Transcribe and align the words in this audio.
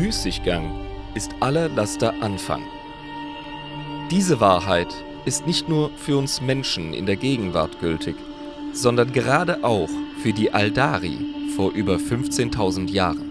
Müßiggang 0.00 0.72
ist 1.14 1.30
aller 1.40 1.68
Laster 1.68 2.14
Anfang. 2.22 2.62
Diese 4.10 4.40
Wahrheit 4.40 4.88
ist 5.26 5.46
nicht 5.46 5.68
nur 5.68 5.90
für 5.90 6.16
uns 6.16 6.40
Menschen 6.40 6.94
in 6.94 7.04
der 7.04 7.16
Gegenwart 7.16 7.78
gültig, 7.80 8.16
sondern 8.72 9.12
gerade 9.12 9.62
auch 9.62 9.90
für 10.22 10.32
die 10.32 10.54
Aldari 10.54 11.18
vor 11.54 11.72
über 11.72 11.96
15.000 11.96 12.88
Jahren. 12.88 13.30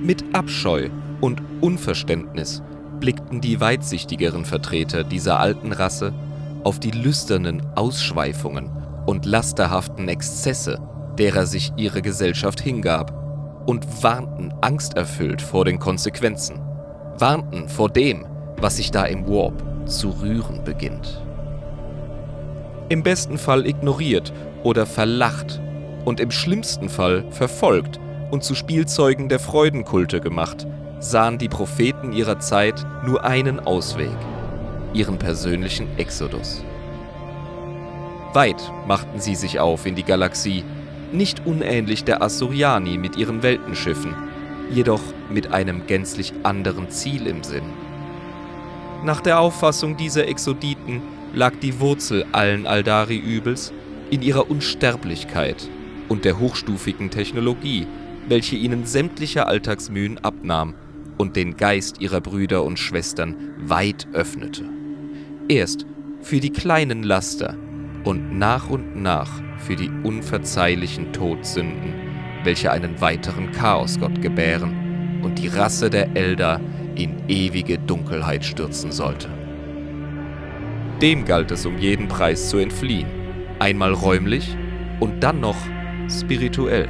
Mit 0.00 0.36
Abscheu 0.36 0.88
und 1.20 1.42
Unverständnis 1.60 2.62
blickten 3.00 3.40
die 3.40 3.60
weitsichtigeren 3.60 4.44
Vertreter 4.44 5.02
dieser 5.02 5.40
alten 5.40 5.72
Rasse 5.72 6.14
auf 6.62 6.78
die 6.78 6.92
lüsternen 6.92 7.60
Ausschweifungen 7.74 8.70
und 9.06 9.26
lasterhaften 9.26 10.06
Exzesse, 10.06 10.80
derer 11.18 11.46
sich 11.46 11.72
ihre 11.76 12.02
Gesellschaft 12.02 12.60
hingab, 12.60 13.23
und 13.66 14.02
warnten 14.02 14.52
angsterfüllt 14.60 15.40
vor 15.40 15.64
den 15.64 15.78
Konsequenzen, 15.78 16.60
warnten 17.18 17.68
vor 17.68 17.88
dem, 17.88 18.26
was 18.58 18.76
sich 18.76 18.90
da 18.90 19.04
im 19.04 19.26
Warp 19.28 19.62
zu 19.86 20.10
rühren 20.10 20.64
beginnt. 20.64 21.22
Im 22.88 23.02
besten 23.02 23.38
Fall 23.38 23.66
ignoriert 23.66 24.32
oder 24.62 24.86
verlacht 24.86 25.60
und 26.04 26.20
im 26.20 26.30
schlimmsten 26.30 26.88
Fall 26.88 27.24
verfolgt 27.30 27.98
und 28.30 28.44
zu 28.44 28.54
Spielzeugen 28.54 29.28
der 29.28 29.38
Freudenkulte 29.38 30.20
gemacht, 30.20 30.66
sahen 31.00 31.38
die 31.38 31.48
Propheten 31.48 32.12
ihrer 32.12 32.38
Zeit 32.40 32.84
nur 33.04 33.24
einen 33.24 33.60
Ausweg, 33.60 34.16
ihren 34.92 35.18
persönlichen 35.18 35.86
Exodus. 35.98 36.62
Weit 38.32 38.72
machten 38.86 39.20
sie 39.20 39.34
sich 39.34 39.60
auf 39.60 39.86
in 39.86 39.94
die 39.94 40.02
Galaxie, 40.02 40.64
nicht 41.12 41.46
unähnlich 41.46 42.04
der 42.04 42.22
Assuriani 42.22 42.98
mit 42.98 43.16
ihren 43.16 43.42
Weltenschiffen, 43.42 44.14
jedoch 44.70 45.02
mit 45.30 45.52
einem 45.52 45.86
gänzlich 45.86 46.32
anderen 46.42 46.90
Ziel 46.90 47.26
im 47.26 47.42
Sinn. 47.42 47.64
Nach 49.04 49.20
der 49.20 49.38
Auffassung 49.40 49.96
dieser 49.96 50.28
Exoditen 50.28 51.02
lag 51.34 51.52
die 51.60 51.80
Wurzel 51.80 52.24
allen 52.32 52.66
Aldari-Übels 52.66 53.72
in 54.10 54.22
ihrer 54.22 54.50
Unsterblichkeit 54.50 55.68
und 56.08 56.24
der 56.24 56.38
hochstufigen 56.38 57.10
Technologie, 57.10 57.86
welche 58.28 58.56
ihnen 58.56 58.86
sämtliche 58.86 59.46
Alltagsmühen 59.46 60.18
abnahm 60.24 60.74
und 61.18 61.36
den 61.36 61.56
Geist 61.56 62.00
ihrer 62.00 62.20
Brüder 62.20 62.64
und 62.64 62.78
Schwestern 62.78 63.36
weit 63.58 64.06
öffnete. 64.12 64.64
Erst 65.48 65.86
für 66.22 66.40
die 66.40 66.50
kleinen 66.50 67.02
Laster 67.02 67.56
und 68.04 68.38
nach 68.38 68.68
und 68.68 68.96
nach 68.96 69.30
für 69.58 69.76
die 69.76 69.90
unverzeihlichen 70.02 71.12
Todsünden, 71.12 71.94
welche 72.44 72.70
einen 72.70 73.00
weiteren 73.00 73.50
Chaosgott 73.52 74.20
gebären 74.20 75.20
und 75.22 75.38
die 75.38 75.48
Rasse 75.48 75.90
der 75.90 76.14
Elder 76.14 76.60
in 76.94 77.28
ewige 77.28 77.78
Dunkelheit 77.78 78.44
stürzen 78.44 78.92
sollte. 78.92 79.28
Dem 81.00 81.24
galt 81.24 81.50
es 81.50 81.66
um 81.66 81.78
jeden 81.78 82.08
Preis 82.08 82.50
zu 82.50 82.58
entfliehen, 82.58 83.08
einmal 83.58 83.92
räumlich 83.92 84.56
und 85.00 85.20
dann 85.20 85.40
noch 85.40 85.56
spirituell. 86.08 86.88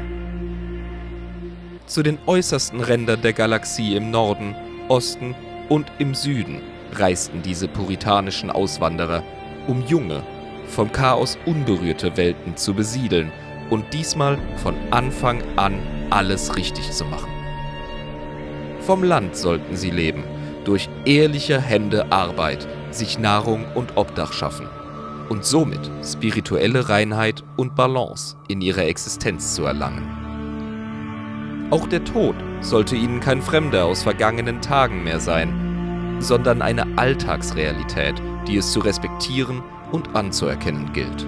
Zu 1.87 2.03
den 2.03 2.19
äußersten 2.27 2.81
Rändern 2.81 3.23
der 3.23 3.33
Galaxie 3.33 3.95
im 3.95 4.11
Norden, 4.11 4.55
Osten 4.89 5.35
und 5.69 5.91
im 5.99 6.15
Süden 6.15 6.61
reisten 6.93 7.43
diese 7.43 7.69
puritanischen 7.69 8.51
Auswanderer, 8.51 9.23
um 9.67 9.83
junge, 9.87 10.23
vom 10.75 10.93
Chaos 10.93 11.39
unberührte 11.47 12.17
Welten 12.17 12.57
zu 12.57 12.75
besiedeln 12.75 13.33
und 13.71 13.93
diesmal 13.93 14.39
von 14.57 14.75
Anfang 14.91 15.43
an 15.57 15.79
alles 16.11 16.57
richtig 16.57 16.91
zu 16.91 17.05
machen. 17.05 17.31
Vom 18.81 19.03
Land 19.03 19.37
sollten 19.37 19.77
sie 19.77 19.91
leben, 19.91 20.25
durch 20.65 20.89
ehrliche 21.05 21.61
Hände 21.61 22.13
Arbeit, 22.13 22.67
sich 22.91 23.19
Nahrung 23.19 23.65
und 23.75 23.97
Obdach 23.97 24.33
schaffen 24.33 24.69
und 25.29 25.45
somit 25.45 25.91
spirituelle 26.03 26.89
Reinheit 26.89 27.43
und 27.57 27.75
Balance 27.75 28.37
in 28.49 28.61
ihrer 28.61 28.85
Existenz 28.85 29.55
zu 29.55 29.65
erlangen. 29.65 30.09
Auch 31.71 31.87
der 31.87 32.05
Tod 32.05 32.37
sollte 32.61 32.95
ihnen 32.95 33.21
kein 33.21 33.41
Fremder 33.41 33.87
aus 33.87 34.03
vergangenen 34.03 34.61
Tagen 34.61 35.03
mehr 35.03 35.21
sein, 35.21 36.19
sondern 36.21 36.63
eine 36.63 36.87
Alltagsrealität, 36.97 38.21
die 38.47 38.59
es 38.59 38.73
zu 38.73 38.81
respektieren 38.81 39.63
und 39.95 40.17
anzuerkennen 40.17 40.93
gilt. 40.93 41.25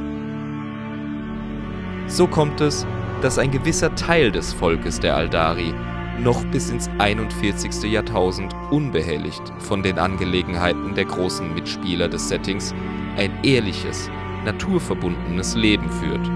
So 2.09 2.27
kommt 2.27 2.61
es, 2.61 2.85
dass 3.23 3.39
ein 3.39 3.53
gewisser 3.53 3.95
Teil 3.95 4.33
des 4.33 4.53
Volkes 4.53 4.99
der 4.99 5.17
Aldari 5.17 5.73
noch 6.19 6.45
bis 6.47 6.71
ins 6.71 6.91
41. 6.99 7.85
Jahrtausend 7.85 8.53
unbehelligt 8.71 9.53
von 9.61 9.83
den 9.85 9.99
Angelegenheiten 9.99 10.95
der 10.97 11.05
großen 11.05 11.55
Mitspieler 11.55 12.09
des 12.09 12.29
Settings 12.29 12.75
ein 13.17 13.31
ehrliches, 13.45 14.11
naturverbundenes 14.45 15.55
Leben 15.55 15.89
führt, 15.89 16.29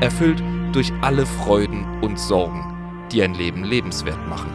erfüllt 0.00 0.42
durch 0.72 0.92
alle 1.00 1.26
Freuden 1.26 1.84
und 2.00 2.18
Sorgen, 2.18 2.64
die 3.10 3.22
ein 3.22 3.34
Leben 3.34 3.64
lebenswert 3.64 4.28
machen. 4.28 4.52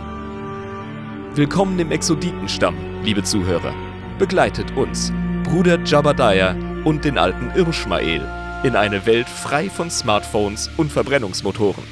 Willkommen 1.36 1.78
im 1.78 1.92
Exoditenstamm, 1.92 2.76
liebe 3.04 3.24
Zuhörer. 3.24 3.74
Begleitet 4.18 4.76
uns, 4.78 5.12
Bruder 5.44 5.80
Jabadiah 5.84 6.56
und 6.88 7.04
den 7.04 7.18
alten 7.18 7.52
Irschmael, 7.54 8.22
in 8.64 8.78
eine 8.78 9.06
Welt 9.06 9.28
frei 9.28 9.70
von 9.70 9.92
Smartphones 9.92 10.70
und 10.78 10.90
Verbrennungsmotoren. 10.90 11.84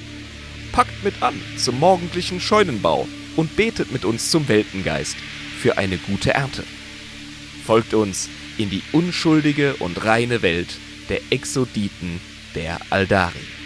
Packt 0.71 1.03
mit 1.03 1.21
an 1.21 1.33
zum 1.57 1.81
morgendlichen 1.81 2.39
Scheunenbau 2.39 3.05
und 3.35 3.57
betet 3.57 3.91
mit 3.91 4.05
uns 4.05 4.31
zum 4.31 4.47
Weltengeist 4.47 5.17
für 5.59 5.77
eine 5.77 5.97
gute 5.97 6.33
Ernte. 6.33 6.63
Folgt 7.65 7.93
uns 7.93 8.29
in 8.57 8.69
die 8.69 8.83
unschuldige 8.93 9.73
und 9.79 10.05
reine 10.05 10.41
Welt 10.41 10.77
der 11.09 11.19
Exoditen 11.29 12.21
der 12.55 12.79
Aldari. 12.89 13.64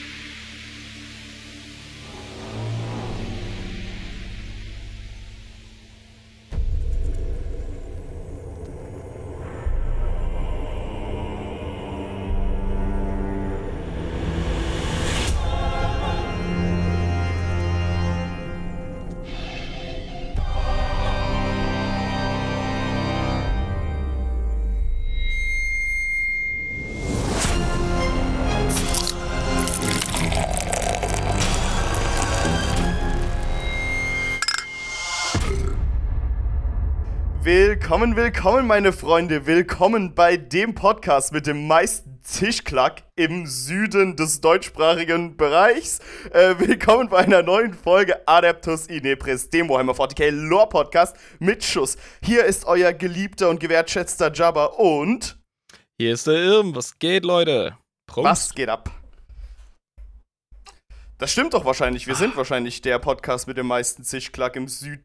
Willkommen, 37.99 38.15
willkommen, 38.15 38.65
meine 38.65 38.93
Freunde. 38.93 39.45
Willkommen 39.45 40.15
bei 40.15 40.37
dem 40.37 40.73
Podcast 40.73 41.33
mit 41.33 41.47
dem 41.47 41.67
meisten 41.67 42.21
Tischklack 42.23 43.03
im 43.17 43.45
Süden 43.45 44.15
des 44.15 44.39
deutschsprachigen 44.39 45.35
Bereichs. 45.35 45.99
Äh, 46.31 46.57
willkommen 46.59 47.09
bei 47.09 47.17
einer 47.17 47.43
neuen 47.43 47.73
Folge 47.73 48.25
Adeptus 48.25 48.87
Inepris, 48.87 49.49
dem 49.49 49.67
Warhammer 49.67 49.91
40k 49.91 50.29
Lore 50.31 50.69
Podcast 50.69 51.17
mit 51.39 51.61
Schuss. 51.61 51.97
Hier 52.23 52.45
ist 52.45 52.63
euer 52.63 52.93
geliebter 52.93 53.49
und 53.49 53.59
gewertschätzter 53.59 54.31
Jabba 54.31 54.67
und. 54.67 55.37
Hier 55.99 56.13
ist 56.13 56.25
der 56.25 56.35
Irm. 56.35 56.73
Was 56.77 56.99
geht, 56.99 57.25
Leute? 57.25 57.75
Prost. 58.07 58.25
Was 58.25 58.55
geht 58.55 58.69
ab? 58.69 58.89
Das 61.17 61.33
stimmt 61.33 61.53
doch 61.53 61.65
wahrscheinlich. 61.65 62.07
Wir 62.07 62.15
sind 62.15 62.37
wahrscheinlich 62.37 62.81
der 62.81 62.97
Podcast 62.99 63.45
mit 63.45 63.57
dem 63.57 63.67
meisten 63.67 64.03
Tischklack 64.03 64.55
im 64.55 64.69
Süden 64.69 65.03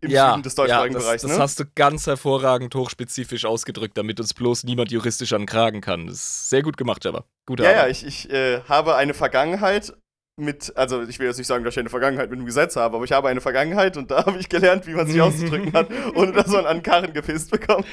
im 0.00 0.10
ja, 0.10 0.30
Süden 0.30 0.42
des 0.42 0.54
deutschsprachigen 0.54 0.94
ja, 0.94 1.00
Bereichs. 1.00 1.22
Das, 1.22 1.30
ne? 1.30 1.36
das 1.36 1.42
hast 1.42 1.60
du 1.60 1.64
ganz 1.74 2.06
hervorragend 2.06 2.74
hochspezifisch 2.74 3.44
ausgedrückt, 3.44 3.96
damit 3.96 4.20
uns 4.20 4.34
bloß 4.34 4.64
niemand 4.64 4.90
juristisch 4.90 5.32
ankragen 5.32 5.80
kann. 5.80 6.06
Das 6.06 6.16
ist 6.16 6.50
sehr 6.50 6.62
gut 6.62 6.76
gemacht, 6.76 7.06
aber 7.06 7.24
Gute 7.46 7.62
ja, 7.62 7.70
Arbeit. 7.70 7.84
Ja, 7.84 7.88
ich, 7.90 8.06
ich 8.06 8.30
äh, 8.30 8.60
habe 8.62 8.96
eine 8.96 9.14
Vergangenheit 9.14 9.92
mit, 10.38 10.76
also 10.76 11.02
ich 11.02 11.18
will 11.18 11.26
jetzt 11.26 11.38
nicht 11.38 11.46
sagen, 11.46 11.64
dass 11.64 11.74
ich 11.74 11.78
eine 11.78 11.88
Vergangenheit 11.88 12.30
mit 12.30 12.38
dem 12.38 12.46
Gesetz 12.46 12.76
habe, 12.76 12.96
aber 12.96 13.04
ich 13.04 13.12
habe 13.12 13.28
eine 13.28 13.40
Vergangenheit 13.40 13.96
und 13.96 14.10
da 14.10 14.26
habe 14.26 14.38
ich 14.38 14.48
gelernt, 14.48 14.86
wie 14.86 14.94
man 14.94 15.06
sich 15.06 15.20
auszudrücken 15.20 15.72
hat, 15.72 15.88
ohne 16.14 16.32
dass 16.32 16.48
man 16.48 16.66
an 16.66 16.82
Karren 16.82 17.12
gepisst 17.12 17.50
bekommt. 17.50 17.86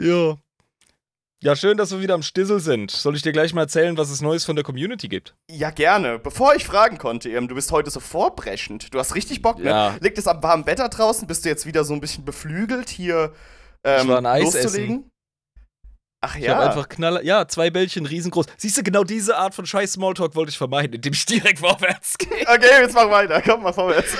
ja. 0.00 0.36
Ja, 1.40 1.54
schön, 1.54 1.76
dass 1.76 1.92
wir 1.92 2.00
wieder 2.00 2.14
am 2.14 2.24
Stissel 2.24 2.58
sind. 2.58 2.90
Soll 2.90 3.14
ich 3.14 3.22
dir 3.22 3.30
gleich 3.30 3.54
mal 3.54 3.60
erzählen, 3.60 3.96
was 3.96 4.10
es 4.10 4.20
Neues 4.20 4.44
von 4.44 4.56
der 4.56 4.64
Community 4.64 5.06
gibt? 5.06 5.36
Ja, 5.48 5.70
gerne. 5.70 6.18
Bevor 6.18 6.56
ich 6.56 6.64
fragen 6.64 6.98
konnte, 6.98 7.30
eben, 7.30 7.46
du 7.46 7.54
bist 7.54 7.70
heute 7.70 7.90
so 7.90 8.00
vorbrechend. 8.00 8.92
Du 8.92 8.98
hast 8.98 9.14
richtig 9.14 9.40
Bock, 9.40 9.60
ne? 9.60 9.70
Ja. 9.70 9.96
Liegt 10.00 10.18
es 10.18 10.26
am 10.26 10.42
warmen 10.42 10.66
Wetter 10.66 10.88
draußen? 10.88 11.28
Bist 11.28 11.44
du 11.44 11.48
jetzt 11.48 11.64
wieder 11.64 11.84
so 11.84 11.94
ein 11.94 12.00
bisschen 12.00 12.24
beflügelt, 12.24 12.88
hier 12.88 13.32
ähm, 13.84 14.02
ich 14.02 14.08
war 14.08 14.18
ein 14.18 14.26
Eis 14.26 14.52
loszulegen? 14.52 14.96
Essen. 14.96 15.10
Ach 16.22 16.34
Ich 16.34 16.48
habe 16.48 16.60
ja. 16.60 16.68
einfach 16.70 16.88
knaller, 16.88 17.22
ja, 17.22 17.46
zwei 17.46 17.70
Bällchen 17.70 18.04
riesengroß. 18.04 18.46
Siehst 18.56 18.76
du, 18.76 18.82
genau 18.82 19.04
diese 19.04 19.36
Art 19.36 19.54
von 19.54 19.64
scheiß 19.64 19.92
Smalltalk 19.92 20.34
wollte 20.34 20.50
ich 20.50 20.58
vermeiden, 20.58 20.94
indem 20.94 21.12
ich 21.12 21.24
direkt 21.24 21.58
vorwärts 21.60 22.18
gehe. 22.18 22.48
Okay, 22.48 22.80
jetzt 22.80 22.94
mach 22.96 23.08
weiter. 23.10 23.40
Komm 23.42 23.62
mal 23.62 23.72
vorwärts. 23.72 24.12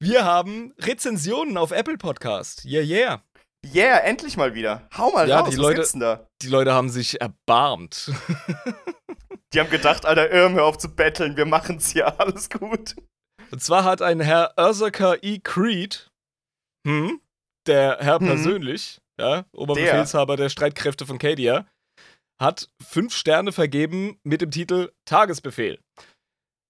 Wir 0.00 0.24
haben 0.24 0.72
Rezensionen 0.78 1.58
auf 1.58 1.70
Apple 1.70 1.98
Podcast. 1.98 2.64
Yeah, 2.64 2.82
yeah. 2.82 3.22
Yeah, 3.66 3.98
endlich 3.98 4.36
mal 4.36 4.54
wieder. 4.54 4.88
Hau 4.96 5.10
mal 5.10 5.28
Ja, 5.28 5.40
raus. 5.40 5.50
die 5.50 5.56
Was 5.56 5.62
Leute- 5.62 5.74
gibt's 5.76 5.92
denn 5.92 6.00
da? 6.00 6.26
Die 6.42 6.48
Leute 6.48 6.72
haben 6.72 6.88
sich 6.90 7.20
erbarmt. 7.20 8.10
Die 9.54 9.60
haben 9.60 9.70
gedacht, 9.70 10.04
Alter, 10.04 10.30
Irm, 10.30 10.54
hör 10.56 10.64
auf 10.66 10.76
zu 10.76 10.94
betteln. 10.94 11.36
Wir 11.38 11.46
machen's 11.46 11.90
hier. 11.90 12.06
Alles 12.20 12.50
gut. 12.50 12.94
Und 13.50 13.62
zwar 13.62 13.84
hat 13.84 14.02
ein 14.02 14.20
Herr 14.20 14.52
Ursaka 14.58 15.16
E. 15.22 15.38
Creed, 15.38 16.10
hm, 16.86 17.20
der 17.66 17.96
Herr 18.00 18.18
Hm. 18.20 18.26
persönlich, 18.26 19.00
ja, 19.18 19.46
Oberbefehlshaber 19.52 20.36
der 20.36 20.50
Streitkräfte 20.50 21.06
von 21.06 21.18
Cadia, 21.18 21.66
hat 22.38 22.68
fünf 22.86 23.14
Sterne 23.16 23.50
vergeben 23.52 24.20
mit 24.22 24.42
dem 24.42 24.50
Titel 24.50 24.92
Tagesbefehl. 25.06 25.80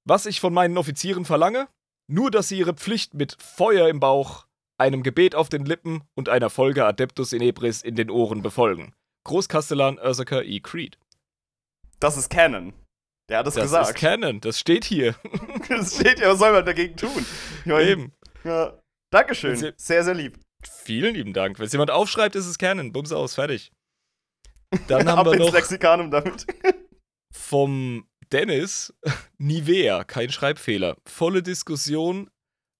Was 0.06 0.25
ich 0.25 0.38
von 0.41 0.55
meinen 0.55 0.79
Offizieren 0.79 1.25
verlange? 1.25 1.67
Nur, 2.11 2.31
dass 2.31 2.49
sie 2.49 2.58
ihre 2.58 2.75
Pflicht 2.75 3.12
mit 3.12 3.37
Feuer 3.43 3.88
im 3.88 3.99
Bauch, 4.00 4.46
einem 4.78 5.02
Gebet 5.02 5.34
auf 5.34 5.48
den 5.48 5.64
Lippen 5.64 6.02
und 6.14 6.28
einer 6.28 6.50
Folge 6.50 6.84
Adeptus 6.84 7.32
in 7.32 7.42
Ebris 7.42 7.82
in 7.82 7.96
den 7.96 8.10
Ohren 8.10 8.42
befolgen. 8.42 8.94
Großkastellan 9.25 9.98
Ursaka 9.98 10.40
E. 10.42 10.60
Creed. 10.60 10.98
Das 12.00 12.16
ist 12.16 12.30
Canon. 12.30 12.72
Der 13.28 13.38
hat 13.38 13.46
es 13.46 13.54
Das 13.54 13.64
gesagt. 13.64 13.88
ist 13.88 13.94
Canon, 13.96 14.40
das 14.40 14.58
steht 14.58 14.84
hier. 14.84 15.14
das 15.69 15.96
steht 15.96 16.20
ja, 16.20 16.30
was 16.30 16.38
soll 16.38 16.52
man 16.52 16.64
dagegen 16.64 16.96
tun? 16.96 17.26
Meine, 17.64 17.90
Eben. 17.90 18.12
Ja. 18.44 18.80
Dankeschön. 19.10 19.56
Sehr, 19.76 20.04
sehr 20.04 20.14
lieb. 20.14 20.38
Vielen 20.62 21.14
lieben 21.14 21.32
Dank. 21.32 21.58
Wenn 21.58 21.66
es 21.66 21.72
jemand 21.72 21.90
aufschreibt, 21.90 22.36
ist 22.36 22.46
es 22.46 22.58
Canon. 22.58 22.92
Bums 22.92 23.12
aus, 23.12 23.34
fertig. 23.34 23.70
Dann 24.88 25.08
haben 25.08 25.19
Ab 25.20 25.26
wir 25.26 25.32
ins 25.34 25.46
noch 25.46 25.52
Lexikanum 25.52 26.10
damit. 26.10 26.46
vom 27.32 28.06
Dennis 28.32 28.94
Nivea, 29.38 30.04
kein 30.04 30.31
Schreibfehler. 30.31 30.96
Volle 31.06 31.42
Diskussion 31.42 32.31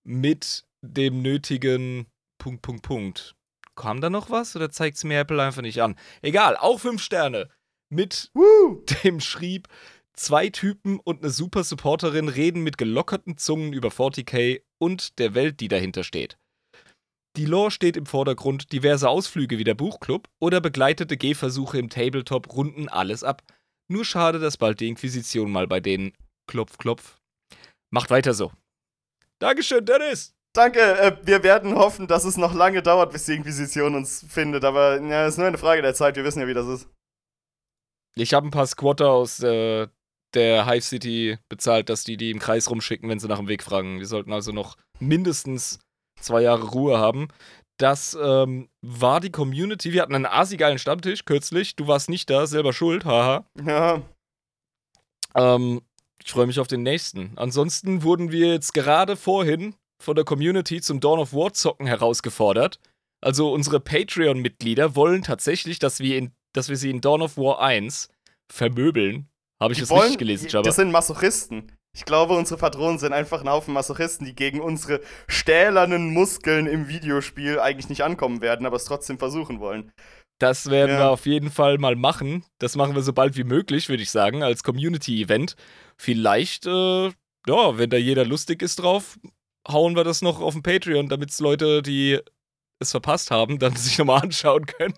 mit 0.05 0.65
dem 0.83 1.23
nötigen 1.23 2.07
Punkt, 2.39 2.63
Punkt, 2.63 2.83
Punkt. 2.83 3.35
Kam 3.75 4.01
da 4.01 4.11
noch 4.11 4.31
was 4.31 4.57
oder 4.57 4.71
zeigt 4.71 4.97
es 4.97 5.05
mir 5.05 5.21
Apple 5.21 5.43
einfach 5.43 5.63
nicht 5.63 5.81
an? 5.81 5.97
Egal, 6.23 6.57
auch 6.57 6.81
fünf 6.81 7.03
Sterne. 7.03 7.49
Mit 7.91 8.31
Woo. 8.35 8.85
dem 9.05 9.21
schrieb, 9.21 9.69
zwei 10.15 10.49
Typen 10.49 10.99
und 10.99 11.23
eine 11.23 11.31
super 11.31 11.65
Supporterin 11.65 12.29
reden 12.29 12.63
mit 12.63 12.77
gelockerten 12.77 13.39
Zungen 13.39 13.73
über 13.73 13.89
40k 13.89 14.63
und 14.79 15.19
der 15.19 15.35
Welt, 15.35 15.61
die 15.61 15.69
dahinter 15.69 16.05
steht. 16.05 16.39
Die 17.37 17.47
Lore 17.47 17.71
steht 17.71 17.97
im 17.97 18.07
Vordergrund, 18.07 18.73
diverse 18.73 19.09
Ausflüge 19.09 19.59
wie 19.59 19.65
der 19.65 19.75
Buchclub 19.75 20.29
oder 20.41 20.61
begleitete 20.61 21.17
Gehversuche 21.17 21.79
im 21.79 21.89
Tabletop 21.89 22.53
runden 22.53 22.89
alles 22.89 23.23
ab. 23.23 23.43
Nur 23.89 24.05
schade, 24.05 24.41
dass 24.41 24.57
bald 24.57 24.81
die 24.81 24.89
Inquisition 24.89 25.51
mal 25.51 25.69
bei 25.69 25.81
denen 25.81 26.13
klopf, 26.49 26.79
klopf. 26.79 27.21
Macht 27.91 28.11
weiter 28.11 28.35
so. 28.35 28.53
Dankeschön, 29.39 29.85
Dennis! 29.85 30.38
Danke, 30.55 30.81
äh, 30.81 31.17
wir 31.23 31.43
werden 31.43 31.75
hoffen, 31.75 32.07
dass 32.07 32.25
es 32.25 32.37
noch 32.37 32.55
lange 32.55 32.83
dauert, 32.83 33.13
bis 33.13 33.27
die 33.27 33.35
Inquisition 33.35 33.95
uns 33.95 34.25
findet, 34.29 34.65
aber 34.65 35.01
ja, 35.01 35.27
es 35.27 35.35
ist 35.35 35.39
nur 35.39 35.47
eine 35.47 35.59
Frage 35.59 35.83
der 35.83 35.95
Zeit, 35.95 36.17
wir 36.17 36.25
wissen 36.25 36.41
ja, 36.41 36.47
wie 36.47 36.55
das 36.55 36.67
ist. 36.67 36.89
Ich 38.17 38.35
habe 38.35 38.49
ein 38.49 38.51
paar 38.51 38.67
Squatter 38.67 39.11
aus 39.11 39.41
äh, 39.41 39.87
der 40.35 40.67
Hive 40.67 40.83
City 40.83 41.39
bezahlt, 41.49 41.89
dass 41.89 42.05
die 42.05 42.17
die 42.17 42.31
im 42.31 42.39
Kreis 42.39 42.69
rumschicken, 42.71 43.09
wenn 43.09 43.19
sie 43.19 43.29
nach 43.29 43.39
dem 43.39 43.49
Weg 43.49 43.63
fragen. 43.63 43.99
Wir 43.99 44.07
sollten 44.07 44.33
also 44.33 44.53
noch 44.53 44.77
mindestens 44.99 45.79
zwei 46.21 46.43
Jahre 46.43 46.65
Ruhe 46.65 46.99
haben. 46.99 47.29
Das 47.79 48.19
ähm, 48.21 48.69
war 48.83 49.21
die 49.21 49.31
Community. 49.31 49.93
Wir 49.93 50.03
hatten 50.03 50.15
einen 50.17 50.27
asigeilen 50.27 50.79
Stammtisch 50.79 51.25
kürzlich. 51.25 51.77
Du 51.77 51.87
warst 51.87 52.11
nicht 52.11 52.29
da, 52.29 52.47
selber 52.47 52.73
schuld, 52.73 53.05
haha. 53.05 53.47
Ja, 53.65 54.03
Ähm, 55.37 55.83
ich 56.23 56.33
freue 56.33 56.49
mich 56.49 56.59
auf 56.59 56.67
den 56.67 56.83
nächsten. 56.83 57.33
Ansonsten 57.37 58.03
wurden 58.03 58.33
wir 58.33 58.53
jetzt 58.53 58.75
gerade 58.75 59.15
vorhin 59.15 59.77
von 60.03 60.15
der 60.17 60.25
Community 60.25 60.81
zum 60.81 61.01
Dawn 61.01 61.19
of 61.19 61.33
War 61.33 61.53
Zocken 61.53 61.87
herausgefordert. 61.87 62.79
Also 63.21 63.53
unsere 63.53 63.81
Patreon-Mitglieder 63.81 64.95
wollen 64.95 65.23
tatsächlich, 65.23 65.79
dass 65.79 66.01
wir, 66.01 66.17
in, 66.19 66.33
dass 66.53 66.69
wir 66.69 66.77
sie 66.77 66.91
in 66.91 67.01
Dawn 67.01 67.23
of 67.23 67.37
War 67.37 67.61
1 67.61 68.09
vermöbeln. 68.53 69.29
Habe 69.61 69.73
ich 69.73 69.79
die 69.79 69.83
das 69.83 69.91
wollen, 69.91 70.03
richtig 70.03 70.19
gelesen, 70.19 70.49
Jabba? 70.49 70.63
das 70.67 70.77
sind 70.77 70.93
Masochisten. 70.93 71.73
Ich 71.97 72.05
glaube, 72.05 72.35
unsere 72.37 72.61
Patronen 72.61 72.99
sind 73.01 73.13
einfach 73.13 73.41
ein 73.41 73.49
Haufen 73.49 73.75
Masochisten, 73.75 74.25
die 74.25 74.35
gegen 74.37 74.61
unsere 74.61 75.01
stählernen 75.27 76.13
Muskeln 76.13 76.67
im 76.67 76.87
Videospiel 76.87 77.59
eigentlich 77.59 77.89
nicht 77.89 78.03
ankommen 78.05 78.41
werden, 78.41 78.67
aber 78.67 78.77
es 78.77 78.85
trotzdem 78.85 79.19
versuchen 79.19 79.59
wollen. 79.59 79.91
Das 80.39 80.71
werden 80.71 80.93
Ja. 80.93 80.99
wir 80.99 81.11
auf 81.11 81.27
jeden 81.27 81.51
Fall 81.51 81.79
mal 81.79 81.97
machen. 81.97 82.45
Das 82.61 82.77
machen 82.77 82.95
wir 82.95 83.03
so 83.03 83.13
bald 83.13 83.37
wie 83.37 83.43
möglich, 83.43 83.89
würde 83.89 84.05
ich 84.05 84.13
sagen, 84.13 84.45
als 84.45 84.63
Community-Event. 84.63 85.57
Vielleicht, 85.97 86.67
äh, 86.67 87.07
ja, 87.07 87.79
wenn 87.79 87.91
da 87.91 87.97
jeder 87.97 88.25
lustig 88.25 88.63
ist 88.63 88.77
drauf, 88.77 89.19
hauen 89.67 89.97
wir 89.97 90.05
das 90.05 90.23
noch 90.23 90.41
auf 90.41 90.55
den 90.55 90.63
Patreon, 90.63 91.09
damit 91.09 91.31
es 91.31 91.39
Leute, 91.41 91.83
die 91.83 92.19
es 92.81 92.91
verpasst 92.91 93.31
haben, 93.31 93.59
dann 93.59 93.75
sich 93.77 93.99
nochmal 93.99 94.23
anschauen 94.23 94.67
können. 94.67 94.95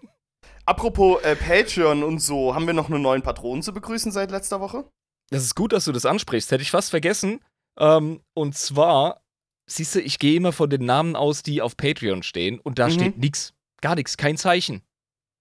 Apropos 0.67 1.23
äh, 1.23 1.35
Patreon 1.37 2.03
und 2.03 2.19
so, 2.21 2.55
haben 2.55 2.67
wir 2.67 2.75
noch 2.75 2.91
einen 2.91 3.03
neuen 3.03 3.23
Patronen 3.23 3.63
zu 3.63 3.73
begrüßen 3.73 4.13
seit 4.13 4.31
letzter 4.31 4.61
Woche? 4.61 4.85
Das 5.31 5.43
ist 5.45 5.55
gut, 5.55 5.73
dass 5.73 5.85
du 5.85 5.93
das 5.93 6.07
ansprichst. 6.07 6.51
Hätte 6.51 6.63
ich 6.63 6.71
fast 6.71 6.91
vergessen. 6.91 7.41
Ähm, 7.79 8.21
und 8.35 8.57
zwar, 8.57 9.23
siehst 9.69 9.95
du, 9.95 10.01
ich 10.01 10.19
gehe 10.19 10.37
immer 10.37 10.53
von 10.53 10.69
den 10.71 10.85
Namen 10.85 11.17
aus, 11.17 11.43
die 11.43 11.63
auf 11.63 11.77
Patreon 11.77 12.23
stehen. 12.23 12.59
Und 12.61 12.79
da 12.79 12.89
Mhm. 12.89 12.93
steht 12.93 13.19
nix. 13.19 13.55
Gar 13.81 13.95
nichts, 13.95 14.17
kein 14.17 14.37
Zeichen. 14.37 14.83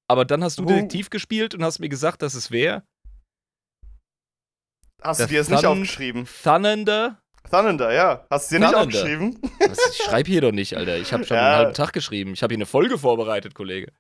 Aber 0.08 0.26
dann 0.26 0.44
hast 0.44 0.58
du 0.60 0.64
Oh. 0.64 0.66
Detektiv 0.68 1.10
gespielt 1.10 1.54
und 1.54 1.64
hast 1.64 1.80
mir 1.80 1.90
gesagt, 1.90 2.22
dass 2.22 2.34
es 2.34 2.50
wer? 2.52 2.84
Hast 5.02 5.20
Der 5.20 5.28
du 5.28 5.34
dir 5.34 5.40
das 5.40 5.50
nicht 5.50 5.66
aufgeschrieben? 5.66 6.28
Thunder? 6.44 7.22
Thunder, 7.50 7.92
ja. 7.94 8.26
Hast 8.30 8.52
du 8.52 8.56
dir 8.60 8.66
nicht 8.66 8.76
aufgeschrieben? 8.76 9.40
Was, 9.60 9.92
ich 9.92 10.04
schreibe 10.04 10.30
hier 10.30 10.42
doch 10.42 10.52
nicht, 10.52 10.76
Alter. 10.78 10.98
Ich 10.98 11.12
habe 11.14 11.24
schon 11.26 11.38
Ja. 11.38 11.44
einen 11.48 11.56
halben 11.58 11.74
Tag 11.74 11.94
geschrieben. 11.94 12.34
Ich 12.34 12.44
habe 12.44 12.54
hier 12.54 12.58
eine 12.58 12.66
Folge 12.66 12.98
vorbereitet, 12.98 13.56
Kollege. 13.56 13.92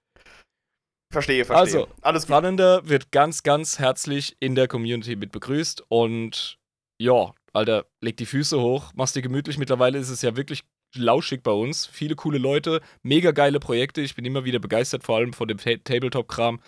Verstehe, 1.12 1.44
verstehe. 1.45 1.81
Also, 1.81 1.88
Alles 2.01 2.27
gut. 2.27 2.44
Thunder 2.44 2.88
wird 2.88 3.12
ganz, 3.12 3.41
ganz 3.44 3.80
herzlich 3.80 4.38
in 4.39 4.53
der 4.56 4.68
Community 4.68 5.15
mit 5.15 5.31
begrüßt. 5.31 5.83
Und 5.88 6.59
ja, 7.01 7.33
Alter, 7.53 7.86
leg 8.01 8.18
die 8.18 8.27
Füße 8.27 8.59
hoch, 8.62 8.91
mach's 8.94 9.13
dir 9.13 9.24
gemütlich. 9.24 9.57
Mittlerweile 9.57 9.97
ist 9.97 10.09
es 10.09 10.21
ja 10.21 10.36
wirklich 10.36 10.63
lauschig 10.95 11.41
bei 11.41 11.51
uns. 11.51 11.88
Viele 11.88 12.15
coole 12.15 12.38
Leute, 12.38 12.81
mega 13.01 13.31
geile 13.31 13.59
Projekte. 13.59 14.01
Ich 14.01 14.15
bin 14.15 14.25
immer 14.25 14.45
wieder 14.45 14.59
begeistert, 14.59 15.03
vor 15.03 15.18
allem 15.18 15.33
von 15.33 15.47
dem 15.47 15.57
Ta 15.57 15.71
Tabletop-Kram. 15.83 16.62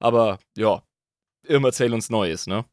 Aber 0.00 0.38
ja, 0.56 0.82
immer 1.48 1.68
erzähl 1.68 1.92
uns 1.92 2.10
Neues, 2.10 2.46
ne? 2.46 2.64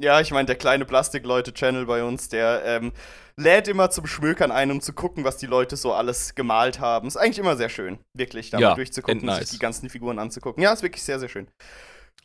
Ja, 0.00 0.20
ich 0.20 0.30
meine, 0.30 0.46
der 0.46 0.56
kleine 0.56 0.84
Plastik-Leute-Channel 0.86 1.84
bei 1.84 2.02
uns, 2.02 2.28
der 2.30 2.62
ähm, 2.64 2.92
lädt 3.36 3.68
immer 3.68 3.90
zum 3.90 4.06
Schmökern 4.06 4.50
ein, 4.50 4.70
um 4.70 4.80
zu 4.80 4.92
gucken, 4.94 5.24
was 5.24 5.36
die 5.36 5.46
Leute 5.46 5.76
so 5.76 5.92
alles 5.92 6.34
gemalt 6.34 6.80
haben. 6.80 7.06
Ist 7.06 7.16
eigentlich 7.18 7.38
immer 7.38 7.56
sehr 7.56 7.68
schön, 7.68 7.98
wirklich, 8.16 8.50
da 8.50 8.58
Ja, 8.58 8.74
durchzugucken 8.74 9.20
und 9.20 9.28
endnice. 9.28 9.48
sich 9.50 9.58
die 9.58 9.62
ganzen 9.62 9.90
Figuren 9.90 10.18
anzugucken. 10.18 10.62
Ja, 10.62 10.72
ist 10.72 10.82
wirklich 10.82 11.02
sehr, 11.02 11.18
sehr 11.20 11.28
schön. 11.28 11.48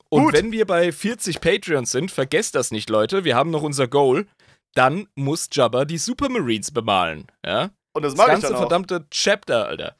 Und 0.10 0.24
Gut. 0.26 0.34
wenn 0.34 0.52
wir 0.52 0.66
bei 0.66 0.92
40 0.92 1.42
Patreons 1.42 1.92
sind, 1.92 2.12
vergesst 2.12 2.56
das 2.56 2.72
nicht, 2.72 2.90
Leute. 2.90 3.26
Wir 3.26 3.36
haben 3.36 3.50
noch 3.52 3.64
unser 3.64 3.88
Goal. 3.88 4.28
Dann 4.74 5.08
muss 5.16 5.50
Jabba 5.52 5.84
die 5.86 5.98
Supermarines 5.98 6.72
bemalen. 6.72 7.28
Ja? 7.46 7.72
Und 7.94 8.04
das 8.04 8.14
Das 8.16 8.26
ganze 8.28 8.56
verdammte 8.56 9.06
Chapter, 9.10 9.68
Alter. 9.68 9.98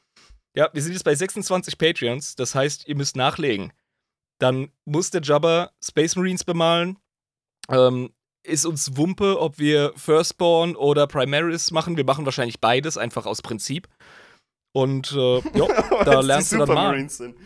Ja, 0.54 0.70
wir 0.72 0.80
sind 0.82 0.92
jetzt 0.92 1.04
bei 1.04 1.14
26 1.14 1.76
Patreons. 1.76 2.36
Das 2.36 2.54
heißt, 2.54 2.86
ihr 2.88 2.94
müsst 2.96 3.16
nachlegen. 3.16 3.72
Dann 4.38 4.70
muss 4.86 5.10
der 5.10 5.22
Jabba 5.22 5.72
Space 5.84 6.16
Marines 6.16 6.44
bemalen. 6.44 6.98
Ähm, 7.70 8.10
ist 8.44 8.64
uns 8.64 8.96
Wumpe, 8.96 9.40
ob 9.40 9.58
wir 9.58 9.92
Firstborn 9.96 10.76
oder 10.76 11.06
Primaris 11.06 11.70
machen. 11.72 11.96
Wir 11.96 12.04
machen 12.04 12.24
wahrscheinlich 12.24 12.60
beides, 12.60 12.96
einfach 12.96 13.26
aus 13.26 13.42
Prinzip. 13.42 13.88
Und 14.72 15.12
äh, 15.12 15.38
ja, 15.58 16.04
da 16.04 16.20
lernst 16.20 16.52
die 16.52 16.56
du 16.56 16.64
dann 16.64 16.74
mal. 16.74 16.82
Supermarines 16.84 17.16
sind. 17.16 17.36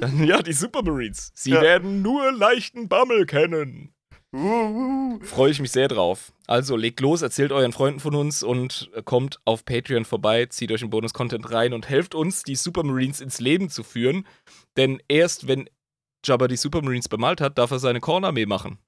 Dann, 0.00 0.24
ja, 0.24 0.42
die 0.42 0.52
Supermarines. 0.52 1.30
Sie 1.34 1.50
Ja. 1.50 1.60
werden 1.60 2.02
nur 2.02 2.32
leichten 2.32 2.88
Bammel 2.88 3.26
kennen. 3.26 3.94
Uh, 4.32 4.38
uh. 4.38 5.20
Freue 5.22 5.50
ich 5.50 5.60
mich 5.60 5.72
sehr 5.72 5.88
drauf. 5.88 6.32
Also 6.46 6.76
legt 6.76 7.00
los, 7.00 7.22
erzählt 7.22 7.50
euren 7.50 7.72
Freunden 7.72 7.98
von 8.00 8.14
uns 8.14 8.42
und 8.44 8.88
äh, 8.94 9.02
kommt 9.02 9.40
auf 9.44 9.64
Patreon 9.64 10.04
vorbei, 10.04 10.46
zieht 10.46 10.70
euch 10.70 10.80
den 10.80 10.90
Bonus-Content 10.90 11.50
rein 11.52 11.72
und 11.72 11.88
helft 11.88 12.14
uns, 12.14 12.44
die 12.44 12.54
Supermarines 12.54 13.20
ins 13.20 13.40
Leben 13.40 13.68
zu 13.70 13.82
führen. 13.82 14.26
Denn 14.76 15.02
erst 15.08 15.48
wenn 15.48 15.68
Jabba 16.24 16.46
die 16.48 16.56
Supermarines 16.56 17.08
bemalt 17.08 17.40
hat, 17.40 17.58
darf 17.58 17.72
er 17.72 17.80
seine 17.80 18.00
Kornarmee 18.00 18.46
machen. 18.46 18.78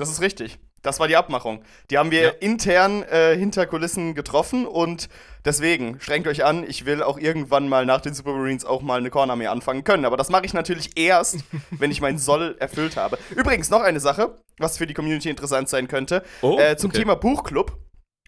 Das 0.00 0.10
ist 0.10 0.20
richtig. 0.20 0.58
Das 0.82 0.98
war 0.98 1.08
die 1.08 1.16
Abmachung. 1.16 1.62
Die 1.90 1.98
haben 1.98 2.10
wir 2.10 2.22
Ja. 2.22 2.28
intern 2.40 3.02
äh, 3.02 3.36
hinter 3.36 3.66
Kulissen 3.66 4.14
getroffen 4.14 4.66
und 4.66 5.10
deswegen 5.44 6.00
schränkt 6.00 6.26
euch 6.26 6.42
an. 6.42 6.64
Ich 6.66 6.86
will 6.86 7.02
auch 7.02 7.18
irgendwann 7.18 7.68
mal 7.68 7.84
nach 7.84 8.00
den 8.00 8.14
Supermarines 8.14 8.64
auch 8.64 8.80
mal 8.80 8.98
eine 8.98 9.10
Kornarmee 9.10 9.46
anfangen 9.48 9.84
können. 9.84 10.06
Aber 10.06 10.16
das 10.16 10.30
mache 10.30 10.46
ich 10.46 10.54
natürlich 10.54 10.96
erst, 10.96 11.44
wenn 11.70 11.90
ich 11.90 12.00
meinen 12.00 12.16
Soll 12.16 12.56
erfüllt 12.60 12.96
habe. 12.96 13.18
Übrigens 13.36 13.68
noch 13.68 13.82
eine 13.82 14.00
Sache, 14.00 14.38
was 14.58 14.78
für 14.78 14.86
die 14.86 14.94
Community 14.94 15.28
interessant 15.28 15.68
sein 15.68 15.86
könnte. 15.86 16.22
Oh, 16.40 16.58
äh, 16.58 16.78
zum 16.78 16.90
okay. 16.90 17.00
Thema 17.00 17.14
Buchclub. 17.14 17.76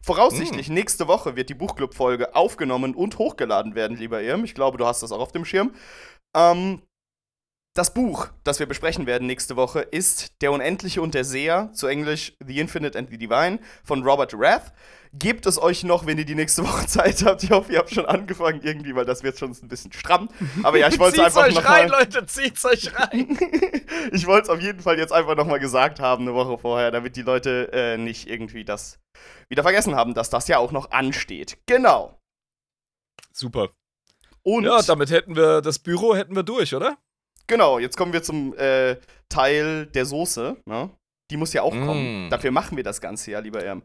Voraussichtlich 0.05 0.69
nächste 0.69 1.07
Woche 1.07 1.37
wird 1.37 1.49
die 1.49 1.55
Buchclub-Folge 1.55 2.35
aufgenommen 2.35 2.95
und 2.95 3.19
hochgeladen 3.19 3.77
werden, 3.77 3.97
lieber 3.97 4.21
Irm. 4.21 4.45
Ich 4.45 4.55
glaube, 4.55 4.77
du 4.77 4.85
hast 4.85 5.03
das 5.03 5.13
auch 5.13 5.21
auf 5.21 5.31
dem 5.33 5.45
Schirm. 5.45 5.73
Ähm, 6.37 6.83
Das 7.75 7.95
Buch, 7.95 8.29
das 8.45 8.59
wir 8.59 8.67
besprechen 8.67 9.07
werden 9.07 9.27
nächste 9.27 9.57
Woche, 9.57 9.81
ist 9.81 10.43
Der 10.43 10.53
Unendliche 10.53 11.01
und 11.01 11.15
der 11.15 11.25
Seher, 11.25 11.71
zu 11.73 11.87
Englisch 11.87 12.35
The 12.47 12.61
Infinite 12.61 12.99
and 12.99 13.09
the 13.09 13.17
Divine, 13.17 13.61
von 13.83 14.03
Robert 14.03 14.35
Rath. 14.37 14.75
Gebt 15.15 15.47
es 15.47 15.61
euch 15.61 15.83
noch, 15.83 16.05
wenn 16.05 16.19
ihr 16.19 16.27
die 16.27 16.35
nächste 16.35 16.65
Woche 16.65 16.87
Zeit 16.87 17.25
habt. 17.25 17.43
Ich 17.43 17.51
hoffe, 17.51 17.73
ihr 17.73 17.79
habt 17.79 17.89
schon 17.89 18.05
angefangen 18.05 18.61
irgendwie, 18.63 18.95
weil 18.95 19.07
das 19.07 19.23
wird 19.23 19.39
schon 19.39 19.53
ein 19.53 19.69
bisschen 19.69 19.91
stramm. 19.91 20.29
Aber 20.63 20.77
ja, 20.77 20.89
ich 20.89 20.99
wollte 20.99 21.23
es 21.23 21.25
einfach 21.25 21.47
euch 21.47 21.55
noch 21.55 21.65
rein, 21.65 21.89
mal, 21.89 22.01
Leute, 22.01 22.27
zieht's 22.27 22.63
euch 22.67 22.95
rein. 22.95 23.39
ich 24.13 24.27
wollte 24.27 24.43
es 24.43 24.49
auf 24.51 24.61
jeden 24.61 24.81
Fall 24.81 24.99
jetzt 24.99 25.13
einfach 25.13 25.35
noch 25.35 25.47
mal 25.47 25.59
gesagt 25.59 25.99
haben, 25.99 26.25
eine 26.25 26.35
Woche 26.35 26.59
vorher, 26.59 26.91
damit 26.91 27.17
die 27.17 27.23
Leute 27.23 27.71
äh, 27.73 27.97
nicht 27.97 28.29
irgendwie 28.29 28.67
das 28.67 29.01
wieder 29.49 29.63
vergessen 29.63 29.95
haben, 29.95 30.13
dass 30.13 30.29
das 30.29 30.47
ja 30.47 30.59
auch 30.59 30.73
noch 30.73 30.91
ansteht. 30.91 31.57
Genau. 31.65 32.21
Super. 33.33 33.71
Und 34.43 34.65
Ja, 34.65 34.83
damit 34.83 35.11
hätten 35.11 35.37
wir 35.37 35.63
das 35.63 35.79
Büro 35.79 36.15
hätten 36.15 36.37
wir 36.37 36.43
durch, 36.43 36.75
oder? 36.75 36.99
Genau, 37.47 37.79
jetzt 37.79 37.97
kommen 37.97 38.13
wir 38.13 38.23
zum 38.23 38.55
äh, 38.57 38.97
Teil 39.29 39.87
der 39.87 40.07
Soße. 40.07 40.57
Ne? 40.67 40.91
Die 41.31 41.37
muss 41.37 41.53
ja 41.53 41.63
auch 41.63 41.73
kommen. 41.73 42.27
Mm. 42.27 42.31
Dafür 42.31 42.51
machen 42.51 42.77
wir 42.77 42.85
das 42.85 43.01
Ganze 43.01 43.31
ja, 43.31 43.39
lieber 43.39 43.63
Erm. 43.63 43.83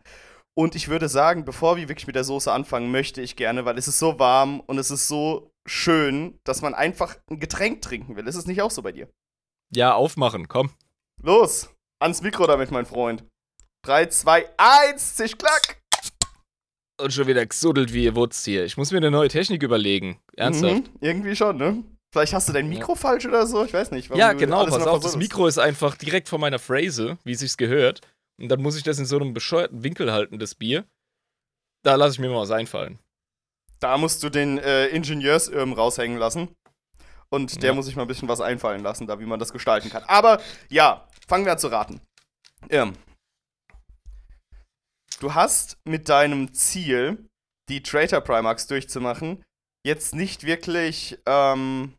Und 0.57 0.75
ich 0.75 0.87
würde 0.87 1.07
sagen, 1.07 1.45
bevor 1.45 1.77
wir 1.77 1.87
wirklich 1.87 2.07
mit 2.07 2.15
der 2.15 2.23
Soße 2.23 2.51
anfangen, 2.51 2.91
möchte 2.91 3.21
ich 3.21 3.35
gerne, 3.35 3.65
weil 3.65 3.77
es 3.77 3.87
ist 3.87 3.99
so 3.99 4.17
warm 4.17 4.59
und 4.61 4.79
es 4.79 4.89
ist 4.89 5.07
so 5.07 5.51
schön, 5.67 6.39
dass 6.43 6.63
man 6.63 6.73
einfach 6.73 7.15
ein 7.29 7.39
Getränk 7.39 7.83
trinken 7.83 8.15
will. 8.15 8.27
Ist 8.27 8.35
es 8.35 8.47
nicht 8.47 8.61
auch 8.61 8.71
so 8.71 8.81
bei 8.81 8.91
dir? 8.91 9.07
Ja, 9.73 9.93
aufmachen, 9.93 10.47
komm. 10.47 10.71
Los, 11.21 11.69
ans 11.99 12.23
Mikro 12.23 12.47
damit, 12.47 12.71
mein 12.71 12.87
Freund. 12.87 13.23
3, 13.85 14.07
2, 14.07 14.49
1, 14.57 15.15
zisch, 15.15 15.37
klack. 15.37 15.79
Und 16.99 17.13
schon 17.13 17.27
wieder 17.27 17.45
gesuddelt 17.45 17.93
wie 17.93 18.05
ihr 18.05 18.15
Wutz 18.15 18.43
hier. 18.43 18.65
Ich 18.65 18.77
muss 18.77 18.91
mir 18.91 18.97
eine 18.97 19.11
neue 19.11 19.29
Technik 19.29 19.61
überlegen. 19.61 20.19
Ernsthaft. 20.35 20.73
Mhm, 20.73 20.89
irgendwie 21.01 21.35
schon, 21.35 21.57
ne? 21.57 21.83
Vielleicht 22.13 22.33
hast 22.33 22.47
du 22.47 22.53
dein 22.53 22.69
Mikro 22.69 22.95
falsch 22.95 23.25
oder 23.25 23.45
so, 23.45 23.65
ich 23.65 23.73
weiß 23.73 23.91
nicht. 23.91 24.15
Ja, 24.15 24.33
genau, 24.33 24.65
pass 24.65 24.87
auf, 24.87 25.01
das. 25.01 25.17
Mikro 25.17 25.45
ist 25.47 25.57
einfach 25.57 25.95
direkt 25.95 26.29
vor 26.29 26.39
meiner 26.39 26.59
Phrase, 26.59 27.17
wie 27.23 27.35
sich's 27.35 27.57
gehört. 27.57 28.01
Und 28.39 28.49
dann 28.49 28.61
muss 28.61 28.77
ich 28.77 28.83
das 28.83 28.97
in 28.99 29.05
so 29.05 29.17
einem 29.17 29.33
bescheuerten 29.33 29.83
Winkel 29.83 30.11
halten, 30.11 30.39
das 30.39 30.55
Bier. 30.55 30.85
Da 31.83 31.95
lasse 31.95 32.13
ich 32.13 32.19
mir 32.19 32.29
mal 32.29 32.41
was 32.41 32.51
einfallen. 32.51 32.99
Da 33.79 33.97
musst 33.97 34.23
du 34.23 34.29
den 34.29 34.57
äh, 34.57 34.87
Ingenieursirm 34.87 35.73
raushängen 35.73 36.17
lassen. 36.17 36.49
Und 37.29 37.61
der 37.61 37.71
Ja. 37.71 37.73
muss 37.75 37.85
sich 37.87 37.95
mal 37.95 38.03
ein 38.03 38.07
bisschen 38.07 38.29
was 38.29 38.39
einfallen 38.41 38.81
lassen, 38.83 39.05
da 39.05 39.19
wie 39.19 39.25
man 39.25 39.39
das 39.39 39.51
gestalten 39.51 39.89
kann. 39.89 40.03
Aber 40.05 40.41
ja, 40.69 41.07
fangen 41.27 41.45
wir 41.45 41.51
an 41.51 41.59
zu 41.59 41.67
raten. 41.67 41.99
Irm. 42.69 42.93
Du 45.19 45.33
hast 45.33 45.77
mit 45.83 46.09
deinem 46.09 46.53
Ziel, 46.53 47.27
die 47.69 47.83
Traitor 47.83 48.21
Primax 48.21 48.67
durchzumachen, 48.67 49.43
jetzt 49.87 50.13
nicht 50.13 50.45
wirklich, 50.45 51.17
ähm, 51.25 51.93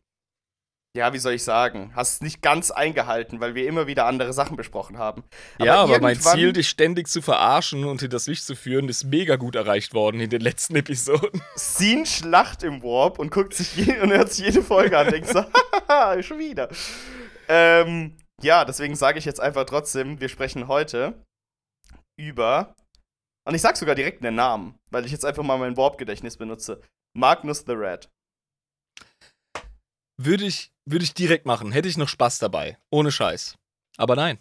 ja, 0.95 1.11
wie 1.11 1.17
soll 1.17 1.33
ich 1.33 1.43
sagen, 1.43 1.91
hast 1.95 2.21
nicht 2.21 2.41
ganz 2.41 2.71
eingehalten, 2.71 3.39
weil 3.39 3.55
wir 3.55 3.67
immer 3.67 3.87
wieder 3.87 4.05
andere 4.05 4.31
Sachen 4.31 4.55
besprochen 4.55 4.97
haben. 4.97 5.23
ja, 5.59 5.75
aber 5.81 5.99
mein 5.99 6.19
Ziel, 6.19 6.53
dich 6.53 6.69
ständig 6.69 7.07
zu 7.07 7.21
verarschen 7.21 7.85
und 7.85 8.01
hinters 8.01 8.27
Licht 8.27 8.45
zu 8.45 8.55
führen, 8.55 8.87
ist 8.89 9.03
mega 9.03 9.35
gut 9.35 9.55
erreicht 9.55 9.93
worden 9.93 10.21
in 10.21 10.29
den 10.29 10.41
letzten 10.41 10.75
Episoden. 10.75 11.41
Sin 11.55 12.05
schlacht 12.05 12.63
im 12.63 12.81
Warp 12.81 13.19
und 13.19 13.31
guckt 13.31 13.53
sich 13.53 13.75
je 13.75 13.99
und 13.99 14.11
hört 14.11 14.31
sich 14.31 14.45
jede 14.45 14.61
Folge 14.61 14.97
an 14.97 15.07
und 15.07 15.13
denkt 15.13 15.29
so, 15.29 15.43
haha, 15.89 16.21
schon 16.23 16.39
wieder. 16.39 16.69
Ähm, 17.47 18.17
ja, 18.41 18.65
deswegen 18.65 18.95
sage 18.95 19.19
ich 19.19 19.25
jetzt 19.25 19.41
einfach 19.41 19.65
trotzdem, 19.65 20.21
wir 20.21 20.29
sprechen 20.29 20.67
heute 20.67 21.25
über, 22.17 22.75
und 23.47 23.55
ich 23.55 23.61
sag 23.61 23.77
sogar 23.77 23.95
direkt 23.95 24.23
den 24.23 24.35
Namen, 24.35 24.77
weil 24.91 25.05
ich 25.05 25.11
jetzt 25.11 25.25
einfach 25.25 25.43
mal 25.43 25.57
mein 25.57 25.75
Warp-Gedächtnis 25.75 26.37
benutze. 26.37 26.81
Magnus 27.15 27.63
the 27.65 27.73
Red. 27.73 28.09
Würde 30.21 30.45
ich, 30.45 30.71
würde 30.85 31.05
ich 31.05 31.13
direkt 31.13 31.45
machen. 31.45 31.71
Hätte 31.71 31.87
ich 31.87 31.97
noch 31.97 32.09
Spaß 32.09 32.39
dabei. 32.39 32.77
Ohne 32.91 33.11
Scheiß. 33.11 33.55
Aber 33.97 34.15
nein. 34.15 34.39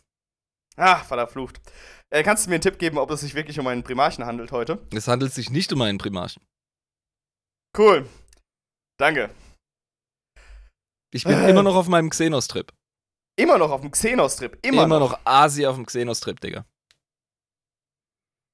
Ach, 0.76 1.04
verflucht. 1.04 1.60
Äh, 2.10 2.22
kannst 2.22 2.46
du 2.46 2.50
mir 2.50 2.56
einen 2.56 2.62
Tipp 2.62 2.78
geben, 2.78 2.98
ob 2.98 3.10
es 3.10 3.20
sich 3.20 3.34
wirklich 3.34 3.58
um 3.58 3.66
einen 3.66 3.82
Primarchen 3.82 4.24
handelt 4.26 4.52
heute? 4.52 4.86
Es 4.94 5.08
handelt 5.08 5.32
sich 5.32 5.50
nicht 5.50 5.72
um 5.72 5.82
einen 5.82 5.98
Primarchen. 5.98 6.42
Cool. 7.76 8.08
Danke. 8.98 9.30
Ich 11.12 11.24
bin 11.24 11.32
Äh. 11.38 11.50
immer 11.50 11.62
noch 11.62 11.74
auf 11.74 11.88
meinem 11.88 12.10
Xenos-Trip. 12.10 12.72
Immer 13.38 13.58
noch 13.58 13.70
auf 13.70 13.80
dem 13.80 13.90
Xenos-Trip. 13.90 14.58
Immer, 14.64 14.84
Immer, 14.84 14.98
noch. 14.98 15.12
noch 15.12 15.20
Asi 15.24 15.64
auf 15.66 15.76
dem 15.76 15.86
Xenos-Trip, 15.86 16.40
Digga. 16.40 16.64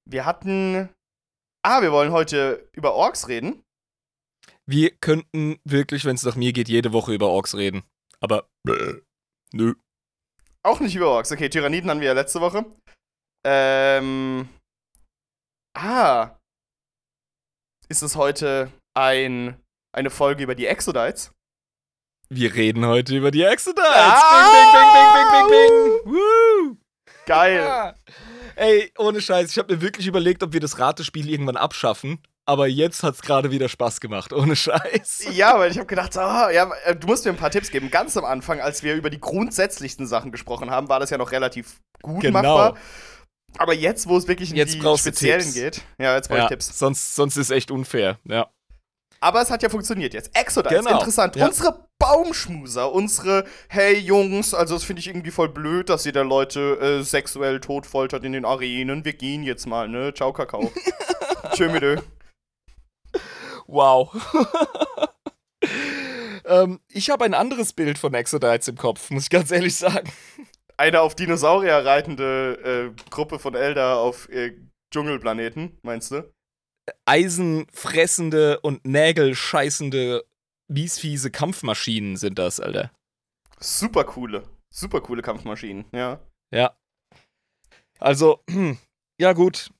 Wir 0.07 0.27
hatten. 0.27 0.91
Ah, 1.63 1.81
wir 1.81 1.93
wollen 1.93 2.13
heute 2.13 2.69
über 2.73 2.93
Orks 2.95 3.29
reden. 3.29 3.64
Wir 4.67 4.91
könnten 4.97 5.59
wirklich, 5.65 6.05
wenn 6.05 6.17
es 6.17 6.23
nach 6.23 6.37
mir 6.37 6.53
geht, 6.53 6.69
jede 6.69 6.93
Woche 6.93 7.13
über 7.15 7.29
Orks 7.29 7.55
reden. 7.55 7.83
Aber 8.21 8.49
nö. 8.67 9.75
Auch 10.63 10.81
nicht 10.81 10.95
über 10.95 11.11
Orks. 11.11 11.31
Okay, 11.31 11.49
Tyranniden 11.49 11.91
hatten 11.91 12.01
wir 12.01 12.09
ja 12.09 12.15
letzte 12.15 12.41
Woche. 12.41 12.65
Ähm. 13.47 14.49
Ah. 15.77 16.39
Ist 17.89 18.03
es 18.03 18.17
heute 18.17 18.73
ein, 18.97 19.61
eine 19.95 20.09
Folge 20.11 20.43
über 20.43 20.55
die 20.55 20.67
Exodites? 20.67 21.33
Wir 22.31 22.55
reden 22.55 22.87
heute 22.87 23.17
über 23.17 23.31
die 23.31 23.43
Exodites. 23.43 23.85
Ah! 23.87 24.51
Bing, 24.51 24.73
bing, 24.73 24.91
bing, 24.95 25.11
bing, 25.13 25.31
bing, 25.31 26.05
bing. 26.05 26.15
Woo! 26.15 26.79
Geil. 27.27 27.61
Ah. 27.61 27.95
Ey, 28.57 28.91
ohne 28.99 29.21
Scheiß, 29.21 29.51
ich 29.51 29.59
habe 29.59 29.75
mir 29.75 29.83
wirklich 29.83 30.07
überlegt, 30.07 30.43
ob 30.43 30.53
wir 30.53 30.61
das 30.61 30.79
Ratespiel 30.79 31.29
irgendwann 31.29 31.57
abschaffen. 31.57 32.23
Aber 32.47 32.67
jetzt 32.67 33.03
hat's 33.03 33.23
gerade 33.23 33.51
wieder 33.51 33.69
Spaß 33.71 34.01
gemacht, 34.01 34.33
ohne 34.35 34.55
Scheiß. 34.55 35.29
Ja, 35.33 35.59
weil 35.59 35.71
ich 35.71 35.79
habe 35.79 35.87
gedacht, 35.87 36.17
ah, 36.19 36.51
ja, 36.51 36.71
äh, 36.85 36.95
du 36.95 37.07
musst 37.07 37.25
mir 37.25 37.31
ein 37.31 37.39
paar 37.39 37.51
Tipps 37.51 37.71
geben. 37.71 37.91
Ganz 37.91 38.17
am 38.19 38.25
Anfang, 38.27 38.61
als 38.61 38.83
wir 38.83 38.95
über 38.95 39.09
die 39.09 39.21
grundsätzlichsten 39.21 40.07
Sachen 40.07 40.31
gesprochen 40.31 40.71
haben, 40.71 40.89
war 40.91 41.01
das 41.01 41.09
ja 41.11 41.17
noch 41.17 41.33
relativ 41.33 41.81
gut 42.03 42.21
Genau. 42.23 42.43
machbar. 42.43 42.77
Aber 43.57 43.73
jetzt, 43.73 44.09
wo 44.09 44.17
es 44.19 44.29
wirklich 44.29 44.51
in 44.51 44.57
Jetzt 44.57 44.75
die 44.75 44.81
Speziellen 44.99 45.55
geht, 45.55 45.83
ja, 45.99 46.15
jetzt 46.17 46.29
brauche 46.29 46.39
Ja, 46.39 46.45
ich 46.45 46.51
Tipps. 46.51 46.79
sonst, 46.79 47.15
sonst 47.15 47.37
ist 47.37 47.51
echt 47.51 47.71
unfair. 47.71 48.19
Ja. 48.25 48.51
Aber 49.21 49.41
es 49.41 49.51
hat 49.51 49.63
ja 49.63 49.71
funktioniert 49.71 50.13
jetzt. 50.13 50.37
Exodites, 50.37 50.85
Genau. 50.85 50.99
interessant. 50.99 51.37
Ja. 51.37 51.47
Unsere 51.47 51.87
Baumschmuser, 51.99 52.93
unsere, 52.93 53.45
hey 53.69 53.97
Jungs, 53.97 54.53
also 54.53 54.75
das 54.75 54.85
finde 54.85 55.01
ich 55.01 55.07
irgendwie 55.07 55.31
voll 55.31 55.49
blöd, 55.49 55.89
dass 55.89 56.05
ihr 56.05 56.13
da 56.13 56.21
Leute 56.21 56.79
äh, 57.01 57.03
sexuell 57.05 57.61
totfoltert 57.61 58.23
in 58.25 58.33
den 58.33 58.45
Arenen. 58.45 59.05
Wir 59.07 59.15
gehen 59.15 59.45
jetzt 59.45 59.67
mal, 59.67 59.89
ne? 59.89 60.13
Ciao, 60.13 60.33
Kakao. 60.35 60.71
Tschö 61.55 61.71
mit. 61.71 62.03
Wow. 63.67 64.15
ähm, 66.45 66.81
ich 66.89 67.11
habe 67.11 67.25
ein 67.25 67.35
anderes 67.35 67.73
Bild 67.73 67.99
von 67.99 68.15
Exodites 68.15 68.69
im 68.69 68.77
Kopf, 68.77 69.11
muss 69.11 69.25
ich 69.25 69.31
ganz 69.31 69.51
ehrlich 69.51 69.77
sagen. 69.77 70.11
Eine 70.77 71.01
auf 71.01 71.15
Dinosaurier 71.15 71.85
reitende 71.85 72.93
äh, 72.95 73.11
Gruppe 73.11 73.39
von 73.39 73.55
Elder 73.55 73.99
auf 73.99 74.29
äh, 74.29 74.57
Dschungelplaneten, 74.93 75.79
meinst 75.83 76.11
du? 76.11 76.33
Eisenfressende 77.07 78.61
und 78.61 78.85
nägelscheißende, 78.85 80.25
miesfiese 80.69 81.31
Kampfmaschinen 81.31 82.17
sind 82.17 82.39
das, 82.39 82.61
Alter. 82.61 82.91
Super 83.61 84.05
coole, 84.05 84.43
super 84.71 85.01
coole 85.01 85.23
Kampfmaschinen, 85.23 85.87
ja. 85.93 86.21
Ja. 86.53 86.77
Also, 87.99 88.45
ja 89.21 89.33
gut. 89.33 89.71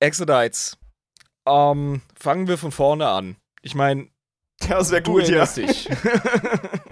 Exodites. 0.00 0.78
Ähm, 1.46 2.02
fangen 2.18 2.48
wir 2.48 2.58
von 2.58 2.72
vorne 2.72 3.08
an. 3.08 3.36
Ich 3.62 3.74
meine, 3.74 4.08
das 4.68 4.90
wäre 4.90 5.02
gut, 5.02 5.28
ja. 5.28 5.44
dich. 5.46 5.88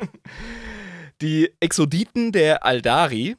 die 1.21 1.53
Exoditen 1.61 2.33
der 2.33 2.65
Aldari, 2.65 3.37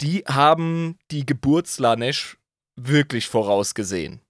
die 0.00 0.24
haben 0.26 0.98
die 1.10 1.24
Geburt 1.24 1.66
Slanesh 1.66 2.36
wirklich 2.76 3.28
vorausgesehen. 3.28 4.20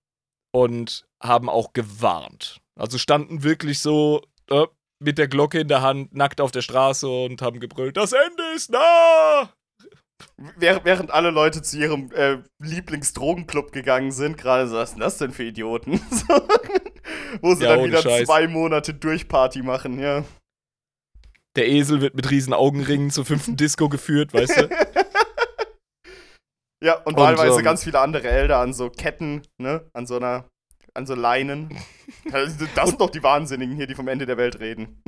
Und 0.53 1.07
haben 1.23 1.49
auch 1.49 1.73
gewarnt. 1.73 2.61
Also 2.77 2.99
standen 2.99 3.43
wirklich 3.43 3.79
so 3.79 4.23
äh, 4.51 4.67
mit 4.99 5.19
der 5.19 5.29
Glocke 5.29 5.61
in 5.61 5.69
der 5.69 5.83
Hand, 5.83 6.15
nackt 6.15 6.41
auf 6.41 6.51
der 6.51 6.63
Straße 6.63 7.09
und 7.09 7.41
haben 7.43 7.61
gebrüllt, 7.61 7.97
das 7.97 8.13
Ende 8.13 8.43
ist 8.55 8.71
nah! 8.71 9.53
Während, 10.57 11.11
alle 11.11 11.31
Leute 11.31 11.63
zu 11.63 11.79
ihrem 11.79 12.11
äh, 12.13 12.39
Lieblingsdrogenclub 12.59 13.73
gegangen 13.73 14.13
sind, 14.13 14.37
gerade 14.37 14.69
so, 14.69 14.77
was 14.77 14.91
sind 14.91 15.01
das 15.01 15.19
denn 15.19 15.33
für 15.33 15.45
Idioten? 15.45 16.01
Wo 17.41 17.55
sie 17.55 17.65
Ja, 17.65 17.77
dann 17.77 17.85
wieder 17.85 18.03
Scheiß. 18.03 18.27
zwei 18.27 18.49
Monate 18.49 18.95
Durchparty 18.95 19.63
machen, 19.63 19.99
ja. 19.99 20.25
Der 21.57 21.69
Esel 21.69 22.01
wird 22.01 22.15
mit 22.15 22.31
riesen 22.31 22.53
Augenringen 22.55 23.11
zur 23.11 23.25
fünften 23.25 23.57
Disco 23.57 23.89
geführt, 23.89 24.33
weißt 24.33 24.57
du? 24.63 24.69
Ja, 26.83 26.95
und, 26.95 27.15
Und, 27.15 27.17
wahlweise 27.17 27.59
ähm, 27.59 27.65
ganz 27.65 27.85
viele 27.85 28.01
andere 28.01 28.29
Elder 28.29 28.59
an 28.59 28.73
so 28.73 28.91
Ketten, 28.91 29.43
ne? 29.57 29.89
An 29.93 30.07
so 30.07 30.17
einer, 30.17 30.49
an 30.95 31.07
so 31.07 31.15
Leinen. 31.15 31.71
Das 32.31 32.59
sind 32.59 33.01
doch 33.01 33.11
die 33.11 33.23
Wahnsinnigen 33.23 33.75
hier, 33.75 33.87
die 33.87 33.95
vom 33.95 34.09
Ende 34.09 34.27
der 34.27 34.37
Welt 34.37 34.61
reden. 34.61 35.03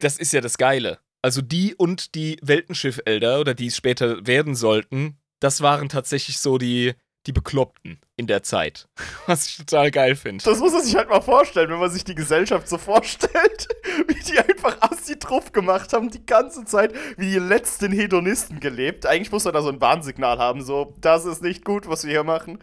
Das 0.00 0.18
ist 0.18 0.32
ja 0.32 0.40
das 0.40 0.58
Geile. 0.58 0.98
Also 1.26 1.42
die 1.42 1.74
und 1.74 2.14
die 2.14 2.38
Weltenschiff-Elder, 2.40 3.40
oder 3.40 3.52
die 3.52 3.66
es 3.66 3.76
später 3.76 4.24
werden 4.24 4.54
sollten, 4.54 5.18
das 5.40 5.60
waren 5.60 5.88
tatsächlich 5.88 6.38
so 6.38 6.56
die, 6.56 6.94
die 7.26 7.32
Bekloppten 7.32 7.98
in 8.14 8.28
der 8.28 8.44
Zeit. 8.44 8.86
Was 9.26 9.48
ich 9.48 9.56
total 9.56 9.90
geil 9.90 10.14
finde. 10.14 10.44
Das 10.44 10.60
muss 10.60 10.72
man 10.72 10.84
sich 10.84 10.94
halt 10.94 11.08
mal 11.08 11.20
vorstellen, 11.20 11.68
wenn 11.68 11.80
man 11.80 11.90
sich 11.90 12.04
die 12.04 12.14
Gesellschaft 12.14 12.68
so 12.68 12.78
vorstellt, 12.78 13.66
wie 14.06 14.22
die 14.22 14.38
einfach 14.38 14.80
Assi 14.80 15.18
drauf 15.18 15.50
gemacht 15.50 15.92
haben, 15.92 16.10
die 16.10 16.24
ganze 16.24 16.64
Zeit 16.64 16.94
wie 17.16 17.28
die 17.28 17.40
letzten 17.40 17.90
Hedonisten 17.90 18.60
gelebt. 18.60 19.04
Eigentlich 19.04 19.32
muss 19.32 19.42
man 19.42 19.54
da 19.54 19.62
so 19.62 19.70
ein 19.70 19.80
Warnsignal 19.80 20.38
haben, 20.38 20.62
so, 20.62 20.94
das 21.00 21.24
ist 21.24 21.42
nicht 21.42 21.64
gut, 21.64 21.88
was 21.88 22.04
wir 22.04 22.12
hier 22.12 22.22
machen. 22.22 22.60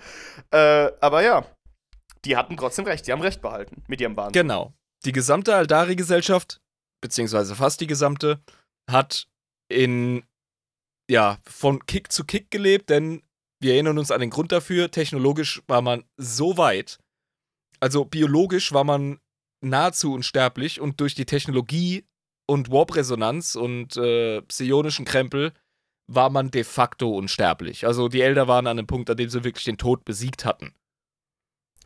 Äh, 0.51 0.89
aber 1.01 1.21
ja, 1.21 1.45
die 2.23 2.37
hatten 2.37 2.55
trotzdem 2.55 2.85
recht, 2.85 3.05
die 3.07 3.11
haben 3.11 3.19
recht 3.19 3.41
behalten 3.41 3.83
mit 3.89 3.99
ihrem 3.99 4.15
Wahnsinn. 4.15 4.41
Genau. 4.41 4.73
Die 5.03 5.11
gesamte 5.11 5.53
Aldari-Gesellschaft, 5.53 6.61
beziehungsweise 7.03 7.53
fast 7.55 7.81
die 7.81 7.87
gesamte, 7.87 8.41
hat 8.89 9.27
in, 9.69 10.23
ja, 11.11 11.37
von 11.45 11.85
Kick 11.85 12.11
zu 12.11 12.23
Kick 12.23 12.49
gelebt, 12.49 12.89
denn 12.89 13.21
wir 13.61 13.73
erinnern 13.73 13.97
uns 13.97 14.09
an 14.09 14.21
den 14.21 14.29
Grund 14.29 14.51
dafür. 14.51 14.89
Technologisch 14.89 15.61
war 15.67 15.81
man 15.81 16.05
so 16.17 16.57
weit, 16.57 16.99
also 17.81 18.05
biologisch 18.05 18.71
war 18.71 18.85
man 18.85 19.19
nahezu 19.61 20.13
unsterblich 20.13 20.79
und 20.79 21.01
durch 21.01 21.13
die 21.13 21.25
Technologie 21.25 22.05
und 22.49 22.71
Warp-Resonanz 22.71 23.55
und 23.55 23.97
äh, 23.97 24.41
psionischen 24.43 25.05
Krempel 25.05 25.53
war 26.07 26.29
man 26.29 26.51
de 26.51 26.63
facto 26.63 27.17
unsterblich. 27.17 27.85
Also 27.85 28.07
die 28.07 28.21
Elder 28.21 28.47
waren 28.47 28.67
an 28.67 28.77
einem 28.77 28.87
Punkt, 28.87 29.09
an 29.09 29.17
dem 29.17 29.29
sie 29.29 29.43
wirklich 29.43 29.65
den 29.65 29.77
Tod 29.77 30.05
besiegt 30.05 30.45
hatten. 30.45 30.73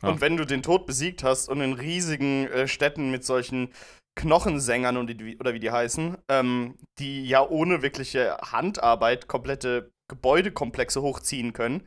Ja. 0.02 0.10
Und 0.10 0.20
wenn 0.20 0.36
du 0.36 0.44
den 0.44 0.62
Tod 0.62 0.86
besiegt 0.86 1.24
hast 1.24 1.48
und 1.48 1.60
in 1.60 1.72
riesigen 1.72 2.46
äh, 2.48 2.68
Städten 2.68 3.10
mit 3.10 3.24
solchen 3.24 3.72
Knochensängern 4.18 4.96
und 4.96 5.06
die, 5.08 5.38
oder 5.38 5.54
wie 5.54 5.60
die 5.60 5.70
heißen, 5.70 6.18
ähm, 6.28 6.76
die 6.98 7.26
ja 7.26 7.46
ohne 7.46 7.82
wirkliche 7.82 8.36
Handarbeit 8.38 9.28
komplette 9.28 9.92
Gebäudekomplexe 10.08 11.00
hochziehen 11.02 11.52
können, 11.52 11.86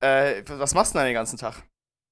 äh, 0.00 0.42
was 0.46 0.74
machst 0.74 0.94
du 0.94 0.98
denn 0.98 1.06
den 1.06 1.14
ganzen 1.14 1.38
Tag? 1.38 1.64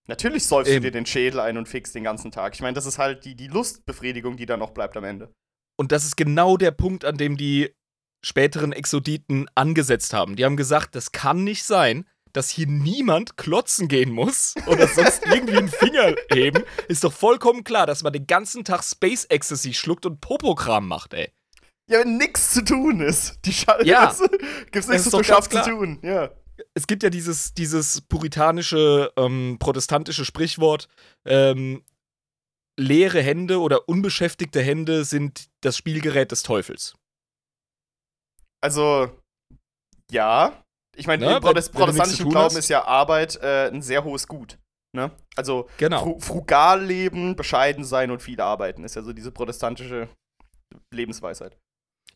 Natürlich 0.08 0.46
säufst 0.46 0.72
Eben. 0.72 0.82
du 0.82 0.90
dir 0.90 0.98
den 0.98 1.06
Schädel 1.06 1.40
ein 1.40 1.56
und 1.56 1.68
fixst 1.68 1.94
den 1.94 2.02
ganzen 2.02 2.32
Tag. 2.32 2.54
Ich 2.54 2.60
meine, 2.60 2.74
das 2.74 2.86
ist 2.86 2.98
halt 2.98 3.24
die, 3.24 3.36
die 3.36 3.46
Lustbefriedigung, 3.46 4.36
die 4.36 4.46
da 4.46 4.56
noch 4.56 4.70
bleibt 4.70 4.96
am 4.96 5.04
Ende. 5.04 5.32
Und 5.78 5.92
das 5.92 6.04
ist 6.04 6.16
genau 6.16 6.56
der 6.56 6.72
Punkt, 6.72 7.04
an 7.04 7.16
dem 7.16 7.36
die 7.36 7.72
späteren 8.24 8.72
Exoditen 8.72 9.46
angesetzt 9.54 10.12
haben. 10.12 10.36
Die 10.36 10.44
haben 10.44 10.56
gesagt, 10.56 10.96
das 10.96 11.12
kann 11.12 11.44
nicht 11.44 11.64
sein, 11.64 12.08
dass 12.32 12.50
hier 12.50 12.66
niemand 12.66 13.36
klotzen 13.36 13.88
gehen 13.88 14.10
muss 14.10 14.54
oder 14.66 14.88
sonst 14.88 15.24
irgendwie 15.26 15.56
einen 15.56 15.68
Finger 15.68 16.14
heben, 16.30 16.64
ist 16.88 17.04
doch 17.04 17.12
vollkommen 17.12 17.64
klar, 17.64 17.86
dass 17.86 18.02
man 18.02 18.12
den 18.12 18.26
ganzen 18.26 18.64
Tag 18.64 18.82
Space 18.84 19.24
Ecstasy 19.26 19.74
schluckt 19.74 20.06
und 20.06 20.20
Popokram 20.20 20.88
macht, 20.88 21.14
ey. 21.14 21.30
Ja, 21.88 22.00
wenn 22.00 22.16
nichts 22.16 22.54
zu 22.54 22.64
tun 22.64 23.00
ist. 23.00 23.38
Die 23.44 23.52
Scheiße. 23.52 23.86
Ja. 23.86 24.14
Gibt's 24.70 24.88
nichts 24.88 25.10
zu 25.10 25.20
zu 25.20 25.62
tun, 25.62 25.98
ja. 26.02 26.30
Es 26.74 26.86
gibt 26.86 27.02
ja 27.02 27.10
dieses, 27.10 27.54
dieses 27.54 28.00
puritanische, 28.02 29.12
ähm, 29.16 29.56
protestantische 29.58 30.24
Sprichwort, 30.24 30.88
ähm, 31.24 31.82
leere 32.78 33.20
Hände 33.20 33.60
oder 33.60 33.88
unbeschäftigte 33.88 34.62
Hände 34.62 35.04
sind 35.04 35.48
das 35.60 35.76
Spielgerät 35.76 36.30
des 36.30 36.42
Teufels. 36.42 36.94
Also, 38.60 39.10
ja, 40.10 40.61
ich 40.96 41.06
meine, 41.06 41.26
ne? 41.26 41.36
im 41.36 41.42
Protest 41.42 41.72
protestantischen 41.72 42.28
Glauben 42.28 42.56
ist 42.56 42.68
ja 42.68 42.84
Arbeit 42.84 43.36
äh, 43.36 43.68
ein 43.68 43.82
sehr 43.82 44.04
hohes 44.04 44.26
Gut. 44.26 44.58
Ne? 44.94 45.10
Also 45.36 45.68
genau. 45.78 46.02
fru 46.02 46.20
frugal 46.20 46.84
leben, 46.84 47.34
bescheiden 47.34 47.84
sein 47.84 48.10
und 48.10 48.20
viel 48.20 48.40
arbeiten 48.40 48.84
ist 48.84 48.94
ja 48.94 49.02
so 49.02 49.14
diese 49.14 49.32
protestantische 49.32 50.08
Lebensweisheit. 50.92 51.56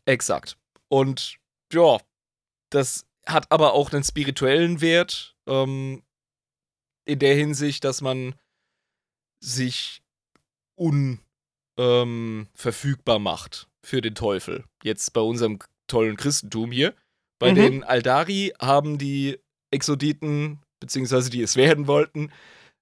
Exakt. 0.05 0.57
Und 0.87 1.37
ja, 1.73 1.97
das 2.69 3.07
hat 3.25 3.51
aber 3.51 3.73
auch 3.73 3.91
einen 3.91 4.03
spirituellen 4.03 4.79
Wert 4.79 5.35
ähm, 5.47 6.03
in 7.05 7.19
der 7.19 7.35
Hinsicht, 7.35 7.83
dass 7.83 8.01
man 8.01 8.35
sich 9.39 10.01
unverfügbar 10.75 13.15
ähm, 13.15 13.23
macht 13.23 13.67
für 13.83 14.01
den 14.01 14.15
Teufel. 14.15 14.65
Jetzt 14.83 15.13
bei 15.13 15.21
unserem 15.21 15.59
tollen 15.87 16.15
Christentum 16.15 16.71
hier. 16.71 16.93
Bei 17.39 17.51
mhm. 17.51 17.55
den 17.55 17.83
Aldari 17.83 18.53
haben 18.59 18.97
die 18.97 19.39
Exoditen, 19.71 20.59
beziehungsweise 20.79 21.29
die 21.29 21.41
es 21.41 21.55
werden 21.55 21.87
wollten, 21.87 22.31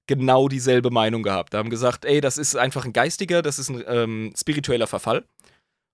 genau 0.07 0.47
dieselbe 0.47 0.91
Meinung 0.91 1.23
gehabt. 1.23 1.53
Da 1.53 1.57
haben 1.57 1.69
gesagt, 1.69 2.05
ey, 2.05 2.21
das 2.21 2.37
ist 2.37 2.55
einfach 2.55 2.85
ein 2.85 2.93
geistiger, 2.93 3.41
das 3.41 3.59
ist 3.59 3.69
ein 3.69 3.83
ähm, 3.87 4.33
spiritueller 4.37 4.87
Verfall. 4.87 5.25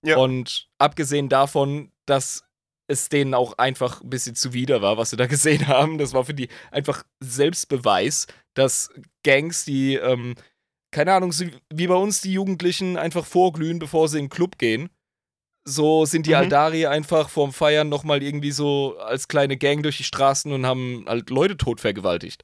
Ja. 0.06 0.18
Und 0.18 0.68
abgesehen 0.80 1.30
davon, 1.30 1.92
dass 2.06 2.44
es 2.88 3.08
denen 3.08 3.34
auch 3.34 3.58
einfach 3.58 4.02
ein 4.02 4.10
bisschen 4.10 4.36
zuwider 4.36 4.82
war, 4.82 4.98
was 4.98 5.12
sie 5.12 5.18
da 5.18 5.26
gesehen 5.28 5.68
haben, 5.68 5.98
das 5.98 6.14
war 6.14 6.26
für 6.26 6.34
die 6.34 6.50
einfach 6.72 7.04
Selbstbeweis, 7.22 8.28
dass 8.54 8.90
Gangs, 9.24 9.64
die, 9.64 9.96
ähm, 9.96 10.36
keine 10.92 11.14
Ahnung, 11.14 11.34
wie 11.74 11.88
bei 11.88 11.96
uns 11.96 12.22
die 12.22 12.34
Jugendlichen 12.34 12.98
einfach 12.98 13.26
vorglühen, 13.26 13.80
bevor 13.80 14.10
sie 14.10 14.20
in 14.20 14.26
den 14.26 14.30
Club 14.30 14.58
gehen, 14.58 14.90
so 15.64 16.06
sind 16.06 16.26
die 16.26 16.32
mhm. 16.32 16.38
Aldari 16.38 16.88
einfach 16.88 17.30
vorm 17.30 17.54
Feiern 17.54 17.90
nochmal 17.90 18.24
irgendwie 18.24 18.52
so 18.52 18.98
als 18.98 19.28
kleine 19.28 19.58
Gang 19.58 19.84
durch 19.84 19.98
die 19.98 20.04
Straßen 20.04 20.52
und 20.52 20.66
haben 20.66 21.06
halt 21.08 21.30
Leute 21.30 21.58
tot 21.58 21.80
vergewaltigt. 21.80 22.44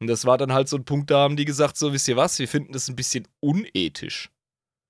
Und 0.00 0.06
das 0.06 0.24
war 0.24 0.38
dann 0.38 0.52
halt 0.52 0.68
so 0.68 0.76
ein 0.76 0.84
Punkt, 0.84 1.10
da 1.10 1.20
haben 1.20 1.36
die 1.36 1.44
gesagt, 1.44 1.76
so 1.76 1.92
wisst 1.92 2.08
ihr 2.08 2.16
was, 2.16 2.38
wir 2.38 2.48
finden 2.48 2.72
das 2.72 2.88
ein 2.88 2.96
bisschen 2.96 3.26
unethisch. 3.40 4.30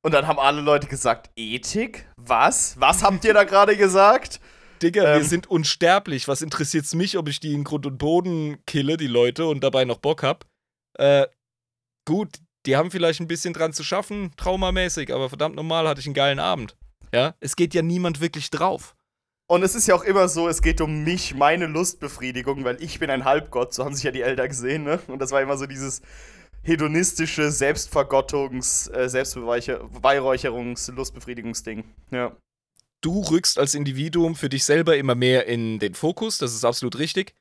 Und 0.05 0.12
dann 0.12 0.27
haben 0.27 0.38
alle 0.38 0.61
Leute 0.61 0.87
gesagt, 0.87 1.31
Ethik? 1.37 2.09
Was? 2.17 2.79
Was 2.81 3.03
habt 3.03 3.25
ihr 3.25 3.35
da 3.35 3.45
gerade 3.45 3.77
gesagt? 3.77 4.41
Digga, 4.83 5.14
ähm, 5.14 5.21
wir 5.21 5.29
sind 5.29 5.49
unsterblich. 5.49 6.29
Was 6.29 6.43
interessiert's 6.43 6.95
mich, 6.95 7.19
ob 7.19 7.29
ich 7.29 7.41
die 7.41 7.53
in 7.53 7.64
Grund 7.64 7.85
und 7.85 7.99
Boden 7.99 8.59
kille, 8.67 8.97
die 8.97 9.09
Leute, 9.09 9.47
und 9.47 9.62
dabei 9.62 9.85
noch 9.85 9.99
Bock 9.99 10.23
hab? 10.23 10.47
Äh, 10.99 11.27
gut, 12.07 12.38
die 12.67 12.77
haben 12.77 12.91
vielleicht 12.91 13.21
ein 13.21 13.29
bisschen 13.29 13.55
dran 13.55 13.73
zu 13.73 13.83
schaffen, 13.83 14.33
traumamäßig, 14.37 15.12
aber 15.12 15.29
verdammt 15.29 15.57
normal 15.57 15.88
hatte 15.88 16.01
ich 16.01 16.07
einen 16.07 16.14
geilen 16.14 16.38
Abend. 16.38 16.77
Ja, 17.12 17.35
es 17.40 17.57
geht 17.57 17.75
ja 17.75 17.83
niemand 17.83 18.21
wirklich 18.21 18.51
drauf. 18.51 18.94
Und 19.51 19.62
es 19.62 19.75
ist 19.75 19.87
ja 19.87 19.94
auch 19.94 20.05
immer 20.05 20.29
so, 20.29 20.47
es 20.47 20.61
geht 20.61 20.83
um 20.83 21.05
mich, 21.05 21.35
meine 21.35 21.66
Lustbefriedigung, 21.66 22.64
weil 22.64 22.83
ich 22.83 22.99
bin 22.99 23.09
ein 23.09 23.25
Halbgott, 23.25 23.73
so 23.73 23.85
haben 23.85 23.94
sich 23.94 24.05
ja 24.05 24.11
die 24.11 24.21
Eltern 24.21 24.49
gesehen, 24.49 24.85
ne? 24.85 25.01
Und 25.07 25.21
das 25.21 25.31
war 25.31 25.40
immer 25.40 25.57
so 25.57 25.66
dieses 25.66 26.03
hedonistische 26.62 27.51
Selbstvergottungs-, 27.51 28.92
äh, 28.92 29.09
Selbstbeweihräucherungs-, 29.09 30.92
Lustbefriedigungsding. 30.92 31.85
Ja. 32.11 32.37
Du 33.01 33.23
rückst 33.23 33.59
als 33.59 33.75
Individuum 33.75 34.35
für 34.35 34.51
dich 34.51 34.64
selber 34.64 34.99
immer 34.99 35.14
mehr 35.14 35.47
in 35.47 35.79
den 35.79 35.94
Fokus, 35.94 36.37
das 36.37 36.53
ist 36.53 36.64
absolut 36.64 36.99
richtig. 36.99 37.35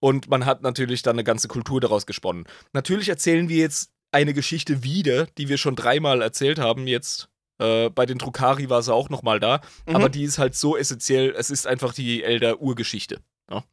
Und 0.00 0.28
man 0.28 0.46
hat 0.46 0.62
natürlich 0.62 1.02
dann 1.02 1.14
eine 1.14 1.24
ganze 1.24 1.46
Kultur 1.46 1.80
daraus 1.80 2.04
gesponnen. 2.04 2.46
Natürlich 2.72 3.08
erzählen 3.08 3.48
wir 3.48 3.58
jetzt 3.58 3.90
eine 4.10 4.34
Geschichte 4.34 4.82
wieder, 4.82 5.26
die 5.38 5.48
wir 5.48 5.56
schon 5.56 5.76
dreimal 5.76 6.20
erzählt 6.20 6.58
haben 6.58 6.86
jetzt 6.86 7.28
äh, 7.58 7.90
bei 7.90 8.06
den 8.06 8.18
Drukari 8.18 8.68
war 8.68 8.82
sie 8.82 8.92
auch 8.92 9.10
nochmal 9.10 9.40
da, 9.40 9.60
mhm. 9.86 9.96
aber 9.96 10.08
die 10.08 10.24
ist 10.24 10.38
halt 10.38 10.54
so 10.54 10.76
essentiell, 10.76 11.34
es 11.36 11.50
ist 11.50 11.66
einfach 11.66 11.94
die 11.94 12.22
Elder-Urgeschichte. 12.22 13.20
Ja? 13.50 13.64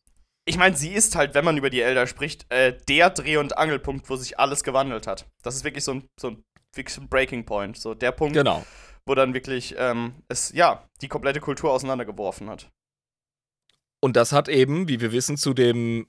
Ich 0.46 0.58
meine, 0.58 0.76
sie 0.76 0.91
ist 0.91 1.15
halt, 1.15 1.34
wenn 1.34 1.46
man 1.46 1.58
über 1.58 1.70
die 1.70 1.82
Elder 1.82 2.08
spricht, 2.08 2.52
äh, 2.52 2.78
der 2.88 3.10
Dreh- 3.10 3.38
und 3.38 3.58
Angelpunkt, 3.58 4.10
wo 4.10 4.15
sich 4.15 4.39
alles 4.39 4.63
gewandelt 4.63 5.08
hat. 5.08 5.28
Das 5.44 5.56
ist 5.56 5.63
wirklich 5.63 5.84
so 5.84 5.94
ein, 5.94 6.08
so 6.20 6.30
ein, 6.30 6.44
ein 6.78 7.10
Breaking 7.10 7.46
Point, 7.46 7.78
so 7.78 7.94
der 7.94 8.12
Punkt, 8.12 8.34
genau. 8.34 8.65
wo 9.06 9.15
dann 9.15 9.34
wirklich 9.34 9.76
ähm, 9.78 10.13
es, 10.28 10.52
ja, 10.54 10.88
die 11.02 11.08
komplette 11.08 11.39
Kultur 11.39 11.72
auseinandergeworfen 11.72 12.50
hat. 12.50 12.70
Und 14.04 14.15
das 14.15 14.32
hat 14.32 14.50
eben, 14.50 14.88
wie 14.88 15.00
wir 15.00 15.12
wissen, 15.12 15.38
zu 15.38 15.54
dem, 15.54 16.08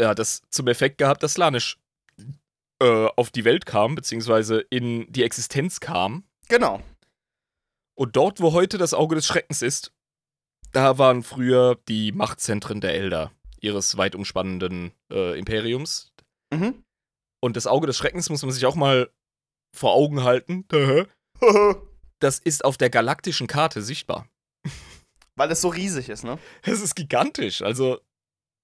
ja, 0.00 0.14
das 0.14 0.42
zum 0.50 0.68
Effekt 0.68 0.98
gehabt, 0.98 1.22
dass 1.22 1.32
Slanisch 1.34 1.78
äh, 2.82 3.08
auf 3.16 3.30
die 3.30 3.44
Welt 3.44 3.64
kam, 3.64 3.94
beziehungsweise 3.94 4.60
in 4.70 5.10
die 5.10 5.22
Existenz 5.22 5.80
kam. 5.80 6.24
Genau. 6.48 6.82
Und 7.98 8.16
dort, 8.16 8.40
wo 8.40 8.52
heute 8.52 8.78
das 8.78 8.94
Auge 8.94 9.14
des 9.14 9.26
Schreckens 9.26 9.62
ist, 9.62 9.92
da 10.72 10.98
waren 10.98 11.22
früher 11.22 11.78
die 11.88 12.12
Machtzentren 12.12 12.80
der 12.80 12.94
Elder, 12.94 13.32
ihres 13.60 13.96
weit 13.96 14.14
umspannenden 14.14 14.92
äh, 15.10 15.38
Imperiums. 15.38 16.12
Mhm. 16.52 16.84
Und 17.40 17.56
das 17.56 17.66
Auge 17.66 17.86
des 17.86 17.96
Schreckens 17.96 18.28
muss 18.28 18.42
man 18.42 18.52
sich 18.52 18.66
auch 18.66 18.74
mal 18.74 19.10
vor 19.74 19.94
Augen 19.94 20.24
halten. 20.24 20.66
das 22.18 22.38
ist 22.38 22.64
auf 22.64 22.76
der 22.76 22.90
galaktischen 22.90 23.46
Karte 23.46 23.82
sichtbar. 23.82 24.28
Weil 25.36 25.50
es 25.50 25.60
so 25.60 25.68
riesig 25.68 26.08
ist, 26.08 26.24
ne? 26.24 26.38
Es 26.62 26.80
ist 26.80 26.94
gigantisch. 26.94 27.62
Also, 27.62 28.00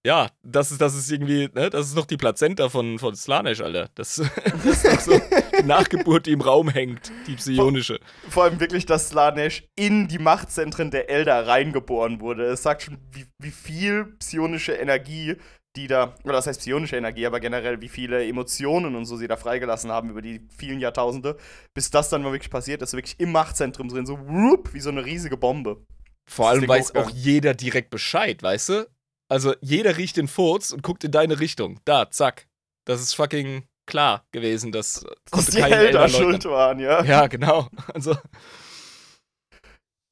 ja, 0.06 0.30
das 0.42 0.72
ist, 0.72 0.80
das 0.80 0.94
ist 0.94 1.10
irgendwie, 1.10 1.48
ne, 1.54 1.70
das 1.70 1.88
ist 1.88 1.94
noch 1.94 2.06
die 2.06 2.16
Plazenta 2.16 2.68
von, 2.68 2.98
von 2.98 3.14
Slanesh, 3.14 3.60
Alter. 3.60 3.90
Das, 3.94 4.16
das 4.44 4.64
ist 4.64 4.84
noch 4.84 5.00
so 5.00 5.20
Nachgeburt, 5.66 6.26
die 6.26 6.32
im 6.32 6.40
Raum 6.40 6.68
hängt, 6.68 7.12
die 7.26 7.34
psionische. 7.34 7.98
Vor, 8.22 8.30
vor 8.30 8.44
allem 8.44 8.60
wirklich, 8.60 8.86
dass 8.86 9.08
Slanesh 9.08 9.64
in 9.76 10.08
die 10.08 10.18
Machtzentren 10.18 10.90
der 10.90 11.10
Elder 11.10 11.46
reingeboren 11.46 12.20
wurde. 12.20 12.44
Es 12.44 12.62
sagt 12.62 12.82
schon, 12.82 12.98
wie, 13.12 13.26
wie 13.38 13.50
viel 13.50 14.04
psionische 14.18 14.72
Energie 14.72 15.36
die 15.76 15.86
da, 15.86 16.14
oder 16.24 16.34
das 16.34 16.46
heißt 16.46 16.60
psionische 16.60 16.96
Energie, 16.96 17.26
aber 17.26 17.40
generell, 17.40 17.80
wie 17.80 17.88
viele 17.88 18.26
Emotionen 18.26 18.94
und 18.94 19.06
so 19.06 19.16
sie 19.16 19.26
da 19.26 19.36
freigelassen 19.36 19.90
haben 19.90 20.10
über 20.10 20.20
die 20.20 20.46
vielen 20.56 20.80
Jahrtausende, 20.80 21.38
bis 21.74 21.90
das 21.90 22.10
dann 22.10 22.22
mal 22.22 22.32
wirklich 22.32 22.50
passiert 22.50 22.82
ist, 22.82 22.92
wirklich 22.92 23.18
im 23.18 23.32
Machtzentrum 23.32 23.88
drin, 23.88 24.04
so 24.06 24.18
whoop, 24.18 24.74
wie 24.74 24.80
so 24.80 24.90
eine 24.90 25.04
riesige 25.04 25.36
Bombe. 25.36 25.84
Vor 26.28 26.48
allem 26.48 26.68
weiß 26.68 26.94
auch 26.94 27.10
jeder 27.10 27.54
direkt 27.54 27.90
Bescheid, 27.90 28.42
weißt 28.42 28.68
du? 28.68 28.90
Also 29.28 29.54
jeder 29.60 29.96
riecht 29.96 30.18
den 30.18 30.28
Furz 30.28 30.72
und 30.72 30.82
guckt 30.82 31.04
in 31.04 31.10
deine 31.10 31.40
Richtung. 31.40 31.80
Da, 31.84 32.10
zack. 32.10 32.48
Das 32.84 33.00
ist 33.00 33.14
fucking 33.14 33.64
klar 33.86 34.24
gewesen, 34.32 34.72
dass, 34.72 35.04
dass 35.30 35.46
die 35.46 35.60
Elder 35.60 36.08
schuld 36.08 36.44
waren, 36.44 36.78
ja. 36.78 37.04
Ja, 37.04 37.26
genau. 37.26 37.68
Also 37.94 38.16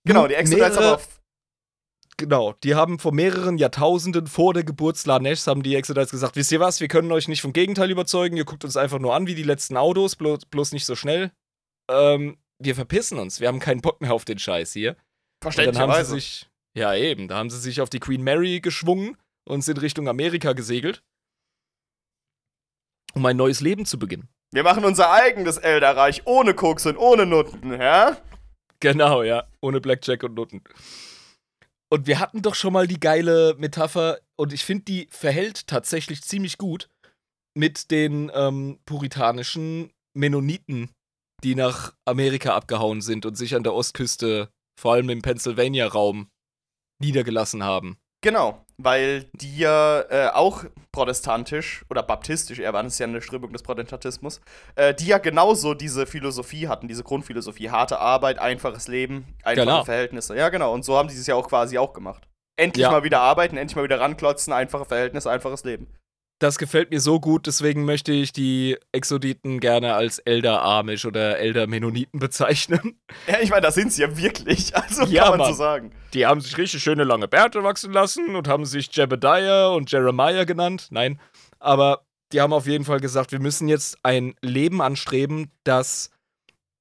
genau, 0.04 0.26
die 0.26 0.34
Exodus 0.34 0.76
aber 0.76 0.94
auf 0.94 1.20
Genau, 2.20 2.52
die 2.62 2.74
haben 2.74 2.98
vor 2.98 3.14
mehreren 3.14 3.56
Jahrtausenden 3.56 4.26
vor 4.26 4.52
der 4.52 4.62
Geburt 4.62 4.98
Slanesh 4.98 5.46
haben 5.46 5.62
die 5.62 5.74
Exodites 5.74 6.10
gesagt, 6.10 6.36
wisst 6.36 6.52
ihr 6.52 6.60
was, 6.60 6.78
wir 6.78 6.88
können 6.88 7.10
euch 7.12 7.28
nicht 7.28 7.40
vom 7.40 7.54
Gegenteil 7.54 7.90
überzeugen, 7.90 8.36
ihr 8.36 8.44
guckt 8.44 8.62
uns 8.62 8.76
einfach 8.76 8.98
nur 8.98 9.14
an 9.14 9.26
wie 9.26 9.34
die 9.34 9.42
letzten 9.42 9.78
Autos, 9.78 10.16
bloß, 10.16 10.44
bloß 10.44 10.72
nicht 10.72 10.84
so 10.84 10.94
schnell. 10.96 11.32
Ähm, 11.90 12.36
wir 12.58 12.74
verpissen 12.74 13.18
uns, 13.18 13.40
wir 13.40 13.48
haben 13.48 13.58
keinen 13.58 13.80
Bock 13.80 14.02
mehr 14.02 14.12
auf 14.12 14.26
den 14.26 14.38
Scheiß 14.38 14.74
hier. 14.74 14.96
Verständlicherweise. 15.42 16.12
sich, 16.12 16.50
ja 16.76 16.94
eben, 16.94 17.26
da 17.26 17.38
haben 17.38 17.48
sie 17.48 17.58
sich 17.58 17.80
auf 17.80 17.88
die 17.88 18.00
Queen 18.00 18.22
Mary 18.22 18.60
geschwungen 18.60 19.16
und 19.48 19.62
sind 19.62 19.80
Richtung 19.80 20.06
Amerika 20.06 20.52
gesegelt, 20.52 21.02
um 23.14 23.24
ein 23.26 23.36
neues 23.36 23.60
Leben 23.60 23.86
zu 23.86 23.98
beginnen. 23.98 24.28
Wir 24.52 24.62
machen 24.62 24.84
unser 24.84 25.12
eigenes 25.12 25.58
Elderreich 25.58 26.22
ohne 26.26 26.54
Koks 26.54 26.86
und 26.86 26.96
ohne 26.96 27.26
Nutten, 27.26 27.72
ja? 27.72 28.16
Genau, 28.80 29.22
ja, 29.22 29.44
ohne 29.60 29.80
Blackjack 29.80 30.22
und 30.24 30.34
Nutten. 30.34 30.62
Und 31.92 32.06
wir 32.06 32.18
hatten 32.18 32.42
doch 32.42 32.54
schon 32.54 32.72
mal 32.72 32.86
die 32.86 33.00
geile 33.00 33.54
Metapher, 33.58 34.18
und 34.36 34.52
ich 34.52 34.64
finde, 34.64 34.84
die 34.84 35.08
verhält 35.10 35.66
tatsächlich 35.66 36.22
ziemlich 36.22 36.56
gut 36.56 36.88
mit 37.54 37.90
den 37.90 38.30
ähm, 38.34 38.78
puritanischen 38.86 39.92
Mennoniten, 40.14 40.90
die 41.42 41.54
nach 41.54 41.94
Amerika 42.04 42.54
abgehauen 42.54 43.00
sind 43.00 43.26
und 43.26 43.34
sich 43.36 43.54
an 43.54 43.64
der 43.64 43.74
Ostküste, 43.74 44.50
vor 44.80 44.94
allem 44.94 45.10
im 45.10 45.22
Pennsylvania-Raum, 45.22 46.28
niedergelassen 47.00 47.64
haben. 47.64 47.98
Genau, 48.22 48.64
weil 48.84 49.24
die 49.32 49.58
ja 49.58 50.00
äh, 50.08 50.28
auch 50.32 50.64
protestantisch 50.92 51.84
oder 51.90 52.02
baptistisch, 52.02 52.58
eher 52.58 52.72
waren 52.72 52.86
es 52.86 52.98
ja 52.98 53.06
eine 53.06 53.22
Strömung 53.22 53.52
des 53.52 53.62
Protestantismus, 53.62 54.40
äh, 54.74 54.94
die 54.94 55.06
ja 55.06 55.18
genauso 55.18 55.74
diese 55.74 56.06
Philosophie 56.06 56.68
hatten, 56.68 56.88
diese 56.88 57.04
Grundphilosophie, 57.04 57.70
harte 57.70 57.98
Arbeit, 57.98 58.38
einfaches 58.38 58.88
Leben, 58.88 59.26
einfache 59.44 59.66
genau. 59.66 59.84
Verhältnisse. 59.84 60.36
Ja, 60.36 60.48
genau, 60.48 60.72
und 60.72 60.84
so 60.84 60.96
haben 60.96 61.08
die 61.08 61.14
es 61.14 61.26
ja 61.26 61.34
auch 61.34 61.48
quasi 61.48 61.78
auch 61.78 61.92
gemacht. 61.92 62.28
Endlich 62.56 62.82
ja. 62.82 62.90
mal 62.90 63.04
wieder 63.04 63.20
arbeiten, 63.20 63.56
endlich 63.56 63.76
mal 63.76 63.84
wieder 63.84 64.00
ranklotzen, 64.00 64.52
einfache 64.52 64.84
Verhältnisse, 64.84 65.30
einfaches 65.30 65.64
Leben. 65.64 65.86
Das 66.40 66.56
gefällt 66.56 66.90
mir 66.90 67.00
so 67.00 67.20
gut, 67.20 67.46
deswegen 67.46 67.84
möchte 67.84 68.12
ich 68.12 68.32
die 68.32 68.78
Exoditen 68.92 69.60
gerne 69.60 69.92
als 69.92 70.20
Elder 70.20 70.62
Amish 70.62 71.04
oder 71.04 71.38
Elder 71.38 71.66
Mennoniten 71.66 72.18
bezeichnen. 72.18 72.98
Ja, 73.26 73.40
ich 73.40 73.50
meine, 73.50 73.62
das 73.62 73.74
sind 73.74 73.92
sie 73.92 74.02
ja 74.02 74.16
wirklich, 74.16 74.74
also 74.82 75.04
ja, 75.04 75.24
kann 75.24 75.32
man 75.32 75.38
Mann. 75.40 75.52
so 75.52 75.58
sagen. 75.58 75.92
Die 76.14 76.24
haben 76.24 76.40
sich 76.40 76.56
richtig 76.56 76.82
schöne 76.82 77.04
lange 77.04 77.28
Bärte 77.28 77.62
wachsen 77.62 77.92
lassen 77.92 78.34
und 78.34 78.48
haben 78.48 78.64
sich 78.64 78.88
Jebediah 78.96 79.68
und 79.68 79.92
Jeremiah 79.92 80.44
genannt. 80.44 80.88
Nein, 80.90 81.20
aber 81.58 82.06
die 82.32 82.40
haben 82.40 82.54
auf 82.54 82.66
jeden 82.66 82.84
Fall 82.84 83.00
gesagt, 83.00 83.32
wir 83.32 83.40
müssen 83.40 83.68
jetzt 83.68 83.98
ein 84.02 84.34
Leben 84.40 84.80
anstreben, 84.80 85.50
das 85.64 86.10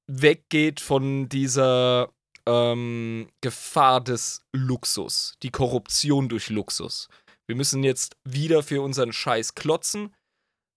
weggeht 0.08 0.80
von 0.80 1.28
dieser 1.28 2.10
ähm, 2.48 3.28
Gefahr 3.42 4.02
des 4.02 4.42
Luxus, 4.54 5.36
die 5.44 5.52
Korruption 5.52 6.30
durch 6.30 6.50
Luxus. 6.50 7.10
Wir 7.50 7.56
müssen 7.56 7.84
jetzt 7.84 8.16
wieder 8.24 8.62
für 8.62 8.84
unseren 8.84 9.12
Scheiß 9.12 9.56
klotzen. 9.56 10.16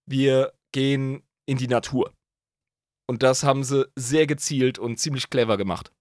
Wir 0.08 0.54
gehen 0.72 1.22
in 1.46 1.58
die 1.58 1.68
Natur. 1.68 2.14
Und 3.06 3.22
das 3.22 3.44
haben 3.44 3.62
sie 3.62 3.92
sehr 3.94 4.26
gezielt 4.26 4.78
und 4.78 4.98
ziemlich 4.98 5.28
clever 5.28 5.58
gemacht. 5.58 5.92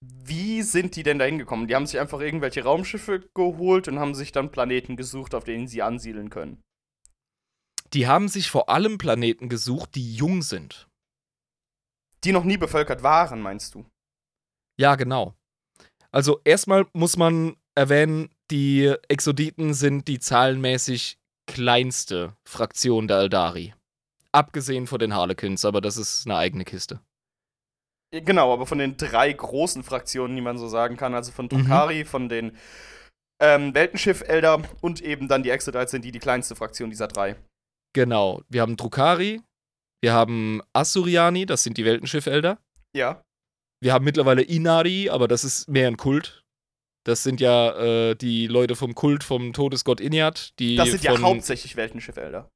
Wie 0.00 0.62
sind 0.62 0.96
die 0.96 1.02
denn 1.02 1.18
da 1.18 1.26
hingekommen? 1.26 1.66
Die 1.68 1.74
haben 1.74 1.84
sich 1.86 2.00
einfach 2.00 2.20
irgendwelche 2.20 2.64
Raumschiffe 2.64 3.28
geholt 3.34 3.88
und 3.88 3.98
haben 3.98 4.14
sich 4.14 4.32
dann 4.32 4.50
Planeten 4.50 4.96
gesucht, 4.96 5.34
auf 5.34 5.44
denen 5.44 5.68
sie 5.68 5.82
ansiedeln 5.82 6.30
können. 6.30 6.62
Die 7.92 8.06
haben 8.06 8.28
sich 8.28 8.50
vor 8.50 8.70
allem 8.70 8.96
Planeten 8.96 9.50
gesucht, 9.50 9.96
die 9.96 10.14
jung 10.16 10.40
sind. 10.40 10.88
Die 12.24 12.32
noch 12.32 12.44
nie 12.44 12.56
bevölkert 12.56 13.02
waren, 13.02 13.42
meinst 13.42 13.74
du? 13.74 13.84
Ja, 14.80 14.94
genau. 14.94 15.34
Also 16.10 16.40
erstmal 16.44 16.86
muss 16.94 17.18
man 17.18 17.56
erwähnen, 17.74 18.33
die 18.50 18.94
Exoditen 19.08 19.74
sind 19.74 20.08
die 20.08 20.18
zahlenmäßig 20.18 21.18
kleinste 21.46 22.36
Fraktion 22.46 23.08
der 23.08 23.18
Aldari. 23.18 23.74
Abgesehen 24.32 24.86
von 24.86 24.98
den 24.98 25.14
Harlequins, 25.14 25.64
aber 25.64 25.80
das 25.80 25.96
ist 25.96 26.26
eine 26.26 26.36
eigene 26.36 26.64
Kiste. 26.64 27.00
Genau, 28.10 28.52
aber 28.52 28.66
von 28.66 28.78
den 28.78 28.96
drei 28.96 29.32
großen 29.32 29.82
Fraktionen, 29.82 30.36
die 30.36 30.42
man 30.42 30.58
so 30.58 30.68
sagen 30.68 30.96
kann, 30.96 31.14
also 31.14 31.32
von 31.32 31.48
Drukari, 31.48 32.04
mhm. 32.04 32.06
von 32.06 32.28
den 32.28 32.56
ähm, 33.40 33.74
Weltenschiff-Elder 33.74 34.62
und 34.80 35.00
eben 35.00 35.26
dann 35.28 35.42
die 35.42 35.50
Exodites 35.50 35.90
sind 35.90 36.04
die 36.04 36.12
die 36.12 36.20
kleinste 36.20 36.54
Fraktion 36.54 36.90
dieser 36.90 37.08
drei. 37.08 37.36
Genau, 37.92 38.42
wir 38.48 38.60
haben 38.60 38.76
Drukari, 38.76 39.40
wir 40.00 40.12
haben 40.12 40.62
Assuriani, 40.72 41.46
das 41.46 41.62
sind 41.64 41.76
die 41.76 41.84
Weltenschiff-Elder. 41.84 42.58
Ja. 42.94 43.22
Wir 43.82 43.92
haben 43.92 44.04
mittlerweile 44.04 44.42
Inari, 44.42 45.10
aber 45.10 45.28
das 45.28 45.44
ist 45.44 45.68
mehr 45.68 45.88
ein 45.88 45.96
Kult. 45.96 46.43
Das 47.04 47.22
sind 47.22 47.40
ja 47.40 47.76
äh, 47.76 48.14
die 48.14 48.46
Leute 48.46 48.76
vom 48.76 48.94
Kult 48.94 49.24
vom 49.24 49.52
Todesgott 49.52 50.00
Inyat. 50.00 50.58
Die 50.58 50.76
das 50.76 50.90
sind 50.90 51.04
ja 51.04 51.18
hauptsächlich 51.20 51.76
Weltenschiff-Elder. 51.76 52.50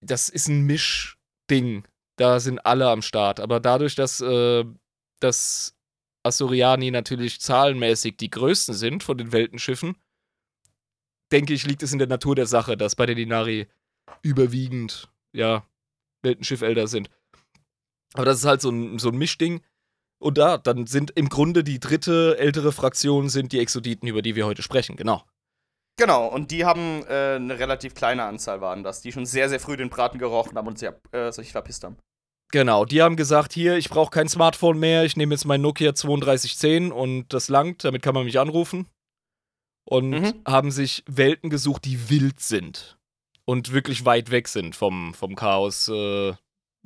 Das 0.00 0.28
ist 0.28 0.48
ein 0.48 0.62
Mischding. 0.62 1.84
Da 2.16 2.38
sind 2.38 2.64
alle 2.64 2.88
am 2.88 3.02
Start. 3.02 3.40
Aber 3.40 3.58
dadurch, 3.58 3.96
dass, 3.96 4.20
äh, 4.20 4.64
dass 5.20 5.76
Asuriani 6.22 6.92
natürlich 6.92 7.40
zahlenmäßig 7.40 8.16
die 8.16 8.30
größten 8.30 8.74
sind 8.74 9.02
von 9.02 9.18
den 9.18 9.32
Weltenschiffen, 9.32 9.96
denke 11.32 11.52
ich, 11.52 11.66
liegt 11.66 11.82
es 11.82 11.92
in 11.92 11.98
der 11.98 12.08
Natur 12.08 12.36
der 12.36 12.46
Sache, 12.46 12.76
dass 12.76 12.94
bei 12.94 13.06
den 13.06 13.18
Inari 13.18 13.66
überwiegend, 14.22 15.10
ja, 15.32 15.66
Weltenschiff-Elder 16.22 16.86
sind. 16.86 17.10
Aber 18.14 18.24
das 18.24 18.38
ist 18.38 18.44
halt 18.44 18.60
so 18.60 18.70
ein, 18.70 19.00
so 19.00 19.08
ein 19.08 19.18
Mischding. 19.18 19.60
Und 20.24 20.38
da, 20.38 20.56
dann 20.56 20.86
sind 20.86 21.10
im 21.10 21.28
Grunde 21.28 21.62
die 21.62 21.78
dritte 21.78 22.38
ältere 22.38 22.72
Fraktion 22.72 23.28
sind 23.28 23.52
die 23.52 23.60
Exoditen, 23.60 24.08
über 24.08 24.22
die 24.22 24.34
wir 24.34 24.46
heute 24.46 24.62
sprechen, 24.62 24.96
genau. 24.96 25.22
Genau, 25.98 26.26
und 26.28 26.50
die 26.50 26.64
haben 26.64 27.04
äh, 27.06 27.34
eine 27.34 27.58
relativ 27.58 27.94
kleine 27.94 28.24
Anzahl 28.24 28.62
waren 28.62 28.82
das, 28.82 29.02
die 29.02 29.12
schon 29.12 29.26
sehr, 29.26 29.50
sehr 29.50 29.60
früh 29.60 29.76
den 29.76 29.90
Braten 29.90 30.18
gerochen 30.18 30.56
haben 30.56 30.66
und 30.66 30.78
sich, 30.78 30.88
äh, 31.12 31.30
sich 31.30 31.52
verpisst 31.52 31.84
haben. 31.84 31.98
Genau, 32.50 32.86
die 32.86 33.02
haben 33.02 33.16
gesagt, 33.16 33.52
hier, 33.52 33.76
ich 33.76 33.90
brauche 33.90 34.10
kein 34.10 34.26
Smartphone 34.26 34.78
mehr, 34.78 35.04
ich 35.04 35.14
nehme 35.18 35.34
jetzt 35.34 35.44
mein 35.44 35.60
Nokia 35.60 35.92
3210 35.92 36.90
und 36.90 37.30
das 37.34 37.50
langt, 37.50 37.84
damit 37.84 38.00
kann 38.00 38.14
man 38.14 38.24
mich 38.24 38.38
anrufen. 38.38 38.86
Und 39.84 40.10
mhm. 40.10 40.42
haben 40.48 40.70
sich 40.70 41.04
Welten 41.06 41.50
gesucht, 41.50 41.84
die 41.84 42.08
wild 42.08 42.40
sind. 42.40 42.96
Und 43.44 43.74
wirklich 43.74 44.06
weit 44.06 44.30
weg 44.30 44.48
sind 44.48 44.74
vom, 44.74 45.12
vom 45.12 45.36
Chaos, 45.36 45.88
äh, 45.88 46.32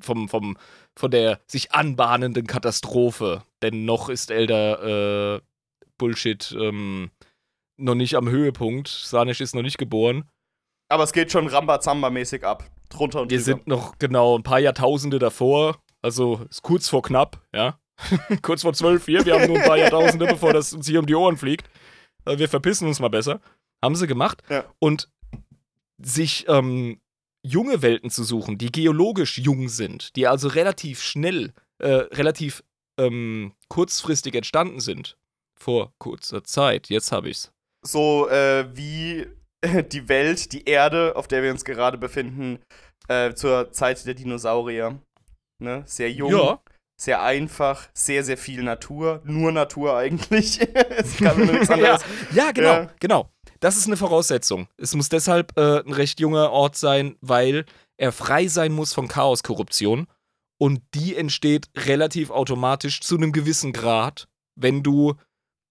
vom, 0.00 0.28
vom, 0.28 0.56
von 0.96 1.10
der 1.10 1.40
sich 1.46 1.72
anbahnenden 1.72 2.46
Katastrophe. 2.46 3.42
Denn 3.62 3.84
noch 3.84 4.08
ist 4.08 4.30
Elder 4.30 5.36
äh, 5.36 5.40
Bullshit 5.98 6.54
ähm, 6.58 7.10
noch 7.76 7.94
nicht 7.94 8.14
am 8.14 8.28
Höhepunkt. 8.28 8.88
Sanisch 8.88 9.40
ist 9.40 9.54
noch 9.54 9.62
nicht 9.62 9.78
geboren. 9.78 10.24
Aber 10.88 11.04
es 11.04 11.12
geht 11.12 11.30
schon 11.32 11.48
Rambazamba-mäßig 11.48 12.44
ab. 12.44 12.64
Drunter 12.88 13.22
und 13.22 13.30
Wir 13.30 13.38
drüber. 13.38 13.44
sind 13.44 13.66
noch 13.66 13.98
genau 13.98 14.38
ein 14.38 14.42
paar 14.42 14.58
Jahrtausende 14.58 15.18
davor. 15.18 15.78
Also 16.00 16.46
ist 16.48 16.62
kurz 16.62 16.88
vor 16.88 17.02
knapp, 17.02 17.42
ja. 17.54 17.78
kurz 18.42 18.62
vor 18.62 18.72
zwölf 18.72 19.04
hier. 19.06 19.24
Wir 19.26 19.34
haben 19.34 19.48
nur 19.48 19.58
ein 19.58 19.66
paar 19.66 19.76
Jahrtausende, 19.76 20.26
bevor 20.30 20.52
das 20.52 20.72
uns 20.72 20.86
hier 20.86 21.00
um 21.00 21.06
die 21.06 21.14
Ohren 21.14 21.36
fliegt. 21.36 21.68
Wir 22.24 22.48
verpissen 22.48 22.86
uns 22.86 23.00
mal 23.00 23.08
besser. 23.08 23.40
Haben 23.82 23.96
sie 23.96 24.06
gemacht. 24.06 24.42
Ja. 24.48 24.64
Und 24.78 25.08
sich 26.00 26.46
ähm, 26.48 27.00
junge 27.42 27.82
Welten 27.82 28.10
zu 28.10 28.24
suchen, 28.24 28.58
die 28.58 28.72
geologisch 28.72 29.38
jung 29.38 29.68
sind, 29.68 30.16
die 30.16 30.26
also 30.26 30.48
relativ 30.48 31.02
schnell, 31.02 31.52
äh, 31.78 31.88
relativ 31.88 32.62
ähm, 32.98 33.52
kurzfristig 33.68 34.34
entstanden 34.34 34.80
sind. 34.80 35.16
Vor 35.58 35.92
kurzer 35.98 36.44
Zeit. 36.44 36.88
Jetzt 36.88 37.12
habe 37.12 37.30
ich's. 37.30 37.52
So 37.84 38.28
äh, 38.28 38.66
wie 38.76 39.26
die 39.92 40.08
Welt, 40.08 40.52
die 40.52 40.64
Erde, 40.64 41.16
auf 41.16 41.28
der 41.28 41.42
wir 41.42 41.50
uns 41.50 41.64
gerade 41.64 41.98
befinden, 41.98 42.60
äh, 43.08 43.34
zur 43.34 43.72
Zeit 43.72 44.04
der 44.06 44.14
Dinosaurier. 44.14 45.00
Ne? 45.60 45.82
Sehr 45.86 46.10
jung. 46.10 46.30
Ja. 46.30 46.60
Sehr 47.00 47.22
einfach, 47.22 47.88
sehr, 47.94 48.24
sehr 48.24 48.36
viel 48.36 48.62
Natur. 48.62 49.22
Nur 49.24 49.52
Natur 49.52 49.96
eigentlich. 49.96 50.60
es 50.90 51.16
kann 51.16 51.38
nur 51.38 51.52
nichts 51.52 51.70
anderes. 51.70 52.02
ja, 52.32 52.46
ja, 52.46 52.52
genau, 52.52 52.72
ja. 52.72 52.90
genau. 52.98 53.30
Das 53.60 53.76
ist 53.76 53.86
eine 53.86 53.96
Voraussetzung. 53.96 54.68
Es 54.76 54.94
muss 54.94 55.08
deshalb 55.08 55.56
äh, 55.56 55.80
ein 55.80 55.92
recht 55.92 56.20
junger 56.20 56.50
Ort 56.50 56.76
sein, 56.76 57.16
weil 57.20 57.64
er 57.96 58.12
frei 58.12 58.48
sein 58.48 58.72
muss 58.72 58.92
von 58.92 59.08
Chaoskorruption. 59.08 60.06
Und 60.60 60.82
die 60.94 61.14
entsteht 61.14 61.68
relativ 61.76 62.30
automatisch 62.30 63.00
zu 63.00 63.16
einem 63.16 63.32
gewissen 63.32 63.72
Grad, 63.72 64.28
wenn 64.56 64.82
du 64.82 65.14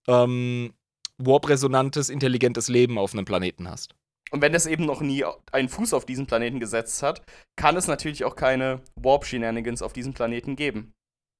ähm, 0.07 0.73
warp-resonantes, 1.17 2.09
intelligentes 2.09 2.69
Leben 2.69 2.97
auf 2.97 3.13
einem 3.13 3.25
Planeten 3.25 3.69
hast. 3.69 3.95
Und 4.31 4.41
wenn 4.41 4.53
es 4.53 4.65
eben 4.65 4.85
noch 4.85 5.01
nie 5.01 5.25
einen 5.51 5.69
Fuß 5.69 5.93
auf 5.93 6.05
diesen 6.05 6.27
Planeten 6.27 6.59
gesetzt 6.59 7.01
hat, 7.03 7.21
kann 7.55 7.77
es 7.77 7.87
natürlich 7.87 8.25
auch 8.25 8.35
keine 8.35 8.81
Warp-Shenanigans 8.95 9.81
auf 9.81 9.93
diesem 9.93 10.13
Planeten 10.13 10.55
geben. 10.55 10.93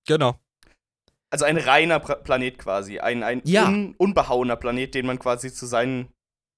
Genau. 0.08 0.40
Also 1.30 1.46
ein 1.46 1.58
reiner 1.58 2.00
pra 2.00 2.16
Planet 2.16 2.58
quasi. 2.58 3.00
Ein, 3.00 3.22
ein 3.22 3.42
ja. 3.44 3.68
un 3.68 3.94
unbehauener 3.98 4.56
Planet, 4.56 4.96
den 4.96 5.06
man 5.06 5.20
quasi 5.20 5.54
zu 5.54 5.66
seinen 5.66 6.08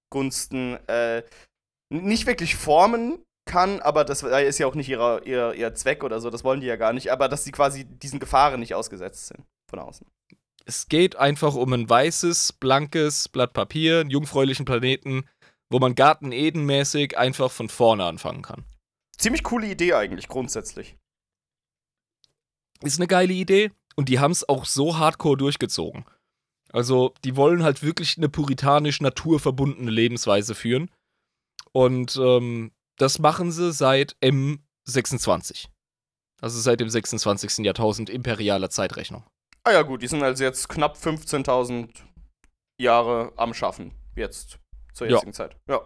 zugunsten 0.09 0.75
äh, 0.87 1.23
nicht 1.91 2.25
wirklich 2.25 2.55
formen 2.55 3.23
kann, 3.49 3.79
aber 3.79 4.05
das 4.05 4.21
ist 4.23 4.59
ja 4.59 4.67
auch 4.67 4.75
nicht 4.75 4.89
ihrer, 4.89 5.25
ihr, 5.25 5.53
ihr 5.53 5.73
Zweck 5.73 6.03
oder 6.03 6.21
so, 6.21 6.29
das 6.29 6.43
wollen 6.43 6.61
die 6.61 6.67
ja 6.67 6.75
gar 6.75 6.93
nicht, 6.93 7.11
aber 7.11 7.27
dass 7.27 7.43
sie 7.43 7.51
quasi 7.51 7.85
diesen 7.85 8.19
Gefahren 8.19 8.59
nicht 8.59 8.75
ausgesetzt 8.75 9.27
sind 9.27 9.43
von 9.69 9.79
außen. 9.79 10.07
Es 10.65 10.87
geht 10.87 11.15
einfach 11.15 11.55
um 11.55 11.73
ein 11.73 11.89
weißes, 11.89 12.53
blankes 12.53 13.27
Blatt 13.27 13.53
Papier, 13.53 14.01
einen 14.01 14.11
jungfräulichen 14.11 14.65
Planeten, 14.65 15.27
wo 15.71 15.79
man 15.79 15.95
Garten 15.95 16.31
Eden-mäßig 16.31 17.17
einfach 17.17 17.49
von 17.49 17.69
vorne 17.69 18.03
anfangen 18.03 18.43
kann. 18.43 18.65
Ziemlich 19.17 19.43
coole 19.43 19.67
Idee 19.67 19.93
eigentlich, 19.93 20.27
grundsätzlich. 20.27 20.95
Ist 22.83 22.99
eine 22.99 23.07
geile 23.07 23.33
Idee 23.33 23.71
und 23.95 24.09
die 24.09 24.19
haben 24.19 24.31
es 24.31 24.47
auch 24.47 24.65
so 24.65 24.97
hardcore 24.97 25.37
durchgezogen. 25.37 26.05
Also, 26.71 27.13
die 27.23 27.35
wollen 27.35 27.63
halt 27.63 27.81
wirklich 27.81 28.17
eine 28.17 28.29
puritanisch 28.29 29.01
naturverbundene 29.01 29.89
Lebensweise 29.89 30.53
führen. 30.53 30.91
Und 31.71 32.15
ähm, 32.17 32.71
das 32.97 33.19
machen 33.19 33.51
sie 33.51 33.71
seit 33.71 34.15
M26. 34.21 35.67
Also 36.41 36.59
seit 36.59 36.79
dem 36.79 36.89
26. 36.89 37.65
Jahrtausend 37.65 38.09
imperialer 38.09 38.69
Zeitrechnung. 38.69 39.25
Ah 39.63 39.71
ja, 39.71 39.81
gut, 39.81 40.01
die 40.01 40.07
sind 40.07 40.23
also 40.23 40.43
jetzt 40.43 40.69
knapp 40.69 40.95
15.000 40.95 41.89
Jahre 42.79 43.33
am 43.35 43.53
Schaffen. 43.53 43.93
Jetzt, 44.15 44.59
zur 44.93 45.07
jetzigen 45.07 45.31
ja. 45.31 45.35
Zeit. 45.35 45.57
Ja. 45.67 45.81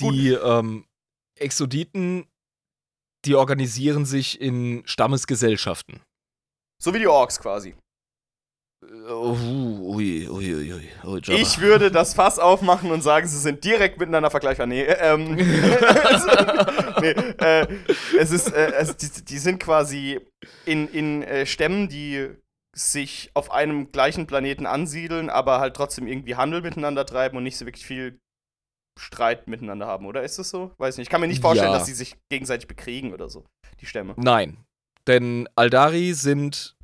Die 0.00 0.30
ähm, 0.32 0.86
Exoditen, 1.36 2.26
die 3.24 3.34
organisieren 3.34 4.04
sich 4.04 4.40
in 4.40 4.82
Stammesgesellschaften. 4.86 6.00
So 6.80 6.94
wie 6.94 7.00
die 7.00 7.08
Orks 7.08 7.40
quasi. 7.40 7.74
Oh, 9.08 9.36
ui, 9.96 10.28
ui, 10.28 10.54
ui, 10.54 10.72
ui, 11.04 11.20
ich 11.26 11.60
würde 11.60 11.90
das 11.90 12.14
Fass 12.14 12.38
aufmachen 12.38 12.92
und 12.92 13.02
sagen, 13.02 13.26
sie 13.26 13.38
sind 13.38 13.64
direkt 13.64 13.98
miteinander 13.98 14.30
vergleichbar. 14.30 14.68
Nee, 14.68 14.82
ähm, 14.82 15.34
nee 17.00 17.10
äh, 17.10 17.66
es 18.16 18.30
ist, 18.30 18.52
äh, 18.52 18.72
also 18.76 18.92
die, 18.92 19.24
die, 19.24 19.38
sind 19.38 19.58
quasi 19.58 20.20
in, 20.64 20.86
in 20.88 21.24
äh, 21.24 21.44
Stämmen, 21.44 21.88
die 21.88 22.28
sich 22.72 23.32
auf 23.34 23.50
einem 23.50 23.90
gleichen 23.90 24.28
Planeten 24.28 24.64
ansiedeln, 24.64 25.28
aber 25.28 25.58
halt 25.58 25.74
trotzdem 25.74 26.06
irgendwie 26.06 26.36
Handel 26.36 26.62
miteinander 26.62 27.04
treiben 27.04 27.36
und 27.36 27.42
nicht 27.42 27.56
so 27.56 27.66
wirklich 27.66 27.84
viel 27.84 28.20
Streit 28.98 29.48
miteinander 29.48 29.86
haben, 29.86 30.06
oder 30.06 30.22
ist 30.22 30.38
das 30.38 30.50
so? 30.50 30.72
Weiß 30.78 30.96
nicht. 30.96 31.06
Ich 31.06 31.10
kann 31.10 31.20
mir 31.20 31.28
nicht 31.28 31.40
vorstellen, 31.40 31.72
ja. 31.72 31.78
dass 31.78 31.86
sie 31.86 31.94
sich 31.94 32.16
gegenseitig 32.28 32.66
bekriegen 32.68 33.12
oder 33.12 33.28
so, 33.28 33.44
die 33.80 33.86
Stämme. 33.86 34.14
Nein. 34.16 34.58
Denn 35.06 35.48
Aldari 35.54 36.12
sind, 36.12 36.76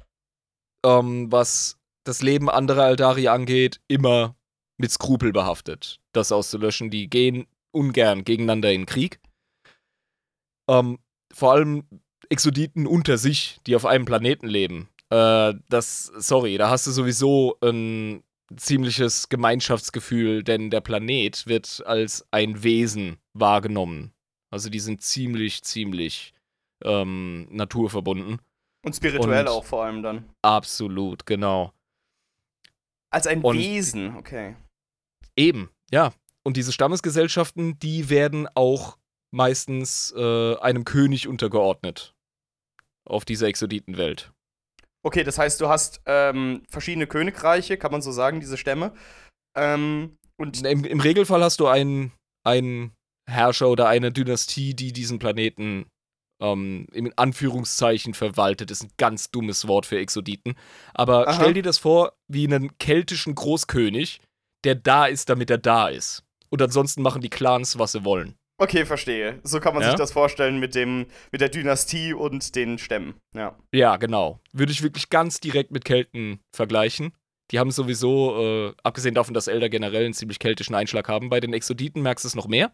ähm, 0.85 1.31
was 1.31 1.79
das 2.05 2.23
Leben 2.23 2.49
anderer 2.49 2.89
Eldari 2.89 3.29
angeht, 3.29 3.81
immer 3.89 4.37
mit 4.79 4.91
Skrupel 4.91 5.33
behaftet, 5.33 6.01
das 6.13 6.33
auszulöschen. 6.33 6.91
Die 6.91 7.09
gehen 7.09 7.47
ungern 7.73 8.25
gegeneinander 8.25 8.73
in 8.73 8.87
Krieg. 8.87 9.21
Ähm, 10.69 10.99
vor 11.33 11.53
allem 11.53 11.87
Exoditen 12.31 12.87
unter 12.87 13.19
sich, 13.19 13.61
die 13.67 13.77
auf 13.77 13.85
einem 13.85 14.05
Planeten 14.05 14.47
leben. 14.47 14.89
Äh, 15.11 15.55
das, 15.69 16.07
sorry, 16.17 16.57
da 16.57 16.71
hast 16.71 16.87
du 16.87 16.91
sowieso 16.91 17.59
ein 17.61 18.23
ziemliches 18.57 19.29
Gemeinschaftsgefühl, 19.29 20.43
denn 20.43 20.71
der 20.71 20.81
Planet 20.81 21.47
wird 21.47 21.83
als 21.87 22.27
ein 22.31 22.63
Wesen 22.63 23.19
wahrgenommen. 23.33 24.13
Also 24.51 24.71
die 24.71 24.81
sind 24.81 25.03
ziemlich, 25.03 25.63
ziemlich 25.63 26.33
ähm, 26.85 27.49
naturverbunden. 27.51 28.41
Und 28.85 28.95
spirituell 28.95 29.43
Und 29.43 29.49
auch 29.49 29.65
vor 29.65 29.85
allem 29.85 30.03
dann. 30.03 30.31
Absolut, 30.43 31.27
genau. 31.27 31.73
Als 33.11 33.27
ein 33.27 33.43
und 33.43 33.57
Wesen, 33.57 34.17
okay. 34.17 34.57
Eben, 35.37 35.71
ja. 35.91 36.13
Und 36.43 36.57
diese 36.57 36.73
Stammesgesellschaften, 36.73 37.79
die 37.79 38.11
werden 38.11 38.47
auch 38.55 38.99
meistens 39.31 40.13
äh, 40.17 40.57
einem 40.57 40.85
König 40.85 41.27
untergeordnet. 41.27 42.15
Auf 43.07 43.25
dieser 43.25 43.49
Exoditenwelt. 43.49 44.34
Okay, 45.05 45.23
das 45.23 45.39
heißt, 45.39 45.61
du 45.61 45.69
hast 45.69 46.01
ähm, 46.07 46.63
verschiedene 46.69 47.07
Königreiche, 47.07 47.77
kann 47.77 47.93
man 47.93 48.01
so 48.01 48.11
sagen, 48.11 48.41
diese 48.41 48.57
Stämme. 48.57 48.95
Ähm, 49.55 50.17
und 50.37 50.65
Im, 50.65 50.85
Im, 50.85 51.01
Regelfall 51.01 51.45
hast 51.45 51.61
du 51.61 51.67
einen, 51.67 52.13
einen 52.43 52.93
Herrscher 53.31 53.69
oder 53.69 53.87
eine 53.87 54.13
Dynastie, 54.13 54.75
die 54.75 54.93
diesen 54.93 55.19
Planeten 55.19 55.87
ähm, 56.41 56.87
in 56.93 57.17
Anführungszeichen 57.17 58.15
verwaltet, 58.15 58.71
ist 58.71 58.83
ein 58.83 58.91
ganz 58.97 59.31
dummes 59.31 59.69
Wort 59.69 59.85
für 59.85 59.99
Exoditen. 59.99 60.55
Aber 60.95 61.29
Aha. 61.29 61.35
stell 61.35 61.53
dir 61.53 61.63
das 61.63 61.79
vor 61.79 62.15
wie 62.27 62.47
einen 62.47 62.77
keltischen 62.79 63.35
Großkönig, 63.35 64.23
der 64.65 64.75
da 64.75 65.05
ist, 65.05 65.29
damit 65.29 65.51
er 65.51 65.59
da 65.59 65.89
ist. 65.89 66.25
Und 66.49 66.63
ansonsten 66.63 67.03
machen 67.03 67.21
die 67.21 67.31
Clans, 67.31 67.79
was 67.79 67.93
sie 67.93 68.05
wollen. 68.05 68.37
Okay, 68.57 68.85
verstehe. 68.85 69.41
So 69.43 69.59
kann 69.59 69.75
man 69.75 69.83
ja? 69.83 69.91
sich 69.91 69.99
das 69.99 70.13
vorstellen 70.13 70.61
mit 70.61 70.75
dem 70.75 71.07
mit 71.33 71.41
der 71.41 71.49
Dynastie 71.49 72.15
und 72.15 72.55
den 72.55 72.79
Stämmen. 72.79 73.15
Ja. 73.35 73.59
Ja, 73.73 73.97
genau. 73.97 74.41
Würde 74.53 74.73
ich 74.73 74.83
wirklich 74.83 75.11
ganz 75.11 75.41
direkt 75.41 75.73
mit 75.73 75.85
Kelten 75.85 76.41
vergleichen. 76.55 77.13
Die 77.51 77.59
haben 77.59 77.73
sowieso, 77.73 78.41
äh, 78.41 78.75
abgesehen 78.83 79.15
davon, 79.15 79.35
dass 79.35 79.49
Elder 79.49 79.69
generell 79.69 80.05
einen 80.05 80.15
ziemlich 80.15 80.39
keltischen 80.39 80.75
Einschlag 80.75 81.09
haben, 81.09 81.29
bei 81.29 81.41
den 81.41 81.53
Exoditen 81.53 82.01
merkst 82.01 82.25
du 82.25 82.29
es 82.29 82.35
noch 82.35 82.49
mehr. 82.49 82.73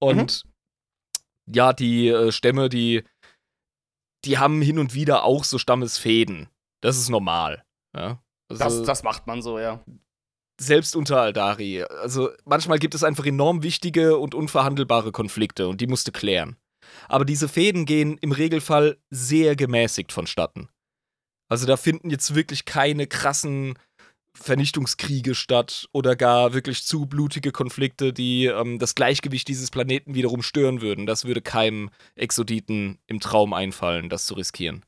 Und 0.00 0.44
mhm 0.44 0.56
ja, 1.46 1.72
die 1.72 2.08
äh, 2.08 2.32
Stämme, 2.32 2.68
die, 2.68 3.04
die 4.24 4.38
haben 4.38 4.60
hin 4.62 4.78
und 4.78 4.94
wieder 4.94 5.24
auch 5.24 5.44
so 5.44 5.58
Stammesfäden. 5.58 6.48
Das 6.80 6.96
ist 6.96 7.08
normal. 7.08 7.64
Ja? 7.94 8.22
Also, 8.48 8.64
das, 8.64 8.82
das 8.82 9.02
macht 9.02 9.26
man 9.26 9.42
so, 9.42 9.58
ja. 9.58 9.82
Selbst 10.58 10.96
unter 10.96 11.20
Aldari. 11.20 11.82
Also 11.82 12.30
manchmal 12.44 12.78
gibt 12.78 12.94
es 12.94 13.04
einfach 13.04 13.26
enorm 13.26 13.62
wichtige 13.62 14.18
und 14.18 14.34
unverhandelbare 14.34 15.12
Konflikte 15.12 15.68
und 15.68 15.80
die 15.80 15.86
musst 15.86 16.08
du 16.08 16.12
klären. 16.12 16.56
Aber 17.08 17.24
diese 17.24 17.48
Fäden 17.48 17.84
gehen 17.84 18.16
im 18.18 18.32
Regelfall 18.32 18.96
sehr 19.10 19.56
gemäßigt 19.56 20.12
vonstatten. 20.12 20.68
Also 21.48 21.66
da 21.66 21.76
finden 21.76 22.10
jetzt 22.10 22.34
wirklich 22.34 22.64
keine 22.64 23.06
krassen 23.06 23.78
Vernichtungskriege 24.36 25.34
statt 25.34 25.88
oder 25.92 26.14
gar 26.16 26.52
wirklich 26.52 26.84
zu 26.84 27.06
blutige 27.06 27.52
Konflikte, 27.52 28.12
die 28.12 28.46
ähm, 28.46 28.78
das 28.78 28.94
Gleichgewicht 28.94 29.48
dieses 29.48 29.70
Planeten 29.70 30.14
wiederum 30.14 30.42
stören 30.42 30.80
würden. 30.80 31.06
Das 31.06 31.24
würde 31.24 31.42
keinem 31.42 31.90
Exoditen 32.14 32.98
im 33.06 33.20
Traum 33.20 33.52
einfallen, 33.52 34.08
das 34.08 34.26
zu 34.26 34.34
riskieren. 34.34 34.84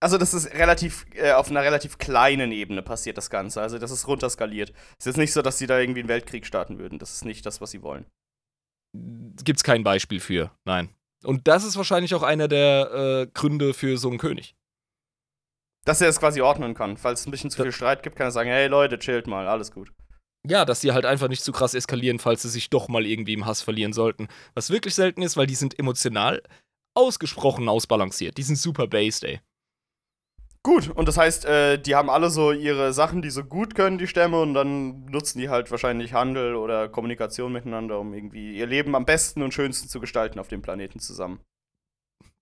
Also 0.00 0.16
das 0.16 0.32
ist 0.32 0.52
relativ 0.54 1.06
äh, 1.14 1.32
auf 1.32 1.50
einer 1.50 1.62
relativ 1.62 1.98
kleinen 1.98 2.52
Ebene 2.52 2.82
passiert 2.82 3.16
das 3.16 3.30
Ganze. 3.30 3.60
Also 3.60 3.78
das 3.78 3.90
ist 3.90 4.06
runterskaliert. 4.06 4.72
Es 4.98 5.06
ist 5.06 5.16
nicht 5.16 5.32
so, 5.32 5.42
dass 5.42 5.58
sie 5.58 5.66
da 5.66 5.78
irgendwie 5.78 6.00
einen 6.00 6.08
Weltkrieg 6.08 6.46
starten 6.46 6.78
würden. 6.78 6.98
Das 6.98 7.12
ist 7.12 7.24
nicht 7.24 7.44
das, 7.44 7.60
was 7.60 7.72
sie 7.72 7.82
wollen. 7.82 8.06
Gibt's 9.44 9.64
kein 9.64 9.82
Beispiel 9.82 10.20
für, 10.20 10.52
nein. 10.64 10.90
Und 11.24 11.48
das 11.48 11.64
ist 11.64 11.76
wahrscheinlich 11.76 12.14
auch 12.14 12.22
einer 12.22 12.46
der 12.46 12.92
äh, 12.92 13.26
Gründe 13.32 13.74
für 13.74 13.98
so 13.98 14.08
einen 14.08 14.18
König. 14.18 14.54
Dass 15.84 16.00
er 16.00 16.08
es 16.08 16.20
quasi 16.20 16.40
ordnen 16.40 16.74
kann. 16.74 16.96
Falls 16.96 17.20
es 17.20 17.26
ein 17.26 17.30
bisschen 17.30 17.50
zu 17.50 17.62
viel 17.62 17.72
Streit 17.72 18.02
gibt, 18.02 18.16
kann 18.16 18.28
er 18.28 18.30
sagen, 18.30 18.50
hey 18.50 18.68
Leute, 18.68 18.98
chillt 18.98 19.26
mal, 19.26 19.48
alles 19.48 19.72
gut. 19.72 19.92
Ja, 20.46 20.64
dass 20.64 20.80
die 20.80 20.92
halt 20.92 21.06
einfach 21.06 21.28
nicht 21.28 21.42
zu 21.42 21.50
krass 21.50 21.74
eskalieren, 21.74 22.20
falls 22.20 22.42
sie 22.42 22.48
sich 22.48 22.70
doch 22.70 22.88
mal 22.88 23.04
irgendwie 23.04 23.34
im 23.34 23.46
Hass 23.46 23.62
verlieren 23.62 23.92
sollten. 23.92 24.28
Was 24.54 24.70
wirklich 24.70 24.94
selten 24.94 25.22
ist, 25.22 25.36
weil 25.36 25.46
die 25.46 25.56
sind 25.56 25.78
emotional 25.78 26.42
ausgesprochen 26.94 27.68
ausbalanciert. 27.68 28.38
Die 28.38 28.42
sind 28.42 28.56
super 28.56 28.86
based, 28.86 29.24
ey. 29.24 29.40
Gut, 30.62 30.90
und 30.90 31.06
das 31.06 31.16
heißt, 31.16 31.44
äh, 31.44 31.80
die 31.80 31.94
haben 31.94 32.10
alle 32.10 32.30
so 32.30 32.52
ihre 32.52 32.92
Sachen, 32.92 33.22
die 33.22 33.30
so 33.30 33.44
gut 33.44 33.74
können, 33.74 33.98
die 33.98 34.06
Stämme, 34.06 34.40
und 34.40 34.54
dann 34.54 35.06
nutzen 35.06 35.38
die 35.38 35.48
halt 35.48 35.70
wahrscheinlich 35.70 36.12
Handel 36.12 36.56
oder 36.56 36.88
Kommunikation 36.88 37.52
miteinander, 37.52 37.98
um 37.98 38.12
irgendwie 38.12 38.56
ihr 38.56 38.66
Leben 38.66 38.94
am 38.94 39.06
besten 39.06 39.42
und 39.42 39.54
schönsten 39.54 39.88
zu 39.88 40.00
gestalten 40.00 40.38
auf 40.38 40.48
dem 40.48 40.60
Planeten 40.60 40.98
zusammen. 41.00 41.40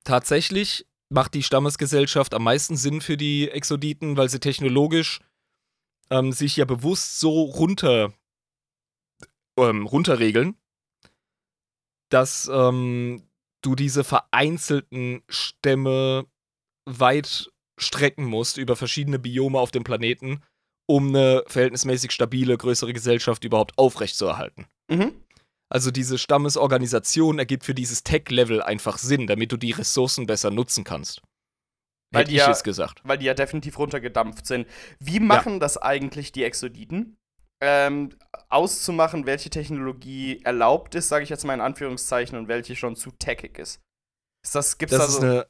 Tatsächlich 0.05 0.87
macht 1.09 1.35
die 1.35 1.43
Stammesgesellschaft 1.43 2.35
am 2.35 2.45
meisten 2.45 2.77
Sinn 2.77 3.01
für 3.01 3.17
die 3.17 3.51
Exoditen, 3.51 4.17
weil 4.17 4.29
sie 4.29 4.41
technologisch 4.41 5.21
ähm, 6.11 6.33
sich 6.33 6.57
ja 6.57 6.65
bewusst 6.65 7.21
so 7.21 7.43
runter 7.43 8.13
ähm, 9.59 9.87
runterregeln, 9.87 10.57
dass 12.11 12.51
ähm, 12.53 13.29
du 13.63 13.75
diese 13.75 14.05
vereinzelten 14.05 15.23
Stämme 15.29 16.27
weit 16.85 17.51
strecken 17.79 18.25
musst 18.25 18.57
über 18.57 18.77
verschiedene 18.77 19.19
Biome 19.19 19.59
auf 19.59 19.71
dem 19.71 19.85
Planeten, 19.85 20.43
um 20.87 21.09
eine 21.09 21.45
verhältnismäßig 21.47 22.13
stabile, 22.13 22.57
größere 22.57 22.93
Gesellschaft 22.93 23.45
überhaupt 23.45 23.77
aufrechtzuerhalten. 23.79 24.67
Mhm. 24.89 25.13
Also 25.69 25.91
diese 25.91 26.17
Stammesorganisation 26.17 27.39
ergibt 27.39 27.65
für 27.65 27.75
dieses 27.75 28.05
Tech-Level 28.05 28.63
einfach 28.63 28.99
Sinn, 28.99 29.27
damit 29.27 29.51
du 29.51 29.57
die 29.57 29.73
Ressourcen 29.73 30.27
besser 30.27 30.51
nutzen 30.51 30.85
kannst. 30.85 31.23
Weil 32.13 32.23
Hätte 32.23 32.31
die 32.31 32.37
ich 32.37 32.43
ja, 32.43 32.51
es 32.51 32.63
gesagt. 32.63 33.01
Weil 33.05 33.19
die 33.19 33.27
ja 33.27 33.35
definitiv 33.35 33.79
runtergedampft 33.79 34.47
sind. 34.47 34.69
Wie 35.01 35.19
machen 35.19 35.55
ja. 35.55 35.59
das 35.59 35.77
eigentlich 35.77 36.31
die 36.31 36.45
Exoditen? 36.45 37.17
Ähm, 37.61 38.11
auszumachen, 38.49 39.27
welche 39.27 39.51
Technologie 39.51 40.41
erlaubt 40.45 40.95
ist, 40.95 41.09
sage 41.09 41.25
ich 41.25 41.31
jetzt 41.31 41.45
mal 41.45 41.55
in 41.55 41.61
Anführungszeichen, 41.61 42.39
und 42.39 42.49
welche 42.49 42.77
schon 42.77 42.95
zu 42.95 43.11
techig 43.11 43.59
ist. 43.59 43.81
Ist 44.45 44.55
das 44.55 44.79
gibt's 44.79 44.97
das 44.97 45.07
da 45.07 45.11
so? 45.11 45.19
ist 45.19 45.25
eine 45.25 45.47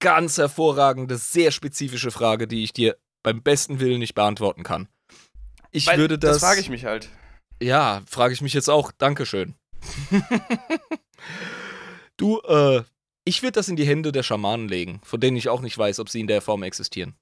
ganz 0.00 0.38
hervorragende, 0.38 1.16
sehr 1.16 1.50
spezifische 1.50 2.10
Frage, 2.10 2.46
die 2.46 2.62
ich 2.64 2.72
dir 2.72 2.96
beim 3.22 3.42
besten 3.42 3.80
Willen 3.80 3.98
nicht 3.98 4.14
beantworten 4.14 4.62
kann. 4.62 4.88
Ich 5.70 5.86
Weil, 5.86 5.98
würde 5.98 6.18
das. 6.18 6.38
Das 6.38 6.40
frage 6.40 6.60
ich 6.60 6.70
mich 6.70 6.84
halt. 6.84 7.10
Ja, 7.60 8.02
frage 8.06 8.32
ich 8.32 8.40
mich 8.40 8.54
jetzt 8.54 8.70
auch. 8.70 8.92
Dankeschön. 8.92 9.54
du, 12.16 12.40
äh, 12.40 12.82
ich 13.24 13.42
würde 13.42 13.52
das 13.52 13.68
in 13.68 13.76
die 13.76 13.86
Hände 13.86 14.12
der 14.12 14.22
Schamanen 14.22 14.68
legen, 14.68 15.00
von 15.04 15.20
denen 15.20 15.36
ich 15.36 15.48
auch 15.48 15.60
nicht 15.60 15.76
weiß, 15.76 15.98
ob 16.00 16.08
sie 16.08 16.20
in 16.20 16.26
der 16.26 16.40
Form 16.40 16.62
existieren. 16.62 17.16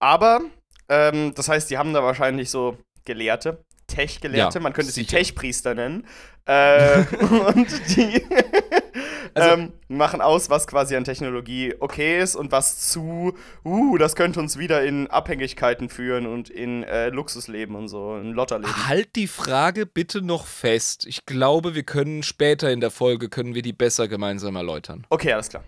Aber, 0.00 0.40
ähm, 0.88 1.34
das 1.34 1.48
heißt, 1.48 1.70
die 1.70 1.78
haben 1.78 1.92
da 1.92 2.02
wahrscheinlich 2.02 2.50
so 2.50 2.78
Gelehrte, 3.04 3.64
Tech-Gelehrte, 3.88 4.58
Ja, 4.58 4.62
man 4.62 4.72
könnte 4.72 4.92
sie 4.92 5.02
sicher. 5.02 5.16
Tech-Priester 5.16 5.74
nennen. 5.74 6.06
Äh, 6.48 7.04
und 7.54 7.96
die 7.96 8.22
Also- 9.34 9.50
ähm, 9.50 9.72
machen 9.88 10.20
aus, 10.20 10.50
was 10.50 10.66
quasi 10.66 10.96
an 10.96 11.04
Technologie 11.04 11.74
okay 11.78 12.20
ist 12.20 12.34
und 12.36 12.52
was 12.52 12.90
zu, 12.90 13.34
uh, 13.64 13.98
das 13.98 14.16
könnte 14.16 14.40
uns 14.40 14.58
wieder 14.58 14.82
in 14.82 15.06
Abhängigkeiten 15.08 15.88
führen 15.88 16.26
und 16.26 16.50
in 16.50 16.82
äh, 16.82 17.10
Luxusleben 17.10 17.76
und 17.76 17.88
so, 17.88 18.16
in 18.16 18.32
Lotterleben. 18.32 18.88
Halt 18.88 19.16
die 19.16 19.26
Frage 19.26 19.86
bitte 19.86 20.22
noch 20.22 20.46
fest. 20.46 21.06
Ich 21.06 21.26
glaube, 21.26 21.74
wir 21.74 21.82
können 21.82 22.22
später 22.22 22.70
in 22.72 22.80
der 22.80 22.90
Folge 22.90 23.28
können 23.28 23.54
wir 23.54 23.62
die 23.62 23.72
besser 23.72 24.08
gemeinsam 24.08 24.56
erläutern. 24.56 25.06
Okay, 25.10 25.32
alles 25.32 25.48
klar. 25.48 25.64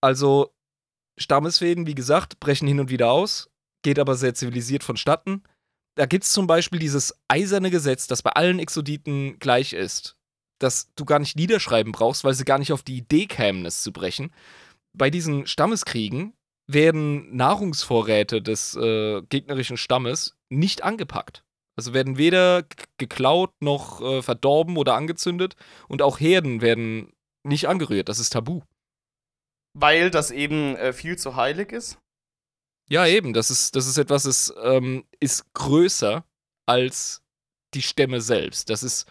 Also 0.00 0.54
Stammesfäden, 1.18 1.86
wie 1.86 1.96
gesagt, 1.96 2.38
brechen 2.38 2.68
hin 2.68 2.78
und 2.78 2.90
wieder 2.90 3.10
aus, 3.10 3.50
geht 3.82 3.98
aber 3.98 4.14
sehr 4.14 4.34
zivilisiert 4.34 4.84
vonstatten. 4.84 5.42
Da 5.98 6.06
gibt 6.06 6.22
es 6.22 6.32
zum 6.32 6.46
Beispiel 6.46 6.78
dieses 6.78 7.12
eiserne 7.26 7.72
Gesetz, 7.72 8.06
das 8.06 8.22
bei 8.22 8.30
allen 8.30 8.60
Exoditen 8.60 9.40
gleich 9.40 9.72
ist, 9.72 10.16
dass 10.60 10.94
du 10.94 11.04
gar 11.04 11.18
nicht 11.18 11.34
niederschreiben 11.34 11.90
brauchst, 11.90 12.22
weil 12.22 12.34
sie 12.34 12.44
gar 12.44 12.58
nicht 12.58 12.72
auf 12.72 12.84
die 12.84 12.98
Idee 12.98 13.26
kämen, 13.26 13.66
es 13.66 13.82
zu 13.82 13.92
brechen. 13.92 14.32
Bei 14.96 15.10
diesen 15.10 15.48
Stammeskriegen 15.48 16.34
werden 16.68 17.34
Nahrungsvorräte 17.34 18.40
des 18.40 18.76
äh, 18.76 19.22
gegnerischen 19.22 19.76
Stammes 19.76 20.36
nicht 20.50 20.84
angepackt. 20.84 21.42
Also 21.76 21.94
werden 21.94 22.16
weder 22.16 22.62
geklaut 22.98 23.50
noch 23.60 24.00
äh, 24.00 24.22
verdorben 24.22 24.76
oder 24.76 24.94
angezündet 24.94 25.56
und 25.88 26.00
auch 26.00 26.20
Herden 26.20 26.60
werden 26.60 27.12
nicht 27.42 27.66
angerührt. 27.66 28.08
Das 28.08 28.20
ist 28.20 28.32
tabu. 28.32 28.60
Weil 29.74 30.12
das 30.12 30.30
eben 30.30 30.76
äh, 30.76 30.92
viel 30.92 31.18
zu 31.18 31.34
heilig 31.34 31.72
ist. 31.72 31.98
Ja, 32.88 33.06
eben. 33.06 33.32
Das 33.32 33.50
ist, 33.50 33.76
das 33.76 33.86
ist 33.86 33.98
etwas, 33.98 34.22
das 34.24 34.52
ähm, 34.62 35.04
ist 35.20 35.52
größer 35.54 36.24
als 36.66 37.22
die 37.74 37.82
Stämme 37.82 38.20
selbst. 38.20 38.70
Das 38.70 38.82
ist 38.82 39.06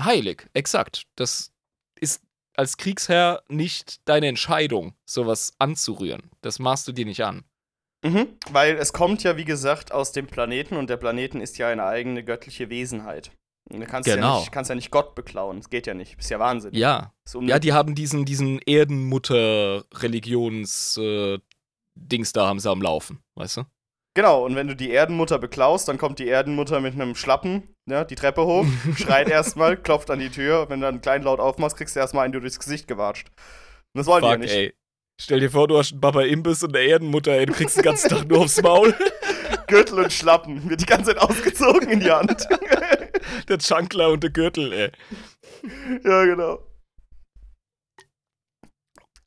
heilig, 0.00 0.46
exakt. 0.54 1.04
Das 1.16 1.52
ist 2.00 2.22
als 2.56 2.76
Kriegsherr 2.76 3.42
nicht 3.48 4.00
deine 4.08 4.28
Entscheidung, 4.28 4.94
sowas 5.04 5.54
anzurühren. 5.58 6.30
Das 6.40 6.58
maßt 6.58 6.86
du 6.88 6.92
dir 6.92 7.04
nicht 7.04 7.24
an. 7.24 7.44
Mhm. 8.04 8.28
Weil 8.50 8.76
es 8.76 8.92
kommt 8.92 9.22
ja, 9.22 9.36
wie 9.36 9.44
gesagt, 9.44 9.92
aus 9.92 10.12
dem 10.12 10.26
Planeten 10.26 10.76
und 10.76 10.88
der 10.90 10.96
Planeten 10.98 11.40
ist 11.40 11.58
ja 11.58 11.68
eine 11.68 11.84
eigene 11.84 12.22
göttliche 12.22 12.68
Wesenheit. 12.70 13.32
Du 13.70 13.80
kannst, 13.86 14.06
ja 14.06 14.16
Genau. 14.16 14.40
nicht, 14.40 14.52
kannst 14.52 14.68
ja 14.68 14.74
nicht 14.74 14.90
Gott 14.90 15.14
beklauen. 15.14 15.58
Das 15.58 15.70
geht 15.70 15.86
ja 15.86 15.94
nicht. 15.94 16.18
Ist 16.18 16.30
ja 16.30 16.38
Wahnsinn. 16.38 16.74
Ja. 16.74 17.14
Ja, 17.40 17.58
die 17.58 17.72
haben 17.72 17.94
diesen, 17.94 18.26
diesen 18.26 18.60
Erdenmutter-Religions-Dings 21.96 22.32
da 22.32 22.46
haben 22.46 22.60
sie 22.60 22.70
am 22.70 22.82
Laufen, 22.82 23.20
weißt 23.36 23.58
du? 23.58 23.62
genau, 24.14 24.44
und 24.44 24.54
wenn 24.54 24.68
du 24.68 24.76
die 24.76 24.90
Erdenmutter 24.90 25.38
beklaust, 25.38 25.88
dann 25.88 25.98
kommt 25.98 26.18
die 26.18 26.28
Erdenmutter 26.28 26.80
mit 26.80 26.94
einem 26.94 27.14
Schlappen 27.16 27.74
ne, 27.86 28.06
die 28.06 28.14
Treppe 28.14 28.44
hoch, 28.44 28.66
schreit 28.96 29.28
erstmal, 29.28 29.76
klopft 29.76 30.10
an 30.10 30.18
die 30.18 30.30
Tür. 30.30 30.68
Wenn 30.68 30.80
du 30.80 30.86
dann 30.86 31.00
kleinlaut 31.00 31.40
aufmachst, 31.40 31.76
kriegst 31.76 31.96
du 31.96 32.00
erstmal 32.00 32.24
einen 32.24 32.32
durchs 32.40 32.58
Gesicht 32.58 32.88
gewatscht. 32.88 33.28
Und 33.28 33.98
das 33.98 34.06
wollen 34.06 34.22
die 34.22 34.28
ja 34.28 34.32
Fuck, 34.32 34.40
nicht. 34.40 34.54
ey. 34.54 34.74
Stell 35.20 35.38
dir 35.38 35.50
vor, 35.50 35.68
du 35.68 35.78
hast 35.78 35.92
einen 35.92 36.00
Baba 36.00 36.22
Imbiss 36.22 36.64
und 36.64 36.74
eine 36.74 36.84
Erdenmutter, 36.84 37.32
ey, 37.32 37.46
du 37.46 37.52
kriegst 37.52 37.76
den 37.76 37.84
ganzen 37.84 38.10
Tag 38.10 38.26
nur 38.26 38.40
aufs 38.40 38.60
Maul. 38.60 38.94
Gürtel 39.68 40.00
und 40.00 40.12
Schlappen. 40.12 40.68
Wird 40.68 40.80
die 40.80 40.86
ganze 40.86 41.14
Zeit 41.14 41.18
ausgezogen 41.22 41.88
in 41.88 42.00
die 42.00 42.10
Hand. 42.10 42.48
der 43.48 43.58
Chankler 43.60 44.10
und 44.10 44.22
der 44.22 44.30
Gürtel, 44.30 44.72
ey. 44.72 44.90
ja, 46.04 46.24
genau. 46.24 46.58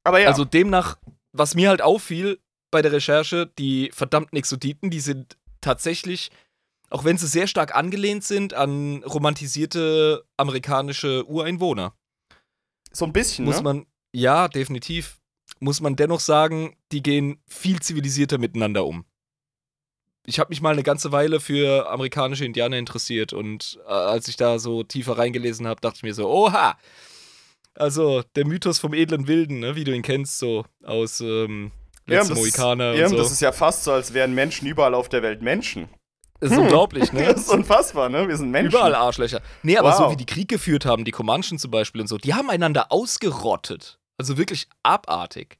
Aber 0.03 0.19
ja. 0.19 0.27
Also 0.27 0.45
demnach, 0.45 0.97
was 1.31 1.55
mir 1.55 1.69
halt 1.69 1.81
auffiel 1.81 2.39
bei 2.71 2.81
der 2.81 2.91
Recherche, 2.91 3.51
die 3.57 3.91
verdammten 3.93 4.37
Exoditen, 4.37 4.89
die 4.89 4.99
sind 4.99 5.37
tatsächlich, 5.61 6.31
auch 6.89 7.03
wenn 7.03 7.17
sie 7.17 7.27
sehr 7.27 7.47
stark 7.47 7.75
angelehnt 7.75 8.23
sind 8.23 8.53
an 8.53 9.03
romantisierte 9.03 10.25
amerikanische 10.37 11.25
Ureinwohner, 11.25 11.93
so 12.91 13.05
ein 13.05 13.13
bisschen, 13.13 13.45
muss 13.45 13.57
ne? 13.57 13.63
man, 13.63 13.85
ja, 14.11 14.47
definitiv, 14.47 15.19
muss 15.59 15.81
man 15.81 15.95
dennoch 15.95 16.19
sagen, 16.19 16.75
die 16.91 17.03
gehen 17.03 17.39
viel 17.47 17.79
zivilisierter 17.79 18.37
miteinander 18.37 18.85
um. 18.85 19.05
Ich 20.25 20.39
habe 20.39 20.49
mich 20.49 20.61
mal 20.61 20.73
eine 20.73 20.83
ganze 20.83 21.11
Weile 21.11 21.39
für 21.39 21.89
amerikanische 21.89 22.43
Indianer 22.43 22.77
interessiert 22.77 23.33
und 23.33 23.79
äh, 23.85 23.91
als 23.91 24.27
ich 24.27 24.35
da 24.35 24.59
so 24.59 24.83
tiefer 24.83 25.17
reingelesen 25.17 25.67
habe, 25.67 25.79
dachte 25.79 25.97
ich 25.97 26.03
mir 26.03 26.13
so, 26.13 26.29
oha! 26.29 26.77
Also 27.75 28.23
der 28.35 28.47
Mythos 28.47 28.79
vom 28.79 28.93
edlen 28.93 29.27
Wilden, 29.27 29.59
ne, 29.59 29.75
wie 29.75 29.83
du 29.83 29.93
ihn 29.93 30.01
kennst, 30.01 30.39
so 30.39 30.65
aus 30.83 31.21
ähm, 31.21 31.71
Ja, 32.09 32.19
Letzte 32.19 32.33
das 32.33 32.39
ist- 32.43 32.57
Mohikaner 32.57 32.93
Ja, 32.93 33.05
und 33.05 33.09
so. 33.11 33.17
das 33.17 33.31
ist 33.31 33.41
ja 33.41 33.51
fast 33.51 33.83
so, 33.83 33.91
als 33.91 34.13
wären 34.13 34.33
Menschen 34.33 34.67
überall 34.67 34.93
auf 34.93 35.09
der 35.09 35.21
Welt 35.23 35.41
Menschen. 35.41 35.89
Das 36.39 36.51
ist 36.51 36.57
unglaublich, 36.57 37.11
ne? 37.13 37.25
Das 37.33 37.41
ist 37.41 37.49
unfassbar, 37.49 38.09
ne? 38.09 38.27
Wir 38.27 38.37
sind 38.37 38.51
Menschen. 38.51 38.69
Überall 38.71 38.93
Arschlöcher. 38.95 39.41
Nee, 39.63 39.77
aber 39.77 39.89
Wow. 39.91 39.97
so 39.97 40.11
wie 40.11 40.15
die 40.17 40.25
Krieg 40.25 40.47
geführt 40.47 40.85
haben, 40.85 41.03
die 41.03 41.11
Comanchen 41.11 41.57
zum 41.57 41.71
Beispiel 41.71 41.99
und 42.01 42.07
so, 42.07 42.17
die 42.17 42.33
haben 42.33 42.49
einander 42.49 42.91
ausgerottet. 42.91 43.99
Also 44.19 44.37
wirklich 44.37 44.67
abartig. 44.83 45.57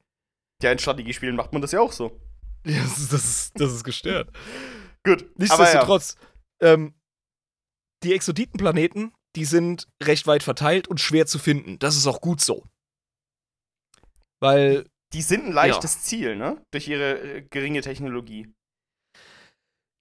Ja, 0.62 0.72
in 0.72 0.80
Strategiespielen 0.80 1.36
macht 1.36 1.52
man 1.54 1.62
das 1.62 1.72
ja 1.72 1.80
auch 1.82 1.92
so. 1.92 2.20
Ja, 2.66 2.82
das 2.82 2.98
ist, 2.98 3.14
das 3.14 3.24
ist, 3.26 3.52
das 3.62 3.72
ist 3.74 3.84
gestört. 3.86 4.30
Gut. 5.06 5.22
Aber 5.22 5.30
ja. 5.30 5.34
Nichtsdestotrotz, 5.38 6.16
ähm, 6.62 6.94
die 8.04 8.14
Exoditenplaneten, 8.14 9.14
die 9.36 9.46
sind 9.46 9.88
recht 10.04 10.28
weit 10.28 10.44
verteilt 10.44 10.88
und 10.88 11.00
schwer 11.00 11.26
zu 11.28 11.40
finden. 11.40 11.80
Das 11.80 11.96
ist 11.96 12.08
auch 12.08 12.20
gut 12.22 12.42
so. 12.42 12.64
Weil 14.40 14.86
Die 15.18 15.24
sind 15.24 15.48
ein 15.48 15.52
leichtes 15.52 16.04
Ziel, 16.04 16.36
ne? 16.36 16.62
Durch 16.72 16.88
ihre 16.88 17.20
äh, 17.20 17.42
geringe 17.50 17.82
Technologie. 17.82 18.54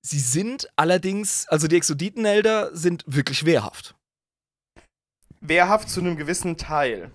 sie 0.03 0.19
sind 0.19 0.69
allerdings, 0.77 1.49
also 1.49 1.69
die 1.69 1.77
Exoditenelder 1.77 2.77
sind 2.77 3.03
wirklich 3.07 3.47
wehrhaft. 3.47 3.97
Wehrhaft 5.41 5.89
zu 5.89 6.01
einem 6.01 6.19
gewissen 6.19 6.59
Teil. 6.59 7.13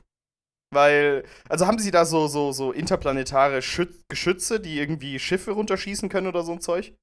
Weil, 0.74 1.26
also 1.48 1.68
haben 1.68 1.78
sie 1.78 1.92
da 1.92 2.06
so, 2.06 2.28
so, 2.28 2.52
so 2.52 2.72
interplanetare 2.72 3.62
Schüt 3.62 3.94
Geschütze, 4.10 4.60
die 4.60 4.80
irgendwie 4.80 5.20
Schiffe 5.20 5.52
runterschießen 5.52 6.10
können 6.10 6.26
oder 6.26 6.42
so 6.42 6.54
ein 6.54 6.62
Zeug? 6.62 6.96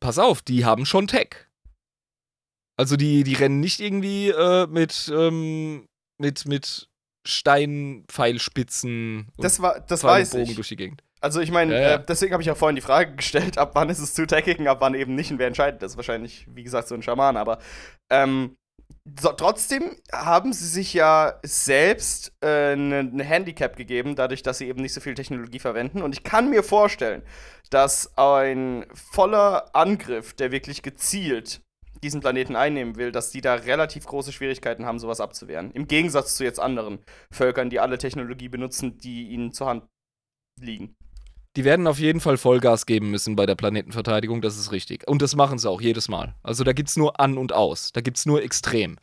Pass 0.00 0.18
auf, 0.18 0.42
die 0.42 0.64
haben 0.64 0.86
schon 0.86 1.06
Tech. 1.06 1.46
Also 2.76 2.96
die, 2.96 3.22
die 3.22 3.34
rennen 3.34 3.60
nicht 3.60 3.78
irgendwie 3.78 4.30
äh, 4.30 4.66
mit, 4.66 5.08
ähm, 5.14 5.86
mit, 6.18 6.46
mit 6.46 6.89
Steinpfeilspitzen 7.30 9.28
und 9.36 9.44
Das, 9.44 9.60
war, 9.60 9.80
das 9.80 10.04
weiß 10.04 10.30
Bogen 10.30 10.44
ich. 10.44 10.54
durch 10.54 10.68
die 10.68 10.76
Gegend. 10.76 11.02
Also 11.20 11.40
ich 11.40 11.50
meine, 11.50 11.74
Ja, 11.74 11.80
ja. 11.80 11.94
äh, 11.96 12.04
deswegen 12.06 12.32
habe 12.32 12.42
ich 12.42 12.46
ja 12.46 12.54
vorhin 12.54 12.76
die 12.76 12.82
Frage 12.82 13.14
gestellt, 13.16 13.58
ab 13.58 13.72
wann 13.74 13.90
ist 13.90 13.98
es 13.98 14.14
zu 14.14 14.26
tackig 14.26 14.58
und 14.58 14.68
ab 14.68 14.78
wann 14.80 14.94
eben 14.94 15.14
nicht 15.14 15.30
und 15.30 15.38
wer 15.38 15.46
entscheidet 15.48 15.82
das? 15.82 15.96
Wahrscheinlich, 15.96 16.46
wie 16.54 16.62
gesagt, 16.62 16.88
so 16.88 16.94
ein 16.94 17.02
Schaman, 17.02 17.36
aber 17.36 17.58
ähm, 18.10 18.56
so, 19.20 19.30
trotzdem 19.32 19.96
haben 20.12 20.52
sie 20.52 20.66
sich 20.66 20.94
ja 20.94 21.38
selbst 21.42 22.32
ein 22.42 22.92
äh, 22.92 23.02
ne 23.02 23.24
Handicap 23.24 23.76
gegeben, 23.76 24.14
dadurch, 24.16 24.42
dass 24.42 24.58
sie 24.58 24.68
eben 24.68 24.82
nicht 24.82 24.92
so 24.94 25.00
viel 25.00 25.14
Technologie 25.14 25.58
verwenden. 25.58 26.02
Und 26.02 26.12
ich 26.14 26.22
kann 26.22 26.50
mir 26.50 26.62
vorstellen, 26.62 27.22
dass 27.70 28.16
ein 28.16 28.86
voller 28.94 29.74
Angriff, 29.74 30.34
der 30.34 30.52
wirklich 30.52 30.82
gezielt 30.82 31.60
diesen 32.02 32.20
Planeten 32.20 32.56
einnehmen 32.56 32.96
will, 32.96 33.12
dass 33.12 33.30
die 33.30 33.40
da 33.40 33.54
relativ 33.54 34.06
große 34.06 34.32
Schwierigkeiten 34.32 34.86
haben, 34.86 34.98
sowas 34.98 35.20
abzuwehren. 35.20 35.70
Im 35.72 35.86
Gegensatz 35.86 36.34
zu 36.36 36.44
jetzt 36.44 36.58
anderen 36.60 36.98
Völkern, 37.30 37.70
die 37.70 37.80
alle 37.80 37.98
Technologie 37.98 38.48
benutzen, 38.48 38.98
die 38.98 39.28
ihnen 39.28 39.52
zur 39.52 39.66
Hand 39.68 39.84
liegen. 40.60 40.94
Die 41.56 41.64
werden 41.64 41.86
auf 41.86 41.98
jeden 41.98 42.20
Fall 42.20 42.36
Vollgas 42.38 42.86
geben 42.86 43.10
müssen 43.10 43.34
bei 43.34 43.44
der 43.44 43.56
Planetenverteidigung, 43.56 44.40
das 44.40 44.56
ist 44.56 44.70
richtig. 44.72 45.08
Und 45.08 45.20
das 45.20 45.34
machen 45.34 45.58
sie 45.58 45.68
auch 45.68 45.80
jedes 45.80 46.08
Mal. 46.08 46.34
Also 46.42 46.62
da 46.64 46.72
gibt's 46.72 46.96
nur 46.96 47.18
an 47.18 47.36
und 47.38 47.52
aus. 47.52 47.92
Da 47.92 48.00
gibt's 48.00 48.24
nur 48.24 48.42
extrem. 48.42 48.98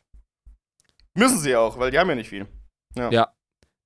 Müssen 1.14 1.40
sie 1.40 1.56
auch, 1.56 1.78
weil 1.80 1.92
die 1.92 2.00
haben 2.00 2.10
ja 2.10 2.16
nicht 2.16 2.30
viel. 2.30 2.48
Ja. 2.96 3.34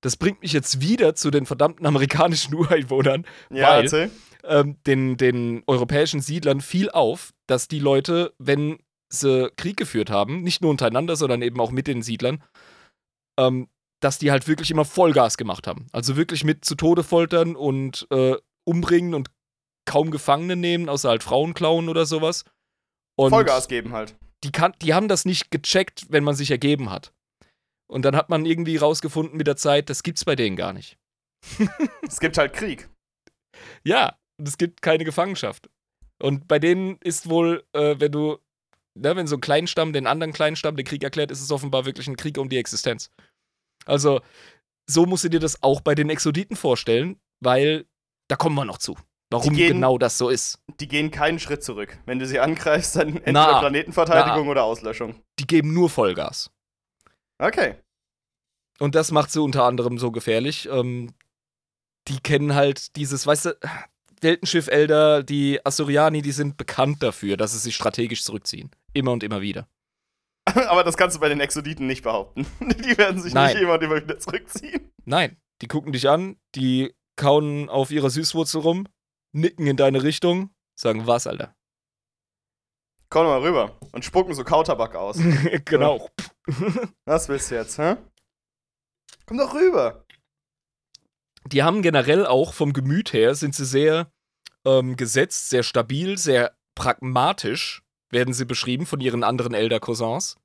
Das 0.00 0.16
bringt 0.16 0.42
mich 0.42 0.52
jetzt 0.52 0.80
wieder 0.80 1.14
zu 1.14 1.30
den 1.30 1.46
verdammten 1.46 1.86
amerikanischen 1.86 2.54
Ureinwohnern, 2.56 3.24
Ja, 3.50 3.70
Weil- 3.70 3.82
erzähl. 3.84 4.10
ähm, 4.44 4.76
den, 4.86 5.16
den 5.16 5.62
europäischen 5.66 6.20
Siedlern 6.20 6.60
fiel 6.60 6.90
auf, 6.90 7.32
dass 7.46 7.68
die 7.68 7.78
Leute, 7.78 8.32
wenn 8.38 8.78
sie 9.12 9.50
Krieg 9.56 9.76
geführt 9.76 10.10
haben, 10.10 10.42
nicht 10.42 10.62
nur 10.62 10.70
untereinander, 10.70 11.16
sondern 11.16 11.42
eben 11.42 11.60
auch 11.60 11.70
mit 11.70 11.86
den 11.86 12.02
Siedlern, 12.02 12.42
ähm, 13.38 13.68
dass 14.00 14.18
die 14.18 14.30
halt 14.30 14.48
wirklich 14.48 14.70
immer 14.70 14.84
Vollgas 14.84 15.36
gemacht 15.36 15.66
haben. 15.66 15.86
Also 15.92 16.16
wirklich 16.16 16.44
mit 16.44 16.64
zu 16.64 16.74
Tode 16.74 17.04
foltern 17.04 17.54
und 17.54 18.06
äh, 18.10 18.36
umbringen 18.64 19.14
und 19.14 19.30
kaum 19.84 20.10
Gefangene 20.10 20.56
nehmen, 20.56 20.88
außer 20.88 21.08
halt 21.08 21.22
Frauen 21.22 21.54
klauen 21.54 21.88
oder 21.88 22.06
sowas. 22.06 22.44
Und 23.16 23.30
Vollgas 23.30 23.68
geben 23.68 23.92
halt. 23.92 24.16
Die, 24.44 24.50
kann, 24.50 24.74
die 24.82 24.94
haben 24.94 25.08
das 25.08 25.24
nicht 25.24 25.50
gecheckt, 25.50 26.06
wenn 26.08 26.24
man 26.24 26.34
sich 26.34 26.50
ergeben 26.50 26.90
hat. 26.90 27.12
Und 27.88 28.04
dann 28.04 28.16
hat 28.16 28.30
man 28.30 28.46
irgendwie 28.46 28.76
rausgefunden 28.76 29.36
mit 29.36 29.46
der 29.46 29.56
Zeit, 29.56 29.90
das 29.90 30.02
gibt's 30.02 30.24
bei 30.24 30.34
denen 30.34 30.56
gar 30.56 30.72
nicht. 30.72 30.98
Es 32.06 32.20
gibt 32.20 32.38
halt 32.38 32.52
Krieg. 32.52 32.88
Ja, 33.84 34.18
und 34.38 34.48
es 34.48 34.58
gibt 34.58 34.82
keine 34.82 35.04
Gefangenschaft. 35.04 35.68
Und 36.20 36.46
bei 36.46 36.58
denen 36.58 36.98
ist 36.98 37.28
wohl, 37.28 37.64
äh, 37.72 37.96
wenn 37.98 38.12
du, 38.12 38.38
ne, 38.94 39.16
wenn 39.16 39.26
so 39.26 39.36
ein 39.36 39.40
Kleinstamm 39.40 39.92
den 39.92 40.06
anderen 40.06 40.32
Kleinstamm 40.32 40.76
den 40.76 40.86
Krieg 40.86 41.02
erklärt, 41.02 41.30
ist 41.30 41.40
es 41.40 41.50
offenbar 41.50 41.84
wirklich 41.84 42.06
ein 42.08 42.16
Krieg 42.16 42.38
um 42.38 42.48
die 42.48 42.58
Existenz. 42.58 43.10
Also, 43.86 44.20
so 44.86 45.06
musst 45.06 45.24
du 45.24 45.28
dir 45.28 45.40
das 45.40 45.62
auch 45.62 45.80
bei 45.80 45.94
den 45.94 46.10
Exoditen 46.10 46.56
vorstellen, 46.56 47.20
weil 47.40 47.86
da 48.28 48.36
kommen 48.36 48.54
wir 48.56 48.64
noch 48.64 48.78
zu. 48.78 48.96
Warum 49.30 49.54
gehen- 49.54 49.72
genau 49.74 49.96
das 49.96 50.18
so 50.18 50.28
ist. 50.28 50.58
Die 50.80 50.88
gehen 50.88 51.10
keinen 51.10 51.38
Schritt 51.38 51.64
zurück. 51.64 51.98
Wenn 52.04 52.18
du 52.18 52.26
sie 52.26 52.38
angreifst, 52.38 52.96
dann 52.96 53.08
entweder 53.16 53.32
Na, 53.32 53.58
Planetenverteidigung 53.60 54.48
oder 54.48 54.64
Auslöschung. 54.64 55.22
Die 55.38 55.46
geben 55.46 55.72
nur 55.72 55.88
Vollgas. 55.88 56.50
Okay. 57.38 57.76
Und 58.78 58.94
das 58.94 59.10
macht 59.10 59.30
sie 59.30 59.40
unter 59.40 59.64
anderem 59.64 59.98
so 59.98 60.10
gefährlich. 60.10 60.68
Ähm, 60.70 61.14
die 62.08 62.20
kennen 62.20 62.54
halt 62.54 62.94
dieses, 62.96 63.26
weißt 63.26 63.46
du, 63.46 63.58
Weltenschiff-Elder, 64.20 65.22
die 65.22 65.64
Asuriani, 65.64 66.20
die 66.22 66.32
sind 66.32 66.56
bekannt 66.56 67.02
dafür, 67.02 67.36
dass 67.36 67.52
sie 67.52 67.58
sich 67.58 67.74
strategisch 67.74 68.22
zurückziehen. 68.24 68.70
Immer 68.92 69.12
und 69.12 69.22
immer 69.22 69.40
wieder. 69.40 69.68
Aber 70.68 70.84
das 70.84 70.96
kannst 70.96 71.16
du 71.16 71.20
bei 71.20 71.28
den 71.28 71.40
Exoditen 71.40 71.86
nicht 71.86 72.02
behaupten. 72.02 72.46
Die 72.60 72.96
werden 72.98 73.20
sich 73.20 73.34
Nein. 73.34 73.54
nicht 73.54 73.62
immer 73.62 73.74
und 73.74 73.82
immer 73.82 73.96
wieder 73.96 74.18
zurückziehen. 74.18 74.92
Nein, 75.04 75.36
die 75.60 75.68
gucken 75.68 75.92
dich 75.92 76.08
an, 76.08 76.36
die 76.54 76.94
kauen 77.16 77.68
auf 77.68 77.90
ihrer 77.90 78.10
Süßwurzel 78.10 78.60
rum, 78.60 78.86
nicken 79.32 79.66
in 79.66 79.76
deine 79.76 80.02
Richtung, 80.02 80.54
sagen, 80.74 81.06
was, 81.06 81.26
Alter? 81.26 81.54
Komm 83.10 83.24
doch 83.24 83.40
mal 83.40 83.46
rüber 83.46 83.78
und 83.92 84.04
spucken 84.04 84.34
so 84.34 84.42
Kautabak 84.42 84.94
aus. 84.94 85.18
genau. 85.64 86.08
Was 87.04 87.28
willst 87.28 87.50
du 87.50 87.56
jetzt, 87.56 87.78
hä? 87.78 87.96
Komm 89.26 89.38
doch 89.38 89.54
rüber. 89.54 90.06
Die 91.46 91.62
haben 91.62 91.82
generell 91.82 92.24
auch 92.26 92.54
vom 92.54 92.72
Gemüt 92.72 93.12
her, 93.12 93.34
sind 93.34 93.54
sie 93.54 93.66
sehr 93.66 94.10
ähm, 94.64 94.96
gesetzt, 94.96 95.50
sehr 95.50 95.62
stabil, 95.62 96.16
sehr 96.16 96.56
pragmatisch, 96.74 97.81
werden 98.12 98.34
sie 98.34 98.44
beschrieben 98.44 98.86
von 98.86 99.00
ihren 99.00 99.24
anderen 99.24 99.54
Elder-Cousins. 99.54 100.36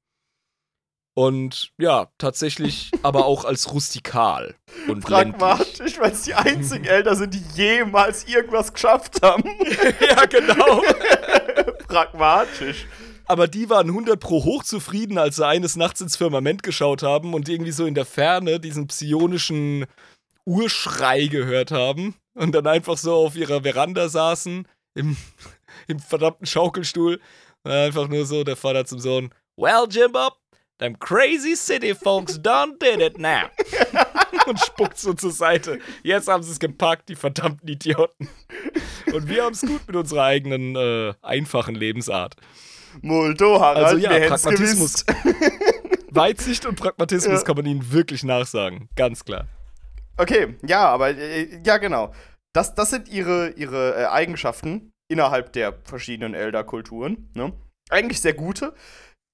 Und 1.13 1.73
ja, 1.77 2.09
tatsächlich 2.17 2.91
aber 3.03 3.25
auch 3.25 3.43
als 3.43 3.71
rustikal 3.73 4.55
und 4.87 5.09
ländlich. 5.09 5.37
Pragmatisch, 5.37 5.99
weil 5.99 6.11
es 6.11 6.21
die 6.23 6.35
einzigen 6.35 6.85
Eltern 6.85 7.15
sind, 7.15 7.33
die 7.33 7.43
jemals 7.55 8.27
irgendwas 8.27 8.73
geschafft 8.73 9.21
haben. 9.21 9.43
ja, 9.99 10.25
genau. 10.25 10.81
Pragmatisch. 11.87 12.85
Aber 13.25 13.47
die 13.47 13.69
waren 13.69 13.87
100 13.87 14.19
pro 14.19 14.43
hochzufrieden, 14.45 15.17
als 15.17 15.35
sie 15.37 15.45
eines 15.45 15.75
Nachts 15.75 15.99
ins 16.01 16.15
Firmament 16.15 16.63
geschaut 16.63 17.03
haben 17.03 17.33
und 17.33 17.49
irgendwie 17.49 17.71
so 17.71 17.85
in 17.85 17.95
der 17.95 18.05
Ferne 18.05 18.59
diesen 18.59 18.87
psionischen 18.87 19.85
Urschrei 20.45 21.27
gehört 21.27 21.71
haben 21.71 22.15
und 22.35 22.53
dann 22.55 22.67
einfach 22.67 22.97
so 22.97 23.15
auf 23.15 23.35
ihrer 23.35 23.63
Veranda 23.63 24.07
saßen, 24.07 24.65
im, 24.93 25.17
im 25.87 25.99
verdammten 25.99 26.45
Schaukelstuhl. 26.45 27.19
Einfach 27.63 28.07
nur 28.07 28.25
so 28.25 28.43
der 28.43 28.55
Vater 28.55 28.85
zum 28.85 28.99
Sohn: 28.99 29.33
Well, 29.57 29.85
Jimbo, 29.89 30.29
them 30.79 30.97
crazy 30.99 31.55
city 31.55 31.93
folks 31.93 32.41
done 32.41 32.75
did 32.79 32.99
it 33.01 33.17
now. 33.17 33.49
und 34.47 34.59
spuckt 34.59 34.97
so 34.97 35.13
zur 35.13 35.31
Seite. 35.31 35.79
Jetzt 36.03 36.27
haben 36.27 36.43
sie 36.43 36.51
es 36.51 36.59
gepackt, 36.59 37.09
die 37.09 37.15
verdammten 37.15 37.67
Idioten. 37.67 38.29
Und 39.13 39.27
wir 39.27 39.43
haben 39.43 39.53
es 39.53 39.61
gut 39.61 39.81
mit 39.87 39.95
unserer 39.95 40.23
eigenen 40.23 40.75
äh, 40.75 41.13
einfachen 41.21 41.75
Lebensart. 41.75 42.35
Muldo, 43.01 43.59
Harald, 43.59 43.85
Also 43.85 43.97
ja, 43.97 44.09
Pragmatismus. 44.27 45.05
Weitsicht 46.11 46.65
und 46.65 46.75
Pragmatismus 46.79 47.39
Ja. 47.39 47.43
kann 47.45 47.57
man 47.57 47.65
ihnen 47.65 47.91
wirklich 47.91 48.23
nachsagen. 48.23 48.89
Ganz 48.95 49.23
klar. 49.23 49.47
Okay, 50.17 50.55
ja, 50.65 50.87
aber 50.87 51.09
äh, 51.09 51.61
ja, 51.63 51.77
genau. 51.77 52.13
Das, 52.53 52.73
das 52.73 52.89
sind 52.89 53.07
ihre, 53.07 53.49
ihre 53.51 53.95
äh, 53.95 54.05
Eigenschaften 54.05 54.91
innerhalb 55.09 55.53
der 55.53 55.73
verschiedenen 55.83 56.33
Elder-Kulturen. 56.33 57.29
Ne? 57.33 57.53
Eigentlich 57.89 58.21
sehr 58.21 58.33
gute, 58.33 58.73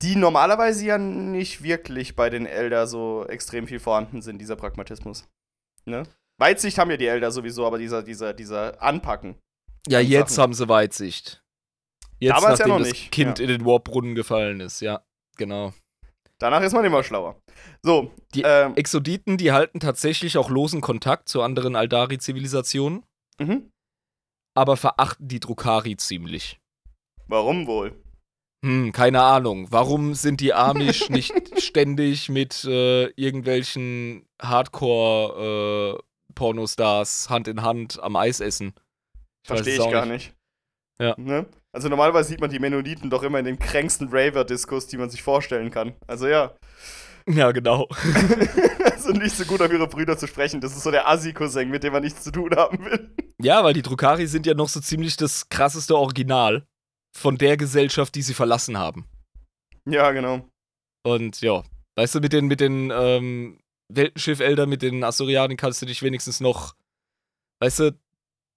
die 0.02 0.16
normalerweise 0.16 0.86
ja 0.86 0.98
nicht 0.98 1.64
wirklich 1.64 2.16
bei 2.16 2.30
den 2.30 2.46
Elder 2.46 2.88
so 2.88 3.26
extrem 3.28 3.68
viel 3.68 3.80
vorhanden 3.80 4.22
sind, 4.22 4.40
dieser 4.40 4.56
Pragmatismus. 4.56 5.28
Ne? 5.86 6.04
Weitsicht 6.40 6.78
haben 6.78 6.92
ja 6.92 6.98
die 6.98 7.08
Elder 7.08 7.32
sowieso, 7.32 7.66
aber 7.66 7.78
dieser, 7.78 8.04
dieser, 8.04 8.34
dieser 8.34 8.82
Anpacken. 8.82 9.36
Ja, 9.88 10.00
jetzt 10.00 10.36
Sachen. 10.36 10.44
haben 10.44 10.54
sie 10.54 10.70
Weitsicht. 10.70 11.44
Jetzt, 12.20 12.36
Damals 12.36 12.60
ja 12.60 12.68
nachdem 12.68 12.70
noch 12.70 12.80
das 12.80 12.88
nicht, 12.90 13.12
Kind 13.12 13.40
ja. 13.40 13.44
in 13.44 13.50
den 13.50 13.66
Warpbrunnen 13.66 14.16
gefallen 14.16 14.60
ist, 14.60 14.82
ja, 14.82 15.04
genau. 15.38 15.74
Danach 16.40 16.62
ist 16.62 16.74
man 16.74 16.84
immer 16.84 17.04
schlauer. 17.04 17.40
So, 17.84 18.12
Die 18.34 18.44
ähm, 18.44 18.76
Exoditen, 18.76 19.38
die 19.38 19.52
halten 19.52 19.80
tatsächlich 19.80 20.38
auch 20.38 20.50
losen 20.50 20.82
Kontakt 20.82 21.30
zu 21.30 21.42
anderen 21.42 21.76
Aldari-Zivilisationen, 21.76 23.04
mhm. 23.40 23.70
Aber 24.54 24.78
verachten 24.78 25.28
die 25.28 25.40
Drukari 25.40 25.98
ziemlich. 25.98 26.60
warum 27.28 27.68
wohl? 27.68 28.04
Hm, 28.64 28.92
keine 28.94 29.22
Ahnung. 29.22 29.68
Warum 29.72 30.14
sind 30.14 30.40
die 30.40 30.54
Amish 30.54 31.10
nicht 31.10 31.34
ständig 31.62 32.30
mit 32.30 32.64
äh, 32.64 33.08
irgendwelchen 33.10 34.26
Hardcore-Pornostars 34.42 37.30
Hand 37.30 37.50
in 37.50 37.62
Hand 37.62 38.02
am 38.02 38.16
Eis 38.16 38.40
essen? 38.40 38.74
Verstehe 39.46 39.76
ich 39.76 39.92
gar 39.92 40.06
nicht. 40.06 40.34
Ja. 40.98 41.14
Ne? 41.18 41.46
Also 41.74 41.90
normalerweise 41.90 42.30
sieht 42.30 42.40
man 42.40 42.52
die 42.52 42.60
Mennoniten 42.60 43.10
doch 43.10 43.24
immer 43.24 43.40
in 43.40 43.46
den 43.46 43.60
kränksten 43.60 44.08
Raver-Discos, 44.10 44.88
die 44.88 44.96
man 44.98 45.10
sich 45.10 45.24
vorstellen 45.24 45.72
kann. 45.72 45.96
Also 46.08 46.28
ja. 46.28 46.54
Ja, 47.28 47.52
genau. 47.52 47.90
also 49.08 49.20
nicht 49.20 49.36
so 49.36 49.46
gut 49.46 49.62
auf 49.62 49.72
ihre 49.72 49.88
Brüder 49.88 50.18
zu 50.18 50.28
sprechen. 50.28 50.62
Das 50.62 50.76
ist 50.76 50.84
so 50.84 50.92
der 50.92 51.08
Assi-Cousin, 51.08 51.70
mit 51.70 51.84
dem 51.84 51.94
man 51.94 52.04
nichts 52.04 52.24
zu 52.24 52.32
tun 52.32 52.52
haben 52.56 52.84
will. 52.86 53.16
Ja, 53.42 53.64
weil 53.64 53.74
die 53.74 53.82
Drukari 53.82 54.28
sind 54.28 54.46
ja 54.46 54.54
noch 54.54 54.70
so 54.70 54.80
ziemlich 54.80 55.18
das 55.18 55.50
krasseste 55.50 55.96
Original 55.98 56.66
von 57.16 57.38
der 57.38 57.58
Gesellschaft, 57.58 58.16
die 58.16 58.22
sie 58.22 58.34
verlassen 58.34 58.78
haben. 58.78 59.06
Ja, 59.86 60.12
genau. 60.12 60.48
Und 61.04 61.42
ja, 61.42 61.64
weißt 61.96 62.16
du, 62.16 62.20
mit 62.22 62.34
den, 62.34 62.46
mit 62.48 62.60
den 62.60 62.92
ähm, 62.94 63.60
Weltenschiff-Eltern, 63.90 64.70
mit 64.70 64.82
den 64.82 65.04
Asurianen 65.04 65.58
kannst 65.58 65.82
du 65.82 65.86
dich 65.86 66.02
wenigstens 66.02 66.40
noch, 66.40 66.76
weißt 67.60 67.80
du, 67.80 68.00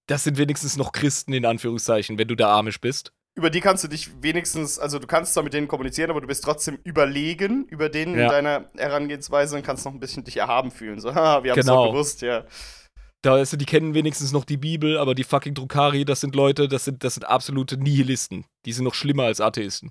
das 0.06 0.24
sind 0.24 0.38
wenigstens 0.38 0.76
noch 0.76 0.92
Christen 0.92 1.32
in 1.32 1.44
Anführungszeichen, 1.44 2.18
wenn 2.18 2.28
du 2.28 2.36
da 2.36 2.56
amisch 2.56 2.80
bist. 2.80 3.12
Über 3.38 3.50
die 3.50 3.60
kannst 3.60 3.84
du 3.84 3.88
dich 3.88 4.10
wenigstens, 4.22 4.78
also 4.78 4.98
du 4.98 5.06
kannst 5.06 5.34
zwar 5.34 5.42
mit 5.42 5.52
denen 5.52 5.68
kommunizieren, 5.68 6.10
aber 6.10 6.22
du 6.22 6.26
bist 6.26 6.42
trotzdem 6.42 6.78
überlegen 6.84 7.66
über 7.68 7.90
denen 7.90 8.14
in 8.14 8.20
Ja. 8.20 8.28
deiner 8.28 8.70
Herangehensweise 8.76 9.56
und 9.56 9.62
kannst 9.62 9.84
noch 9.84 9.92
ein 9.92 10.00
bisschen 10.00 10.24
dich 10.24 10.38
erhaben 10.38 10.70
fühlen. 10.70 11.00
So, 11.00 11.10
haha, 11.14 11.44
wir 11.44 11.52
haben 11.52 11.58
es 11.60 11.66
Genau. 11.66 11.90
gewusst, 11.92 12.22
ja. 12.22 12.44
Da 13.22 13.32
weißt 13.32 13.54
du, 13.54 13.56
die 13.56 13.66
kennen 13.66 13.92
wenigstens 13.94 14.32
noch 14.32 14.44
die 14.44 14.56
Bibel, 14.56 14.96
aber 14.98 15.14
die 15.14 15.24
fucking 15.24 15.52
Drukari, 15.54 16.04
das 16.04 16.20
sind 16.20 16.34
Leute, 16.34 16.68
das 16.68 16.84
sind, 16.84 17.02
das 17.04 17.14
sind 17.14 17.24
absolute 17.24 17.76
Nihilisten. 17.76 18.46
Die 18.64 18.72
sind 18.72 18.84
noch 18.84 18.94
schlimmer 18.94 19.24
als 19.24 19.40
Atheisten. 19.40 19.90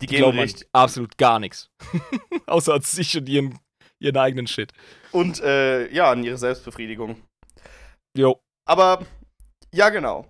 Die 0.00 0.06
gehen 0.06 0.18
glauben 0.18 0.38
an 0.38 0.42
richtig. 0.44 0.68
absolut 0.72 1.16
gar 1.18 1.38
nichts. 1.38 1.68
Außer 2.46 2.74
an 2.74 2.80
sich 2.80 3.16
und 3.16 3.28
ihren, 3.28 3.58
ihren 4.00 4.16
eigenen 4.16 4.46
Shit. 4.48 4.72
Und 5.12 5.40
äh, 5.42 5.92
ja, 5.92 6.10
an 6.10 6.24
ihre 6.24 6.38
Selbstbefriedigung. 6.38 7.20
Jo. 8.16 8.40
Aber 8.66 9.04
ja, 9.72 9.90
genau. 9.90 10.26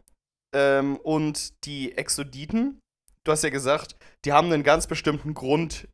Ähm, 0.54 0.96
und 0.96 1.64
die 1.66 1.92
Exoditen, 1.96 2.80
du 3.24 3.32
hast 3.32 3.42
ja 3.42 3.50
gesagt, 3.50 3.96
die 4.24 4.32
haben 4.32 4.52
einen 4.52 4.62
ganz 4.62 4.86
bestimmten 4.86 5.34
Grund, 5.34 5.88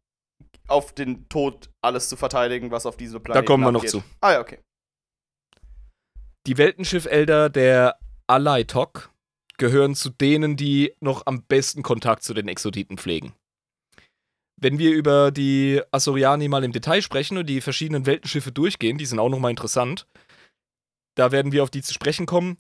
auf 0.71 0.93
den 0.95 1.29
Tod 1.29 1.71
alles 1.83 2.09
zu 2.09 2.17
verteidigen, 2.17 2.71
was 2.71 2.87
auf 2.87 2.97
diese 2.97 3.21
Planeten 3.21 3.47
kommen 3.47 3.65
wir 3.65 3.73
noch 3.73 3.81
abgeht. 3.81 3.91
zu. 3.91 4.03
Ah 4.21 4.33
ja, 4.33 4.41
okay. 4.41 4.61
Die 6.47 6.57
Weltenschiff-Elder 6.57 7.51
der 7.51 7.99
Alaitok 8.27 9.11
gehören 9.59 9.95
zu 9.95 10.09
denen, 10.11 10.57
die 10.57 10.95
noch 11.01 11.27
am 11.27 11.43
besten 11.43 11.83
Kontakt 11.83 12.23
zu 12.23 12.33
den 12.33 12.49
Exoditen 12.49 12.97
pflegen. 12.97 13.35
Wenn 14.59 14.79
wir 14.79 14.93
über 14.93 15.31
die 15.31 15.83
Asuriani 15.91 16.49
mal 16.49 16.65
im 16.65 16.73
Detail 16.73 17.03
sprechen 17.03 17.37
und 17.39 17.47
die 17.47 17.61
verschiedenen 17.61 18.07
Weltenschiffe 18.07 18.53
durchgehen, 18.53 18.99
die 18.99 19.07
sind 19.07 19.19
auch 19.19 19.29
nochmal 19.29 19.51
interessant, 19.51 20.07
da 21.17 21.33
werden 21.33 21.53
wir 21.53 21.63
auf 21.63 21.71
die 21.71 21.83
zu 21.83 21.93
sprechen 21.93 22.27
kommen. 22.27 22.59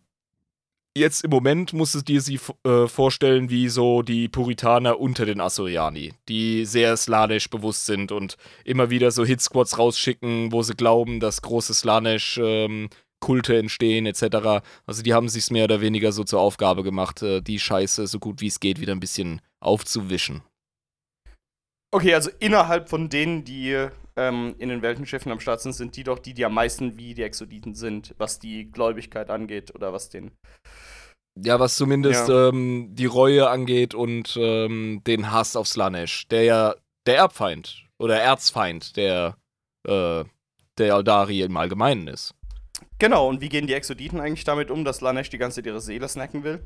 Jetzt 1.01 1.25
im 1.25 1.31
Moment 1.31 1.73
musst 1.73 1.95
du 1.95 2.03
dir 2.03 2.21
sie 2.21 2.39
äh, 2.63 2.87
vorstellen 2.87 3.49
wie 3.49 3.71
so 3.71 4.03
die 4.03 4.29
Puritaner 4.29 5.01
unter 5.01 5.25
den 5.25 5.41
Asuriani, 5.41 6.13
die 6.29 6.67
sehr 6.67 6.95
slanisch 6.99 7.49
bewusst 7.49 7.87
sind 7.87 8.13
und 8.13 8.37
immer 8.67 8.91
wieder 8.91 9.11
so 9.11 9.25
Hitsquads 9.25 9.79
rausschicken, 9.79 10.53
wo 10.53 10.63
sie 10.63 10.75
glauben, 10.75 11.19
dass 11.19 11.41
große 11.41 11.73
slanisch 11.73 12.39
ähm, 12.43 12.91
Kulte 13.19 13.57
entstehen 13.57 14.05
etc. 14.05 14.63
Also 14.85 15.03
die 15.03 15.15
haben 15.15 15.31
sich 15.31 15.51
mehr 15.51 15.65
oder 15.65 15.81
weniger 15.81 16.13
so 16.13 16.23
zur 16.23 16.43
Aufgabe 16.43 16.83
gemacht, 16.83 17.23
äh, 17.23 17.41
die 17.41 17.59
Scheiße 17.59 18.07
so 18.07 18.19
gut 18.19 18.43
wie 18.43 18.49
es 18.49 18.61
geht 18.61 18.79
wieder 18.79 18.93
ein 18.93 19.01
bisschen 19.01 19.41
aufzuwischen. 19.59 20.43
Okay, 21.93 22.13
also 22.13 22.29
innerhalb 22.41 22.91
von 22.91 23.09
denen, 23.09 23.47
die 23.47 23.89
ähm, 24.21 24.55
in 24.59 24.69
den 24.69 24.83
Weltenschiffen 24.83 25.33
am 25.33 25.41
Start 25.41 25.63
sind, 25.63 25.73
sind 25.73 25.97
die 25.97 26.05
doch 26.05 26.19
die, 26.19 26.35
die 26.35 26.45
am 26.45 26.55
meisten 26.55 26.99
wie 26.99 27.15
die 27.15 27.23
Exoditen 27.23 27.75
sind, 27.75 28.15
was 28.19 28.39
die 28.39 28.71
Gläubigkeit 28.71 29.31
angeht 29.31 29.75
oder 29.75 29.93
was 29.93 30.11
den. 30.11 30.33
Ja, 31.43 31.59
was 31.59 31.77
zumindest 31.77 32.29
ähm, 32.29 32.89
die 32.93 33.07
Reue 33.07 33.49
angeht 33.49 33.95
und 33.95 34.37
ähm, 34.39 35.01
den 35.07 35.31
Hass 35.31 35.57
auf 35.57 35.69
Slanesh, 35.69 36.29
der 36.29 36.45
ja 36.45 36.75
der 37.07 37.17
Erbfeind 37.17 37.87
oder 37.99 38.21
Erzfeind 38.21 38.97
der, 38.97 39.37
äh, 39.87 40.25
der 40.77 40.95
Aldari 40.95 41.41
im 41.43 41.57
Allgemeinen 41.57 42.09
ist. 42.09 42.35
Genau, 42.99 43.29
und 43.29 43.41
wie 43.41 43.49
gehen 43.49 43.67
die 43.67 43.75
Exoditen 43.75 44.21
eigentlich 44.21 44.45
damit 44.45 44.71
um, 44.71 44.85
dass 44.85 45.01
Lanesh 45.01 45.31
die 45.31 45.39
ganze 45.39 45.57
Zeit 45.57 45.67
ihre 45.67 45.81
Seele 45.81 46.09
snacken 46.09 46.45
will? 46.45 46.61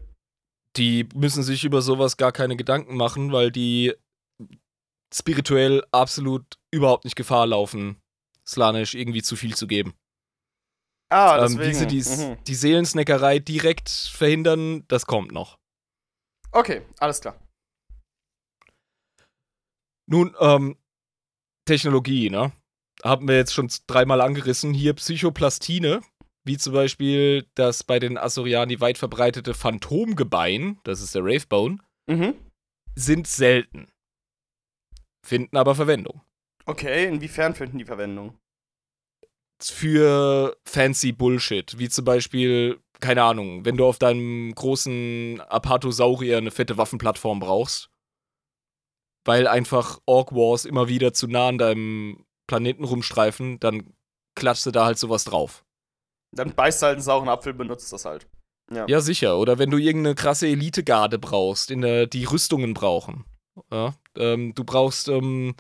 Die 0.77 1.09
müssen 1.15 1.45
sich 1.45 1.65
über 1.65 1.81
sowas 1.81 2.17
gar 2.17 2.33
keine 2.33 2.57
Gedanken 2.57 2.97
machen, 2.97 3.31
weil 3.31 3.53
die 3.53 3.95
spirituell 5.15 5.85
absolut 5.93 6.59
überhaupt 6.73 7.05
nicht 7.05 7.17
Gefahr 7.17 7.47
laufen, 7.47 8.01
Slanesh 8.47 8.95
irgendwie 8.95 9.23
zu 9.23 9.37
viel 9.37 9.55
zu 9.55 9.67
geben. 9.67 9.95
Ah, 11.11 11.37
Ähm, 11.37 11.57
deswegen. 11.59 11.69
wie 11.71 11.75
sie 11.75 11.87
die, 11.87 12.23
mhm. 12.33 12.45
die 12.45 12.55
Seelensnackerei 12.55 13.39
direkt 13.39 13.89
verhindern, 13.89 14.85
das 14.89 15.07
kommt 15.07 15.33
noch. 15.33 15.59
Okay, 16.51 16.83
alles 16.99 17.21
klar. 17.21 17.39
Nun, 20.07 20.35
ähm, 20.41 20.77
Technologie, 21.67 22.31
ne? 22.31 22.53
Haben 23.03 23.29
wir 23.29 23.37
jetzt 23.37 23.55
schon 23.55 23.71
dreimal 23.87 24.21
angerissen. 24.21 24.75
Hier 24.75 24.95
Psychoplastine, 24.95 26.03
wie 26.45 26.59
zum 26.59 26.73
Beispiel 26.75 27.47
das 27.55 27.85
bei 27.85 27.99
den 27.99 28.19
Asuriani 28.19 28.81
weit 28.81 28.99
verbreitete 28.99 29.55
Phantomgebein, 29.55 30.79
das 30.85 31.01
ist 31.01 31.15
der 31.15 31.23
Ravebone, 31.25 31.79
Mhm. 32.09 32.35
sind 32.95 33.27
selten. 33.27 33.91
Finden 35.25 35.57
aber 35.57 35.75
Verwendung. 35.75 36.21
Okay, 36.67 37.07
inwiefern 37.07 37.55
finden 37.55 37.79
die 37.79 37.87
Verwendung? 37.87 38.39
Für 39.63 40.55
fancy 40.67 41.13
Bullshit, 41.13 41.79
wie 41.79 41.89
zum 41.89 42.05
Beispiel, 42.05 42.79
keine 43.01 43.23
Ahnung, 43.23 43.65
wenn 43.65 43.79
du 43.79 43.87
auf 43.87 43.99
deinem 43.99 44.55
großen 44.55 45.41
Apatosaurier 45.41 46.37
eine 46.37 46.51
fette 46.51 46.77
Waffenplattform 46.77 47.41
brauchst, 47.41 47.91
weil 49.25 49.47
einfach 49.47 50.01
Orc 50.05 50.33
Wars 50.33 50.67
immer 50.67 50.89
wieder 50.89 51.15
zu 51.15 51.27
nah 51.27 51.49
an 51.49 51.57
deinem 51.57 52.27
Planeten 52.47 52.85
rumstreifen, 52.85 53.59
dann 53.61 53.95
klatschst 54.35 54.67
du 54.67 54.71
da 54.73 54.85
halt 54.85 54.99
sowas 54.99 55.25
drauf. 55.25 55.65
Dann 56.33 56.55
beißt 56.55 56.83
halt 56.83 56.97
einen 56.97 57.03
sauren 57.03 57.31
Apfel, 57.31 57.55
benutzt 57.55 57.91
das 57.95 58.05
halt. 58.05 58.27
Ja. 58.71 58.87
Ja, 58.89 59.01
sicher. 59.01 59.39
Oder 59.39 59.59
wenn 59.59 59.71
du 59.71 59.79
irgendeine 59.79 60.15
krasse 60.15 60.49
Elitegarde 60.49 61.19
brauchst, 61.19 61.71
in 61.71 61.81
der, 61.81 62.07
die 62.07 62.25
Rüstungen 62.25 62.75
brauchen. 62.75 63.25
Ja, 63.71 63.95
ähm, 64.17 64.55
du 64.55 64.65
brauchst 64.65 65.09
ähm, 65.09 65.55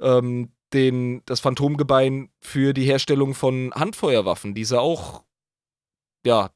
ähm, 0.00 0.52
den, 0.72 1.22
das 1.26 1.40
Phantomgebein 1.40 2.30
für 2.40 2.72
die 2.74 2.84
Herstellung 2.84 3.34
von 3.34 3.72
Handfeuerwaffen, 3.74 4.54
die 4.54 4.64
sie 4.64 4.80
auch, 4.80 5.24
ja, 6.26 6.50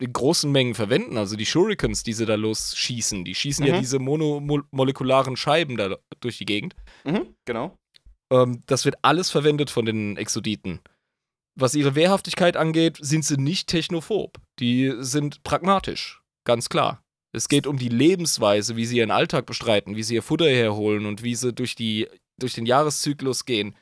in 0.00 0.12
großen 0.12 0.50
Mengen 0.50 0.74
verwenden. 0.74 1.18
Also 1.18 1.36
die 1.36 1.44
Shurikens, 1.46 2.02
die 2.04 2.12
sie 2.12 2.24
da 2.24 2.36
losschießen. 2.36 3.24
Die 3.24 3.34
schießen 3.34 3.66
ja 3.66 3.74
Mhm. 3.74 3.80
diese 3.80 3.98
monomolekularen 3.98 5.36
Scheiben 5.36 5.76
da 5.76 5.96
durch 6.20 6.38
die 6.38 6.44
Gegend. 6.46 6.76
Mhm, 7.04 7.34
genau. 7.44 7.76
Ähm, 8.30 8.62
das 8.66 8.84
wird 8.84 8.96
alles 9.02 9.30
verwendet 9.30 9.70
von 9.70 9.84
den 9.84 10.16
Exoditen. 10.16 10.80
Was 11.56 11.74
ihre 11.74 11.96
Wehrhaftigkeit 11.96 12.56
angeht, 12.56 12.98
sind 13.00 13.24
sie 13.24 13.36
nicht 13.36 13.68
technophob. 13.68 14.38
Die 14.60 14.94
sind 15.00 15.42
pragmatisch, 15.42 16.22
ganz 16.44 16.68
klar. 16.68 17.02
Es 17.32 17.48
geht 17.48 17.66
um 17.66 17.76
die 17.78 17.88
Lebensweise, 17.90 18.76
wie 18.76 18.86
sie 18.86 18.98
ihren 18.98 19.10
Alltag 19.10 19.46
bestreiten, 19.46 19.96
wie 19.96 20.02
sie 20.02 20.14
ihr 20.14 20.22
Futter 20.22 20.48
herholen 20.48 21.06
und 21.06 21.22
wie 21.22 21.34
sie 21.34 21.52
durch, 21.52 21.74
die, 21.74 22.08
durch 22.40 22.54
den 22.54 22.66
Jahreszyklus 22.66 23.44
gehen. 23.44 23.74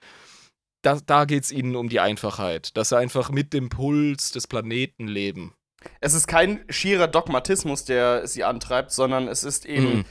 Da, 0.82 0.98
da 1.04 1.24
geht 1.24 1.44
es 1.44 1.52
ihnen 1.52 1.76
um 1.76 1.88
die 1.88 2.00
Einfachheit, 2.00 2.76
dass 2.76 2.90
sie 2.90 2.96
einfach 2.98 3.30
mit 3.30 3.52
dem 3.52 3.68
Puls 3.68 4.30
des 4.32 4.46
Planeten 4.46 5.06
leben. 5.08 5.52
Es 6.00 6.14
ist 6.14 6.26
kein 6.26 6.64
schierer 6.68 7.06
Dogmatismus, 7.08 7.84
der 7.84 8.26
sie 8.26 8.44
antreibt, 8.44 8.90
sondern 8.92 9.28
es 9.28 9.44
ist 9.44 9.66
eben 9.66 9.98
Mhm. 9.98 10.04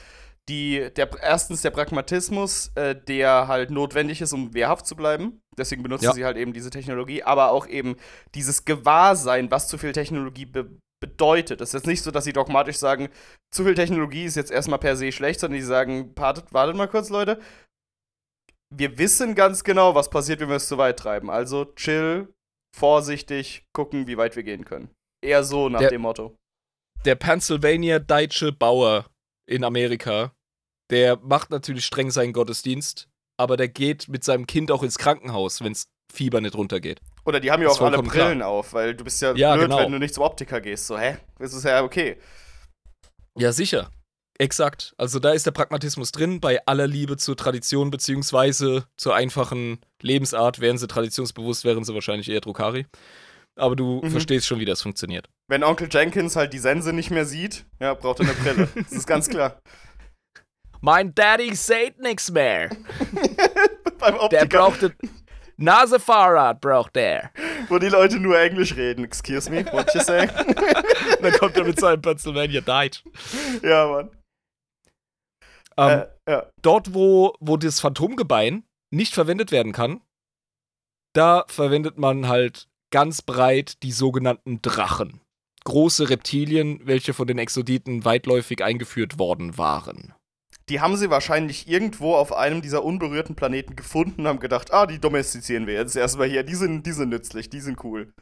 die, 0.48 0.88
der, 0.96 1.10
erstens 1.22 1.62
der 1.62 1.70
Pragmatismus, 1.72 2.70
äh, 2.76 2.94
der 2.94 3.48
halt 3.48 3.70
notwendig 3.70 4.20
ist, 4.20 4.32
um 4.32 4.54
wehrhaft 4.54 4.86
zu 4.86 4.96
bleiben. 4.96 5.40
Deswegen 5.58 5.82
benutzen 5.82 6.04
Ja. 6.06 6.12
sie 6.12 6.24
halt 6.24 6.36
eben 6.36 6.52
diese 6.52 6.70
Technologie, 6.70 7.22
aber 7.22 7.50
auch 7.50 7.66
eben 7.66 7.96
dieses 8.34 8.64
Gewahrsein, 8.64 9.50
was 9.50 9.68
zu 9.68 9.76
viel 9.76 9.92
Technologie 9.92 10.46
be 10.46 10.70
bedeutet. 11.00 11.60
Es 11.60 11.70
ist 11.70 11.74
jetzt 11.74 11.86
nicht 11.86 12.02
so, 12.02 12.10
dass 12.10 12.24
sie 12.24 12.32
dogmatisch 12.32 12.76
sagen, 12.76 13.08
zu 13.52 13.64
viel 13.64 13.74
Technologie 13.74 14.24
ist 14.24 14.36
jetzt 14.36 14.50
erstmal 14.50 14.78
per 14.78 14.96
se 14.96 15.12
schlecht, 15.12 15.40
sondern 15.40 15.58
die 15.60 15.64
sagen, 15.64 16.12
wartet, 16.16 16.52
wartet 16.52 16.76
mal 16.76 16.88
kurz, 16.88 17.10
Leute. 17.10 17.40
Wir 18.74 18.98
wissen 18.98 19.34
ganz 19.34 19.62
genau, 19.64 19.94
was 19.94 20.10
passiert, 20.10 20.40
wenn 20.40 20.48
wir 20.48 20.56
es 20.56 20.68
zu 20.68 20.78
weit 20.78 20.98
treiben. 20.98 21.30
Also 21.30 21.66
chill, 21.76 22.32
vorsichtig, 22.76 23.64
gucken, 23.72 24.06
wie 24.06 24.16
weit 24.16 24.36
wir 24.36 24.42
gehen 24.42 24.64
können. 24.64 24.90
Eher 25.24 25.44
so 25.44 25.68
nach 25.68 25.80
Der- 25.80 25.90
dem 25.90 26.02
Motto. 26.02 26.36
der 27.04 27.14
Pennsylvania 27.14 27.98
Deutsche 27.98 28.52
Bauer 28.52 29.06
in 29.48 29.62
Amerika, 29.64 30.32
der 30.90 31.16
macht 31.18 31.50
natürlich 31.50 31.84
streng 31.84 32.10
seinen 32.10 32.32
Gottesdienst, 32.32 33.08
aber 33.38 33.56
der 33.56 33.68
geht 33.68 34.08
mit 34.08 34.24
seinem 34.24 34.46
Kind 34.46 34.70
auch 34.72 34.82
ins 34.82 34.98
Krankenhaus, 34.98 35.62
wenn's 35.62 35.88
Fieber 36.12 36.40
nicht 36.40 36.54
runtergeht. 36.56 37.00
Oder 37.26 37.40
die 37.40 37.50
haben 37.50 37.62
ja 37.62 37.68
auch 37.68 37.72
alle 37.80 37.88
vollkommen 37.96 38.08
klar. 38.10 38.26
Brillen 38.28 38.42
auf, 38.42 38.72
weil 38.72 38.94
du 38.94 39.04
bist 39.04 39.20
ja, 39.20 39.34
Ja, 39.34 39.54
blöd, 39.54 39.64
genau. 39.68 39.78
wenn 39.80 39.92
du 39.92 39.98
nicht 39.98 40.14
zum 40.14 40.22
Optiker 40.22 40.60
gehst. 40.60 40.86
So, 40.86 40.96
hä? 40.98 41.16
Das 41.38 41.52
ist 41.52 41.64
ja 41.64 41.82
okay. 41.82 42.16
Ja, 43.38 43.52
sicher. 43.52 43.90
Exakt. 44.38 44.94
Also 44.98 45.18
da 45.18 45.32
ist 45.32 45.46
der 45.46 45.50
Pragmatismus 45.50 46.12
drin, 46.12 46.40
bei 46.40 46.64
aller 46.66 46.86
Liebe 46.86 47.16
zur 47.16 47.36
Tradition 47.36 47.90
beziehungsweise 47.90 48.86
zur 48.96 49.14
einfachen 49.14 49.80
Lebensart. 50.02 50.60
Wären 50.60 50.78
sie 50.78 50.86
traditionsbewusst, 50.86 51.64
wären 51.64 51.84
sie 51.84 51.94
wahrscheinlich 51.94 52.28
eher 52.30 52.40
Drukari. 52.42 52.86
Aber 53.58 53.74
du 53.74 54.02
Mhm. 54.04 54.10
verstehst 54.10 54.46
schon, 54.46 54.60
wie 54.60 54.66
das 54.66 54.82
funktioniert. 54.82 55.28
Wenn 55.48 55.64
Onkel 55.64 55.88
Jenkins 55.90 56.36
halt 56.36 56.52
die 56.52 56.58
Sense 56.58 56.92
nicht 56.92 57.10
mehr 57.10 57.24
sieht, 57.24 57.64
ja, 57.80 57.94
braucht 57.94 58.20
er 58.20 58.26
eine 58.26 58.34
Brille. 58.34 58.68
das 58.74 58.92
ist 58.92 59.06
ganz 59.06 59.28
klar. 59.28 59.58
Mein 60.82 61.14
Daddy 61.14 61.54
sagt 61.56 61.98
nichts 62.00 62.30
mehr. 62.30 62.68
Beim 63.98 64.14
Der 64.14 64.22
Optiker, 64.22 64.92
brauchte 65.56 65.64
Nasefahrrad, 65.64 66.60
braucht 66.60 66.96
der. 66.96 67.30
wo 67.68 67.78
die 67.78 67.88
Leute 67.88 68.18
nur 68.20 68.38
Englisch 68.38 68.76
reden. 68.76 69.04
Excuse 69.04 69.50
me, 69.50 69.64
what 69.72 69.92
you 69.94 70.00
say? 70.00 70.26
Dann 71.22 71.32
kommt 71.32 71.56
er 71.56 71.64
mit 71.64 71.80
seinem 71.80 72.02
Pennsylvania 72.02 72.60
Deutsch. 72.60 73.02
ja, 73.62 73.86
Mann. 73.86 74.10
Ähm, 75.78 76.04
äh, 76.26 76.30
ja. 76.30 76.46
dort, 76.62 76.94
wo, 76.94 77.34
wo 77.40 77.56
das 77.56 77.80
Phantomgebein 77.80 78.64
nicht 78.90 79.14
verwendet 79.14 79.52
werden 79.52 79.72
kann, 79.72 80.00
da 81.12 81.44
verwendet 81.48 81.98
man 81.98 82.28
halt 82.28 82.68
ganz 82.90 83.22
breit 83.22 83.82
die 83.82 83.92
sogenannten 83.92 84.62
Drachen. 84.62 85.20
Große 85.64 86.08
Reptilien, 86.08 86.80
welche 86.84 87.12
von 87.12 87.26
den 87.26 87.38
Exoditen 87.38 88.04
weitläufig 88.04 88.62
eingeführt 88.62 89.18
worden 89.18 89.58
waren. 89.58 90.14
Die 90.68 90.80
haben 90.80 90.96
sie 90.96 91.10
wahrscheinlich 91.10 91.68
irgendwo 91.68 92.14
auf 92.14 92.32
einem 92.32 92.60
dieser 92.60 92.84
unberührten 92.84 93.36
Planeten 93.36 93.76
gefunden 93.76 94.22
und 94.22 94.26
haben 94.26 94.40
gedacht, 94.40 94.72
ah, 94.72 94.86
die 94.86 94.98
domestizieren 94.98 95.66
wir 95.66 95.74
jetzt 95.74 95.94
erstmal 95.94 96.28
hier. 96.28 96.42
Die 96.42 96.56
sind, 96.56 96.84
die 96.84 96.92
sind 96.92 97.10
nützlich, 97.10 97.48
die 97.48 97.60
sind 97.60 97.82
cool. 97.84 98.12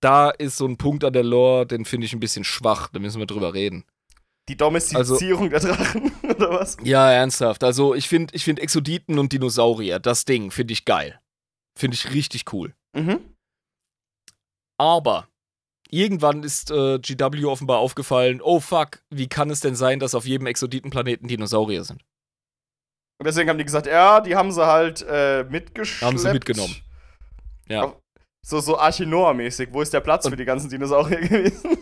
Da 0.00 0.30
ist 0.30 0.56
so 0.56 0.66
ein 0.66 0.76
Punkt 0.76 1.04
an 1.04 1.12
der 1.12 1.24
Lore, 1.24 1.66
den 1.66 1.84
finde 1.84 2.06
ich 2.06 2.12
ein 2.12 2.20
bisschen 2.20 2.44
schwach, 2.44 2.88
da 2.92 2.98
müssen 2.98 3.18
wir 3.18 3.26
drüber 3.26 3.54
reden. 3.54 3.84
Die 4.48 4.56
Domestizierung 4.56 5.48
der 5.48 5.60
Drachen, 5.60 6.12
oder 6.22 6.50
was? 6.50 6.76
Ja, 6.82 7.10
ernsthaft. 7.10 7.64
Also 7.64 7.94
ich 7.94 8.08
finde 8.08 8.34
ich 8.34 8.44
find 8.44 8.60
Exoditen 8.60 9.18
und 9.18 9.32
Dinosaurier, 9.32 9.98
das 9.98 10.26
Ding, 10.26 10.50
finde 10.50 10.72
ich 10.72 10.84
geil. 10.84 11.20
Finde 11.78 11.94
ich 11.94 12.12
richtig 12.12 12.52
cool. 12.52 12.74
Mhm. 12.94 13.20
Aber 14.78 15.28
irgendwann 15.94 16.42
ist 16.42 16.70
äh, 16.70 16.98
GW 16.98 17.44
offenbar 17.44 17.78
aufgefallen, 17.78 18.40
oh 18.42 18.60
fuck, 18.60 19.02
wie 19.10 19.28
kann 19.28 19.50
es 19.50 19.60
denn 19.60 19.74
sein, 19.76 20.00
dass 20.00 20.14
auf 20.14 20.26
jedem 20.26 20.46
Exoditenplaneten 20.46 21.28
Dinosaurier 21.28 21.84
sind? 21.84 22.02
Und 23.18 23.26
deswegen 23.26 23.48
haben 23.48 23.58
die 23.58 23.64
gesagt, 23.64 23.86
ja, 23.86 24.20
die 24.20 24.34
haben 24.36 24.50
sie 24.50 24.66
halt 24.66 25.04
äh, 25.08 25.44
mitgeschleppt. 25.44 26.02
Haben 26.02 26.18
sie 26.18 26.32
mitgenommen. 26.32 26.76
Ja. 27.68 27.94
So, 28.44 28.60
so 28.60 28.76
Archinoa-mäßig. 28.78 29.68
Wo 29.72 29.80
ist 29.80 29.94
der 29.94 30.00
Platz 30.00 30.24
Und- 30.26 30.32
für 30.32 30.36
die 30.36 30.44
ganzen 30.44 30.68
Dinosaurier 30.68 31.20
gewesen? 31.28 31.78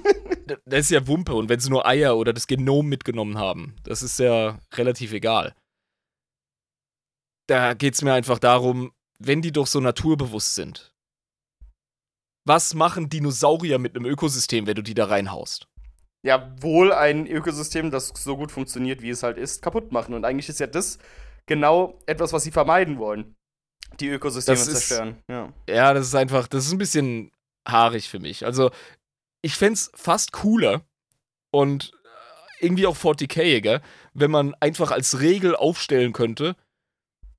Das 0.66 0.80
ist 0.80 0.90
ja 0.90 1.06
Wumpe 1.06 1.34
und 1.34 1.48
wenn 1.48 1.60
sie 1.60 1.70
nur 1.70 1.86
Eier 1.86 2.16
oder 2.16 2.32
das 2.32 2.46
Genom 2.46 2.86
mitgenommen 2.88 3.38
haben, 3.38 3.74
das 3.84 4.02
ist 4.02 4.18
ja 4.18 4.58
relativ 4.74 5.12
egal. 5.12 5.54
Da 7.46 7.74
geht 7.74 7.94
es 7.94 8.02
mir 8.02 8.12
einfach 8.12 8.38
darum, 8.38 8.92
wenn 9.18 9.40
die 9.42 9.52
doch 9.52 9.66
so 9.66 9.80
naturbewusst 9.80 10.54
sind. 10.54 10.91
Was 12.44 12.74
machen 12.74 13.08
Dinosaurier 13.08 13.78
mit 13.78 13.94
einem 13.96 14.06
Ökosystem, 14.06 14.66
wenn 14.66 14.74
du 14.74 14.82
die 14.82 14.94
da 14.94 15.06
reinhaust? 15.06 15.68
ja, 16.24 16.54
wohl 16.60 16.92
ein 16.92 17.26
Ökosystem, 17.26 17.90
das 17.90 18.12
so 18.16 18.36
gut 18.36 18.52
funktioniert, 18.52 19.02
wie 19.02 19.10
es 19.10 19.24
halt 19.24 19.36
ist, 19.38 19.60
kaputt 19.60 19.90
machen. 19.90 20.14
Und 20.14 20.24
eigentlich 20.24 20.48
ist 20.48 20.60
ja 20.60 20.68
das 20.68 20.98
genau 21.46 21.98
etwas, 22.06 22.32
was 22.32 22.44
sie 22.44 22.52
vermeiden 22.52 22.98
wollen. 23.00 23.34
Die 23.98 24.06
Ökosysteme 24.06 24.56
Das 24.56 24.68
ist- 24.68 24.86
zerstören. 24.86 25.16
Ja. 25.28 25.52
Ja, 25.68 25.92
das 25.92 26.06
ist 26.06 26.14
einfach, 26.14 26.46
das 26.46 26.66
ist 26.66 26.72
ein 26.72 26.78
bisschen 26.78 27.32
haarig 27.66 28.08
für 28.08 28.20
mich. 28.20 28.46
Also, 28.46 28.70
ich 29.42 29.56
fände 29.56 29.72
es 29.74 29.90
fast 29.96 30.30
cooler 30.30 30.82
und 31.50 31.90
äh, 32.60 32.66
irgendwie 32.66 32.86
auch 32.86 32.96
40k-iger, 32.96 33.82
wenn 34.14 34.30
man 34.30 34.54
einfach 34.60 34.92
als 34.92 35.18
Regel 35.18 35.56
aufstellen 35.56 36.12
könnte, 36.12 36.54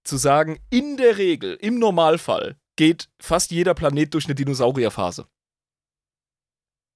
zu 0.03 0.17
sagen, 0.17 0.59
in 0.71 0.97
der 0.97 1.17
Regel, 1.17 1.53
im 1.61 1.79
Normalfall, 1.79 2.57
geht 2.75 3.09
fast 3.21 3.51
jeder 3.51 3.73
Planet 3.73 4.13
durch 4.13 4.25
eine 4.25 4.35
Dinosaurierphase. 4.35 5.27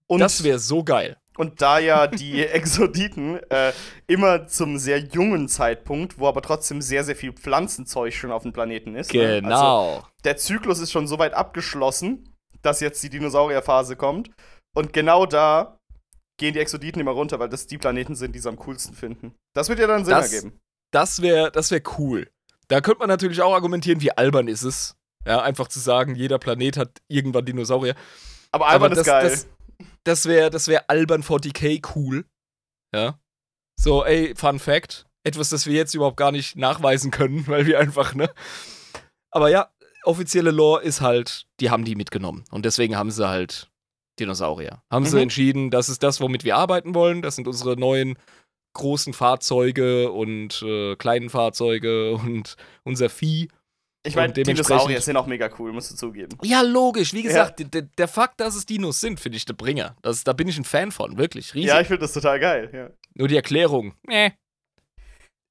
Und, 0.10 0.20
das 0.20 0.44
wäre 0.44 0.60
so 0.60 0.84
geil. 0.84 1.18
und 1.38 1.62
da 1.62 1.80
ja 1.80 2.08
die 2.08 2.42
Exoditen 2.46 3.40
äh, 3.50 3.74
immer 4.08 4.48
zum 4.48 4.78
sehr 4.78 5.00
jungen 5.00 5.50
Zeitpunkt, 5.50 6.18
wo 6.18 6.28
aber 6.28 6.42
trotzdem 6.42 6.82
sehr, 6.82 7.04
sehr 7.04 7.16
viel 7.16 7.34
Pflanzenzeug 7.34 8.14
schon 8.14 8.32
auf 8.32 8.44
dem 8.44 8.54
Planeten 8.54 8.96
ist. 8.96 9.14
Ne? 9.14 9.22
Also, 9.22 9.42
Genau. 9.42 10.08
der 10.24 10.38
Zyklus 10.38 10.80
ist 10.80 10.92
schon 10.92 11.08
so 11.08 11.20
weit 11.20 11.34
abgeschlossen, 11.34 12.34
dass 12.62 12.80
jetzt 12.80 13.04
die 13.04 13.10
Dinosaurierphase 13.10 13.96
kommt. 13.98 14.32
Und 14.74 14.94
genau 14.94 15.26
da 15.26 15.78
gehen 16.40 16.54
die 16.54 16.60
Exoditen 16.60 17.02
immer 17.02 17.12
runter, 17.12 17.40
weil 17.40 17.50
das 17.50 17.68
die 17.68 17.78
Planeten 17.78 18.16
sind, 18.16 18.34
die 18.34 18.40
sie 18.40 18.48
am 18.50 18.58
coolsten 18.58 18.94
finden. 18.96 19.36
Das 19.54 19.68
wird 19.70 19.80
ja 19.80 19.88
dann 19.88 20.06
Sinn 20.06 20.14
Das- 20.14 20.32
ergeben. 20.34 20.60
Das 20.92 21.22
wäre 21.22 21.52
das 21.52 21.70
wär 21.70 21.82
cool. 21.98 22.32
Da 22.70 22.80
könnte 22.80 23.00
man 23.00 23.10
natürlich 23.10 23.42
auch 23.42 23.54
argumentieren, 23.54 24.00
wie 24.00 24.12
albern 24.12 24.48
ist 24.48 24.64
es. 24.64 24.96
Ja, 25.28 25.42
einfach 25.42 25.68
zu 25.68 25.80
sagen, 25.80 26.16
jeder 26.16 26.40
Planet 26.40 26.78
hat 26.78 27.02
irgendwann 27.08 27.46
Dinosaurier. 27.46 27.96
Aber 28.52 28.68
albern 28.68 28.92
das, 28.92 29.00
ist 29.00 29.06
geil. 29.06 29.30
Das, 29.30 29.48
das 30.04 30.26
wäre 30.26 30.50
das 30.50 30.68
wär 30.68 30.90
albern 30.90 31.22
40k 31.22 31.86
cool. 31.96 32.26
Ja. 32.96 33.20
So, 33.80 34.06
ey, 34.06 34.34
Fun 34.36 34.60
Fact. 34.60 35.06
Etwas, 35.24 35.50
das 35.50 35.66
wir 35.66 35.74
jetzt 35.74 35.94
überhaupt 35.94 36.18
gar 36.18 36.32
nicht 36.32 36.56
nachweisen 36.56 37.12
können, 37.12 37.46
weil 37.48 37.66
wir 37.66 37.80
einfach, 37.80 38.16
ne? 38.16 38.30
Aber 39.32 39.50
ja, 39.50 39.70
offizielle 40.04 40.52
Lore 40.52 40.82
ist 40.84 41.02
halt, 41.02 41.46
die 41.60 41.70
haben 41.70 41.84
die 41.84 41.96
mitgenommen. 41.96 42.46
Und 42.50 42.64
deswegen 42.66 42.96
haben 42.96 43.12
sie 43.12 43.28
halt 43.28 43.70
Dinosaurier. 44.20 44.82
Haben 44.90 45.06
sie 45.06 45.18
Mhm. 45.18 45.24
entschieden, 45.24 45.70
das 45.72 45.90
ist 45.90 46.02
das, 46.02 46.22
womit 46.22 46.44
wir 46.46 46.56
arbeiten 46.56 46.96
wollen. 46.96 47.22
Das 47.22 47.36
sind 47.36 47.48
unsere 47.48 47.76
neuen 47.78 48.18
großen 48.74 49.14
Fahrzeuge 49.14 50.12
und 50.12 50.62
äh, 50.62 50.96
kleinen 50.96 51.30
Fahrzeuge 51.30 52.14
und 52.16 52.56
unser 52.84 53.10
Vieh. 53.10 53.50
Ich 54.08 54.16
meine, 54.16 54.34
Dinosaurier 54.34 55.02
sind 55.02 55.18
auch 55.18 55.28
mega 55.28 55.50
cool, 55.60 55.74
musst 55.74 55.92
du 55.92 55.96
zugeben. 55.96 56.38
Ja, 56.44 56.62
logisch. 56.62 57.14
Wie 57.14 57.24
gesagt, 57.24 57.74
der, 57.74 57.84
der 57.84 58.08
Fakt, 58.08 58.40
dass 58.40 58.56
es 58.56 58.66
Dinos 58.66 59.00
sind, 59.00 59.20
finde 59.20 59.38
ich 59.38 59.46
der 59.46 59.54
Bringer. 59.54 59.96
Das, 60.02 60.24
da 60.24 60.34
bin 60.34 60.48
ich 60.48 60.58
ein 60.58 60.64
Fan 60.64 60.92
von, 60.92 61.18
wirklich. 61.18 61.54
Riesig. 61.54 61.70
Ja, 61.70 61.82
ich 61.82 61.88
finde 61.88 62.02
das 62.02 62.14
total 62.14 62.40
geil. 62.40 62.70
Ja. 62.74 62.90
Nur 63.16 63.28
die 63.28 63.36
Erklärung. 63.36 63.94
Nee. 64.08 64.34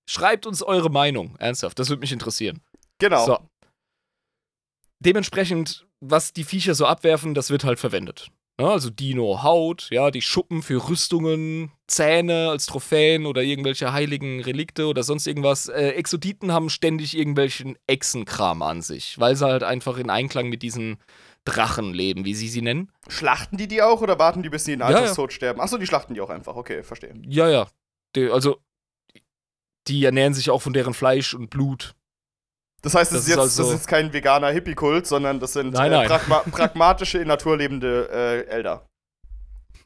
Schreibt 0.09 0.47
uns 0.47 0.63
eure 0.63 0.91
Meinung. 0.91 1.37
Ernsthaft, 1.39 1.79
das 1.79 1.89
würde 1.89 2.01
mich 2.01 2.13
interessieren. 2.13 2.61
Genau. 2.99 3.27
So. 3.27 3.39
Dementsprechend, 5.01 5.87
was 6.01 6.33
die 6.33 6.45
Viecher 6.45 6.75
so 6.75 6.87
abwerfen, 6.87 7.35
das 7.35 7.51
wird 7.51 7.65
halt 7.65 7.79
verwendet. 7.79 8.31
Ja, 8.59 8.69
also 8.69 8.89
Dino-Haut, 8.89 9.89
ja, 9.91 10.11
die 10.11 10.23
Schuppen 10.23 10.63
für 10.63 10.89
Rüstungen, 10.89 11.73
Zähne 11.87 12.49
als 12.49 12.65
Trophäen 12.65 13.27
oder 13.27 13.43
irgendwelche 13.43 13.93
heiligen 13.93 14.43
Relikte 14.43 14.87
oder 14.87 15.03
sonst 15.03 15.27
irgendwas. 15.27 15.69
Äh, 15.69 15.91
Exoditen 15.91 16.53
haben 16.53 16.71
ständig 16.71 17.17
irgendwelchen 17.17 17.77
Echsenkram 17.87 18.63
an 18.63 18.81
sich, 18.81 19.19
weil 19.19 19.37
sie 19.37 19.45
halt 19.45 19.63
einfach 19.63 19.99
in 19.99 20.09
Einklang 20.09 20.49
mit 20.49 20.63
diesen 20.63 20.97
Drachen 21.45 21.93
leben, 21.93 22.25
wie 22.25 22.35
sie 22.35 22.49
sie 22.49 22.63
nennen. 22.63 22.91
Schlachten 23.09 23.59
die 23.59 23.69
die 23.69 23.83
auch 23.83 24.01
oder 24.01 24.19
warten 24.19 24.43
die, 24.43 24.49
bis 24.49 24.65
die 24.65 24.73
in 24.73 24.81
Ja, 24.81 24.91
ja. 24.91 24.97
Alterstod 24.99 25.35
sterben? 25.35 25.61
Achso, 25.61 25.77
die 25.77 25.87
schlachten 25.87 26.15
die 26.15 26.23
auch 26.23 26.31
einfach. 26.31 26.57
Okay, 26.57 26.83
verstehe. 26.83 27.15
Ja, 27.29 27.49
ja. 27.51 27.69
Die, 28.17 28.31
also, 28.31 28.57
die 29.87 30.03
ernähren 30.03 30.33
sich 30.35 30.49
auch 30.49 30.63
von 30.63 30.73
deren 30.73 30.95
Fleisch 30.95 31.35
und 31.35 31.51
Blut. 31.51 31.95
Das 32.87 32.95
heißt, 32.95 33.11
das, 33.11 33.19
Das 33.19 33.25
ist, 33.25 33.29
jetzt, 33.31 33.39
also- 33.41 33.73
das 33.73 33.81
ist 33.81 33.89
kein 33.89 34.13
veganer 34.13 34.51
Hippie-Kult, 34.51 35.09
sondern 35.09 35.41
das 35.41 35.55
sind 35.55 35.73
Nein, 35.73 35.91
äh, 35.91 35.97
nein. 35.97 36.07
pragma 36.07 36.39
pragmatische, 36.53 37.19
in 37.19 37.27
Natur 37.27 37.57
lebende 37.57 38.09
äh, 38.13 38.47
Elder. 38.47 38.87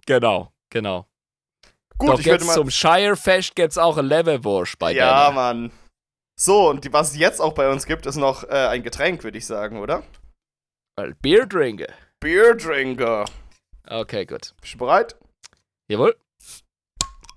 Genau, 0.05 0.53
genau. 0.69 1.07
Gut, 1.97 2.11
Doch 2.11 2.19
ich 2.21 2.27
würde 2.27 2.45
jetzt 2.45 2.47
mal. 2.47 2.53
zum 2.53 2.69
Shire-Fest 2.69 3.55
gibt's 3.57 3.79
auch 3.79 3.97
ein 3.97 4.05
Leverwurst 4.05 4.79
bei 4.79 4.93
ja, 4.93 5.25
denen. 5.29 5.35
Mann. 5.35 5.73
So, 6.39 6.69
und 6.69 6.85
die, 6.85 6.93
was 6.93 7.13
es 7.13 7.17
jetzt 7.17 7.41
auch 7.41 7.55
bei 7.55 7.71
uns 7.71 7.87
gibt, 7.87 8.05
ist 8.05 8.17
noch 8.17 8.45
äh, 8.45 8.49
ein 8.69 8.83
Getränk, 8.83 9.25
würde 9.25 9.39
ich 9.39 9.47
sagen, 9.47 9.79
oder? 9.79 10.03
Weil 10.99 11.15
Bier 11.15 11.49
trinke. 11.49 11.87
Beer 12.21 12.55
Drinker. 12.55 13.25
Okay, 13.89 14.27
gut. 14.27 14.55
Bist 14.61 14.75
du 14.75 14.79
bereit? 14.79 15.17
Jawohl. 15.91 16.15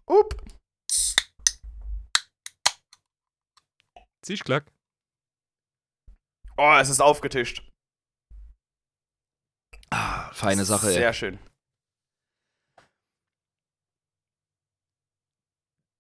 Up. 0.08 0.36
Ziehst 4.24 4.44
klack. 4.44 4.66
Oh, 6.58 6.76
es 6.80 6.90
ist 6.90 7.02
aufgetischt. 7.02 7.68
Ah, 9.90 10.32
feine 10.34 10.66
Sache, 10.66 10.88
ey. 10.88 10.94
Sehr 10.94 11.14
schön. 11.14 11.40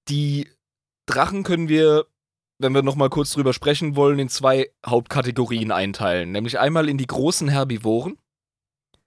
Die 0.09 0.49
Drachen 1.05 1.43
können 1.43 1.69
wir, 1.69 2.05
wenn 2.59 2.73
wir 2.73 2.81
nochmal 2.81 3.09
kurz 3.09 3.31
drüber 3.31 3.53
sprechen 3.53 3.95
wollen, 3.95 4.19
in 4.19 4.29
zwei 4.29 4.71
Hauptkategorien 4.85 5.71
einteilen. 5.71 6.31
Nämlich 6.31 6.59
einmal 6.59 6.89
in 6.89 6.97
die 6.97 7.07
großen 7.07 7.47
Herbivoren. 7.47 8.17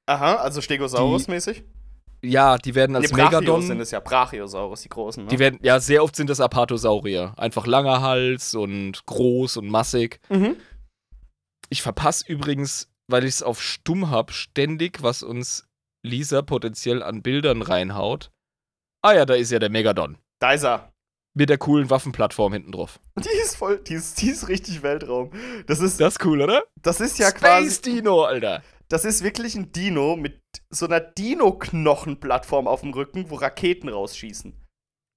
Aha, 0.07 0.37
also 0.37 0.61
Stegosaurus-mäßig? 0.61 1.65
Ja, 2.23 2.59
die 2.59 2.75
werden 2.75 2.97
als 2.97 3.11
Brachios 3.11 3.41
Megadon. 3.41 3.63
sind 3.63 3.81
es 3.81 3.91
ja. 3.91 4.01
Brachiosaurus, 4.01 4.83
die 4.83 4.89
großen, 4.89 5.25
ne? 5.25 5.31
Die 5.31 5.39
werden, 5.39 5.59
ja, 5.63 5.81
sehr 5.81 6.03
oft 6.03 6.17
sind 6.17 6.31
das 6.31 6.41
Apatosaurier. 6.41 7.35
Einfach 7.37 7.67
langer 7.67 8.01
Hals 8.01 8.55
und 8.55 9.05
groß 9.07 9.59
und 9.59 9.69
massig. 9.69 10.21
mhm. 10.29 10.57
Ich 11.69 11.83
verpasse 11.83 12.25
übrigens, 12.31 12.89
weil 13.09 13.25
ich 13.25 13.31
es 13.37 13.43
auf 13.43 13.61
stumm 13.62 14.11
hab, 14.11 14.33
ständig, 14.33 15.03
was 15.03 15.23
uns 15.23 15.67
Lisa 16.05 16.43
potenziell 16.43 17.03
an 17.03 17.23
Bildern 17.23 17.62
reinhaut. 17.62 18.31
Ah 19.03 19.12
ja, 19.14 19.25
da 19.25 19.35
ist 19.35 19.51
ja 19.51 19.59
der 19.59 19.71
Megadon. 19.71 20.19
Da 20.41 20.53
ist 20.53 20.64
er. 20.64 20.93
Mit 21.35 21.51
der 21.51 21.59
coolen 21.59 21.91
Waffenplattform 21.91 22.53
hinten 22.55 22.73
drauf. 22.73 22.99
Die 23.19 23.29
ist 23.43 23.57
voll, 23.57 23.79
die 23.79 23.95
ist, 23.95 24.21
die 24.23 24.31
ist 24.31 24.49
richtig 24.49 24.83
Weltraum. 24.83 25.31
Das 25.67 25.81
ist, 25.81 26.01
Das 26.01 26.14
ist 26.17 26.25
cool, 26.25 26.41
oder? 26.41 26.64
das 26.83 27.01
ist 27.01 27.19
ja 27.19 27.29
Space 27.29 27.41
quasi, 27.41 27.83
Dino, 27.83 28.23
Alter. 28.23 28.62
das 28.89 29.05
ist 29.05 29.23
wirklich 29.23 29.55
ein 29.55 29.71
Dino 29.73 30.17
mit 30.17 30.41
so 30.71 30.87
einer 30.87 31.01
Dino-Knochenplattform 31.01 32.67
auf 32.67 32.81
dem 32.81 32.93
Rücken, 32.95 33.29
wo 33.31 33.35
Raketen 33.37 33.89
rausschießen. 33.89 34.55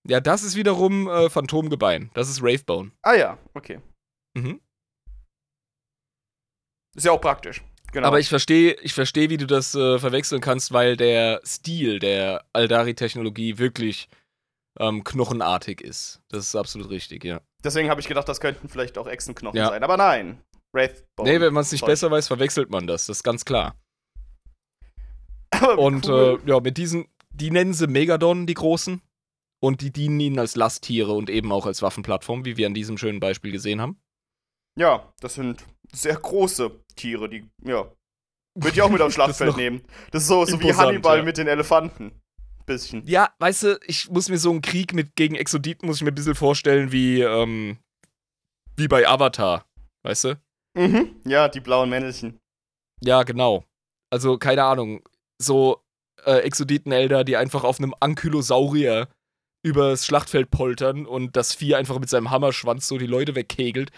Ja, 0.07 0.19
das 0.19 0.43
ist 0.43 0.55
wiederum 0.55 1.07
äh, 1.07 1.29
Phantomgebein. 1.29 2.09
Das 2.13 2.29
ist 2.29 2.41
Ravebone. 2.41 2.91
Ah 3.01 3.13
ja, 3.13 3.37
okay. 3.53 3.79
Mhm. 4.35 4.59
Ist 6.95 7.05
ja 7.05 7.11
auch 7.11 7.21
praktisch. 7.21 7.61
Genau. 7.91 8.07
Aber 8.07 8.19
ich 8.19 8.29
verstehe, 8.29 8.73
ich 8.81 8.93
verstehe, 8.93 9.29
wie 9.29 9.37
du 9.37 9.47
das 9.47 9.73
äh, 9.73 9.97
verwechseln 9.97 10.41
kannst, 10.41 10.71
weil 10.71 10.95
der 10.95 11.41
Stil 11.43 11.99
der 11.99 12.45
Aldari-Technologie 12.53 13.57
wirklich 13.57 14.07
ähm, 14.79 15.03
knochenartig 15.03 15.81
ist. 15.81 16.21
Das 16.29 16.45
ist 16.45 16.55
absolut 16.55 16.89
richtig, 16.91 17.23
ja. 17.23 17.41
Deswegen 17.63 17.89
habe 17.89 17.99
ich 17.99 18.07
gedacht, 18.07 18.29
das 18.29 18.39
könnten 18.39 18.69
vielleicht 18.69 18.97
auch 18.97 19.07
Echsenknochen 19.07 19.57
Ja. 19.57 19.69
sein. 19.69 19.83
Aber 19.83 19.97
nein. 19.97 20.39
Wraithbone. 20.71 21.29
Nee, 21.31 21.41
wenn 21.41 21.53
man 21.53 21.61
es 21.63 21.71
nicht 21.71 21.81
Zeug. 21.81 21.87
besser 21.89 22.11
weiß, 22.11 22.27
verwechselt 22.27 22.69
man 22.69 22.85
das. 22.85 23.07
Das 23.07 23.17
ist 23.17 23.23
ganz 23.23 23.43
klar. 23.43 23.75
Und 25.77 26.07
cool. 26.07 26.39
äh, 26.45 26.49
ja, 26.49 26.59
mit 26.59 26.77
diesen, 26.77 27.07
die 27.31 27.51
nennen 27.51 27.73
sie 27.73 27.87
Megadon, 27.87 28.45
die 28.45 28.53
großen. 28.53 29.01
Und 29.61 29.81
die 29.81 29.91
dienen 29.91 30.19
ihnen 30.21 30.39
als 30.39 30.55
Lasttiere 30.55 31.11
und 31.11 31.29
eben 31.29 31.51
auch 31.51 31.65
als 31.65 31.81
Waffenplattform, 31.81 32.45
wie 32.45 32.55
wir 32.55 32.65
an 32.67 32.73
diesem 32.73 32.97
schönen 32.97 33.19
Beispiel 33.19 33.51
gesehen 33.51 33.81
haben. 33.81 33.99
ja, 34.77 35.11
das 35.19 35.33
sind 35.33 35.65
sehr 35.93 36.15
große 36.15 36.71
Tiere, 36.95 37.29
die, 37.29 37.49
ja. 37.63 37.91
Würde 38.55 38.75
ich 38.75 38.81
auch 38.81 38.89
mit 38.89 39.01
aufs 39.01 39.15
Schlachtfeld 39.15 39.55
nehmen. 39.57 39.81
Das 40.11 40.23
ist 40.23 40.27
so, 40.27 40.43
so 40.43 40.59
wie 40.59 40.73
Hannibal 40.73 41.19
ja. 41.19 41.23
mit 41.23 41.37
den 41.37 41.47
Elefanten. 41.47 42.11
Bisschen. 42.65 43.03
Ja, 43.07 43.33
weißt 43.39 43.63
du, 43.63 43.79
ich 43.87 44.09
muss 44.09 44.29
mir 44.29 44.37
so 44.37 44.51
einen 44.51 44.61
Krieg 44.61 44.93
mit 44.93 45.15
gegen 45.15 45.35
Exoditen 45.35 45.87
muss 45.87 45.97
ich 45.97 46.03
mir 46.03 46.11
ein 46.11 46.15
bisschen 46.15 46.35
vorstellen 46.35 46.91
wie, 46.91 47.21
ähm, 47.21 47.77
wie 48.75 48.87
bei 48.87 49.07
Avatar. 49.07 49.65
Weißt 50.03 50.25
du? 50.25 50.39
Mhm. 50.75 51.15
Ja, 51.25 51.47
die 51.47 51.61
blauen 51.61 51.89
Männelchen. 51.89 52.39
Ja, 53.01 53.23
genau. 53.23 53.63
Also, 54.11 54.37
keine 54.37 54.63
Ahnung. 54.65 55.01
So 55.41 55.81
äh, 56.25 56.39
Exoditen-Elder, 56.39 57.23
die 57.23 57.37
einfach 57.37 57.63
auf 57.63 57.79
einem 57.79 57.95
Ankylosaurier 57.99 59.07
übers 59.63 60.05
Schlachtfeld 60.05 60.51
poltern 60.51 61.05
und 61.05 61.35
das 61.35 61.53
Vieh 61.53 61.75
einfach 61.75 61.99
mit 61.99 62.09
seinem 62.09 62.29
Hammerschwanz 62.29 62.87
so 62.87 62.97
die 62.97 63.07
Leute 63.07 63.35
wegkegelt. 63.35 63.91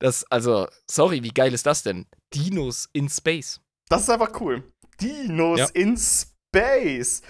Das, 0.00 0.24
also, 0.30 0.66
sorry, 0.90 1.22
wie 1.22 1.28
geil 1.30 1.52
ist 1.54 1.66
das 1.66 1.82
denn? 1.82 2.06
Dinos 2.34 2.88
in 2.92 3.08
Space. 3.08 3.60
Das 3.88 4.02
ist 4.02 4.10
einfach 4.10 4.40
cool. 4.40 4.64
Dinos 5.00 5.58
Ja. 5.60 5.66
in 5.74 5.96
Space. 5.96 7.22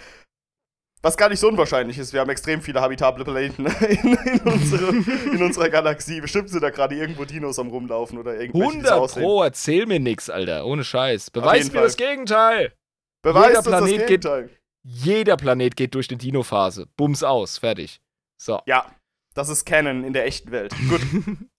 Was 1.03 1.17
gar 1.17 1.31
nicht 1.31 1.41
so 1.41 1.49
unwahrscheinlich 1.49 1.97
ist. 1.99 2.13
Wir 2.13 2.21
haben 2.21 2.29
extrem 2.29 2.61
viele 2.61 2.81
habitable 2.83 3.25
Planeten 3.25 3.67
in, 3.81 4.13
in, 4.15 4.41
unsere, 4.41 4.89
in 5.33 5.43
unserer 5.43 5.71
Galaxie. 5.71 6.21
Bestimmt 6.21 6.51
sind 6.51 6.63
da 6.63 6.69
gerade 6.71 6.95
irgendwo 6.95 7.25
Dinos 7.25 7.59
am 7.59 7.69
rumlaufen 7.69 8.19
oder 8.19 8.39
irgendwelche, 8.39 8.53
die 8.53 8.81
so 8.83 8.89
100 8.89 8.93
aussehen. 8.93 9.23
Pro, 9.23 9.43
erzähl 9.43 9.87
mir 9.87 9.99
nix, 9.99 10.29
Alter. 10.29 10.67
Ohne 10.67 10.85
Scheiß. 10.85 11.31
Beweis 11.31 11.73
mir 11.73 11.81
das 11.81 11.97
Gegenteil. 11.97 12.75
Beweist 13.23 13.49
jeder 13.49 13.59
uns 13.61 13.65
das 13.67 13.79
Planet 13.81 13.99
geht- 13.99 14.07
Gegenteil. 14.09 14.51
Jeder 14.83 15.37
Planet 15.37 15.77
geht 15.77 15.95
durch 15.95 16.09
eine 16.11 16.19
Dino-Phase. 16.19 16.87
Bums 16.97 17.23
aus, 17.23 17.59
fertig. 17.59 18.01
So. 18.41 18.61
Ja, 18.67 18.95
das 19.35 19.49
ist 19.51 19.65
Canon 19.67 20.05
in 20.05 20.13
der 20.13 20.25
echten 20.27 20.51
Welt. 20.53 20.75
Gut. 20.89 21.01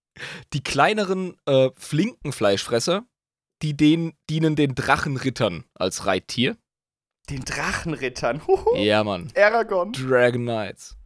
Die 0.54 0.64
kleineren, 0.64 1.38
äh, 1.46 1.70
flinken 1.76 2.32
Fleischfresser, 2.32 3.06
die 3.62 3.76
den, 3.76 4.14
dienen 4.30 4.56
den 4.56 4.76
Drachenrittern 4.76 5.66
als 5.74 6.06
Reittier. 6.06 6.58
Den 7.30 7.46
Drachenrittern. 7.46 8.46
Huhu. 8.48 8.76
Ja, 8.76 9.04
Mann. 9.04 9.32
Aragon. 9.36 9.94
Dragon 9.94 10.42
Knights. 10.42 10.98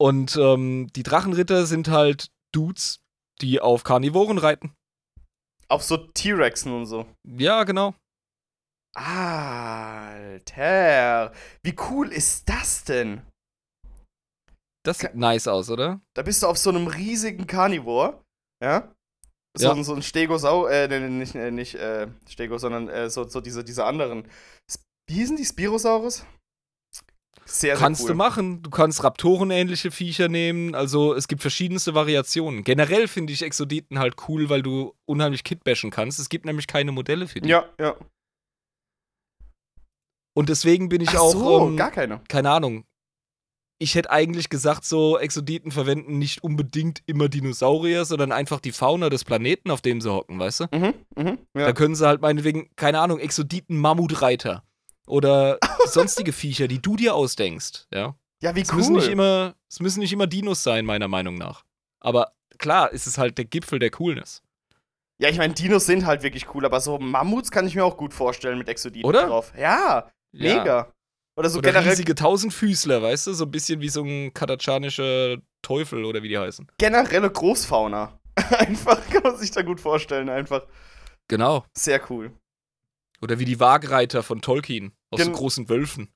Und 0.00 0.36
ähm, 0.36 0.88
die 0.94 1.02
Drachenritter 1.02 1.66
sind 1.66 1.88
halt 1.88 2.30
Dudes, 2.52 3.00
die 3.40 3.60
auf 3.60 3.84
Karnivoren 3.84 4.38
reiten. 4.38 4.74
Auf 5.68 5.82
so 5.82 5.96
T-Rexen 5.96 6.72
und 6.72 6.86
so. 6.86 7.06
Ja, 7.26 7.64
genau. 7.64 7.94
Alter. 8.94 10.52
Wie 11.62 11.76
cool 11.90 12.12
ist 12.12 12.48
das 12.48 12.84
denn? 12.84 13.22
Das 14.84 14.98
sieht 14.98 15.14
nice 15.14 15.48
aus, 15.48 15.70
oder? 15.70 16.00
Da 16.14 16.22
bist 16.22 16.42
du 16.42 16.46
auf 16.46 16.56
so 16.58 16.70
einem 16.70 16.86
riesigen 16.86 17.46
Carnivore, 17.46 18.22
ja? 18.62 18.94
So, 19.56 19.66
Ja. 19.66 19.72
ein- 19.72 19.84
so 19.84 19.94
ein 19.94 20.02
Stegosau, 20.02 20.66
äh, 20.66 20.88
nicht, 21.10 21.34
äh, 21.34 21.50
nicht 21.50 21.74
äh, 21.74 22.06
Stego, 22.28 22.58
sondern 22.58 22.88
äh, 22.88 23.10
so, 23.10 23.26
so 23.28 23.40
diese, 23.40 23.64
diese 23.64 23.84
anderen. 23.84 24.28
Wie 25.08 25.14
hießen 25.14 25.36
die? 25.36 25.44
Spirosaurus? 25.44 26.24
Sehr, 27.44 27.74
sehr 27.74 27.76
Kannst 27.76 28.02
cool. 28.02 28.08
du 28.08 28.14
machen. 28.14 28.62
Du 28.62 28.68
kannst 28.68 29.02
Raptoren-ähnliche 29.02 29.90
Viecher 29.90 30.28
nehmen. 30.28 30.74
Also 30.74 31.14
es 31.14 31.28
gibt 31.28 31.40
verschiedenste 31.40 31.94
Variationen. 31.94 32.62
Generell 32.62 33.08
finde 33.08 33.32
ich 33.32 33.42
Exoditen 33.42 33.98
halt 33.98 34.16
cool, 34.28 34.50
weil 34.50 34.62
du 34.62 34.94
unheimlich 35.06 35.44
kitbashen 35.44 35.90
kannst. 35.90 36.18
Es 36.18 36.28
gibt 36.28 36.44
nämlich 36.44 36.66
keine 36.66 36.92
Modelle 36.92 37.26
für 37.26 37.40
die. 37.40 37.48
Ja, 37.48 37.66
ja. 37.80 37.96
Und 40.36 40.50
deswegen 40.50 40.88
bin 40.88 41.00
ich 41.00 41.08
Ach 41.10 41.20
auch, 41.20 41.32
so, 41.32 41.66
ähm, 41.68 41.76
gar 41.76 41.90
keine. 41.90 42.20
keine 42.28 42.50
Ahnung. 42.50 42.84
Ich 43.80 43.94
hätte 43.94 44.10
eigentlich 44.10 44.48
gesagt, 44.48 44.84
so 44.84 45.18
Exoditen 45.18 45.70
verwenden 45.70 46.18
nicht 46.18 46.42
unbedingt 46.42 47.00
immer 47.06 47.28
Dinosaurier, 47.28 48.04
sondern 48.04 48.32
einfach 48.32 48.58
die 48.58 48.72
Fauna 48.72 49.08
des 49.08 49.24
Planeten, 49.24 49.70
auf 49.70 49.80
dem 49.80 50.00
sie 50.00 50.12
hocken, 50.12 50.38
weißt 50.38 50.60
du? 50.60 50.64
Mhm, 50.72 50.94
mhm, 51.16 51.38
ja. 51.54 51.66
Da 51.66 51.72
können 51.72 51.94
sie 51.94 52.04
halt 52.06 52.20
meinetwegen, 52.20 52.70
keine 52.74 52.98
Ahnung, 52.98 53.20
Exoditen-Mammutreiter 53.20 54.62
oder 55.06 55.58
sonstige 55.86 56.32
Viecher, 56.32 56.66
die 56.68 56.82
du 56.82 56.96
dir 56.96 57.14
ausdenkst, 57.14 57.86
ja? 57.94 58.16
ja, 58.42 58.54
wie 58.56 58.62
Es 58.62 58.70
cool. 58.70 58.78
müssen 58.78 58.94
nicht 58.94 59.08
immer, 59.08 59.54
es 59.68 59.80
müssen 59.80 60.00
nicht 60.00 60.12
immer 60.12 60.26
Dinos 60.26 60.62
sein, 60.62 60.84
meiner 60.84 61.08
Meinung 61.08 61.36
nach. 61.36 61.64
Aber 62.00 62.32
klar, 62.58 62.92
ist 62.92 63.06
es 63.06 63.16
halt 63.16 63.38
der 63.38 63.44
Gipfel 63.44 63.78
der 63.78 63.90
Coolness. 63.90 64.42
ja, 65.20 65.28
ich 65.28 65.38
meine, 65.38 65.54
Dinos 65.54 65.86
sind 65.86 66.04
halt 66.04 66.22
wirklich 66.24 66.52
cool, 66.54 66.64
aber 66.64 66.80
so 66.80 66.98
Mammuts 66.98 67.50
kann 67.52 67.66
ich 67.66 67.74
mir 67.76 67.84
auch 67.84 67.96
gut 67.96 68.12
vorstellen 68.12 68.58
mit 68.58 68.68
Exoditen 68.68 69.08
Oder? 69.08 69.26
drauf. 69.26 69.52
Ja, 69.56 70.10
Ja. 70.32 70.56
mega. 70.56 70.92
Oder 71.38 71.50
so 71.50 71.58
Oder 71.58 71.70
generell, 71.70 71.90
riesige 71.90 72.16
Tausendfüßler, 72.16 73.00
weißt 73.00 73.28
du? 73.28 73.32
So 73.32 73.44
ein 73.44 73.50
bisschen 73.52 73.80
wie 73.80 73.88
so 73.88 74.02
ein 74.02 74.34
katachanischer 74.34 75.36
Teufel 75.62 76.04
oder 76.04 76.20
wie 76.24 76.28
die 76.28 76.38
heißen. 76.38 76.66
generelle 76.78 77.30
Großfauna. 77.30 78.18
einfach, 78.58 79.08
kann 79.08 79.22
man 79.22 79.36
sich 79.36 79.52
da 79.52 79.62
gut 79.62 79.80
vorstellen, 79.80 80.28
einfach. 80.28 80.66
Genau. 81.28 81.64
Sehr 81.76 82.00
cool. 82.10 82.32
Oder 83.22 83.38
wie 83.38 83.44
die 83.44 83.60
Waagreiter 83.60 84.24
von 84.24 84.40
Tolkien 84.40 84.92
aus 85.10 85.20
so 85.20 85.26
Gen- 85.26 85.34
großen 85.34 85.68
Wölfen. 85.68 86.12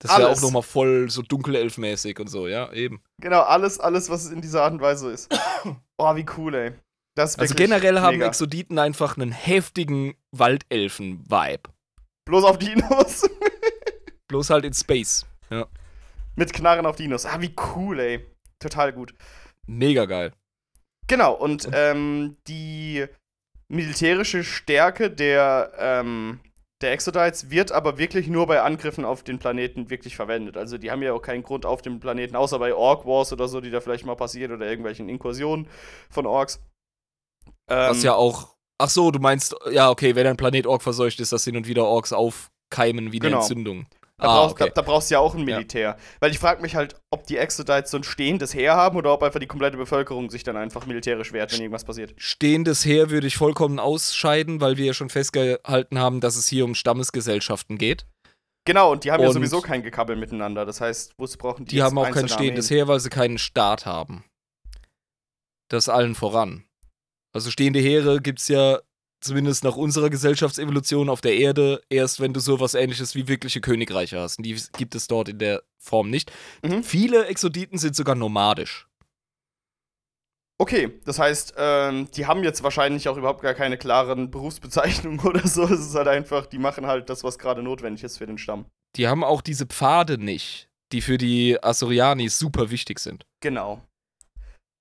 Das 0.00 0.16
wäre 0.18 0.30
auch 0.30 0.40
nochmal 0.40 0.62
voll 0.62 1.08
so 1.08 1.22
dunkelelfmäßig 1.22 2.18
und 2.18 2.28
so, 2.28 2.48
ja, 2.48 2.72
eben. 2.72 3.00
Genau, 3.20 3.42
alles, 3.42 3.78
alles, 3.78 4.10
was 4.10 4.24
es 4.24 4.30
in 4.32 4.40
dieser 4.40 4.62
Art 4.64 4.72
und 4.72 4.80
Weise 4.80 5.10
ist. 5.10 5.32
Oh, 5.96 6.16
wie 6.16 6.26
cool, 6.36 6.52
ey. 6.56 6.72
Also 7.16 7.54
generell 7.54 8.00
haben 8.00 8.14
mega. 8.16 8.26
Exoditen 8.26 8.80
einfach 8.80 9.16
einen 9.16 9.30
heftigen 9.30 10.16
Waldelfen-Vibe. 10.32 11.70
Bloß 12.24 12.42
auf 12.42 12.58
Dinos. 12.58 13.22
Bloß 14.28 14.50
halt 14.50 14.64
in 14.64 14.74
Space. 14.74 15.26
mit 16.36 16.52
Knarren 16.52 16.86
auf 16.86 16.96
Dinos. 16.96 17.26
Ah, 17.26 17.40
wie 17.40 17.54
cool, 17.76 18.00
ey. 18.00 18.26
Total 18.58 18.92
gut. 18.92 19.14
Mega 19.66 20.04
geil. 20.06 20.32
Genau, 21.06 21.34
und 21.34 21.68
ähm, 21.72 22.36
die 22.48 23.06
militärische 23.68 24.42
Stärke 24.42 25.10
der, 25.10 25.72
ähm, 25.78 26.40
der 26.82 26.92
Exodites 26.92 27.50
wird 27.50 27.72
aber 27.72 27.98
wirklich 27.98 28.26
nur 28.28 28.46
bei 28.46 28.62
Angriffen 28.62 29.04
auf 29.04 29.22
den 29.22 29.38
Planeten 29.38 29.90
wirklich 29.90 30.16
verwendet. 30.16 30.56
Also 30.56 30.78
die 30.78 30.90
haben 30.90 31.02
ja 31.02 31.12
auch 31.12 31.20
keinen 31.22 31.42
Grund 31.42 31.66
auf 31.66 31.82
dem 31.82 32.00
Planeten, 32.00 32.36
außer 32.36 32.58
bei 32.58 32.74
Orc 32.74 33.06
Wars 33.06 33.32
oder 33.32 33.48
so, 33.48 33.60
die 33.60 33.70
da 33.70 33.80
vielleicht 33.80 34.06
mal 34.06 34.16
passiert 34.16 34.50
oder 34.50 34.66
irgendwelchen 34.66 35.08
Inkursionen 35.08 35.68
von 36.10 36.26
Orks. 36.26 36.60
Ähm, 37.68 37.90
Was 37.90 38.02
ja 38.02 38.14
auch. 38.14 38.54
Ach 38.78 38.88
so, 38.90 39.10
du 39.10 39.18
meinst, 39.20 39.54
ja, 39.70 39.90
okay, 39.90 40.16
wenn 40.16 40.26
ein 40.26 40.36
Planet 40.36 40.66
Ork 40.66 40.82
verseucht 40.82 41.20
ist, 41.20 41.32
dass 41.32 41.44
hin 41.44 41.56
und 41.56 41.68
wieder 41.68 41.84
Orks 41.84 42.12
aufkeimen 42.12 43.12
wie 43.12 43.20
eine 43.20 43.28
Genau. 43.30 43.40
Entzündung. 43.40 43.86
Da, 44.16 44.28
ah, 44.28 44.36
brauchst, 44.42 44.52
okay. 44.54 44.64
da, 44.72 44.80
da 44.80 44.82
brauchst 44.82 45.10
du 45.10 45.14
ja 45.14 45.18
auch 45.18 45.34
ein 45.34 45.40
Ja. 45.40 45.56
Militär. 45.56 45.96
Weil 46.20 46.30
ich 46.30 46.38
frage 46.38 46.62
mich 46.62 46.76
halt, 46.76 46.94
ob 47.10 47.26
die 47.26 47.36
Exodites 47.36 47.90
so 47.90 47.96
ein 47.96 48.04
stehendes 48.04 48.54
Heer 48.54 48.74
haben 48.76 48.96
oder 48.96 49.12
ob 49.12 49.22
einfach 49.24 49.40
die 49.40 49.48
komplette 49.48 49.76
Bevölkerung 49.76 50.30
sich 50.30 50.44
dann 50.44 50.56
einfach 50.56 50.86
militärisch 50.86 51.32
wehrt, 51.32 51.52
wenn 51.52 51.60
irgendwas 51.60 51.84
passiert. 51.84 52.14
Stehendes 52.16 52.84
Heer 52.84 53.10
würde 53.10 53.26
ich 53.26 53.36
vollkommen 53.36 53.80
ausscheiden, 53.80 54.60
weil 54.60 54.76
wir 54.76 54.86
ja 54.86 54.94
schon 54.94 55.10
festgehalten 55.10 55.98
haben, 55.98 56.20
dass 56.20 56.36
es 56.36 56.46
hier 56.46 56.64
um 56.64 56.76
Stammesgesellschaften 56.76 57.76
geht. 57.76 58.06
Genau, 58.66 58.92
und 58.92 59.02
die 59.04 59.10
haben 59.10 59.20
ja 59.20 59.26
Und- 59.28 59.34
sowieso 59.34 59.60
kein 59.60 59.82
Gekabbel 59.82 60.14
miteinander. 60.16 60.64
Das 60.64 60.80
heißt, 60.80 61.14
wozu 61.18 61.36
brauchen 61.36 61.64
die 61.66 61.70
Die 61.74 61.82
haben 61.82 61.98
auch 61.98 62.10
kein 62.10 62.28
stehendes? 62.28 62.70
Heer, 62.70 62.86
weil 62.86 63.00
sie 63.00 63.10
keinen 63.10 63.38
Staat 63.38 63.84
haben. 63.84 64.24
Das 65.68 65.88
allen 65.88 66.14
voran. 66.14 66.64
Also 67.34 67.50
stehende 67.50 67.80
Heere 67.80 68.20
gibt 68.20 68.38
es 68.38 68.48
ja 68.48 68.78
zumindest 69.24 69.64
nach 69.64 69.76
unserer 69.76 70.10
Gesellschaftsevolution 70.10 71.08
auf 71.08 71.20
der 71.20 71.36
Erde 71.36 71.82
erst, 71.88 72.20
wenn 72.20 72.32
du 72.32 72.40
sowas 72.40 72.74
ähnliches 72.74 73.14
wie 73.14 73.26
wirkliche 73.26 73.60
Königreiche 73.60 74.20
hast. 74.20 74.38
Und 74.38 74.44
die 74.44 74.56
gibt 74.76 74.94
es 74.94 75.06
dort 75.06 75.28
in 75.28 75.38
der 75.38 75.62
Form 75.78 76.10
nicht. 76.10 76.30
Mhm. 76.62 76.82
Viele 76.82 77.26
Exoditen 77.26 77.78
sind 77.78 77.96
sogar 77.96 78.14
nomadisch. 78.14 78.86
Okay, 80.58 81.00
das 81.04 81.18
heißt, 81.18 81.54
ähm, 81.56 82.08
die 82.14 82.26
haben 82.26 82.44
jetzt 82.44 82.62
wahrscheinlich 82.62 83.08
auch 83.08 83.16
überhaupt 83.16 83.42
gar 83.42 83.54
keine 83.54 83.76
klaren 83.76 84.30
Berufsbezeichnungen 84.30 85.20
oder 85.26 85.46
so. 85.46 85.64
Es 85.64 85.80
ist 85.80 85.94
halt 85.94 86.08
einfach, 86.08 86.46
die 86.46 86.58
machen 86.58 86.86
halt 86.86 87.10
das, 87.10 87.24
was 87.24 87.38
gerade 87.38 87.62
notwendig 87.62 88.04
ist 88.04 88.18
für 88.18 88.26
den 88.26 88.38
Stamm. 88.38 88.66
Die 88.96 89.08
haben 89.08 89.24
auch 89.24 89.42
diese 89.42 89.66
Pfade 89.66 90.18
nicht, 90.18 90.68
die 90.92 91.00
für 91.00 91.18
die 91.18 91.62
Assyrianis 91.62 92.38
super 92.38 92.70
wichtig 92.70 93.00
sind. 93.00 93.26
Genau. 93.40 93.82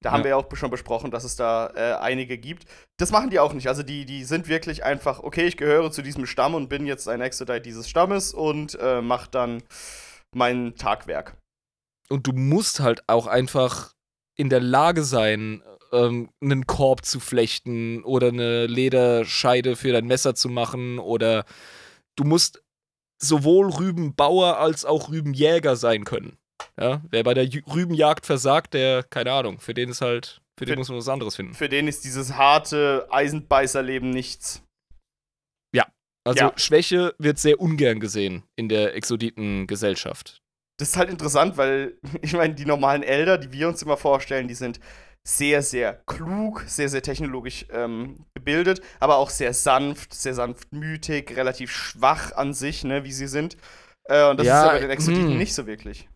Da 0.04 0.10
Ja. 0.10 0.14
haben 0.14 0.24
wir 0.24 0.30
ja 0.32 0.36
auch 0.36 0.46
schon 0.56 0.70
besprochen, 0.70 1.10
dass 1.12 1.24
es 1.24 1.36
da 1.36 1.72
äh, 1.76 1.94
einige 2.00 2.38
gibt. 2.38 2.66
Das 2.98 3.12
machen 3.12 3.30
die 3.30 3.40
auch 3.40 3.54
nicht. 3.54 3.68
Also 3.68 3.82
die, 3.84 4.06
die 4.06 4.24
sind 4.26 4.48
wirklich 4.48 4.84
einfach, 4.84 5.22
okay, 5.24 5.46
ich 5.46 5.58
gehöre 5.58 5.92
zu 5.92 6.02
diesem 6.02 6.26
Stamm 6.26 6.54
und 6.56 6.70
bin 6.70 6.86
jetzt 6.86 7.08
ein 7.08 7.22
Exodite 7.22 7.62
dieses 7.62 7.90
Stammes 7.90 8.34
und 8.34 8.78
äh, 8.80 9.02
mach 9.02 9.28
dann 9.28 9.64
mein 10.36 10.76
Tagwerk. 10.76 11.38
Und 12.10 12.28
du 12.28 12.34
musst 12.34 12.80
halt 12.82 13.04
auch 13.08 13.28
einfach 13.28 13.94
in 14.36 14.50
der 14.50 14.60
Lage 14.60 15.04
sein, 15.04 15.64
ähm, 15.92 16.30
einen 16.42 16.68
Korb 16.68 17.06
zu 17.06 17.20
flechten 17.20 18.04
oder 18.04 18.28
eine 18.28 18.66
Lederscheide 18.68 19.76
für 19.76 19.92
dein 19.94 20.06
Messer 20.08 20.36
zu 20.36 20.50
machen 20.50 21.00
oder 21.00 21.46
du 22.18 22.24
musst 22.26 22.62
sowohl 23.22 23.70
Rübenbauer 23.70 24.58
als 24.58 24.84
auch 24.86 25.10
Rübenjäger 25.10 25.76
sein 25.76 26.04
können. 26.04 26.38
Ja, 26.80 27.02
wer 27.10 27.24
bei 27.24 27.34
der 27.34 27.48
Rübenjagd 27.74 28.26
versagt, 28.26 28.74
der, 28.74 29.04
keine 29.04 29.32
Ahnung, 29.32 29.60
für 29.60 29.74
den 29.74 29.90
ist 29.90 30.02
halt, 30.02 30.42
für 30.58 30.66
den 30.66 30.74
Für- 30.74 30.80
muss 30.80 30.90
man 30.90 30.98
was 30.98 31.10
anderes 31.10 31.36
finden. 31.36 31.54
Für 31.54 31.70
den 31.70 31.88
ist 31.88 32.04
dieses 32.04 32.36
harte 32.36 33.08
Eisenbeißerleben 33.12 34.10
nichts. 34.10 34.62
Also 36.26 36.40
Ja. 36.40 36.54
Schwäche 36.56 37.14
wird 37.18 37.38
sehr 37.38 37.60
ungern 37.60 38.00
gesehen 38.00 38.44
in 38.56 38.70
der 38.70 38.96
Exoditen-Gesellschaft. 38.96 40.42
Das 40.80 40.90
ist 40.90 40.98
halt 40.98 41.10
interessant, 41.10 41.58
weil 41.58 41.98
ich 42.22 42.34
meine, 42.34 42.54
die 42.56 42.66
normalen 42.66 43.04
Elder, 43.04 43.38
die 43.38 43.52
wir 43.52 43.68
uns 43.68 43.82
immer 43.82 43.98
vorstellen, 43.98 44.48
die 44.48 44.54
sind 44.54 44.80
sehr, 45.28 45.62
sehr 45.62 45.94
klug, 46.06 46.64
sehr, 46.68 46.90
sehr 46.90 47.02
technologisch 47.02 47.66
ähm, 47.72 48.26
gebildet, 48.36 48.82
aber 49.00 49.18
auch 49.18 49.30
sehr 49.30 49.54
sanft, 49.54 50.14
sehr 50.14 50.34
sanftmütig, 50.34 51.36
relativ 51.36 51.72
schwach 51.72 52.32
an 52.34 52.54
sich, 52.54 52.84
ne, 52.84 53.04
wie 53.04 53.12
sie 53.12 53.28
sind. 53.28 53.58
Äh, 54.06 54.30
und 54.30 54.38
das 54.40 54.48
Ja, 54.48 54.62
ist 54.62 54.68
ja 54.68 54.74
bei 54.74 54.80
den 54.80 54.90
Exoditen 54.92 55.30
hm. 55.32 55.38
nicht 55.38 55.54
so 55.54 55.68
wirklich. 55.68 56.08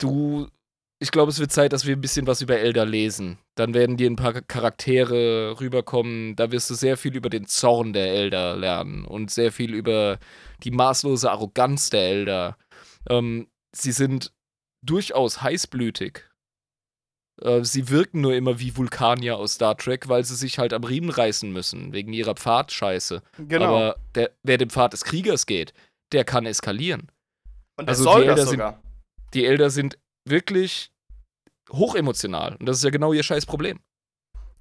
Du, 0.00 0.48
ich 1.00 1.10
glaube, 1.10 1.30
es 1.30 1.38
wird 1.38 1.52
Zeit, 1.52 1.72
dass 1.72 1.86
wir 1.86 1.94
ein 1.96 2.00
bisschen 2.00 2.26
was 2.26 2.40
über 2.40 2.58
Elder 2.58 2.84
lesen. 2.84 3.38
Dann 3.56 3.74
werden 3.74 3.96
dir 3.96 4.10
ein 4.10 4.16
paar 4.16 4.32
Charaktere 4.42 5.60
rüberkommen. 5.60 6.36
Da 6.36 6.50
wirst 6.50 6.70
du 6.70 6.74
sehr 6.74 6.96
viel 6.96 7.14
über 7.16 7.30
den 7.30 7.46
Zorn 7.46 7.92
der 7.92 8.08
Elder 8.12 8.56
lernen 8.56 9.04
und 9.04 9.30
sehr 9.30 9.52
viel 9.52 9.74
über 9.74 10.18
die 10.62 10.70
maßlose 10.70 11.30
Arroganz 11.30 11.90
der 11.90 12.02
Elder. 12.08 12.56
Ähm, 13.08 13.48
sie 13.74 13.92
sind 13.92 14.32
durchaus 14.84 15.42
heißblütig. 15.42 16.24
Äh, 17.42 17.64
sie 17.64 17.88
wirken 17.88 18.20
nur 18.20 18.34
immer 18.34 18.60
wie 18.60 18.76
Vulkanier 18.76 19.36
aus 19.36 19.54
Star 19.54 19.76
Trek, 19.76 20.08
weil 20.08 20.24
sie 20.24 20.36
sich 20.36 20.58
halt 20.58 20.72
am 20.72 20.84
Riemen 20.84 21.10
reißen 21.10 21.52
müssen, 21.52 21.92
wegen 21.92 22.12
ihrer 22.12 22.34
Pfadscheiße. 22.34 23.22
Genau. 23.38 23.64
Aber 23.64 23.96
der, 24.14 24.30
wer 24.42 24.58
den 24.58 24.70
Pfad 24.70 24.92
des 24.92 25.04
Kriegers 25.04 25.46
geht, 25.46 25.72
der 26.12 26.24
kann 26.24 26.46
eskalieren. 26.46 27.10
und 27.76 27.86
der 27.86 27.92
also 27.94 28.04
soll 28.04 28.24
das 28.26 28.30
Elder 28.30 28.42
sind- 28.42 28.50
sogar. 28.50 28.80
Die 29.34 29.44
Elder 29.44 29.70
sind 29.70 29.98
wirklich 30.28 30.90
hochemotional. 31.72 32.56
Und 32.56 32.66
das 32.66 32.78
ist 32.78 32.84
ja 32.84 32.90
genau 32.90 33.12
ihr 33.12 33.22
scheiß 33.22 33.46
Problem. 33.46 33.80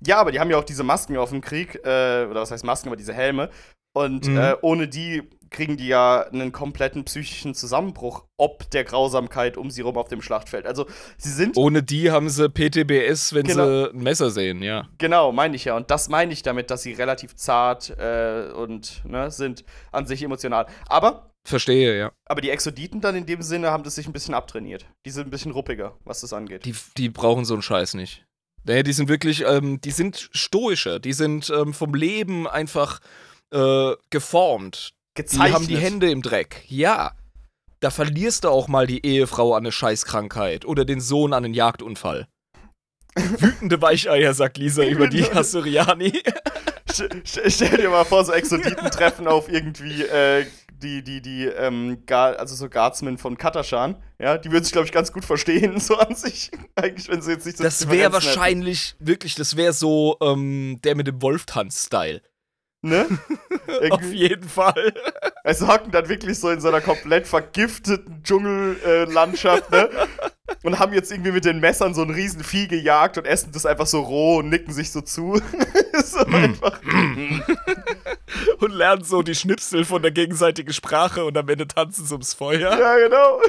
Ja, 0.05 0.19
aber 0.19 0.31
die 0.31 0.39
haben 0.39 0.49
ja 0.49 0.57
auch 0.57 0.63
diese 0.63 0.83
Masken 0.83 1.15
auf 1.17 1.29
dem 1.29 1.41
Krieg, 1.41 1.75
äh, 1.85 2.25
oder 2.29 2.41
was 2.41 2.51
heißt 2.51 2.65
Masken, 2.65 2.89
aber 2.89 2.97
diese 2.97 3.13
Helme. 3.13 3.49
Und 3.95 4.27
Mhm. 4.27 4.37
äh, 4.37 4.55
ohne 4.61 4.87
die 4.87 5.29
kriegen 5.51 5.77
die 5.77 5.87
ja 5.87 6.21
einen 6.21 6.51
kompletten 6.51 7.05
psychischen 7.05 7.53
Zusammenbruch 7.53 8.25
ob 8.39 8.67
der 8.71 8.83
Grausamkeit 8.83 9.55
um 9.55 9.69
sie 9.69 9.81
rum 9.81 9.95
auf 9.97 10.07
dem 10.09 10.21
Schlachtfeld. 10.23 10.65
Also 10.65 10.87
sie 11.17 11.29
sind 11.29 11.55
Ohne 11.55 11.83
die 11.83 12.09
haben 12.09 12.27
sie 12.29 12.49
PTBS, 12.49 13.33
wenn 13.33 13.45
Genau. 13.45 13.65
sie 13.65 13.89
ein 13.91 13.97
Messer 14.01 14.31
sehen, 14.31 14.63
ja. 14.63 14.89
Genau, 14.97 15.31
meine 15.31 15.55
ich 15.55 15.65
ja. 15.65 15.77
Und 15.77 15.91
das 15.91 16.09
meine 16.09 16.33
ich 16.33 16.41
damit, 16.41 16.71
dass 16.71 16.81
sie 16.81 16.93
relativ 16.93 17.35
zart 17.35 17.91
äh, 17.91 18.51
und 18.55 19.03
ne, 19.05 19.29
sind 19.29 19.63
an 19.91 20.07
sich 20.07 20.23
emotional. 20.23 20.65
Aber, 20.87 21.29
Verstehe, 21.45 21.97
ja. 21.97 22.11
aber 22.25 22.39
die 22.39 22.49
Exoditen 22.49 23.01
dann 23.01 23.15
in 23.15 23.25
dem 23.25 23.41
Sinne 23.41 23.69
haben 23.69 23.83
das 23.83 23.95
sich 23.95 24.07
ein 24.07 24.13
bisschen 24.13 24.33
abtrainiert. 24.33 24.85
Die 25.05 25.09
sind 25.09 25.27
ein 25.27 25.29
bisschen 25.29 25.51
ruppiger, 25.51 25.97
was 26.05 26.21
das 26.21 26.31
angeht. 26.31 26.63
Die, 26.63 26.73
die 26.97 27.09
brauchen 27.09 27.43
so 27.43 27.53
einen 27.53 27.61
Scheiß 27.61 27.95
nicht. 27.95 28.25
Nee, 28.65 28.83
die 28.83 28.93
sind 28.93 29.09
wirklich, 29.09 29.43
ähm, 29.45 29.81
die 29.81 29.91
sind 29.91 30.29
stoischer. 30.31 30.99
Die 30.99 31.11
sind 31.11 31.49
ähm, 31.49 31.73
vom 31.73 31.93
Leben 31.95 32.47
einfach 32.47 33.01
äh, 33.53 33.91
geformt. 34.09 34.93
Die 35.17 35.23
Gezeichnet. 35.23 35.53
haben 35.53 35.67
die 35.67 35.77
Hände 35.77 36.09
im 36.09 36.21
Dreck. 36.21 36.63
Ja. 36.67 37.11
Da 37.81 37.89
verlierst 37.89 38.45
du 38.45 38.49
auch 38.49 38.69
mal 38.69 38.87
die 38.87 39.05
Ehefrau 39.05 39.53
an 39.53 39.63
eine 39.63 39.73
Scheißkrankheit 39.73 40.63
oder 40.63 40.85
den 40.85 41.01
Sohn 41.01 41.33
an 41.33 41.43
einen 41.43 41.53
Jagdunfall. 41.53 42.27
Wütende 43.15 43.81
Weicheier, 43.81 44.33
sagt 44.33 44.57
Lisa 44.57 44.83
über 44.83 45.07
die 45.07 45.23
st 46.93 47.09
stell 47.47 47.77
dir 47.77 47.89
mal 47.89 48.05
vor, 48.05 48.23
so 48.23 48.31
Exoditen 48.31 48.89
treffen 48.91 49.27
auf 49.27 49.49
irgendwie 49.49 50.03
äh, 50.03 50.45
die, 50.83 51.03
die, 51.03 51.21
die, 51.21 51.45
ähm, 51.45 52.05
Guard, 52.05 52.37
also 52.37 52.53
so 52.55 52.69
Guardsmen 52.69 53.17
von 53.17 53.37
Katashan, 53.37 53.95
ja, 54.19 54.37
die 54.37 54.51
würden 54.51 54.63
sich, 54.63 54.73
glaube 54.73 54.85
ich, 54.85 54.91
ganz 54.91 55.11
gut 55.11 55.25
verstehen, 55.25 55.79
so 55.79 55.97
an 55.97 56.15
sich. 56.15 56.51
Eigentlich, 56.75 57.09
wenn 57.09 57.21
sie 57.21 57.31
jetzt 57.31 57.45
nicht 57.45 57.57
so 57.57 57.63
Das 57.63 57.87
wäre 57.87 58.09
Differenzen 58.09 58.19
hätten. 58.19 58.27
wahrscheinlich, 58.27 58.95
wirklich, 58.99 59.35
das 59.35 59.55
wäre 59.55 59.73
so 59.73 60.17
ähm, 60.21 60.79
der 60.83 60.95
mit 60.95 61.07
dem 61.07 61.21
Wolftanz-Style. 61.21 62.21
Ne? 62.85 63.07
Auf 63.91 64.11
jeden 64.11 64.47
Fall. 64.47 64.93
Also 65.45 65.67
hocken 65.69 65.91
dann 65.91 66.09
wirklich 66.09 66.37
so 66.37 66.49
in 66.49 66.59
so 66.59 66.67
einer 66.67 66.81
komplett 66.81 67.27
vergifteten 67.27 68.21
Dschungellandschaft, 68.23 69.71
ne? 69.71 69.89
Und 70.63 70.79
haben 70.79 70.93
jetzt 70.93 71.11
irgendwie 71.11 71.31
mit 71.31 71.45
den 71.45 71.59
Messern 71.59 71.93
so 71.93 72.01
ein 72.01 72.09
riesen 72.09 72.43
Vieh 72.43 72.67
gejagt 72.67 73.17
und 73.17 73.25
essen 73.25 73.51
das 73.51 73.65
einfach 73.65 73.85
so 73.85 74.01
roh 74.01 74.37
und 74.37 74.49
nicken 74.49 74.73
sich 74.73 74.91
so 74.91 75.01
zu. 75.01 75.39
so 76.03 76.19
einfach. 76.19 76.79
Und 78.59 78.71
lernen 78.71 79.03
so 79.03 79.21
die 79.21 79.35
Schnipsel 79.35 79.83
von 79.85 80.01
der 80.01 80.11
gegenseitigen 80.11 80.73
Sprache 80.73 81.25
und 81.25 81.37
am 81.37 81.47
Ende 81.49 81.67
tanzen 81.67 82.05
sie 82.05 82.13
ums 82.13 82.33
Feuer 82.33 82.77
Ja, 82.79 82.97
genau. 82.97 83.41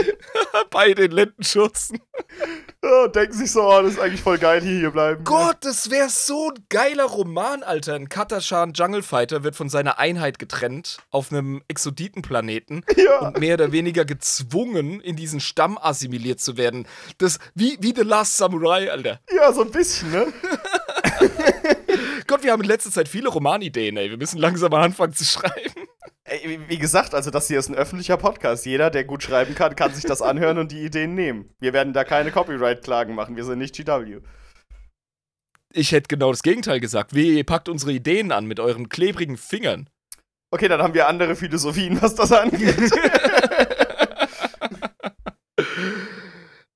bei 0.70 0.94
den 0.94 1.10
Lendenschürzen. 1.10 2.00
Ja, 2.88 3.08
denken 3.14 3.32
sich 3.32 3.50
so, 3.52 3.62
oh, 3.62 3.82
das 3.82 3.92
ist 3.94 4.00
eigentlich 4.00 4.22
voll 4.22 4.38
geil, 4.38 4.62
hier, 4.62 4.78
hier 4.78 4.90
bleiben. 4.90 5.24
Gott, 5.24 5.56
das 5.62 5.90
wäre 5.90 6.08
so 6.08 6.50
ein 6.50 6.64
geiler 6.68 7.04
Roman, 7.04 7.62
Alter. 7.62 7.94
Ein 7.94 8.08
Katashan 8.08 8.72
Jungle 8.72 9.02
Fighter 9.02 9.42
wird 9.44 9.56
von 9.56 9.68
seiner 9.68 9.98
Einheit 9.98 10.38
getrennt 10.38 10.98
auf 11.10 11.30
einem 11.32 11.62
Exoditenplaneten 11.68 12.84
Ja. 12.96 13.28
und 13.28 13.38
mehr 13.40 13.54
oder 13.54 13.72
weniger 13.72 14.04
gezwungen, 14.04 15.00
in 15.00 15.16
diesen 15.16 15.40
Stamm 15.40 15.78
assimiliert 15.78 16.40
zu 16.40 16.56
werden. 16.56 16.86
Das, 17.18 17.38
wie, 17.54 17.76
wie 17.80 17.92
The 17.94 18.02
Last 18.02 18.36
Samurai, 18.36 18.90
Alter. 18.90 19.20
Ja, 19.34 19.52
so 19.52 19.62
ein 19.62 19.70
bisschen, 19.70 20.10
ne? 20.10 20.26
Gott, 22.26 22.42
wir 22.42 22.52
haben 22.52 22.62
in 22.62 22.68
letzter 22.68 22.90
Zeit 22.90 23.08
viele 23.08 23.28
Romanideen, 23.28 23.96
ey. 23.96 24.10
Wir 24.10 24.16
müssen 24.16 24.38
langsam 24.38 24.70
mal 24.70 24.82
anfangen 24.82 25.12
zu 25.12 25.24
schreiben. 25.24 25.86
Wie- 26.44 26.68
wie 26.68 26.78
gesagt, 26.78 27.14
also 27.14 27.30
das 27.30 27.46
hier 27.48 27.58
ist 27.58 27.68
ein 27.68 27.74
öffentlicher 27.76 28.16
Podcast. 28.16 28.66
Jeder, 28.66 28.90
der 28.90 29.04
gut 29.04 29.22
schreiben 29.22 29.54
kann, 29.54 29.76
kann 29.76 29.94
sich 29.94 30.04
das 30.04 30.22
anhören 30.22 30.58
und 30.58 30.72
die 30.72 30.82
Ideen 30.84 31.14
nehmen. 31.14 31.54
Wir 31.60 31.72
werden 31.72 31.92
da 31.92 32.04
keine 32.04 32.32
Copyright-Klagen 32.32 33.14
machen. 33.14 33.36
Wir 33.36 33.44
sind 33.44 33.58
nicht 33.58 33.76
GW. 33.76 34.20
Ich 35.72 35.92
hätte 35.92 36.08
genau 36.08 36.30
das 36.32 36.42
Gegenteil 36.42 36.80
gesagt. 36.80 37.14
Wie 37.14 37.36
ihr 37.36 37.44
packt 37.44 37.68
unsere 37.68 37.92
Ideen 37.92 38.32
an 38.32 38.46
mit 38.46 38.58
euren 38.60 38.88
klebrigen 38.88 39.36
Fingern. 39.36 39.88
Okay, 40.52 40.68
dann 40.68 40.82
haben 40.82 40.94
wir 40.94 41.06
andere 41.08 41.36
Philosophien, 41.36 42.00
was 42.00 42.14
das 42.14 42.32
angeht. 42.32 42.76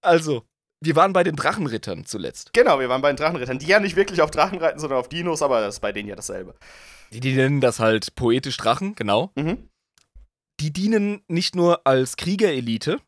Also, 0.02 0.44
wir 0.82 0.96
waren 0.96 1.12
bei 1.12 1.22
den 1.24 1.36
Drachenrittern 1.36 2.06
zuletzt. 2.06 2.52
genau, 2.54 2.80
wir 2.80 2.88
waren 2.88 3.02
bei 3.02 3.12
den 3.12 3.16
Drachenrittern, 3.16 3.58
die 3.58 3.66
ja 3.66 3.80
nicht 3.80 3.96
wirklich 3.96 4.22
auf 4.22 4.30
Drachen 4.30 4.58
reiten, 4.58 4.78
sondern 4.78 4.98
auf 4.98 5.08
Dinos, 5.08 5.42
aber 5.42 5.60
das 5.60 5.74
ist 5.76 5.80
bei 5.80 5.92
denen 5.92 6.08
ja 6.08 6.16
dasselbe. 6.16 6.54
Die, 7.12 7.20
die 7.20 7.34
nennen 7.34 7.60
das 7.60 7.80
halt 7.80 8.14
poetisch 8.14 8.56
Drachen, 8.56 8.94
genau. 8.94 9.32
Mhm. 9.36 9.68
Die 10.60 10.72
dienen 10.72 11.24
nicht 11.26 11.56
nur 11.56 11.86
als 11.86 12.16
Kriegerelite, 12.16 13.00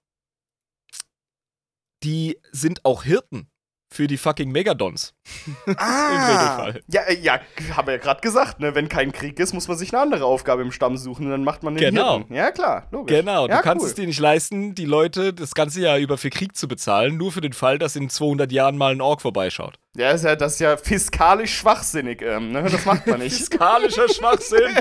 die 2.02 2.40
sind 2.50 2.84
auch 2.84 3.04
Hirten 3.04 3.51
für 3.92 4.06
die 4.06 4.16
fucking 4.16 4.50
Megadons. 4.50 5.14
Ah, 5.76 6.56
Regelfall. 6.64 6.82
ja, 6.88 7.02
äh, 7.02 7.18
ja, 7.20 7.40
haben 7.76 7.86
wir 7.86 7.94
ja 7.94 8.00
gerade 8.00 8.20
gesagt, 8.20 8.60
ne? 8.60 8.74
Wenn 8.74 8.88
kein 8.88 9.12
Krieg 9.12 9.38
ist, 9.38 9.52
muss 9.52 9.68
man 9.68 9.76
sich 9.76 9.92
eine 9.92 10.02
andere 10.02 10.24
Aufgabe 10.24 10.62
im 10.62 10.72
Stamm 10.72 10.96
suchen 10.96 11.26
und 11.26 11.32
dann 11.32 11.44
macht 11.44 11.62
man 11.62 11.74
den 11.74 11.94
Genau. 11.94 12.18
Hirten. 12.18 12.34
Ja, 12.34 12.50
klar, 12.50 12.86
logisch. 12.90 13.16
Genau, 13.16 13.46
ja, 13.48 13.56
du 13.58 13.62
kannst 13.62 13.82
cool. 13.82 13.88
es 13.88 13.94
dir 13.94 14.06
nicht 14.06 14.18
leisten, 14.20 14.74
die 14.74 14.84
Leute 14.84 15.32
das 15.32 15.54
ganze 15.54 15.80
Jahr 15.80 15.98
über 15.98 16.18
für 16.18 16.30
Krieg 16.30 16.56
zu 16.56 16.68
bezahlen, 16.68 17.16
nur 17.16 17.32
für 17.32 17.40
den 17.40 17.52
Fall, 17.52 17.78
dass 17.78 17.96
in 17.96 18.08
200 18.10 18.50
Jahren 18.52 18.76
mal 18.76 18.92
ein 18.92 19.00
Ork 19.00 19.22
vorbeischaut. 19.22 19.78
Ja, 19.96 20.10
ist 20.10 20.24
ja, 20.24 20.36
das 20.36 20.54
ist 20.54 20.60
ja 20.60 20.76
fiskalisch 20.76 21.54
schwachsinnig, 21.58 22.22
ähm, 22.22 22.50
ne? 22.52 22.62
Das 22.62 22.84
macht 22.84 23.06
man 23.06 23.20
nicht. 23.20 23.36
Fiskalischer 23.36 24.08
Schwachsinn. 24.08 24.74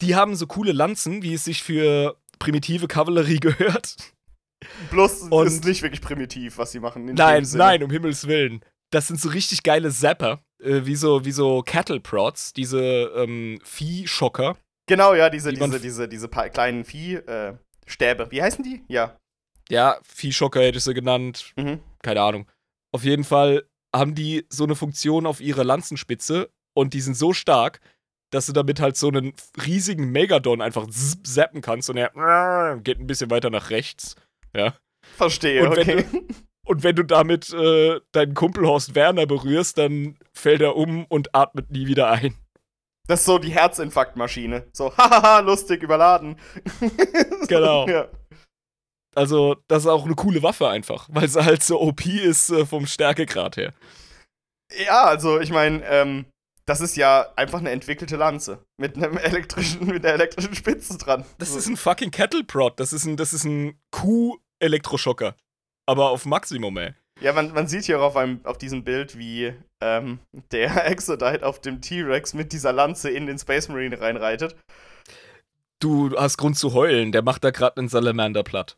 die 0.00 0.14
haben 0.14 0.34
so 0.36 0.46
coole 0.46 0.72
Lanzen, 0.72 1.22
wie 1.22 1.34
es 1.34 1.44
sich 1.44 1.62
für 1.62 2.16
primitive 2.38 2.86
Kavallerie 2.88 3.40
gehört. 3.40 3.96
Bloß 4.90 5.22
Und- 5.30 5.46
ist 5.46 5.64
nicht 5.64 5.82
wirklich 5.82 6.00
primitiv, 6.00 6.58
was 6.58 6.72
sie 6.72 6.80
machen. 6.80 7.08
in 7.08 7.14
Nein, 7.14 7.46
nein, 7.54 7.82
um 7.82 7.90
Himmels 7.90 8.26
Willen. 8.26 8.60
Das 8.90 9.06
sind 9.08 9.20
so 9.20 9.28
richtig 9.28 9.62
geile 9.62 9.90
Zapper, 9.90 10.40
äh, 10.62 10.80
wie 10.84 10.96
so, 10.96 11.24
wie 11.24 11.32
so 11.32 11.62
Cattle 11.62 12.00
Prods, 12.00 12.52
diese 12.54 12.80
ähm, 13.16 13.58
Viehschocker. 13.64 14.56
Genau, 14.88 15.14
ja, 15.14 15.28
diese, 15.28 15.52
Die 15.52 15.60
diese, 15.60 15.80
diese, 15.80 16.08
diese 16.08 16.28
pa- 16.28 16.48
kleinen 16.48 16.84
Vieh-Stäbe. 16.84 18.22
Äh. 18.24 18.30
Wie 18.30 18.42
heißen 18.42 18.64
die? 18.64 18.82
Ja. 18.88 19.18
Ja, 19.68 19.98
Viehschocker 20.02 20.60
hätte 20.62 20.78
ich 20.78 20.84
sie 20.84 20.94
genannt, 20.94 21.52
Mhm. 21.56 21.80
keine 22.02 22.22
Ahnung. 22.22 22.50
Auf 22.92 23.04
jeden 23.04 23.24
Fall 23.24 23.64
haben 23.94 24.14
die 24.14 24.46
so 24.48 24.64
eine 24.64 24.74
Funktion 24.74 25.26
auf 25.26 25.40
ihrer 25.42 25.64
Lanzenspitze 25.64 26.50
und 26.74 26.94
die 26.94 27.02
sind 27.02 27.16
so 27.16 27.34
stark, 27.34 27.80
dass 28.30 28.46
du 28.46 28.52
damit 28.52 28.80
halt 28.80 28.96
so 28.96 29.08
einen 29.08 29.34
riesigen 29.66 30.10
Megadon 30.10 30.62
einfach 30.62 30.86
zappen 30.90 31.60
kannst 31.60 31.90
und 31.90 31.98
er 31.98 32.10
geht 32.82 32.98
ein 32.98 33.06
bisschen 33.06 33.30
weiter 33.30 33.50
nach 33.50 33.68
rechts. 33.70 34.14
Ja. 34.54 34.74
Verstehe, 35.16 35.68
Und 35.68 35.76
wenn 35.76 35.98
okay. 35.98 36.06
Und 36.66 36.82
wenn 36.82 36.96
du 36.96 37.02
damit 37.02 37.50
äh, 37.54 37.98
deinen 38.12 38.34
Kumpel 38.34 38.66
Horst 38.66 38.94
Werner 38.94 39.24
berührst, 39.26 39.78
dann 39.78 40.18
fällt 40.34 40.60
er 40.60 40.76
um 40.76 41.06
und 41.06 41.34
atmet 41.34 41.70
nie 41.70 41.86
wieder 41.86 42.10
ein. 42.10 42.34
Das 43.06 43.20
ist 43.20 43.26
so 43.26 43.38
die 43.38 43.48
Herzinfarktmaschine. 43.50 44.66
So, 44.74 44.94
hahaha, 44.98 45.38
lustig, 45.40 45.82
überladen. 45.82 46.36
Genau. 47.48 47.88
ja. 47.88 48.08
Also, 49.14 49.56
das 49.68 49.84
ist 49.84 49.88
auch 49.88 50.04
eine 50.04 50.14
coole 50.14 50.42
Waffe 50.42 50.68
einfach, 50.68 51.08
weil 51.10 51.26
sie 51.26 51.42
halt 51.42 51.62
so 51.62 51.80
OP 51.80 52.04
ist 52.04 52.50
äh, 52.50 52.66
vom 52.66 52.86
Stärkegrad 52.86 53.56
her. 53.56 53.72
ja, 54.84 55.04
also 55.04 55.40
ich 55.40 55.50
meine, 55.50 55.82
ähm, 55.86 56.26
das 56.68 56.80
ist 56.80 56.96
ja 56.96 57.32
einfach 57.36 57.60
eine 57.60 57.70
entwickelte 57.70 58.16
Lanze. 58.16 58.64
Mit 58.78 58.96
einem 58.96 59.16
elektrischen, 59.18 59.86
mit 59.86 60.04
einer 60.04 60.14
elektrischen 60.14 60.54
Spitze 60.54 60.98
dran. 60.98 61.24
Das 61.38 61.52
so. 61.52 61.58
ist 61.58 61.66
ein 61.66 61.76
fucking 61.76 62.10
Kettle 62.10 62.44
Prod. 62.44 62.78
Das 62.78 62.92
ist 62.92 63.04
ein, 63.04 63.16
das 63.16 63.32
ist 63.32 63.44
ein 63.44 63.78
Kuh-Elektroschocker. 63.90 65.34
Aber 65.86 66.10
auf 66.10 66.26
Maximum, 66.26 66.76
ey. 66.76 66.92
Ja, 67.20 67.32
man, 67.32 67.52
man 67.52 67.66
sieht 67.66 67.84
hier 67.84 68.00
auf, 68.00 68.16
einem, 68.16 68.40
auf 68.44 68.58
diesem 68.58 68.84
Bild, 68.84 69.18
wie 69.18 69.54
ähm, 69.82 70.18
der 70.52 70.86
Exodite 70.90 71.44
auf 71.44 71.60
dem 71.60 71.80
T-Rex 71.80 72.34
mit 72.34 72.52
dieser 72.52 72.72
Lanze 72.72 73.10
in 73.10 73.26
den 73.26 73.38
Space 73.38 73.68
Marine 73.68 74.00
reinreitet. 74.00 74.54
Du 75.80 76.14
hast 76.16 76.36
Grund 76.36 76.58
zu 76.58 76.74
heulen. 76.74 77.12
Der 77.12 77.22
macht 77.22 77.44
da 77.44 77.50
gerade 77.50 77.78
einen 77.78 77.88
Salamander 77.88 78.42
platt. 78.42 78.76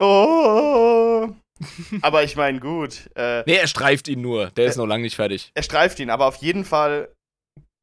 Oh. 0.00 1.28
Aber 2.02 2.22
ich 2.22 2.36
meine, 2.36 2.60
gut. 2.60 3.10
Äh, 3.16 3.42
Nee, 3.46 3.56
er 3.56 3.66
streift 3.66 4.08
ihn 4.08 4.20
nur. 4.20 4.50
Der 4.50 4.66
ist 4.66 4.76
noch 4.76 4.86
lange 4.86 5.02
nicht 5.02 5.16
fertig. 5.16 5.50
er 5.54 5.62
streift 5.62 5.98
ihn, 6.00 6.10
aber 6.10 6.26
auf 6.26 6.36
jeden 6.36 6.64
Fall. 6.64 7.08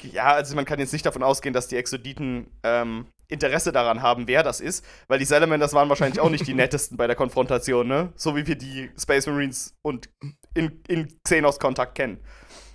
Ja, 0.04 0.34
also 0.34 0.56
man 0.56 0.66
kann 0.66 0.80
jetzt 0.80 0.94
nicht 0.94 1.06
davon 1.06 1.24
ausgehen, 1.24 1.54
dass 1.54 1.68
die 1.68 1.76
Exoditen 1.78 2.48
ähm, 2.64 3.06
Interesse 3.28 3.72
daran 3.72 4.02
haben, 4.02 4.28
wer 4.28 4.44
das 4.44 4.60
ist, 4.60 4.84
weil 5.08 5.20
die 5.20 5.26
Salamanders 5.26 5.74
waren 5.74 5.90
wahrscheinlich 5.90 6.20
auch 6.20 6.30
nicht 6.30 6.48
die 6.48 6.54
nettesten 6.56 6.98
bei 6.98 7.08
der 7.08 7.16
Konfrontation, 7.16 7.88
ne? 7.88 8.12
So 8.16 8.36
wie 8.36 8.48
wir 8.48 8.56
die 8.56 8.90
Space 9.00 9.28
Marines 9.28 9.76
und 9.82 10.10
in, 10.56 10.82
in 10.88 11.08
Xenos-Kontakt 11.24 11.96
kennen. 11.96 12.20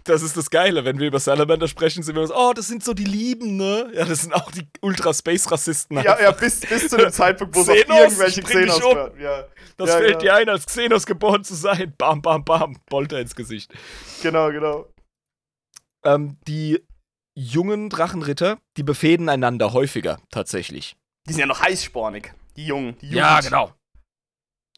Das 0.04 0.20
ist 0.20 0.36
das 0.36 0.50
Geile. 0.50 0.84
Wenn 0.84 0.98
wir 0.98 1.06
über 1.08 1.18
Salamander 1.18 1.66
sprechen, 1.66 2.02
sind 2.02 2.14
wir 2.14 2.26
so, 2.26 2.36
oh, 2.36 2.52
das 2.54 2.68
sind 2.68 2.84
so 2.84 2.92
die 2.92 3.04
Lieben, 3.06 3.56
ne? 3.56 3.90
Ja, 3.94 4.04
das 4.04 4.20
sind 4.20 4.34
auch 4.34 4.50
die 4.50 4.68
Ultra-Space-Rassisten. 4.82 5.96
Ja, 6.02 6.20
ja, 6.20 6.30
bis, 6.30 6.60
bis 6.60 6.88
zu 6.88 6.98
dem 6.98 7.10
Zeitpunkt, 7.10 7.56
wo 7.56 7.62
es 7.62 7.68
auf 7.70 7.74
Xenos, 7.74 7.98
irgendwelche 7.98 8.42
Xenos 8.42 8.82
um. 8.82 8.96
Ja, 9.18 9.44
Das 9.78 9.88
Ja, 9.88 9.96
fällt 9.96 10.10
ja. 10.12 10.18
dir 10.18 10.34
ein, 10.34 10.48
als 10.50 10.66
Xenos 10.66 11.06
geboren 11.06 11.42
zu 11.42 11.54
sein. 11.54 11.94
Bam, 11.96 12.20
bam, 12.20 12.44
bam. 12.44 12.76
Bolter 12.90 13.18
ins 13.18 13.34
Gesicht. 13.34 13.72
genau, 14.22 14.50
genau. 14.50 14.86
Ähm, 16.04 16.36
die 16.46 16.84
jungen 17.35 17.91
Drachenritter, 17.91 18.59
die 18.76 18.82
befehden 18.82 19.28
einander 19.28 19.72
häufiger, 19.72 20.18
tatsächlich. 20.30 20.97
Die 21.28 21.32
sind 21.32 21.41
ja 21.41 21.47
noch 21.47 21.61
heißspornig. 21.61 22.32
Die 22.57 22.66
Jungen. 22.66 22.97
Die 23.01 23.09
Jugend. 23.09 23.43
genau. 23.45 23.72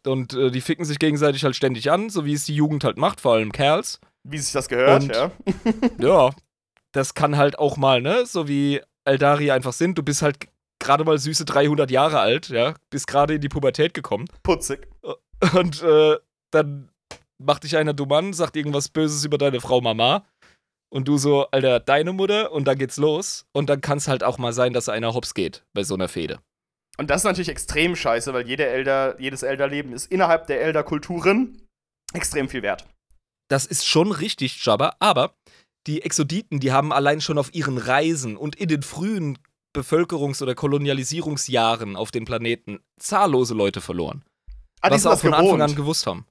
Und 0.07 0.35
äh, 0.35 0.51
die 0.51 0.61
ficken 0.61 0.85
sich 0.85 0.99
gegenseitig 0.99 1.43
halt 1.45 1.57
ständig 1.57 1.91
an, 1.91 2.11
so 2.11 2.25
wie 2.25 2.33
es 2.33 2.45
die 2.45 2.55
Jugend 2.55 2.85
halt 2.85 2.97
macht, 2.97 3.21
vor 3.21 3.35
allem 3.35 3.51
Kerls. 3.53 4.01
Wie 4.23 4.39
sich 4.39 4.53
das 4.53 4.69
gehört, 4.69 5.03
Und- 5.03 5.15
ja. 5.15 5.31
Ja, 5.99 6.31
das 6.93 7.15
kann 7.15 7.37
halt 7.37 7.59
auch 7.59 7.77
mal, 7.77 8.01
ne? 8.01 8.25
So 8.27 8.47
wie 8.49 8.81
Eldari 9.05 9.51
einfach 9.51 9.73
sind. 9.73 9.99
Du 9.99 10.03
bist 10.03 10.23
halt 10.23 10.37
gerade 10.79 11.05
mal 11.05 11.19
süße 11.19 11.45
300 11.45 11.91
Jahre 11.91 12.21
alt, 12.21 12.49
ja? 12.49 12.75
Bist 12.91 13.07
gerade 13.09 13.35
in 13.35 13.41
die 13.41 13.49
Pubertät 13.49 13.95
gekommen. 13.95 14.27
Putzig. 14.43 14.87
Und 15.55 15.83
äh, 15.83 16.17
dann 16.53 16.91
macht 17.39 17.65
dich 17.65 17.77
einer 17.77 17.93
dumm 17.93 18.13
an, 18.13 18.33
sagt 18.33 18.57
irgendwas 18.57 18.89
Böses 18.89 19.25
über 19.25 19.37
deine 19.39 19.61
Frau 19.61 19.81
Mama. 19.81 20.25
Und 20.97 21.09
du 21.09 21.19
so, 21.19 21.47
Alter, 21.51 21.79
deine 21.79 22.15
Mutter. 22.15 22.53
Und 22.53 22.65
dann 22.65 22.79
geht's 22.79 22.97
los. 22.97 23.45
Und 23.53 23.69
dann 23.69 23.83
kann 23.83 23.99
es 23.99 24.09
halt 24.09 24.25
auch 24.25 24.39
mal 24.39 24.55
sein, 24.55 24.73
dass 24.73 24.89
einer 24.89 25.13
hops 25.13 25.35
geht 25.35 25.63
bei 25.75 25.85
so 25.85 25.93
einer 25.93 26.09
Fehde. 26.09 26.39
Und 26.97 27.11
das 27.11 27.21
ist 27.21 27.25
natürlich 27.25 27.51
extrem 27.51 27.95
scheiße, 27.95 28.33
weil 28.33 28.49
jede 28.49 28.65
Elder, 28.65 29.21
jedes 29.21 29.43
Elderleben 29.43 29.93
ist 29.93 30.11
innerhalb 30.11 30.47
der 30.47 30.63
Elderkulturen 30.63 31.61
extrem 32.15 32.49
viel 32.49 32.63
wert. 32.63 32.87
Das 33.49 33.67
ist 33.67 33.87
schon 33.87 34.11
richtig, 34.11 34.65
Jabba. 34.65 34.97
Aber 34.99 35.35
die 35.87 36.01
Exoditen, 36.01 36.61
die 36.61 36.73
haben 36.73 36.95
allein 36.95 37.21
schon 37.21 37.37
auf 37.37 37.55
ihren 37.55 37.77
Reisen 37.77 38.39
und 38.39 38.57
in 38.57 38.69
den 38.69 38.83
frühen 38.83 39.39
Bevölkerungs- 39.77 40.43
oder 40.43 40.55
Kolonialisierungsjahren 40.55 41.97
auf 41.97 42.11
den 42.11 42.25
Planeten 42.25 42.81
zahllose 42.99 43.53
Leute 43.53 43.83
verloren. 43.83 44.25
Ah, 44.81 44.89
die 44.89 44.95
was 44.95 45.03
sie 45.03 45.11
auch 45.11 45.21
von 45.21 45.35
Anfang 45.35 45.51
an 45.51 45.59
gewohnt. 45.59 45.77
gewusst 45.77 46.07
haben. 46.07 46.27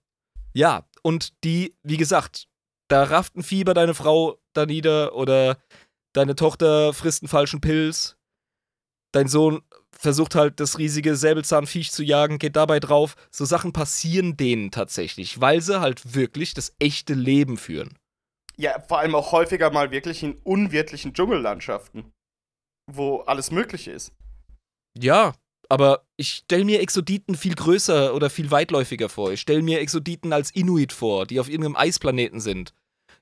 Ja, 0.54 0.88
und 1.04 1.44
die, 1.44 1.76
wie 1.84 1.98
gesagt, 1.98 2.48
da 2.88 3.04
rafft 3.04 3.36
ein 3.36 3.44
Fieber 3.44 3.74
deine 3.74 3.94
Frau 3.94 4.40
da 4.54 4.66
nieder 4.66 5.16
oder 5.16 5.58
deine 6.14 6.36
Tochter 6.36 6.94
frisst 6.94 7.24
einen 7.24 7.30
falschen 7.30 7.62
Pilz 7.62 8.18
dein 9.16 9.28
Sohn 9.28 9.62
versucht 9.92 10.36
halt 10.36 10.60
das 10.60 10.78
riesige 10.78 11.16
Säbelzahnviech 11.16 11.92
zu 11.92 12.04
jagen, 12.04 12.38
geht 12.38 12.56
dabei 12.56 12.80
drauf. 12.80 13.16
So 13.32 13.46
Sachen 13.46 13.72
passieren 13.72 14.36
denen 14.36 14.72
tatsächlich, 14.72 15.40
weil 15.40 15.62
sie 15.62 15.80
halt 15.80 16.16
wirklich 16.16 16.54
das 16.54 16.76
echte 16.80 17.14
Leben 17.14 17.58
führen. 17.58 17.98
Ja, 18.58 18.82
vor 18.88 19.00
allem 19.00 19.16
auch 19.16 19.32
häufiger 19.32 19.72
mal 19.72 19.92
wirklich 19.92 20.22
in 20.22 20.36
unwirtlichen 20.44 21.14
Dschungellandschaften, 21.14 22.12
wo 22.92 23.20
alles 23.22 23.52
Mögliche 23.52 23.92
ist. 23.92 24.14
Ja, 24.98 25.34
aber 25.70 26.06
ich 26.18 26.44
stelle 26.44 26.66
mir 26.66 26.82
Exoditen 26.82 27.36
viel 27.36 27.56
größer 27.56 28.14
oder 28.14 28.30
viel 28.30 28.52
weitläufiger 28.52 29.10
vor. 29.10 29.32
Ich 29.32 29.42
stelle 29.42 29.62
mir 29.62 29.80
Exoditen 29.80 30.34
als 30.34 30.52
Inuit 30.52 30.94
vor, 30.94 31.26
die 31.26 31.40
auf 31.40 31.50
irgendeinem 31.50 31.76
Eisplaneten 31.76 32.40
sind. 32.40 32.74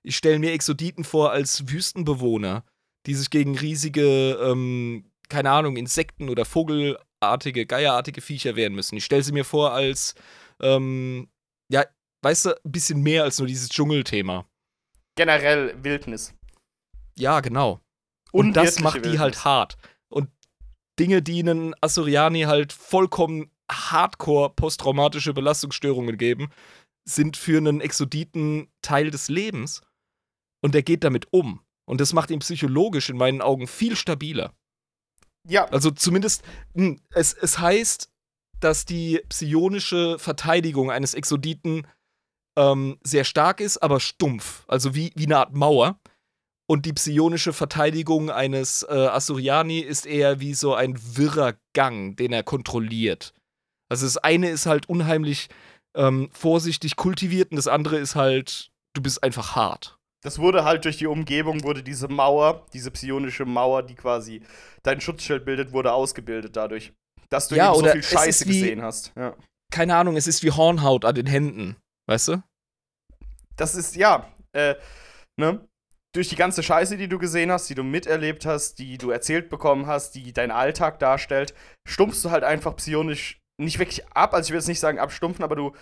Ich 0.03 0.17
stelle 0.17 0.39
mir 0.39 0.51
Exoditen 0.51 1.03
vor 1.03 1.31
als 1.31 1.69
Wüstenbewohner, 1.69 2.63
die 3.05 3.15
sich 3.15 3.29
gegen 3.29 3.57
riesige, 3.57 4.37
ähm, 4.41 5.09
keine 5.29 5.51
Ahnung, 5.51 5.77
Insekten 5.77 6.29
oder 6.29 6.45
Vogelartige, 6.45 7.65
Geierartige 7.65 8.21
Viecher 8.21 8.55
wehren 8.55 8.75
müssen. 8.75 8.97
Ich 8.97 9.05
stelle 9.05 9.23
sie 9.23 9.31
mir 9.31 9.45
vor 9.45 9.71
als, 9.73 10.15
ähm, 10.61 11.29
ja, 11.71 11.85
weißt 12.21 12.45
du, 12.45 12.49
ein 12.49 12.71
bisschen 12.71 13.01
mehr 13.01 13.23
als 13.23 13.39
nur 13.39 13.47
dieses 13.47 13.69
Dschungelthema. 13.69 14.45
Generell 15.15 15.75
Wildnis. 15.83 16.33
Ja, 17.17 17.39
genau. 17.39 17.79
Und 18.31 18.53
das 18.53 18.79
macht 18.79 18.97
die 18.97 19.03
Wildnis. 19.03 19.19
halt 19.19 19.45
hart. 19.45 19.77
Dinge, 20.99 21.21
die 21.21 21.39
einen 21.39 21.73
Asuriani 21.81 22.41
halt 22.41 22.73
vollkommen 22.73 23.51
hardcore 23.71 24.51
posttraumatische 24.55 25.33
Belastungsstörungen 25.33 26.17
geben, 26.17 26.49
sind 27.05 27.37
für 27.37 27.57
einen 27.57 27.81
Exoditen 27.81 28.71
Teil 28.81 29.11
des 29.11 29.29
Lebens. 29.29 29.81
Und 30.61 30.73
der 30.73 30.83
geht 30.83 31.03
damit 31.03 31.27
um. 31.31 31.61
Und 31.85 31.99
das 31.99 32.13
macht 32.13 32.31
ihn 32.31 32.39
psychologisch 32.39 33.09
in 33.09 33.17
meinen 33.17 33.41
Augen 33.41 33.67
viel 33.67 33.95
stabiler. 33.95 34.53
Ja, 35.47 35.65
Also 35.65 35.91
zumindest, 35.91 36.43
mh, 36.73 36.97
es, 37.11 37.33
es 37.33 37.59
heißt, 37.59 38.09
dass 38.59 38.85
die 38.85 39.21
psionische 39.27 40.17
Verteidigung 40.17 40.89
eines 40.89 41.13
Exoditen 41.13 41.85
ähm, 42.57 42.97
sehr 43.03 43.25
stark 43.25 43.59
ist, 43.59 43.77
aber 43.79 43.99
stumpf. 43.99 44.63
Also 44.67 44.95
wie, 44.95 45.11
wie 45.15 45.25
eine 45.25 45.37
Art 45.39 45.53
Mauer. 45.53 45.99
Und 46.69 46.85
die 46.85 46.93
psionische 46.93 47.51
Verteidigung 47.53 48.29
eines 48.31 48.83
äh, 48.83 48.93
Asuriani 48.93 49.79
ist 49.79 50.05
eher 50.05 50.39
wie 50.39 50.53
so 50.53 50.73
ein 50.73 50.97
wirrer 51.17 51.55
Gang, 51.75 52.15
den 52.15 52.31
er 52.31 52.43
kontrolliert. 52.43 53.33
Also 53.91 54.05
das 54.05 54.17
eine 54.17 54.49
ist 54.49 54.65
halt 54.65 54.87
unheimlich 54.87 55.49
ähm, 55.95 56.29
vorsichtig 56.31 56.95
kultiviert 56.95 57.51
und 57.51 57.57
das 57.57 57.67
andere 57.67 57.97
ist 57.97 58.15
halt, 58.15 58.71
du 58.95 59.01
bist 59.01 59.21
einfach 59.23 59.55
hart. 59.55 59.97
das 60.23 60.39
wurde 60.39 60.63
halt 60.63 60.85
durch 60.85 60.97
die 60.97 61.05
Umgebung, 61.07 61.63
wurde 61.63 61.83
diese 61.83 62.07
Mauer, 62.07 62.65
diese 62.73 62.89
psionische 62.91 63.43
Mauer, 63.45 63.83
die 63.83 63.95
quasi 63.95 64.41
dein 64.83 65.01
Schutzschild 65.01 65.43
bildet, 65.45 65.73
wurde 65.73 65.91
ausgebildet 65.91 66.55
dadurch. 66.55 66.93
Dass 67.29 67.49
du 67.49 67.55
Ja, 67.55 67.73
eben 67.75 67.83
so 67.85 67.91
viel 67.91 68.03
Scheiße 68.03 68.45
wie- 68.45 68.59
gesehen 68.61 68.81
hast. 68.81 69.11
Ja. 69.17 69.35
Keine 69.71 69.95
Ahnung, 69.97 70.15
es 70.15 70.27
ist 70.27 70.43
wie 70.43 70.51
Hornhaut 70.51 71.03
an 71.03 71.15
den 71.15 71.25
Händen. 71.27 71.75
Weißt 72.07 72.29
du? 72.29 72.43
Das 73.57 73.75
ist, 73.75 73.95
ja, 73.95 74.31
äh, 74.53 74.75
ne? 75.37 75.67
Durch 76.15 76.29
die 76.29 76.35
ganze 76.35 76.61
Scheiße, 76.61 76.95
die 76.97 77.07
du 77.07 77.17
gesehen 77.17 77.51
hast, 77.51 77.69
die 77.69 77.75
du 77.75 77.83
miterlebt 77.83 78.45
hast, 78.45 78.77
die 78.77 78.97
du 78.99 79.09
erzählt 79.09 79.49
bekommen 79.49 79.87
hast, 79.87 80.11
die 80.13 80.31
deinen 80.31 80.51
Alltag 80.51 80.99
darstellt, 80.99 81.55
stumpfst 81.87 82.23
du 82.23 82.29
halt 82.31 82.43
einfach 82.43 82.75
psionisch 82.75 83.41
nicht 83.59 83.79
wirklich 83.79 84.07
ab. 84.09 84.33
Also 84.33 84.47
ich 84.47 84.51
will 84.51 84.59
jetzt 84.59 84.67
nicht 84.67 84.79
sagen 84.79 84.99
abstumpfen, 84.99 85.43
aber 85.43 85.55
du. 85.55 85.75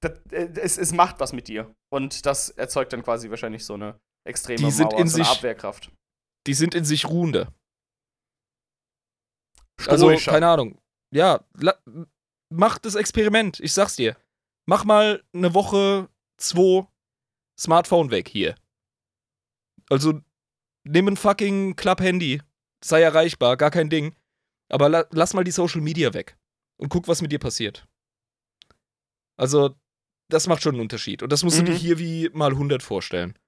Das, 0.00 0.18
äh, 0.32 0.48
es, 0.56 0.78
es 0.78 0.92
macht 0.92 1.20
was 1.20 1.32
mit 1.32 1.46
dir. 1.46 1.72
Und 1.92 2.26
das 2.26 2.50
erzeugt 2.50 2.92
dann 2.92 3.04
quasi 3.04 3.30
wahrscheinlich 3.30 3.64
so 3.64 3.74
eine 3.74 4.00
extreme 4.26 4.58
Die 4.58 4.70
sind 4.72 4.90
Mauer, 4.90 5.00
in 5.00 5.08
so 5.08 5.16
eine 5.18 5.24
sich- 5.26 5.36
Abwehrkraft. 5.36 5.92
Die 6.48 6.54
sind 6.54 6.74
in 6.74 6.84
sich 6.84 7.06
ruhende. 7.08 7.52
Also, 9.86 10.08
Stoischer. 10.08 10.32
keine 10.32 10.48
Ahnung. 10.48 10.78
Ja, 11.14 11.44
la- 11.54 11.78
mach 12.52 12.78
das 12.78 12.94
Experiment. 12.96 13.60
Ich 13.60 13.72
sag's 13.74 13.94
dir. 13.96 14.16
Mach 14.66 14.84
mal 14.84 15.22
eine 15.32 15.54
Woche, 15.54 16.08
zwei 16.36 16.86
Smartphone 17.58 18.10
weg 18.10 18.28
hier. 18.28 18.56
Also, 19.92 20.20
nimm 20.84 21.06
ein 21.08 21.16
fucking 21.16 21.76
Club-Handy. 21.76 22.40
Sei 22.82 23.02
erreichbar, 23.02 23.56
gar 23.58 23.70
kein 23.70 23.90
Ding. 23.90 24.14
Aber 24.70 24.88
la 24.88 25.04
lass 25.10 25.34
mal 25.34 25.44
die 25.44 25.50
Social 25.50 25.82
Media 25.82 26.14
weg. 26.14 26.36
Und 26.78 26.88
guck, 26.88 27.06
was 27.08 27.20
mit 27.20 27.30
dir 27.30 27.38
passiert. 27.38 27.86
Also, 29.36 29.76
das 30.30 30.46
macht 30.46 30.62
schon 30.62 30.74
einen 30.74 30.80
Unterschied. 30.82 31.22
Und 31.22 31.30
das 31.30 31.42
musst 31.44 31.60
Mhm. 31.60 31.66
du 31.66 31.72
dir 31.72 31.78
hier 31.78 31.98
wie 31.98 32.30
mal 32.32 32.52
100 32.56 32.82
vorstellen. 32.82 33.38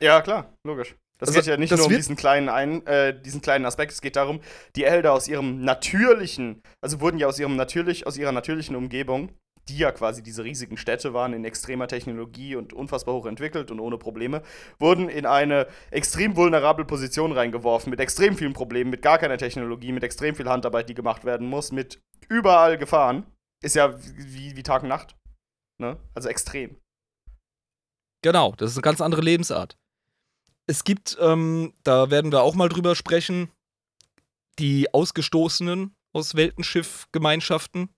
Ja, 0.00 0.20
klar, 0.20 0.52
logisch. 0.64 0.94
Das 1.18 1.30
Also, 1.30 1.40
geht 1.40 1.46
ja 1.46 1.56
nicht 1.56 1.70
nur 1.74 1.86
um 1.86 1.90
diesen 1.90 2.14
kleinen, 2.16 2.50
ein, 2.50 2.86
äh, 2.86 3.18
diesen 3.18 3.40
kleinen 3.40 3.64
Aspekt, 3.64 3.92
es 3.92 4.02
geht 4.02 4.16
darum, 4.16 4.42
die 4.76 4.84
Elder 4.84 5.14
aus 5.14 5.26
ihrem 5.28 5.62
natürlichen, 5.64 6.60
also 6.82 7.00
wurden 7.00 7.16
ja 7.18 7.26
aus 7.26 7.38
ihrem 7.38 7.56
natürlich, 7.56 8.06
aus 8.06 8.18
ihrer 8.18 8.32
natürlichen 8.32 8.76
Umgebung, 8.76 9.30
die 9.68 9.78
ja 9.78 9.90
quasi 9.92 10.22
diese 10.22 10.44
riesigen 10.44 10.76
Städte 10.76 11.12
waren, 11.12 11.32
in 11.32 11.44
extremer 11.44 11.88
Technologie 11.88 12.56
und 12.56 12.72
unfassbar 12.72 13.14
hoch 13.14 13.26
entwickelt 13.26 13.70
und 13.70 13.80
ohne 13.80 13.98
Probleme, 13.98 14.42
wurden 14.78 15.08
in 15.08 15.26
eine 15.26 15.66
extrem 15.90 16.36
vulnerable 16.36 16.84
Position 16.84 17.32
reingeworfen, 17.32 17.90
mit 17.90 18.00
extrem 18.00 18.36
vielen 18.36 18.52
Problemen, 18.52 18.90
mit 18.90 19.02
gar 19.02 19.18
keiner 19.18 19.38
Technologie, 19.38 19.92
mit 19.92 20.04
extrem 20.04 20.34
viel 20.34 20.48
Handarbeit, 20.48 20.88
die 20.88 20.94
gemacht 20.94 21.24
werden 21.24 21.48
muss, 21.48 21.72
mit 21.72 22.00
überall 22.28 22.78
Gefahren. 22.78 23.26
Ist 23.62 23.74
ja 23.74 23.94
wie, 24.02 24.56
wie 24.56 24.62
Tag 24.62 24.82
und 24.82 24.88
Nacht. 24.88 25.16
Ne? 25.78 25.96
Also 26.14 26.28
extrem. 26.28 26.76
Genau, 28.22 28.52
das 28.56 28.70
ist 28.70 28.76
eine 28.76 28.82
ganz 28.82 29.00
andere 29.00 29.20
Lebensart. 29.20 29.76
Es 30.68 30.84
gibt, 30.84 31.16
ähm, 31.20 31.72
da 31.84 32.10
werden 32.10 32.32
wir 32.32 32.42
auch 32.42 32.54
mal 32.54 32.68
drüber 32.68 32.94
sprechen, 32.94 33.50
die 34.58 34.92
Ausgestoßenen 34.92 35.94
aus 36.12 36.34
Weltenschiff-Gemeinschaften, 36.34 37.90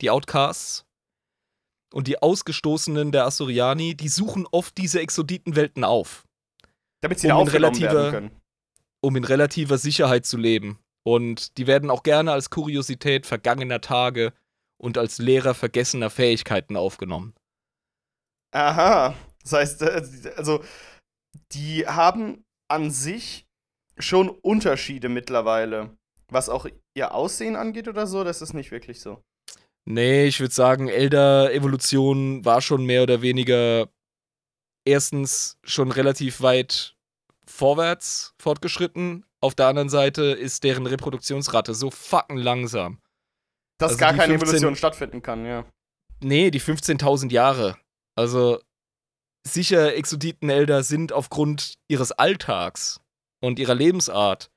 die 0.00 0.10
Outcasts. 0.10 0.84
Und 1.92 2.06
die 2.08 2.20
Ausgestoßenen 2.22 3.12
der 3.12 3.26
Asuriani, 3.26 3.94
die 3.94 4.08
suchen 4.08 4.46
oft 4.50 4.76
diese 4.78 5.00
Exoditenwelten 5.00 5.84
auf, 5.84 6.24
Damit 7.00 7.20
sie 7.20 7.28
Um 7.30 7.36
da 7.36 7.42
in 7.42 7.48
relativer- 7.48 7.92
werden 7.94 8.10
können. 8.12 8.40
um 9.00 9.16
in 9.16 9.24
relativer 9.24 9.78
Sicherheit 9.78 10.24
zu 10.26 10.36
leben. 10.36 10.78
Und 11.04 11.58
die 11.58 11.66
werden 11.66 11.90
auch 11.90 12.02
gerne 12.04 12.32
als 12.32 12.50
Kuriosität 12.50 13.26
vergangener 13.26 13.80
Tage 13.80 14.32
und 14.78 14.96
als 14.98 15.18
Lehrer 15.18 15.54
vergessener 15.54 16.10
Fähigkeiten 16.10 16.76
aufgenommen. 16.76 17.34
Aha. 18.52 19.14
Das 19.42 19.52
heißt, 19.52 19.82
äh, 19.82 20.32
also, 20.36 20.62
die 21.52 21.86
haben 21.86 22.44
an 22.68 22.90
sich 22.90 23.46
schon 23.98 24.28
Unterschiede 24.28 25.08
mittlerweile. 25.08 25.96
Was 26.28 26.48
auch 26.48 26.66
ihr 26.94 27.14
Aussehen 27.14 27.56
angeht 27.56 27.88
oder 27.88 28.06
so, 28.06 28.24
das 28.24 28.40
ist 28.42 28.54
nicht 28.54 28.70
wirklich 28.70 29.00
so. 29.00 29.22
Nee, 29.84 30.26
ich 30.26 30.40
würde 30.40 30.54
sagen, 30.54 30.88
Elder-Evolution 30.88 32.44
war 32.44 32.60
schon 32.60 32.84
mehr 32.84 33.02
oder 33.02 33.20
weniger 33.20 33.88
erstens 34.84 35.58
schon 35.64 35.90
relativ 35.90 36.40
weit 36.40 36.96
vorwärts 37.46 38.34
fortgeschritten. 38.38 39.24
Auf 39.40 39.54
der 39.54 39.66
anderen 39.66 39.88
Seite 39.88 40.22
ist 40.22 40.62
deren 40.62 40.86
Reproduktionsrate 40.86 41.74
so 41.74 41.90
fucking 41.90 42.36
langsam. 42.36 43.00
Dass 43.78 43.92
Also 43.92 44.00
gar 44.00 44.14
keine 44.14 44.38
15 44.38 44.48
Evolution 44.48 44.76
stattfinden 44.76 45.22
kann, 45.22 45.44
ja. 45.44 45.64
Nee, 46.20 46.52
die 46.52 46.60
15.000 46.60 47.32
Jahre. 47.32 47.76
Also 48.14 48.60
sicher, 49.44 49.96
Exoditen-Elder 49.96 50.84
sind 50.84 51.12
aufgrund 51.12 51.74
ihres 51.88 52.12
Alltags 52.12 53.00
und 53.40 53.58
ihrer 53.58 53.74
Lebensart 53.74 54.50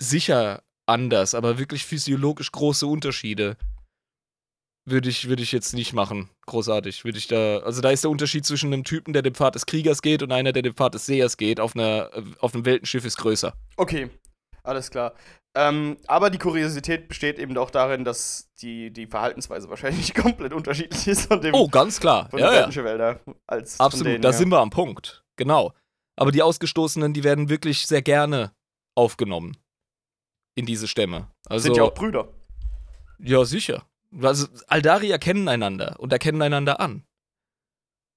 sicher 0.00 0.62
anders, 0.86 1.34
aber 1.34 1.58
wirklich 1.58 1.84
physiologisch 1.84 2.52
große 2.52 2.86
Unterschiede 2.86 3.56
würde 4.90 5.08
ich, 5.08 5.28
würde 5.28 5.42
ich 5.42 5.52
jetzt 5.52 5.72
nicht 5.74 5.92
machen. 5.92 6.30
Großartig. 6.46 7.04
Würde 7.04 7.18
ich 7.18 7.26
da. 7.28 7.58
Also 7.58 7.80
da 7.80 7.90
ist 7.90 8.04
der 8.04 8.10
Unterschied 8.10 8.44
zwischen 8.46 8.72
einem 8.72 8.84
Typen, 8.84 9.12
der 9.12 9.22
den 9.22 9.34
Pfad 9.34 9.54
des 9.54 9.66
Kriegers 9.66 10.02
geht 10.02 10.22
und 10.22 10.32
einer, 10.32 10.52
der 10.52 10.62
den 10.62 10.74
Pfad 10.74 10.94
des 10.94 11.06
Sehers 11.06 11.36
geht, 11.36 11.60
auf, 11.60 11.74
einer, 11.74 12.10
auf 12.40 12.54
einem 12.54 12.64
Weltenschiff 12.64 13.04
ist 13.04 13.16
größer. 13.18 13.52
Okay, 13.76 14.10
alles 14.62 14.90
klar. 14.90 15.14
Ähm, 15.54 15.96
aber 16.06 16.30
die 16.30 16.38
Kuriosität 16.38 17.08
besteht 17.08 17.38
eben 17.38 17.56
auch 17.58 17.70
darin, 17.70 18.04
dass 18.04 18.50
die, 18.60 18.90
die 18.92 19.06
Verhaltensweise 19.06 19.68
wahrscheinlich 19.70 20.14
komplett 20.14 20.52
unterschiedlich 20.52 21.06
ist 21.08 21.26
von 21.26 21.40
dem 21.40 21.54
Oh, 21.54 21.68
ganz 21.68 21.98
klar. 21.98 22.28
von 22.30 22.38
Ja, 22.38 22.46
den 22.46 22.52
ja. 22.52 22.58
Weltenschiff-Elder 22.60 23.20
als 23.46 23.76
von 23.76 23.86
Absolut, 23.86 24.06
denen, 24.06 24.22
da 24.22 24.28
ja. 24.30 24.36
sind 24.36 24.50
wir 24.50 24.58
am 24.60 24.70
Punkt. 24.70 25.24
Genau. 25.36 25.72
Aber 26.16 26.32
die 26.32 26.42
Ausgestoßenen, 26.42 27.12
die 27.14 27.24
werden 27.24 27.48
wirklich 27.48 27.86
sehr 27.86 28.02
gerne 28.02 28.52
aufgenommen 28.94 29.56
in 30.54 30.66
diese 30.66 30.88
Stämme. 30.88 31.30
Also, 31.48 31.64
Sind 31.64 31.76
ja 31.76 31.84
auch 31.84 31.94
Brüder. 31.94 32.28
ja, 33.20 33.44
sicher. 33.44 33.87
Also, 34.22 34.46
Aldari 34.68 35.10
erkennen 35.10 35.48
einander 35.48 35.96
und 35.98 36.12
erkennen 36.12 36.40
einander 36.42 36.80
an. 36.80 37.04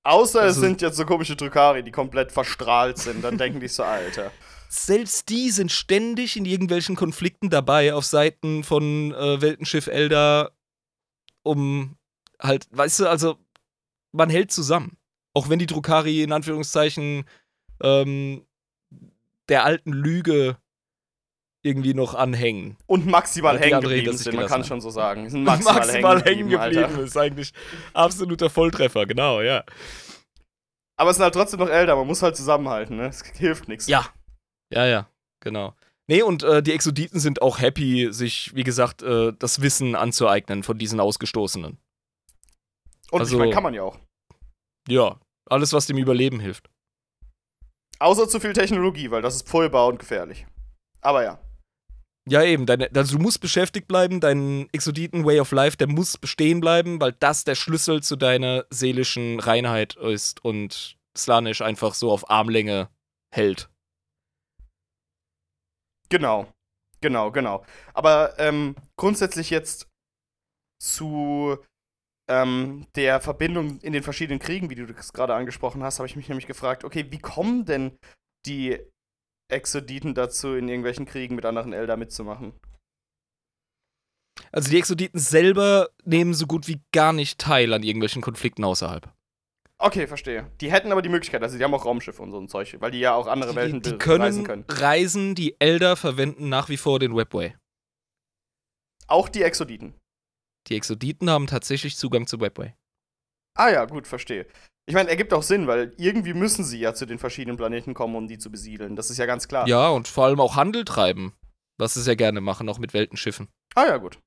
Außer 0.04 0.40
es 0.40 0.46
Also- 0.56 0.62
sind 0.62 0.82
jetzt 0.82 0.98
so 0.98 1.06
komische 1.06 1.36
Drukari, 1.36 1.84
die 1.84 1.92
komplett 1.92 2.32
verstrahlt 2.32 2.98
sind. 2.98 3.24
Dann 3.24 3.38
denken 3.38 3.60
die 3.60 3.68
so, 3.68 3.84
Alter. 3.84 4.32
Selbst 4.70 5.28
die 5.30 5.52
sind 5.52 5.72
ständig 5.72 6.38
in 6.38 6.46
irgendwelchen 6.46 6.96
Konflikten 6.96 7.50
dabei 7.50 7.94
auf 7.94 8.06
Seiten 8.06 8.64
von 8.64 9.14
äh, 9.14 9.42
Weltenschiff 9.42 9.88
Elder, 9.88 10.52
um 11.44 11.98
halt, 12.42 12.68
weißt 12.72 13.02
du, 13.02 13.10
also 13.10 13.38
man 14.14 14.30
hält 14.30 14.52
zusammen. 14.52 14.98
Auch 15.34 15.50
wenn 15.50 15.60
die 15.60 15.66
Drukari 15.66 16.24
in 16.24 16.32
Anführungszeichen 16.32 17.26
ähm, 17.82 18.46
der 19.50 19.66
alten 19.66 19.92
Lüge 19.92 20.58
irgendwie 21.64 21.94
noch 21.94 22.16
anhängen. 22.16 22.78
Und 22.88 23.06
maximal 23.06 23.60
hängen 23.60 23.82
geblieben 23.82 24.18
sind, 24.18 24.36
man 24.36 24.48
kann 24.48 24.64
schon 24.64 24.82
so 24.82 24.90
sagen. 24.90 25.30
Sind 25.30 25.44
Maximal, 25.46 25.76
maximal, 25.76 26.24
hängen 26.24 26.50
geblieben, 26.50 26.84
Alter. 26.84 27.00
ist 27.02 27.18
eigentlich 27.18 27.54
absoluter 27.94 28.50
Volltreffer, 28.50 29.06
genau, 29.06 29.42
ja. 29.42 29.64
Aber 30.98 31.12
es 31.12 31.18
sind 31.18 31.24
halt 31.24 31.34
trotzdem 31.34 31.60
noch 31.60 31.70
älter, 31.70 31.96
man 31.96 32.08
muss 32.08 32.22
halt 32.22 32.36
zusammenhalten, 32.36 32.98
ne? 32.98 33.08
Es 33.08 33.24
hilft 33.38 33.68
nichts. 33.68 33.88
Ja. 33.88 34.08
Ja, 34.74 34.86
ja, 34.86 35.10
genau. 35.40 35.76
Nee, 36.08 36.24
und 36.24 36.44
äh, 36.44 36.62
die 36.64 36.74
Exoditen 36.74 37.20
sind 37.20 37.42
auch 37.42 37.60
happy, 37.60 38.10
sich, 38.12 38.54
wie 38.56 38.64
gesagt, 38.64 39.02
äh, 39.02 39.34
das 39.38 39.62
Wissen 39.62 39.96
anzueignen 39.96 40.64
von 40.64 40.78
diesen 40.78 41.00
Ausgestoßenen. 41.00 41.78
Und 43.12 43.20
also- 43.20 43.36
ich 43.36 43.40
meine, 43.40 43.54
kann 43.54 43.64
man 43.64 43.74
ja 43.74 43.84
auch. 43.84 43.98
Ja, 44.88 45.20
alles, 45.46 45.74
was 45.74 45.86
dem 45.86 45.98
Überleben 45.98 46.40
hilft. 46.40 46.70
Außer 48.00 48.28
zu 48.28 48.40
viel 48.40 48.54
Technologie, 48.54 49.12
weil 49.12 49.22
das 49.22 49.36
ist 49.36 49.48
pfeilbar 49.48 49.88
und 49.88 50.00
gefährlich. 50.00 50.48
Aber 51.02 51.24
ja. 51.24 51.40
Ja, 52.32 52.44
eben. 52.44 52.66
Deine, 52.66 52.90
also 52.96 53.18
du 53.18 53.22
musst 53.22 53.42
beschäftigt 53.42 53.90
bleiben, 53.90 54.22
dein 54.22 54.70
Exoditen-Way 54.72 55.42
of 55.42 55.52
Life, 55.52 55.76
der 55.76 55.88
muss 55.88 56.18
bestehen 56.18 56.62
bleiben, 56.62 57.02
weil 57.02 57.12
das 57.12 57.44
der 57.44 57.56
Schlüssel 57.56 58.02
zu 58.02 58.16
deiner 58.16 58.66
seelischen 58.70 59.42
Reinheit 59.42 59.98
ist 59.98 60.42
und 60.46 60.98
Slanisch 61.14 61.62
einfach 61.62 61.94
so 61.94 62.10
auf 62.10 62.30
Armlänge 62.30 62.88
hält. 63.36 63.70
Genau. 66.08 66.50
Genau, 67.02 67.32
genau. 67.32 67.66
Aber 67.94 68.40
ähm, 68.40 68.78
grundsätzlich 68.96 69.50
jetzt 69.50 69.90
zu 70.82 71.58
ähm, 72.30 72.88
der 72.96 73.20
Verbindung 73.20 73.82
in 73.82 73.92
den 73.92 74.04
verschiedenen 74.04 74.40
Kriegen, 74.40 74.70
wie 74.70 74.76
du 74.76 74.86
das 74.86 75.12
gerade 75.12 75.36
angesprochen 75.36 75.84
hast, 75.84 76.00
habe 76.00 76.08
ich 76.08 76.16
mich 76.16 76.30
nämlich 76.30 76.48
gefragt, 76.48 76.86
okay, 76.86 77.08
wie 77.10 77.20
kommen 77.20 77.66
denn 77.66 77.98
die 78.46 78.80
Exoditen 79.52 80.14
dazu, 80.16 80.56
in 80.56 80.68
irgendwelchen 80.68 81.06
Kriegen 81.06 81.36
mit 81.36 81.46
anderen 81.46 81.74
Elder 81.74 81.98
mitzumachen? 81.98 82.54
Also 84.52 84.70
die 84.70 84.78
Exoditen 84.78 85.20
selber 85.20 85.90
nehmen 86.04 86.34
so 86.34 86.48
gut 86.48 86.68
wie 86.68 86.82
gar 86.92 87.14
nicht 87.14 87.40
teil 87.40 87.74
an 87.74 87.84
irgendwelchen 87.84 88.22
Konflikten 88.22 88.64
außerhalb. 88.64 89.14
Okay, 89.78 90.08
verstehe. 90.08 90.52
Die 90.62 90.72
hätten 90.72 90.92
aber 90.92 91.02
die 91.02 91.10
Möglichkeit, 91.10 91.42
also 91.42 91.58
die 91.58 91.64
haben 91.64 91.74
auch 91.74 91.86
Raumschiffe 91.86 92.22
und 92.22 92.32
so 92.32 92.40
ein 92.40 92.48
Zeug, 92.48 92.78
weil 92.80 92.92
die 92.92 93.00
ja 93.00 93.16
auch 93.16 93.28
andere 93.28 93.52
Die, 93.52 93.56
Welten 93.56 93.82
die 93.82 93.98
können 93.98 94.22
reisen 94.22 94.44
können. 94.44 94.66
reisen, 94.68 95.36
die 95.36 95.60
Elder 95.60 95.96
verwenden 95.96 96.50
nach 96.50 96.70
wie 96.70 96.78
vor 96.78 97.00
den 97.00 97.16
Webway. 97.16 97.56
Auch 99.08 99.28
die 99.28 99.42
Exoditen. 99.42 99.96
Die 100.68 100.76
Exoditen 100.76 101.30
haben 101.30 101.48
tatsächlich 101.48 101.98
Zugang 101.98 102.28
zu 102.28 102.40
Webway. 102.40 102.76
Ah 103.58 103.70
ja, 103.70 103.86
gut, 103.86 104.08
verstehe. 104.08 104.46
Ich 104.88 104.96
meine, 104.96 105.10
ergibt 105.10 105.34
auch 105.34 105.44
Sinn, 105.44 105.68
weil 105.68 105.94
irgendwie 105.98 106.34
müssen 106.34 106.64
sie 106.64 106.80
ja 106.80 106.94
zu 106.94 107.06
den 107.06 107.20
verschiedenen 107.20 107.58
Planeten 107.58 107.94
kommen, 107.94 108.16
um 108.16 108.28
die 108.28 108.38
zu 108.38 108.52
besiedeln. 108.52 108.96
Das 108.96 109.10
ist 109.10 109.18
ja 109.18 109.26
ganz 109.26 109.48
klar. 109.48 109.68
Ja, 109.68 109.90
und 109.90 110.08
vor 110.08 110.26
allem 110.26 110.40
auch 110.40 110.56
Handel 110.56 110.86
treiben. 110.86 111.34
Was 111.80 111.94
sie 111.94 112.02
sehr 112.02 112.16
gerne 112.16 112.42
machen, 112.42 112.70
auch 112.70 112.80
mit 112.80 112.94
Weltenschiffen. 112.94 113.48
Ah 113.76 113.86
ja, 113.86 113.98
gut. 113.98 114.20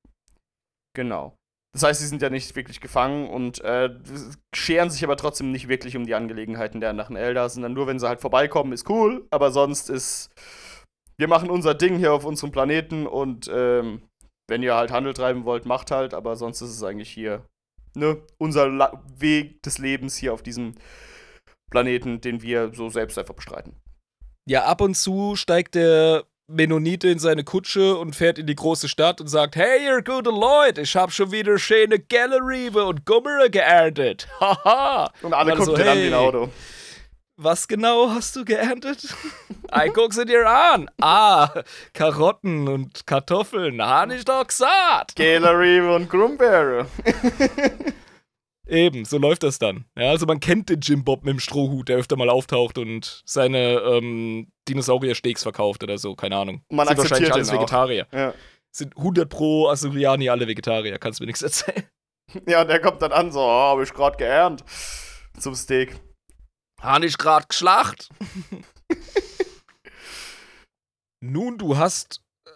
Genau. 0.95 1.35
Das 1.73 1.83
heißt, 1.83 1.99
sie 1.99 2.07
sind 2.07 2.21
ja 2.21 2.29
nicht 2.29 2.55
wirklich 2.55 2.79
gefangen 2.79 3.29
und 3.29 3.59
äh, 3.61 3.89
scheren 4.55 4.89
sich 4.89 5.03
aber 5.03 5.17
trotzdem 5.17 5.51
nicht 5.51 5.67
wirklich 5.67 5.97
um 5.97 6.05
die 6.05 6.15
Angelegenheiten 6.15 6.79
der 6.79 6.89
anderen 6.89 7.17
Elder, 7.17 7.49
sondern 7.49 7.73
nur, 7.73 7.85
wenn 7.85 7.99
sie 7.99 8.07
halt 8.07 8.21
vorbeikommen, 8.21 8.71
ist 8.71 8.89
cool, 8.89 9.27
aber 9.29 9.51
sonst 9.51 9.89
ist. 9.89 10.29
Wir 11.17 11.27
machen 11.27 11.49
unser 11.49 11.73
Ding 11.73 11.97
hier 11.97 12.13
auf 12.13 12.25
unserem 12.25 12.51
Planeten 12.51 13.07
und 13.07 13.49
ähm, 13.53 14.01
wenn 14.49 14.63
ihr 14.63 14.75
halt 14.75 14.91
Handel 14.91 15.13
treiben 15.13 15.45
wollt, 15.45 15.65
macht 15.65 15.91
halt, 15.91 16.13
aber 16.13 16.35
sonst 16.35 16.61
ist 16.61 16.71
es 16.71 16.83
eigentlich 16.83 17.09
hier, 17.09 17.45
ne, 17.95 18.17
unser 18.37 18.69
La 18.69 19.03
Weg 19.17 19.63
des 19.63 19.77
Lebens 19.77 20.15
hier 20.17 20.33
auf 20.33 20.43
diesem 20.43 20.75
Planeten, 21.69 22.21
den 22.21 22.41
wir 22.41 22.71
so 22.73 22.89
selbst 22.89 23.17
einfach 23.17 23.35
bestreiten. 23.35 23.75
Ja, 24.47 24.65
ab 24.65 24.81
und 24.81 24.95
zu 24.95 25.35
steigt 25.35 25.75
der 25.75 26.25
Mennonite 26.47 27.09
in 27.09 27.17
seine 27.17 27.43
Kutsche 27.43 27.97
und 27.97 28.15
fährt 28.15 28.37
in 28.37 28.45
die 28.45 28.55
große 28.55 28.87
Stadt 28.87 29.19
und 29.19 29.27
sagt: 29.27 29.55
Hey, 29.55 29.85
ihr 29.85 30.03
gute 30.03 30.29
Leute, 30.29 30.81
ich 30.81 30.95
hab 30.95 31.11
schon 31.11 31.31
wieder 31.31 31.57
schöne 31.57 31.97
Gelleriebe 31.97 32.85
und 32.85 33.05
Gummere 33.05 33.49
geerntet. 33.49 34.27
Haha. 34.39 35.11
Und 35.23 35.33
alle 35.33 35.55
gucken 35.55 35.75
den 35.75 35.87
an 35.87 35.97
wie 35.97 36.01
ein 36.01 36.13
hey. 36.13 36.13
Auto. 36.13 36.49
Was 37.37 37.67
genau 37.67 38.09
hast 38.11 38.35
du 38.35 38.45
geerntet? 38.45 39.13
Ich 39.83 39.93
guck 39.93 40.13
sie 40.13 40.25
dir 40.25 40.47
an. 40.49 40.89
Ah, 41.01 41.49
Karotten 41.93 42.67
und 42.69 43.05
Kartoffeln, 43.05 43.81
hab 43.81 44.09
ich 44.11 44.23
doch 44.23 44.47
gesagt. 44.47 45.17
Gallery 45.17 45.81
und 45.81 46.09
Grumbeere. 46.09 46.87
Eben, 48.67 49.03
so 49.05 49.17
läuft 49.17 49.43
das 49.43 49.59
dann. 49.59 49.85
Ja, 49.97 50.11
also 50.11 50.25
man 50.25 50.39
kennt 50.39 50.69
den 50.69 50.79
Jim 50.79 51.03
Bob 51.03 51.23
mit 51.25 51.33
dem 51.33 51.39
Strohhut, 51.39 51.89
der 51.89 51.97
öfter 51.97 52.15
mal 52.15 52.29
auftaucht 52.29 52.77
und 52.77 53.21
seine 53.25 53.79
ähm, 53.79 54.47
Dinosaurier-Steaks 54.69 55.43
verkauft 55.43 55.83
oder 55.83 55.97
so, 55.97 56.15
keine 56.15 56.37
Ahnung. 56.37 56.61
Man 56.69 56.87
Sind 56.87 56.97
wahrscheinlich 56.97 57.31
akzeptiert 57.31 57.33
alles. 57.33 57.51
Vegetarier. 57.51 58.07
Ja. 58.13 58.33
Sind 58.71 58.97
100 58.97 59.29
pro 59.29 59.67
Assyriani 59.67 60.29
alle 60.29 60.47
Vegetarier, 60.47 60.97
kannst 60.99 61.19
mir 61.19 61.27
nichts 61.27 61.41
erzählen. 61.41 61.83
Ja, 62.47 62.61
und 62.61 62.69
der 62.69 62.79
kommt 62.81 63.01
dann 63.01 63.11
an, 63.11 63.31
so, 63.31 63.39
oh, 63.39 63.77
hab 63.77 63.81
ich 63.81 63.93
grad 63.93 64.17
geernt. 64.17 64.63
Zum 65.39 65.53
Steak. 65.53 65.95
Hab 66.85 67.03
ich 67.03 67.17
grad 67.17 67.49
geschlacht. 67.49 68.09
Nun, 71.19 71.57
du 71.57 71.77
hast 71.77 72.21
äh, 72.45 72.51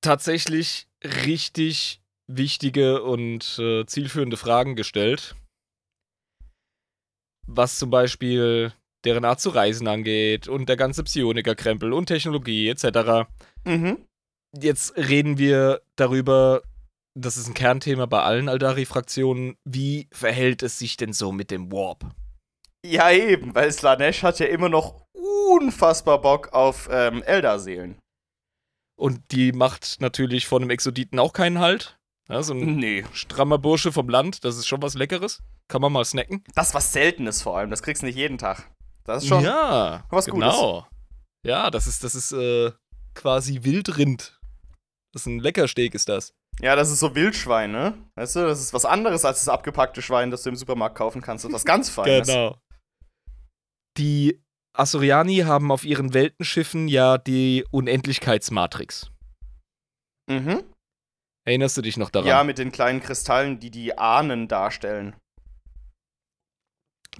tatsächlich 0.00 0.88
richtig 1.04 2.00
wichtige 2.26 3.02
und 3.02 3.58
äh, 3.58 3.84
zielführende 3.84 4.38
Fragen 4.38 4.74
gestellt. 4.74 5.36
Was 7.46 7.78
zum 7.78 7.90
Beispiel 7.90 8.72
deren 9.04 9.26
Art 9.26 9.40
zu 9.40 9.50
reisen 9.50 9.86
angeht 9.86 10.48
und 10.48 10.70
der 10.70 10.76
ganze 10.76 11.04
Psioniker-Krempel 11.04 11.92
und 11.92 12.06
Technologie 12.06 12.68
etc. 12.68 13.28
Mhm. 13.66 13.98
Jetzt 14.56 14.96
reden 14.96 15.36
wir 15.36 15.82
darüber, 15.96 16.62
das 17.14 17.36
ist 17.36 17.48
ein 17.48 17.54
Kernthema 17.54 18.06
bei 18.06 18.22
allen 18.22 18.48
Aldari-Fraktionen. 18.48 19.56
Wie 19.64 20.08
verhält 20.10 20.62
es 20.62 20.78
sich 20.78 20.96
denn 20.96 21.12
so 21.12 21.32
mit 21.32 21.50
dem 21.50 21.70
Warp? 21.70 22.14
Ja, 22.84 23.10
eben, 23.10 23.54
weil 23.54 23.70
Slanesh 23.72 24.22
hat 24.22 24.38
ja 24.40 24.46
immer 24.46 24.68
noch 24.68 25.04
unfassbar 25.12 26.20
Bock 26.20 26.52
auf 26.52 26.88
ähm, 26.90 27.22
Elder-Seelen. 27.22 27.98
Und 28.96 29.20
die 29.32 29.52
macht 29.52 30.00
natürlich 30.00 30.46
von 30.46 30.62
einem 30.62 30.70
Exoditen 30.70 31.18
auch 31.18 31.32
keinen 31.32 31.58
Halt. 31.58 31.96
Ja, 32.28 32.42
so 32.42 32.54
ein 32.54 32.76
Nee. 32.76 33.04
strammer 33.12 33.58
Bursche 33.58 33.92
vom 33.92 34.08
Land, 34.08 34.44
das 34.44 34.56
ist 34.56 34.66
schon 34.66 34.82
was 34.82 34.94
Leckeres. 34.94 35.42
Kann 35.68 35.80
man 35.82 35.92
mal 35.92 36.04
snacken. 36.04 36.44
Das 36.54 36.68
ist 36.68 36.74
was 36.74 36.92
Seltenes 36.92 37.42
vor 37.42 37.56
allem, 37.58 37.70
das 37.70 37.82
kriegst 37.82 38.02
du 38.02 38.06
nicht 38.06 38.16
jeden 38.16 38.38
Tag. 38.38 38.70
Das 39.04 39.22
ist 39.22 39.28
schon. 39.28 39.42
ja, 39.42 40.04
was 40.10 40.26
genau. 40.26 40.86
Ja, 41.44 41.70
das 41.70 41.86
ist, 41.88 42.04
das 42.04 42.14
ist 42.14 42.32
äh, 42.32 42.70
quasi 43.14 43.60
Wildrind. 43.64 44.38
Das 45.12 45.22
ist 45.22 45.26
ein 45.26 45.40
Leckersteak, 45.40 45.94
ist 45.94 46.08
das. 46.08 46.32
Ja, 46.60 46.76
das 46.76 46.90
ist 46.90 47.00
so 47.00 47.14
Wildschwein, 47.14 47.72
ne? 47.72 47.94
Weißt 48.14 48.36
du, 48.36 48.40
das 48.40 48.60
ist 48.60 48.72
was 48.72 48.84
anderes 48.84 49.24
als 49.24 49.40
das 49.44 49.48
abgepackte 49.48 50.02
Schwein, 50.02 50.30
das 50.30 50.42
du 50.42 50.50
im 50.50 50.56
Supermarkt 50.56 50.96
kaufen 50.96 51.20
kannst. 51.22 51.44
Das 51.44 51.50
ist 51.50 51.54
was 51.54 51.64
ganz 51.64 51.88
Feines. 51.90 52.28
Genau. 52.28 52.56
Die 53.98 54.42
Asuriani 54.74 55.38
haben 55.38 55.70
auf 55.70 55.84
ihren 55.84 56.14
Weltenschiffen 56.14 56.88
ja 56.88 57.18
die 57.18 57.64
Unendlichkeitsmatrix. 57.70 59.10
Mhm. 60.30 60.62
Erinnerst 61.44 61.76
du 61.76 61.82
dich 61.82 61.96
noch 61.96 62.10
daran? 62.10 62.28
Ja, 62.28 62.44
mit 62.44 62.58
den 62.58 62.72
kleinen 62.72 63.00
Kristallen, 63.00 63.58
die 63.60 63.70
die 63.70 63.98
Ahnen 63.98 64.48
darstellen. 64.48 65.14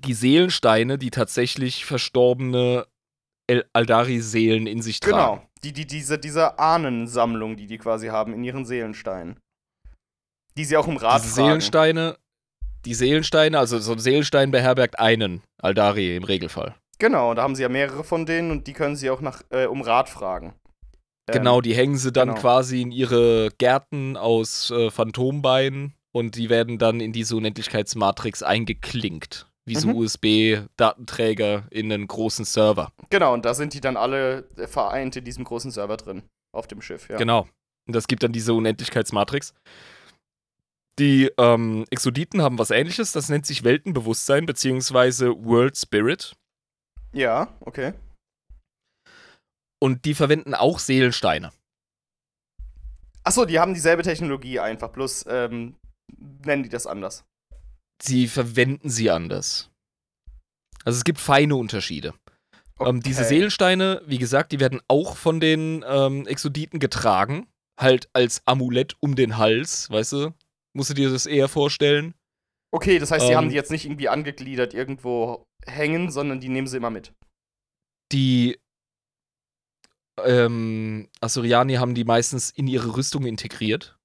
die 0.05 0.15
Seelensteine, 0.15 0.97
die 0.99 1.11
tatsächlich 1.11 1.85
verstorbene 1.85 2.87
El 3.47 3.69
Aldari-Seelen 3.73 4.67
in 4.67 4.81
sich 4.81 5.01
tragen. 5.01 5.17
Genau. 5.17 5.49
Die, 5.65 5.73
die, 5.73 5.87
diese, 5.87 6.19
diese 6.19 6.59
Ahnensammlung, 6.59 7.57
die 7.57 7.67
die 7.67 7.79
quasi 7.79 8.09
haben 8.09 8.33
in 8.33 8.43
ihren 8.43 8.65
Seelensteinen. 8.65 9.39
Die 10.57 10.65
sie 10.65 10.77
auch 10.77 10.89
im 10.89 10.97
Rat 10.97 11.23
Diese 11.23 11.35
tragen. 11.35 11.49
Seelensteine, 11.49 12.17
die 12.85 12.95
Seelensteine, 12.95 13.59
also 13.59 13.79
so 13.79 13.93
ein 13.93 13.99
Seelenstein 13.99 14.51
beherbergt 14.51 14.99
einen 14.99 15.43
Aldari 15.61 16.17
im 16.17 16.25
Regelfall. 16.25 16.75
Genau, 16.99 17.35
da 17.35 17.43
haben 17.43 17.55
sie 17.55 17.63
ja 17.63 17.69
mehrere 17.69 18.05
von 18.05 18.27
denen 18.27 18.51
und 18.51 18.67
die 18.67 18.73
können 18.73 18.97
sie 18.97 19.11
auch 19.11 19.21
nach, 19.21 19.43
äh, 19.51 19.67
um 19.67 19.83
Rat 19.83 20.09
fragen. 20.09 20.55
Ähm, 21.29 21.33
genau, 21.33 21.61
die 21.61 21.75
hängen 21.75 21.97
sie 21.97 22.13
dann 22.13 22.29
genau. 22.29 22.41
quasi 22.41 22.83
in 22.83 22.93
ihre 22.93 23.51
Gärten 23.59 24.17
aus 24.17 24.71
äh, 24.71 24.91
Phantombeinen 24.91 25.95
und 26.13 26.37
die 26.37 26.51
werden 26.51 26.79
dann 26.79 27.01
in 27.01 27.13
diese 27.13 27.37
Unendlichkeitsmatrix 27.37 28.43
eingeklinkt. 28.43 29.47
Wie 29.65 29.77
so 29.77 29.89
Mhm. 29.89 29.97
USB-Datenträger 29.97 31.69
in 31.71 31.93
einen 31.93 32.09
großen 32.09 32.45
Server. 32.45 32.93
Genau, 33.11 33.33
und 33.33 33.45
da 33.45 33.55
sind 33.55 33.75
die 33.75 33.81
dann 33.81 33.97
alle 33.97 34.49
äh, 34.57 34.67
vereint 34.67 35.15
in 35.17 35.25
diesem 35.25 35.45
großen 35.45 35.71
Server 35.71 35.97
drin. 35.97 36.23
Auf 36.53 36.67
dem 36.67 36.83
Schiff, 36.83 37.09
ja. 37.09 37.17
Genau. 37.17 37.47
Und 37.87 37.97
das 37.97 38.07
gibt 38.07 38.23
dann 38.23 38.33
diese 38.33 38.55
Unendlichkeitsmatrix. 38.55 39.55
Die 40.99 41.31
ähm, 41.39 41.85
Exoditen 41.91 42.43
haben 42.43 42.59
was 42.59 42.71
ähnliches, 42.71 43.13
das 43.13 43.29
nennt 43.29 43.47
sich 43.47 43.65
Weltenbewusstsein 43.65 44.45
beziehungsweise 44.47 45.31
World 45.45 45.77
Spirit. 45.77 46.37
Ja, 47.13 47.49
okay. 47.61 47.95
Und 49.81 50.05
die 50.05 50.15
verwenden 50.15 50.55
auch 50.55 50.79
Seelensteine. 50.79 51.53
Achso, 53.25 53.45
die 53.45 53.59
haben 53.59 53.75
dieselbe 53.75 54.03
Technologie 54.03 54.61
einfach, 54.61 54.91
bloß 54.91 55.27
ähm, 55.29 55.77
nennen 56.45 56.63
die 56.63 56.69
das 56.69 56.87
anders. 56.87 57.25
Sie 58.03 58.27
verwenden 58.27 58.91
sie 58.91 59.11
anders. 59.11 59.71
Also 60.85 60.99
es 60.99 61.05
gibt 61.05 61.21
feine 61.21 61.57
Unterschiede. 61.57 62.15
Ähm, 62.81 63.01
diese 63.01 63.25
Seelensteine, 63.25 64.03
wie 64.07 64.19
gesagt, 64.19 64.53
die 64.53 64.61
werden 64.61 64.81
auch 64.89 65.17
von 65.17 65.41
den 65.41 65.85
ähm, 65.87 66.27
Exoditen 66.27 66.81
getragen. 66.81 67.47
Halt 67.81 68.09
als 68.13 68.43
Amulett 68.47 68.97
um 69.01 69.15
den 69.15 69.39
Hals, 69.39 69.89
weißt 69.91 70.13
du? 70.13 70.35
Musst 70.75 70.91
du 70.91 70.95
dir 70.95 71.11
das 71.11 71.27
eher 71.27 71.49
vorstellen? 71.49 72.15
Okay, 72.75 72.99
das 72.99 73.11
heißt, 73.11 73.27
die 73.27 73.33
Ähm, 73.33 73.37
haben 73.37 73.49
die 73.51 73.55
jetzt 73.55 73.71
nicht 73.71 73.85
irgendwie 73.85 74.09
angegliedert 74.09 74.73
irgendwo 74.75 75.45
hängen, 75.67 76.11
sondern 76.11 76.41
die 76.41 76.49
nehmen 76.49 76.67
sie 76.67 76.79
immer 76.79 76.91
mit. 76.91 77.13
Die 78.13 78.59
ähm, 80.25 81.09
Assyriani 81.21 81.75
haben 81.75 81.95
die 81.95 82.05
meistens 82.05 82.51
in 82.51 82.67
ihre 82.67 82.97
Rüstung 82.97 83.25
integriert, 83.27 83.99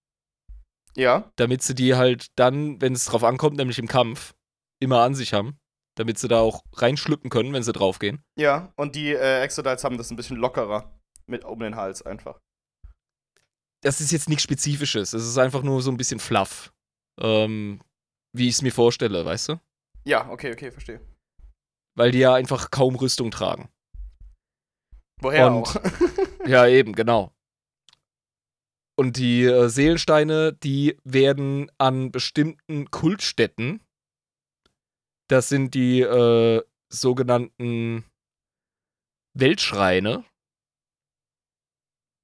Ja. 0.96 1.32
damit 1.36 1.62
sie 1.64 1.76
die 1.76 1.96
halt 1.96 2.28
dann, 2.38 2.82
wenn 2.82 2.94
es 2.94 3.06
drauf 3.06 3.24
ankommt, 3.24 3.58
nämlich 3.58 3.80
im 3.80 3.88
Kampf, 3.88 4.34
immer 4.80 5.02
an 5.02 5.16
sich 5.16 5.34
haben. 5.34 5.58
Damit 5.96 6.20
sie 6.20 6.28
da 6.28 6.40
auch 6.42 6.62
reinschlüppen 6.74 7.32
können, 7.32 7.54
wenn 7.54 7.64
sie 7.64 7.74
draufgehen. 7.74 8.22
Ja, 8.38 8.72
und 8.76 8.96
die 8.96 9.14
äh, 9.16 9.42
Exodites 9.42 9.84
haben 9.84 9.98
das 9.98 10.12
ein 10.12 10.16
bisschen 10.16 10.38
lockerer 10.38 10.96
mit 11.26 11.44
um 11.44 11.58
den 11.60 11.76
Hals 11.76 12.04
einfach. 12.04 12.38
Das 13.84 14.02
ist 14.02 14.12
jetzt 14.12 14.28
nichts 14.30 14.44
Spezifisches. 14.44 15.14
Es 15.14 15.24
ist 15.26 15.38
einfach 15.38 15.62
nur 15.64 15.82
so 15.82 15.92
ein 15.92 15.98
bisschen 15.98 16.20
fluff. 16.20 16.74
Ähm, 17.20 17.80
wie 18.36 18.48
ich 18.48 18.56
es 18.56 18.62
mir 18.62 18.72
vorstelle, 18.72 19.24
weißt 19.26 19.50
du? 19.50 19.60
Ja, 20.06 20.30
okay, 20.30 20.52
okay, 20.52 20.72
verstehe. 20.72 21.02
Weil 21.96 22.12
die 22.12 22.20
ja 22.20 22.34
einfach 22.34 22.72
kaum 22.72 22.96
Rüstung 22.96 23.32
tragen. 23.32 23.70
Woher 25.22 25.48
Und- 25.48 25.64
auch? 25.68 25.76
Ja, 26.48 26.66
eben, 26.66 26.94
genau. 26.94 27.34
Und 28.98 29.18
die 29.18 29.44
äh, 29.44 29.68
Seelensteine, 29.68 30.54
die 30.54 30.98
werden 31.04 31.70
an 31.78 32.10
bestimmten 32.12 32.90
Kultstätten, 32.90 33.84
das 35.30 35.50
sind 35.50 35.74
die 35.74 36.00
äh, 36.02 36.64
sogenannten 36.90 38.06
Weltschreine, 39.38 40.24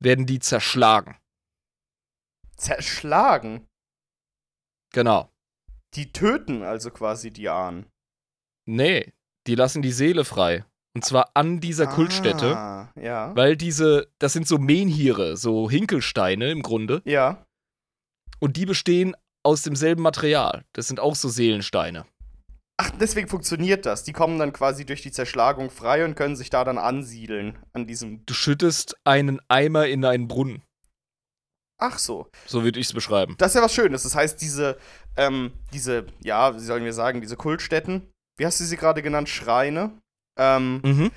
werden 0.01 0.25
die 0.25 0.39
zerschlagen. 0.39 1.17
Zerschlagen. 2.57 3.67
Genau. 4.93 5.29
Die 5.95 6.11
töten 6.11 6.63
also 6.63 6.91
quasi 6.91 7.31
die 7.31 7.49
Ahnen. 7.49 7.85
Nee, 8.65 9.13
die 9.47 9.55
lassen 9.55 9.81
die 9.81 9.91
Seele 9.91 10.25
frei. 10.25 10.65
Und 10.95 11.03
zwar 11.03 11.31
an 11.33 11.59
dieser 11.59 11.87
Kultstätte. 11.87 12.55
Ah, 12.55 12.91
ja. 12.95 13.35
Weil 13.35 13.57
diese, 13.57 14.11
das 14.19 14.33
sind 14.33 14.47
so 14.47 14.59
Menhire, 14.59 15.37
so 15.37 15.69
Hinkelsteine 15.69 16.51
im 16.51 16.61
Grunde. 16.61 17.01
Ja. 17.05 17.45
Und 18.39 18.57
die 18.57 18.65
bestehen 18.65 19.15
aus 19.43 19.63
demselben 19.63 20.03
Material. 20.03 20.63
Das 20.73 20.87
sind 20.87 20.99
auch 20.99 21.15
so 21.15 21.29
Seelensteine. 21.29 22.05
Ach, 22.77 22.91
deswegen 22.99 23.27
funktioniert 23.27 23.85
das. 23.85 24.03
Die 24.03 24.13
kommen 24.13 24.39
dann 24.39 24.53
quasi 24.53 24.85
durch 24.85 25.01
die 25.01 25.11
Zerschlagung 25.11 25.69
frei 25.69 26.05
und 26.05 26.15
können 26.15 26.35
sich 26.35 26.49
da 26.49 26.63
dann 26.63 26.77
ansiedeln 26.77 27.57
an 27.73 27.87
diesem. 27.87 28.25
Du 28.25 28.33
schüttest 28.33 28.95
einen 29.03 29.39
Eimer 29.47 29.87
in 29.87 30.05
einen 30.05 30.27
Brunnen. 30.27 30.63
Ach 31.85 31.99
so. 31.99 32.29
So 32.45 32.63
würde 32.63 32.79
ich 32.79 32.87
es 32.87 32.93
beschreiben. 32.93 33.35
Das 33.37 33.51
ist 33.51 33.55
ja 33.55 33.61
was 33.61 33.73
Schönes. 33.73 34.03
Das 34.03 34.15
heißt, 34.15 34.41
diese, 34.41 34.77
ähm, 35.17 35.51
diese, 35.73 36.05
ja, 36.23 36.55
wie 36.55 36.59
sollen 36.59 36.85
wir 36.85 36.93
sagen, 36.93 37.19
diese 37.19 37.35
Kultstätten, 37.35 38.09
wie 38.39 38.45
hast 38.45 38.61
du 38.61 38.63
sie 38.63 38.77
gerade 38.77 39.01
genannt? 39.01 39.27
Schreine. 39.27 39.91
Ähm, 40.39 40.81
Mhm. 40.83 41.11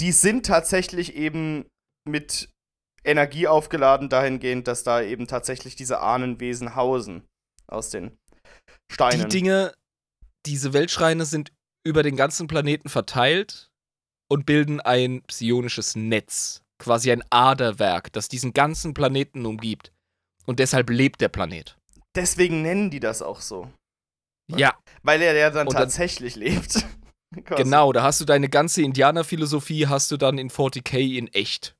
die 0.00 0.12
sind 0.12 0.46
tatsächlich 0.46 1.14
eben 1.16 1.66
mit 2.08 2.48
Energie 3.04 3.46
aufgeladen 3.46 4.08
dahingehend, 4.08 4.66
dass 4.66 4.82
da 4.84 5.02
eben 5.02 5.26
tatsächlich 5.26 5.76
diese 5.76 6.00
Ahnenwesen 6.00 6.74
hausen 6.74 7.22
aus 7.68 7.90
den 7.90 8.16
Steinen. 8.90 9.28
Die 9.28 9.36
Dinge, 9.36 9.74
diese 10.46 10.72
Weltschreine 10.72 11.26
sind 11.26 11.52
über 11.86 12.02
den 12.02 12.16
ganzen 12.16 12.48
Planeten 12.48 12.88
verteilt 12.88 13.68
und 14.28 14.46
bilden 14.46 14.80
ein 14.80 15.22
psionisches 15.24 15.94
Netz. 15.94 16.62
Quasi 16.78 17.12
ein 17.12 17.22
Aderwerk, 17.30 18.12
das 18.12 18.28
diesen 18.28 18.52
ganzen 18.52 18.92
Planeten 18.92 19.46
umgibt. 19.46 19.92
Und 20.46 20.58
deshalb 20.60 20.90
lebt 20.90 21.20
der 21.20 21.28
Planet. 21.28 21.76
Deswegen 22.14 22.62
nennen 22.62 22.90
die 22.90 23.00
das 23.00 23.20
auch 23.20 23.40
so. 23.40 23.70
Ja, 24.50 24.74
Weil 25.02 25.20
er 25.22 25.34
ja 25.34 25.50
dann 25.50 25.66
Und 25.66 25.74
dann- 25.74 25.82
tatsächlich 25.82 26.36
lebt. 26.36 26.84
Genau. 27.56 27.92
Da 27.92 28.04
hast 28.04 28.20
du 28.20 28.24
deine 28.24 28.48
ganze 28.48 28.82
Indianerphilosophie, 28.82 29.88
hast 29.88 30.10
du 30.12 30.16
dann 30.16 30.38
in 30.38 30.48
40k 30.48 31.18
in 31.18 31.26
echt. 31.34 31.74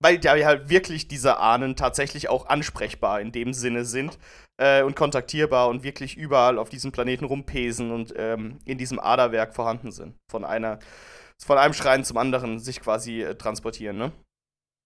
Weil 0.00 0.24
ja 0.24 0.32
halt 0.46 0.68
wirklich 0.70 1.08
diese 1.08 1.38
Ahnen 1.38 1.74
tatsächlich 1.74 2.28
auch 2.28 2.46
ansprechbar 2.46 3.20
in 3.20 3.32
dem 3.32 3.52
Sinne 3.52 3.84
sind 3.84 4.16
äh, 4.58 4.82
und 4.82 4.94
kontaktierbar 4.94 5.68
und 5.68 5.82
wirklich 5.82 6.16
überall 6.16 6.56
auf 6.58 6.68
diesem 6.68 6.92
Planeten 6.92 7.24
rumpesen 7.24 7.90
und 7.90 8.14
ähm, 8.16 8.58
in 8.64 8.78
diesem 8.78 9.00
Aderwerk 9.00 9.54
vorhanden 9.54 9.90
sind. 9.90 10.14
Von 10.30 10.44
einer, 10.44 10.78
von 11.44 11.58
einem 11.58 11.74
Schrein 11.74 12.04
zum 12.04 12.16
anderen 12.16 12.58
sich 12.60 12.80
quasi 12.80 13.22
äh, 13.22 13.34
transportieren, 13.34 13.98
ne? 13.98 14.12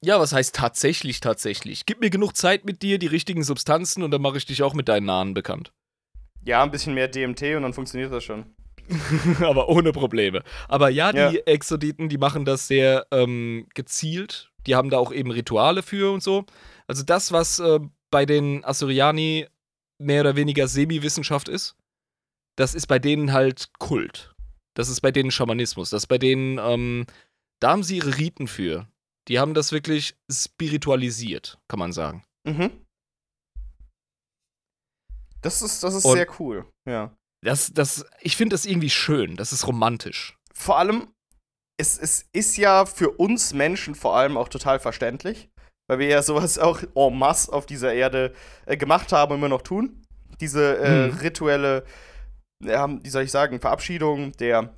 Ja, 0.03 0.19
was 0.19 0.33
heißt 0.33 0.55
tatsächlich, 0.55 1.21
tatsächlich? 1.21 1.85
Gib 1.85 2.01
mir 2.01 2.11
genug 2.11 2.37
Zeit 2.37 2.65
mit 2.65 2.83
dir, 2.83 2.99
die 2.99 3.07
richtigen 3.07 3.43
Substanzen 3.43 4.03
und 4.03 4.11
dann 4.11 4.23
mache 4.23 4.39
ich 4.39 4.47
dich 4.47 4.63
auch 4.63 4.73
mit 4.73 4.89
deinen 4.89 5.07
Nahen 5.07 5.35
bekannt. 5.35 5.73
Ja, 6.45 6.63
ein 6.63 6.71
bisschen 6.71 6.95
mehr 6.95 7.09
DMT 7.09 7.55
und 7.57 7.63
dann 7.63 7.75
funktioniert 7.75 8.11
das 8.13 8.25
schon. 8.25 8.47
Aber 9.41 9.69
ohne 9.69 9.93
Probleme. 9.93 10.43
Aber 10.69 10.89
ja, 10.89 11.13
die 11.13 11.19
Ja. 11.37 11.43
Exoditen, 11.45 12.09
die 12.09 12.19
machen 12.19 12.45
das 12.45 12.67
sehr 12.67 13.07
ähm, 13.11 13.67
gezielt. 13.75 14.51
Die 14.67 14.75
haben 14.75 14.91
da 14.91 14.99
auch 14.99 15.13
eben 15.13 15.31
Rituale 15.31 15.83
für 15.83 16.13
und 16.13 16.23
so. 16.23 16.45
Also 16.87 17.03
das, 17.03 17.31
was 17.31 17.59
äh, 17.61 17.79
bei 18.11 18.27
den 18.27 18.65
Assyriani 18.65 19.47
mehr 19.99 20.23
oder 20.23 20.35
weniger 20.35 20.67
Semi-Wissenschaft 20.67 21.49
ist, 21.49 21.77
das 22.57 22.75
ist 22.75 22.87
bei 22.87 22.99
denen 22.99 23.33
halt 23.33 23.69
Kult. 23.79 24.35
Das 24.75 24.89
ist 24.89 25.03
bei 25.03 25.13
denen 25.13 25.31
Schamanismus. 25.31 25.91
Das 25.91 26.05
ist 26.05 26.09
bei 26.09 26.19
denen, 26.19 26.59
ähm, 26.59 27.07
da 27.61 27.73
haben 27.73 27.83
sie 27.83 27.99
ihre 27.99 28.17
Riten 28.17 28.49
für. 28.49 28.89
Die 29.31 29.39
haben 29.39 29.55
das 29.55 29.71
wirklich 29.73 30.17
spiritualisiert, 30.31 31.59
kann 31.69 31.79
man 31.79 31.93
sagen. 31.93 32.25
Mhm. 32.47 32.71
Das 35.43 35.63
ist, 35.63 35.83
das 35.83 35.95
ist 35.95 36.05
Und- 36.05 36.17
sehr 36.17 36.27
cool, 36.41 36.67
ja. 36.89 37.15
Das, 37.43 37.73
das, 37.73 38.05
ich 38.21 38.37
finde 38.37 38.53
das 38.55 38.67
irgendwie 38.67 38.91
schön. 38.91 39.37
Das 39.37 39.53
ist 39.55 39.67
romantisch. 39.67 40.37
Vor 40.53 40.77
allem, 40.79 41.09
es, 41.81 41.97
es 41.97 42.27
ist 42.35 42.59
ja 42.59 42.85
für 42.85 43.09
uns 43.13 43.55
Menschen 43.55 43.95
vor 43.95 44.15
allem 44.15 44.37
auch 44.37 44.49
total 44.51 44.79
verständlich, 44.79 45.49
weil 45.89 45.99
wir 46.01 46.09
ja 46.09 46.23
sowas 46.23 46.59
auch 46.59 46.83
en 46.95 47.19
masse 47.19 47.51
auf 47.51 47.65
dieser 47.65 47.95
Erde 47.95 48.35
äh, 48.67 48.77
gemacht 48.77 49.13
haben 49.13 49.33
und 49.33 49.39
immer 49.39 49.49
noch 49.49 49.63
tun. 49.63 50.05
Diese 50.41 50.77
äh, 50.79 51.07
Mhm. 51.09 51.19
rituelle, 51.19 51.87
ja, 52.63 52.87
wie 53.03 53.09
soll 53.09 53.23
ich 53.23 53.31
sagen, 53.31 53.59
Verabschiedung 53.61 54.33
der 54.33 54.75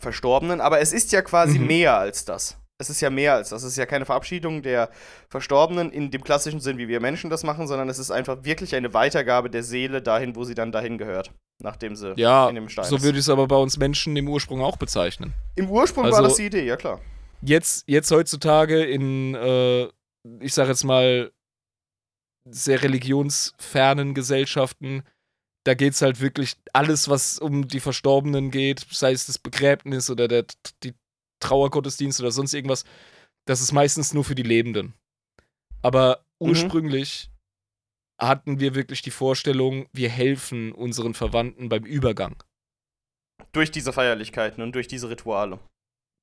Verstorbenen. 0.00 0.60
Aber 0.60 0.78
es 0.80 0.92
ist 0.92 1.10
ja 1.10 1.22
quasi 1.22 1.58
Mhm. 1.58 1.66
mehr 1.66 1.98
als 1.98 2.24
das. 2.24 2.58
Es 2.80 2.90
ist 2.90 3.00
ja 3.00 3.10
mehr 3.10 3.34
als 3.34 3.48
das. 3.48 3.64
Es 3.64 3.72
ist 3.72 3.76
ja 3.76 3.86
keine 3.86 4.06
Verabschiedung 4.06 4.62
der 4.62 4.88
Verstorbenen 5.28 5.90
in 5.90 6.12
dem 6.12 6.22
klassischen 6.22 6.60
Sinn, 6.60 6.78
wie 6.78 6.86
wir 6.86 7.00
Menschen 7.00 7.28
das 7.28 7.42
machen, 7.42 7.66
sondern 7.66 7.88
es 7.88 7.98
ist 7.98 8.12
einfach 8.12 8.44
wirklich 8.44 8.76
eine 8.76 8.94
Weitergabe 8.94 9.50
der 9.50 9.64
Seele 9.64 10.00
dahin, 10.00 10.36
wo 10.36 10.44
sie 10.44 10.54
dann 10.54 10.70
dahin 10.70 10.96
gehört, 10.96 11.32
nachdem 11.60 11.96
sie 11.96 12.12
Ja, 12.16 12.48
in 12.48 12.54
dem 12.54 12.68
Stein 12.68 12.84
so 12.84 12.96
ist. 12.96 13.02
würde 13.02 13.18
ich 13.18 13.24
es 13.24 13.28
aber 13.28 13.48
bei 13.48 13.56
uns 13.56 13.78
Menschen 13.78 14.16
im 14.16 14.28
Ursprung 14.28 14.62
auch 14.62 14.76
bezeichnen. 14.76 15.34
Im 15.56 15.68
Ursprung 15.68 16.04
war 16.04 16.12
Also- 16.18 16.28
das 16.28 16.36
die 16.36 16.46
Idee, 16.46 16.64
ja 16.64 16.76
klar. 16.76 17.00
Jetzt, 17.42 17.82
jetzt 17.88 18.12
heutzutage 18.12 18.84
in, 18.84 19.34
äh, 19.34 19.84
ich 20.40 20.54
sag 20.54 20.68
jetzt 20.68 20.84
mal, 20.84 21.32
sehr 22.48 22.80
religionsfernen 22.82 24.14
Gesellschaften, 24.14 25.02
da 25.64 25.74
geht 25.74 25.94
es 25.94 26.02
halt 26.02 26.20
wirklich 26.20 26.54
alles, 26.72 27.08
was 27.08 27.38
um 27.40 27.66
die 27.66 27.80
Verstorbenen 27.80 28.50
geht, 28.52 28.86
sei 28.90 29.10
es 29.12 29.26
das 29.26 29.38
Begräbnis 29.38 30.08
oder 30.10 30.28
der, 30.28 30.44
die 30.84 30.94
Trauergottesdienst 31.40 32.20
oder 32.20 32.30
sonst 32.30 32.54
irgendwas, 32.54 32.84
das 33.46 33.60
ist 33.60 33.72
meistens 33.72 34.12
nur 34.14 34.24
für 34.24 34.34
die 34.34 34.42
Lebenden. 34.42 34.94
Aber 35.82 36.24
Mhm. 36.40 36.50
ursprünglich 36.50 37.30
hatten 38.20 38.58
wir 38.60 38.74
wirklich 38.74 39.02
die 39.02 39.10
Vorstellung, 39.12 39.86
wir 39.92 40.08
helfen 40.08 40.72
unseren 40.72 41.14
Verwandten 41.14 41.68
beim 41.68 41.84
Übergang. 41.84 42.42
Durch 43.52 43.70
diese 43.70 43.92
Feierlichkeiten 43.92 44.62
und 44.62 44.72
durch 44.74 44.88
diese 44.88 45.08
Rituale. 45.08 45.58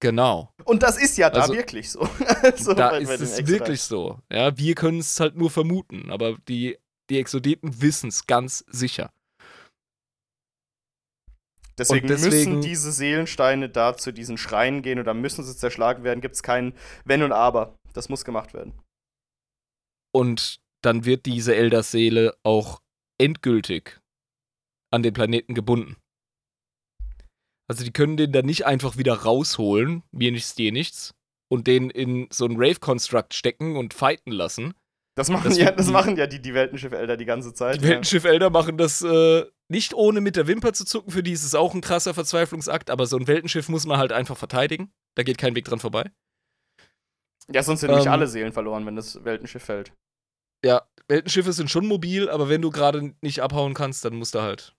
Genau. 0.02 0.52
Und 0.66 0.84
das 0.84 0.98
ist 1.02 1.18
ja 1.18 1.30
da 1.30 1.42
Also- 1.44 1.54
wirklich 1.54 1.90
so. 1.90 2.02
also 2.44 2.74
da 2.74 2.98
ist 2.98 3.10
es 3.22 3.48
wirklich 3.48 3.82
so. 3.82 4.20
Ja, 4.32 4.58
wir 4.58 4.76
können 4.76 5.00
es 5.00 5.20
halt 5.20 5.36
nur 5.38 5.50
vermuten, 5.50 6.12
aber 6.12 6.38
die, 6.50 6.78
die 7.10 7.18
Exoditen 7.18 7.82
wissen 7.82 8.10
es 8.10 8.28
ganz 8.28 8.66
sicher. 8.68 9.12
Deswegen, 11.78 12.08
deswegen- 12.08 12.54
müssen 12.54 12.62
diese 12.62 12.92
Seelensteine 12.92 13.70
da 13.70 13.98
zu 13.98 14.14
diesen 14.14 14.38
Schreinen 14.38 14.82
gehen 14.82 15.00
oder 15.00 15.14
müssen 15.14 15.44
sie 15.44 15.56
zerschlagen 15.58 16.04
werden. 16.04 16.22
Gibt 16.22 16.36
es 16.36 16.44
kein 16.44 16.74
Wenn 17.04 17.22
und 17.24 17.32
Aber. 17.34 17.78
Das 17.94 18.08
muss 18.10 18.24
gemacht 18.26 18.54
werden. 18.54 18.74
Und 20.14 20.60
dann 20.82 21.04
wird 21.06 21.26
diese 21.26 21.56
Elderseele 21.56 22.36
auch 22.44 22.82
endgültig 23.20 24.00
an 24.94 25.04
den 25.04 25.14
Planeten 25.14 25.54
gebunden. 25.54 25.98
Also 27.70 27.84
die 27.84 27.92
können 27.92 28.16
den 28.16 28.32
dann 28.32 28.46
nicht 28.46 28.66
einfach 28.66 28.98
wieder 28.98 29.14
rausholen, 29.14 30.04
mir 30.12 30.32
nichts, 30.32 30.56
dir 30.56 30.72
nichts, 30.72 31.14
und 31.52 31.68
den 31.68 31.90
in 31.90 32.28
so 32.32 32.46
ein 32.46 32.56
Rave-Construct 32.58 33.34
stecken 33.34 33.76
und 33.76 33.94
fighten 33.94 34.32
lassen. 34.32 34.74
Das 35.18 35.30
machen, 35.30 35.50
Das 35.50 35.58
ja, 35.58 35.72
das 35.72 35.88
die- 35.88 35.92
machen 35.92 36.16
ja 36.18 36.28
die, 36.28 36.42
die 36.42 36.54
Weltenschiff-Elder 36.54 37.18
die 37.18 37.26
ganze 37.26 37.54
Zeit. 37.54 37.78
Die 37.82 37.88
Weltenschiff-Elder 37.88 38.50
machen 38.50 38.78
das 38.78 39.02
äh, 39.02 39.46
nicht 39.68 39.94
ohne 39.94 40.22
mit 40.22 40.36
der 40.36 40.48
Wimper 40.48 40.74
zu 40.74 40.86
zucken, 40.86 41.12
für 41.12 41.24
die 41.24 41.32
ist 41.32 41.44
es 41.44 41.56
auch 41.56 41.74
ein 41.74 41.82
krasser 41.82 42.14
Verzweiflungsakt, 42.14 42.90
aber 42.90 43.08
so 43.08 43.18
ein 43.18 43.28
Weltenschiff 43.28 43.70
muss 43.70 43.86
man 43.86 43.98
halt 43.98 44.12
einfach 44.12 44.38
verteidigen. 44.38 44.92
Da 45.16 45.24
geht 45.24 45.38
kein 45.38 45.56
Weg 45.56 45.66
dran 45.66 45.80
vorbei. 45.80 46.12
Ja, 47.52 47.64
sonst 47.64 47.82
sind 47.82 47.92
Ähm. 47.92 48.08
alle 48.08 48.28
Seelen 48.28 48.54
verloren, 48.54 48.86
wenn 48.86 48.96
das 48.96 49.24
Weltenschiff 49.24 49.64
fällt. 49.64 49.94
Ja, 50.64 50.88
Weltenschiffe 51.08 51.54
sind 51.54 51.70
schon 51.70 51.86
mobil, 51.86 52.30
aber 52.30 52.50
wenn 52.50 52.62
du 52.62 52.72
gerade 52.72 53.14
nicht 53.22 53.42
abhauen 53.42 53.74
kannst, 53.74 54.04
dann 54.06 54.16
musst 54.16 54.36
du 54.36 54.42
halt. 54.42 54.76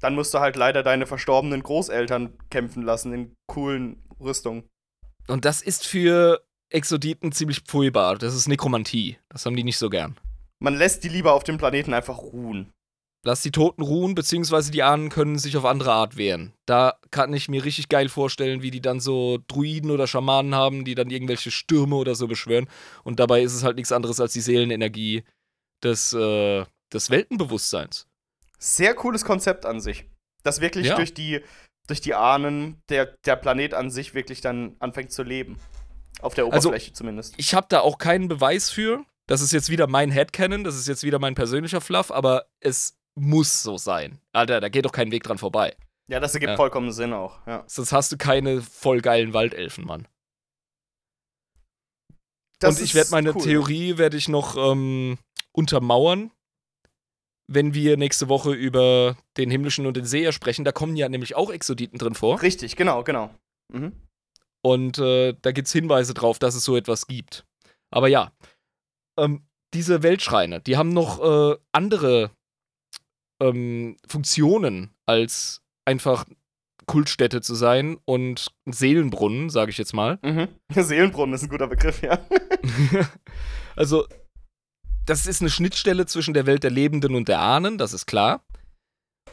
Dann 0.00 0.16
musst 0.16 0.34
du 0.34 0.40
halt 0.40 0.56
leider 0.56 0.82
deine 0.82 1.06
verstorbenen 1.06 1.62
Großeltern 1.62 2.36
kämpfen 2.50 2.82
lassen 2.82 3.12
in 3.14 3.36
coolen 3.46 4.02
Rüstungen. 4.20 4.68
Und 5.28 5.44
das 5.46 5.62
ist 5.62 5.86
für 5.86 6.44
Exoditen 6.68 7.32
ziemlich 7.32 7.60
pfui-bar. 7.60 8.18
Das 8.18 8.34
ist 8.34 8.46
Nekromantie. 8.46 9.18
Das 9.30 9.46
haben 9.46 9.56
die 9.56 9.64
nicht 9.64 9.78
so 9.78 9.88
gern. 9.88 10.18
Man 10.58 10.74
lässt 10.74 11.04
die 11.04 11.08
lieber 11.08 11.32
auf 11.32 11.44
dem 11.44 11.56
Planeten 11.56 11.94
einfach 11.94 12.18
ruhen. 12.18 12.70
Lass 13.26 13.40
die 13.40 13.50
Toten 13.50 13.82
ruhen, 13.82 14.14
beziehungsweise 14.14 14.70
die 14.70 14.82
Ahnen 14.82 15.08
können 15.08 15.38
sich 15.38 15.56
auf 15.56 15.64
andere 15.64 15.92
Art 15.92 16.16
wehren. 16.18 16.52
Da 16.66 16.98
kann 17.10 17.32
ich 17.32 17.48
mir 17.48 17.64
richtig 17.64 17.88
geil 17.88 18.10
vorstellen, 18.10 18.60
wie 18.60 18.70
die 18.70 18.82
dann 18.82 19.00
so 19.00 19.38
Druiden 19.48 19.90
oder 19.90 20.06
Schamanen 20.06 20.54
haben, 20.54 20.84
die 20.84 20.94
dann 20.94 21.08
irgendwelche 21.08 21.50
Stürme 21.50 21.96
oder 21.96 22.14
so 22.14 22.28
beschwören. 22.28 22.68
Und 23.02 23.20
dabei 23.20 23.42
ist 23.42 23.54
es 23.54 23.64
halt 23.64 23.76
nichts 23.76 23.92
anderes 23.92 24.20
als 24.20 24.34
die 24.34 24.42
Seelenenergie 24.42 25.24
des, 25.82 26.12
äh, 26.12 26.64
des 26.92 27.08
Weltenbewusstseins. 27.10 28.06
Sehr 28.58 28.94
cooles 28.94 29.24
Konzept 29.24 29.64
an 29.64 29.80
sich. 29.80 30.04
Dass 30.42 30.60
wirklich 30.60 30.88
Ja. 30.88 30.96
durch 30.96 31.14
die, 31.14 31.40
durch 31.86 32.02
die 32.02 32.14
Ahnen 32.14 32.82
der, 32.90 33.06
der 33.24 33.36
Planet 33.36 33.72
an 33.72 33.90
sich 33.90 34.12
wirklich 34.12 34.42
dann 34.42 34.76
anfängt 34.80 35.12
zu 35.12 35.22
leben. 35.22 35.58
Auf 36.20 36.34
der 36.34 36.44
Also- 36.44 36.68
Oberfläche 36.68 36.92
zumindest. 36.92 37.34
Ich 37.38 37.54
habe 37.54 37.66
da 37.70 37.80
auch 37.80 37.96
keinen 37.96 38.28
Beweis 38.28 38.68
für. 38.70 39.02
Das 39.26 39.40
ist 39.40 39.52
jetzt 39.52 39.70
wieder 39.70 39.86
mein 39.86 40.10
Headcanon, 40.10 40.62
das 40.64 40.76
ist 40.76 40.86
jetzt 40.88 41.02
wieder 41.02 41.18
mein 41.18 41.34
persönlicher 41.34 41.80
Fluff, 41.80 42.10
aber 42.10 42.44
es 42.60 42.98
muss 43.14 43.62
so 43.62 43.76
sein. 43.78 44.20
Alter, 44.32 44.60
da 44.60 44.68
geht 44.68 44.84
doch 44.84 44.92
kein 44.92 45.10
Weg 45.10 45.22
dran 45.22 45.38
vorbei. 45.38 45.76
Ja, 46.08 46.20
das 46.20 46.34
ergibt 46.34 46.50
Ja. 46.50 46.56
vollkommen 46.56 46.92
Sinn 46.92 47.12
auch. 47.12 47.46
Ja. 47.46 47.64
Sonst 47.66 47.92
hast 47.92 48.12
du 48.12 48.16
keine 48.18 48.60
voll 48.60 49.00
geilen 49.00 49.32
Waldelfen, 49.32 49.86
Mann. 49.86 50.06
Das 52.60 52.78
Und 52.78 52.84
ich 52.84 52.94
werde 52.94 53.10
meine 53.10 53.34
cool. 53.34 53.42
Theorie 53.42 53.98
werde 53.98 54.16
ich 54.16 54.28
noch 54.28 54.56
ähm, 54.56 55.18
untermauern, 55.52 56.30
wenn 57.46 57.74
wir 57.74 57.96
nächste 57.96 58.28
Woche 58.28 58.52
über 58.52 59.16
den 59.36 59.50
himmlischen 59.50 59.86
und 59.86 59.96
den 59.96 60.06
Seher 60.06 60.32
sprechen. 60.32 60.64
Da 60.64 60.72
kommen 60.72 60.96
ja 60.96 61.08
nämlich 61.08 61.34
auch 61.36 61.50
Exoditen 61.50 61.98
drin 61.98 62.14
vor. 62.14 62.40
Richtig, 62.42 62.76
genau, 62.76 63.02
genau. 63.04 63.34
Mhm. 63.72 63.92
Und 64.62 64.98
äh, 64.98 65.34
da 65.42 65.52
gibt 65.52 65.66
es 65.68 65.72
Hinweise 65.72 66.14
drauf, 66.14 66.38
dass 66.38 66.54
es 66.54 66.64
so 66.64 66.76
etwas 66.76 67.06
gibt. 67.06 67.44
Aber 67.90 68.08
ja, 68.08 68.32
ähm, 69.18 69.46
diese 69.74 70.02
Weltschreine, 70.02 70.60
die 70.60 70.76
haben 70.76 70.90
noch 70.90 71.20
äh, 71.22 71.56
andere 71.72 72.30
ähm, 73.40 73.96
Funktionen, 74.06 74.90
als 75.06 75.62
einfach 75.84 76.24
Kultstätte 76.86 77.40
zu 77.40 77.54
sein 77.54 77.98
und 78.04 78.48
Seelenbrunnen, 78.66 79.50
sage 79.50 79.70
ich 79.70 79.78
jetzt 79.78 79.94
mal. 79.94 80.18
Mhm. 80.22 80.48
Seelenbrunnen 80.74 81.34
ist 81.34 81.42
ein 81.42 81.48
guter 81.48 81.66
Begriff, 81.66 82.02
ja. 82.02 82.18
also, 83.76 84.06
das 85.06 85.26
ist 85.26 85.40
eine 85.40 85.50
Schnittstelle 85.50 86.06
zwischen 86.06 86.34
der 86.34 86.46
Welt 86.46 86.64
der 86.64 86.70
Lebenden 86.70 87.14
und 87.14 87.28
der 87.28 87.40
Ahnen, 87.40 87.78
das 87.78 87.92
ist 87.92 88.06
klar. 88.06 88.44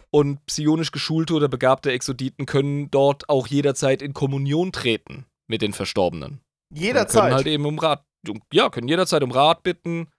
Und 0.10 0.46
psionisch 0.46 0.92
geschulte 0.92 1.34
oder 1.34 1.48
begabte 1.48 1.92
Exoditen 1.92 2.46
können 2.46 2.92
dort 2.92 3.30
auch 3.30 3.48
jederzeit 3.48 4.02
in 4.02 4.14
Kommunion 4.14 4.74
treten 4.74 5.26
mit 5.48 5.62
den 5.62 5.72
Verstorbenen. 5.72 6.42
Und 6.70 6.80
Jederzeit. 6.80 7.24
Können 7.24 7.36
halt 7.36 7.48
eben 7.48 7.66
um 7.66 7.80
Rat, 7.80 8.06
ja, 8.52 8.70
können 8.70 8.90
jederzeit 8.90 9.24
um 9.24 9.32
Rat 9.32 9.64
bitten 9.64 10.10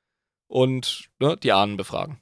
und 0.48 1.08
ne, 1.20 1.36
die 1.36 1.52
Ahnen 1.52 1.76
befragen. 1.76 2.18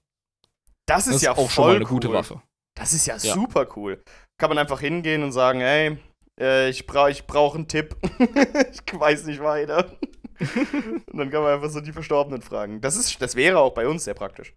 Das 0.90 1.06
ist 1.06 1.08
Das 1.08 1.16
ist 1.16 1.22
ja 1.22 1.32
auch 1.32 1.36
voll 1.36 1.48
schon 1.50 1.64
mal 1.66 1.70
eine 1.76 1.84
cool. 1.84 1.88
gute 1.90 2.12
Waffe. 2.12 2.42
Das 2.76 2.92
ist 2.92 3.06
ja, 3.06 3.16
Ja. 3.16 3.34
super 3.34 3.66
cool. 3.76 4.02
Kann 4.38 4.48
man 4.50 4.58
einfach 4.58 4.80
hingehen 4.80 5.22
und 5.22 5.32
sagen, 5.32 5.60
ey, 5.60 5.98
äh, 6.40 6.68
ich 6.70 6.86
brauche 6.86 7.10
ich 7.10 7.26
brauch 7.26 7.54
einen 7.54 7.68
Tipp. 7.68 7.96
ich 8.72 8.98
weiß 9.00 9.24
nicht 9.24 9.42
weiter. 9.42 9.90
und 10.40 11.18
dann 11.18 11.30
kann 11.30 11.42
man 11.42 11.54
einfach 11.54 11.68
so 11.70 11.80
die 11.80 11.92
Verstorbenen 11.92 12.40
fragen. 12.42 12.80
Das, 12.80 12.96
ist, 12.96 13.20
das 13.20 13.36
wäre 13.36 13.58
auch 13.58 13.72
bei 13.74 13.86
uns 13.86 14.04
sehr 14.04 14.14
praktisch. 14.14 14.54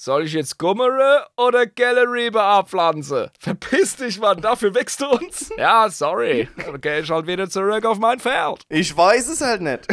Soll 0.00 0.24
ich 0.24 0.32
jetzt 0.32 0.58
Gummere 0.58 1.26
oder 1.36 1.66
Gallery 1.66 2.30
abpflanzen? 2.34 3.28
Verpiss 3.38 3.96
dich, 3.96 4.18
Mann, 4.18 4.40
dafür 4.40 4.74
wächst 4.74 5.00
du 5.02 5.06
uns. 5.10 5.50
ja, 5.58 5.90
sorry. 5.90 6.48
Dann 6.56 6.80
geh 6.80 7.00
ich 7.00 7.10
halt 7.10 7.26
wieder 7.26 7.48
zurück 7.50 7.84
auf 7.84 7.98
mein 7.98 8.18
Feld. 8.18 8.62
Ich 8.70 8.96
weiß 8.96 9.28
es 9.28 9.42
halt 9.42 9.60
nicht. 9.60 9.86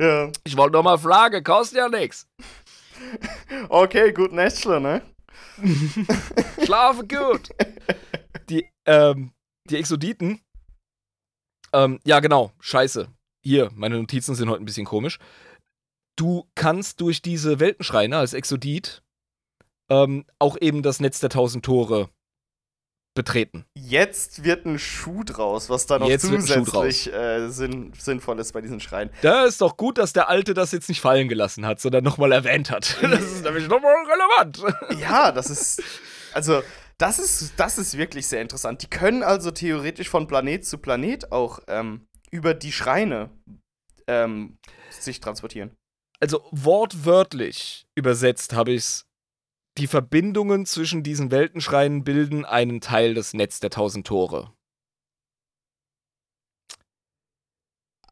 ja. 0.00 0.30
Ich 0.44 0.56
wollte 0.56 0.72
nur 0.72 0.82
mal 0.82 0.98
fragen, 0.98 1.42
kostet 1.44 1.78
ja 1.78 1.88
nichts. 1.88 2.26
Okay, 3.68 4.12
gut 4.12 4.32
Nächtler, 4.32 4.80
ne? 4.80 5.02
Schlafe 6.64 7.06
gut. 7.06 7.50
Die, 8.48 8.68
ähm, 8.86 9.32
die 9.68 9.76
Exoditen. 9.76 10.40
Ähm, 11.72 12.00
ja, 12.04 12.20
genau. 12.20 12.52
Scheiße. 12.60 13.08
Hier, 13.42 13.70
meine 13.74 13.96
Notizen 13.96 14.34
sind 14.34 14.48
heute 14.48 14.62
ein 14.62 14.66
bisschen 14.66 14.86
komisch. 14.86 15.18
Du 16.16 16.48
kannst 16.54 17.00
durch 17.00 17.22
diese 17.22 17.60
Weltenschreine 17.60 18.16
als 18.16 18.34
Exodit 18.34 19.02
ähm, 19.90 20.24
auch 20.38 20.56
eben 20.60 20.82
das 20.82 21.00
Netz 21.00 21.20
der 21.20 21.30
tausend 21.30 21.64
Tore 21.64 22.08
betreten. 23.14 23.64
Jetzt 23.74 24.44
wird 24.44 24.66
ein 24.66 24.78
Schuh 24.78 25.22
draus, 25.24 25.70
was 25.70 25.86
da 25.86 25.98
noch 25.98 26.08
Jetzt 26.08 26.26
zusätzlich 26.26 27.12
äh, 27.12 27.48
sinn, 27.48 27.92
sinnvoll 27.96 28.38
ist 28.40 28.52
bei 28.52 28.60
diesen 28.60 28.80
Schreien. 28.80 29.10
Da 29.22 29.44
ist 29.44 29.60
doch 29.60 29.76
gut, 29.76 29.98
dass 29.98 30.12
der 30.12 30.28
Alte 30.28 30.54
das 30.54 30.72
jetzt 30.72 30.88
nicht 30.88 31.00
fallen 31.00 31.28
gelassen 31.28 31.64
hat, 31.64 31.80
sondern 31.80 32.04
nochmal 32.04 32.32
erwähnt 32.32 32.70
hat. 32.70 32.96
Das 33.14 33.22
ist 33.22 33.44
nämlich 33.44 33.68
nochmal 33.68 33.94
relevant. 34.06 35.00
Ja, 35.00 35.30
das 35.30 35.48
ist. 35.48 35.82
Also, 36.32 36.62
das 36.98 37.18
ist, 37.18 37.52
das 37.56 37.78
ist 37.78 37.96
wirklich 37.96 38.26
sehr 38.26 38.42
interessant. 38.42 38.82
Die 38.82 38.88
können 38.88 39.22
also 39.22 39.50
theoretisch 39.50 40.08
von 40.08 40.26
Planet 40.26 40.64
zu 40.66 40.78
Planet 40.78 41.30
auch 41.30 41.60
ähm, 41.68 42.06
über 42.30 42.54
die 42.54 42.72
Schreine 42.72 43.30
ähm, 44.08 44.58
sich 44.90 45.20
transportieren. 45.20 45.76
Also 46.20 46.42
wortwörtlich 46.50 47.86
übersetzt 47.94 48.54
habe 48.54 48.72
ich 48.72 48.78
es. 48.78 49.06
Die 49.76 49.86
Verbindungen 49.88 50.66
zwischen 50.66 51.02
diesen 51.02 51.30
Weltenschreinen 51.32 52.04
bilden 52.04 52.44
einen 52.44 52.80
Teil 52.80 53.14
des 53.14 53.34
Netz 53.34 53.58
der 53.58 53.70
tausend 53.70 54.06
Tore. 54.06 54.52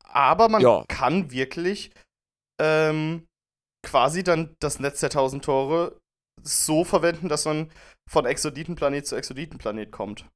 Aber 0.05 0.49
man 0.49 0.61
Ja. 0.61 0.85
kann 0.89 1.31
wirklich 1.31 1.91
ähm, 2.61 3.27
quasi 3.85 4.23
dann 4.25 4.57
das 4.61 4.79
Netz 4.79 5.01
der 5.01 5.11
tausend 5.11 5.45
Tore 5.45 5.99
so 6.43 6.85
verwenden, 6.85 7.29
dass 7.29 7.45
man 7.45 7.71
von 8.11 8.27
Exoditenplanet 8.27 9.07
zu 9.07 9.17
Exoditenplanet 9.17 9.91
kommt. 9.93 10.27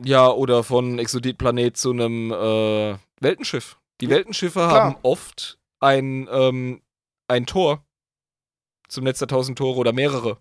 Ja, 0.00 0.30
oder 0.30 0.62
von 0.64 0.98
Exoditplanet 0.98 1.76
zu 1.76 1.90
einem 1.90 2.30
äh, 2.30 2.98
Weltenschiff. 3.20 3.78
Die 4.00 4.08
Weltenschiffe 4.08 4.60
Klar. 4.60 4.70
haben 4.70 4.96
oft 5.02 5.58
ein, 5.80 6.28
ähm, 6.30 6.82
ein 7.28 7.46
Tor 7.46 7.84
zum 8.92 9.04
Netz 9.04 9.18
der 9.18 9.28
tausend 9.28 9.58
Tore 9.58 9.78
oder 9.78 9.92
mehrere. 9.92 10.38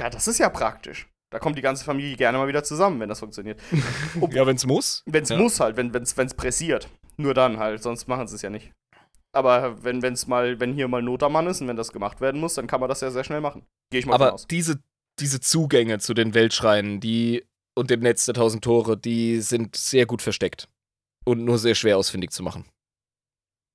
Ja, 0.00 0.08
das 0.10 0.28
ist 0.28 0.38
ja 0.38 0.48
praktisch. 0.48 1.08
Da 1.30 1.38
kommt 1.38 1.58
die 1.58 1.62
ganze 1.62 1.84
Familie 1.84 2.16
gerne 2.16 2.38
mal 2.38 2.48
wieder 2.48 2.64
zusammen, 2.64 3.00
wenn 3.00 3.08
das 3.08 3.20
funktioniert. 3.20 3.60
Ja, 4.30 4.46
wenn 4.46 4.56
es 4.56 4.64
muss. 4.64 5.02
Wenn 5.06 5.24
es 5.24 5.28
Ja. 5.28 5.36
muss 5.36 5.60
halt, 5.60 5.76
wenn 5.76 5.94
es 5.94 6.16
wenn's 6.16 6.34
pressiert. 6.34 6.88
Nur 7.16 7.34
dann 7.34 7.58
halt, 7.58 7.82
sonst 7.82 8.08
machen 8.08 8.26
sie 8.28 8.36
es 8.36 8.42
ja 8.42 8.50
nicht. 8.50 8.72
Aber 9.32 9.82
wenn 9.84 10.00
wenn's 10.02 10.26
mal, 10.26 10.58
wenn 10.60 10.72
hier 10.72 10.88
mal 10.88 11.02
Not 11.02 11.22
am 11.22 11.32
Mann 11.32 11.46
ist 11.48 11.60
und 11.60 11.68
wenn 11.68 11.76
das 11.76 11.92
gemacht 11.92 12.20
werden 12.20 12.40
muss, 12.40 12.54
dann 12.54 12.66
kann 12.66 12.80
man 12.80 12.88
das 12.88 13.02
ja 13.02 13.10
sehr 13.10 13.24
schnell 13.24 13.40
machen. 13.42 13.66
Gehe 13.90 14.00
ich 14.00 14.06
mal 14.06 14.14
Aber 14.14 14.32
aus. 14.34 14.46
diese, 14.46 14.80
diese 15.18 15.40
Zugänge 15.40 15.98
zu 15.98 16.14
den 16.14 16.32
Weltschreinen, 16.32 17.00
die 17.00 17.44
und 17.76 17.90
dem 17.90 18.00
Netz 18.00 18.24
der 18.24 18.34
tausend 18.34 18.64
Tore, 18.64 18.96
die 18.96 19.40
sind 19.40 19.76
sehr 19.76 20.06
gut 20.06 20.22
versteckt. 20.22 20.68
Und 21.26 21.44
nur 21.44 21.58
sehr 21.58 21.74
schwer 21.74 21.98
ausfindig 21.98 22.30
zu 22.30 22.42
machen. 22.42 22.64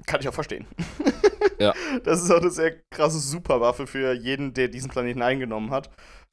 Kann 0.07 0.19
ich 0.21 0.27
auch 0.27 0.33
verstehen. 0.33 0.65
Ja. 1.63 1.73
Das 2.03 2.21
ist 2.21 2.29
auch 2.31 2.41
eine 2.41 2.51
sehr 2.51 2.79
krasse 2.91 3.19
Superwaffe 3.19 3.87
für 3.87 4.13
jeden, 4.13 4.53
der 4.53 4.67
diesen 4.67 4.89
Planeten 4.89 5.21
eingenommen 5.21 5.71
hat, 5.71 5.89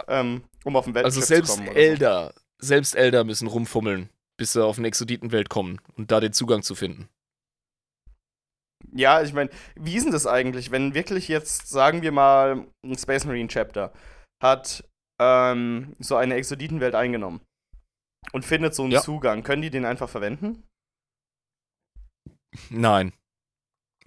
ähm, 0.09 0.43
um 0.65 0.77
auf 0.77 0.85
den 0.85 0.95
Weltschiff 0.95 1.07
Also 1.17 1.21
zu 1.21 1.27
selbst 1.27 1.57
kommen. 1.57 1.69
oder 1.69 1.75
so. 1.75 1.79
Elder, 1.81 2.35
selbst 2.59 2.95
Elder 2.97 3.25
müssen 3.25 3.49
rumfummeln, 3.49 4.11
bis 4.39 4.53
sie 4.53 4.65
auf 4.65 4.79
eine 4.79 4.89
Exoditenwelt 4.89 5.49
kommen 5.49 5.81
und 5.97 6.11
da 6.11 6.21
den 6.21 6.33
Zugang 6.33 6.63
zu 6.63 6.75
finden. 6.75 7.09
Ja, 8.93 9.23
ich 9.23 9.33
meine, 9.33 9.51
wie 9.77 9.95
ist 9.97 10.05
denn 10.05 10.13
das 10.13 10.27
eigentlich, 10.27 10.71
wenn 10.71 10.95
wirklich 10.95 11.29
jetzt, 11.29 11.69
sagen 11.69 12.03
wir 12.03 12.13
mal, 12.13 12.67
ein 12.85 12.99
Space 12.99 13.25
Marine 13.25 13.49
Chapter 13.49 13.93
hat 14.43 14.85
ähm, 15.21 15.95
so 15.99 16.17
eine 16.17 16.35
Exoditenwelt 16.35 16.95
eingenommen 16.95 17.41
und 18.33 18.45
findet 18.45 18.75
so 18.75 18.83
einen 18.85 18.93
Ja. 18.93 19.03
Zugang, 19.03 19.43
können 19.43 19.63
die 19.63 19.71
den 19.71 19.85
einfach 19.85 20.09
verwenden? 20.09 20.65
Nein. 22.71 23.13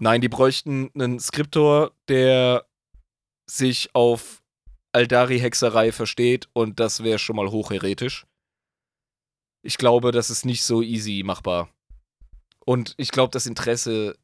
Nein, 0.03 0.19
die 0.19 0.27
bräuchten 0.27 0.91
einen 0.95 1.17
Skriptor, 1.17 1.93
der 2.09 2.65
sich 3.49 3.95
auf 3.95 4.43
Aldari-Hexerei 4.91 5.93
versteht 5.93 6.49
und 6.51 6.81
das 6.81 7.05
wäre 7.05 7.19
schon 7.19 7.37
mal 7.37 7.49
hochheretisch. 7.51 8.25
Ich 9.65 9.77
glaube, 9.77 10.11
das 10.11 10.29
ist 10.29 10.43
nicht 10.43 10.65
so 10.65 10.81
easy 10.81 11.23
machbar. 11.23 11.69
Und 12.65 12.95
ich 12.97 13.11
glaube, 13.11 13.31
das 13.31 13.45
Interesse 13.45 14.17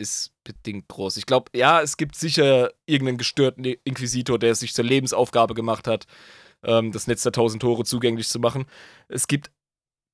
ist 0.00 0.30
bedingt 0.44 0.86
groß. 0.86 1.16
Ich 1.16 1.26
glaube, 1.26 1.50
ja, 1.52 1.82
es 1.82 1.96
gibt 1.96 2.14
sicher 2.14 2.70
irgendeinen 2.86 3.18
gestörten 3.18 3.64
Inquisitor, 3.64 4.38
der 4.38 4.52
es 4.52 4.60
sich 4.60 4.72
zur 4.72 4.84
Lebensaufgabe 4.84 5.54
gemacht 5.54 5.88
hat, 5.88 6.06
ähm, 6.62 6.92
das 6.92 7.08
Netz 7.08 7.24
der 7.24 7.32
tausend 7.32 7.60
Tore 7.62 7.82
zugänglich 7.82 8.28
zu 8.28 8.38
machen. 8.38 8.66
Es 9.08 9.26
gibt, 9.26 9.50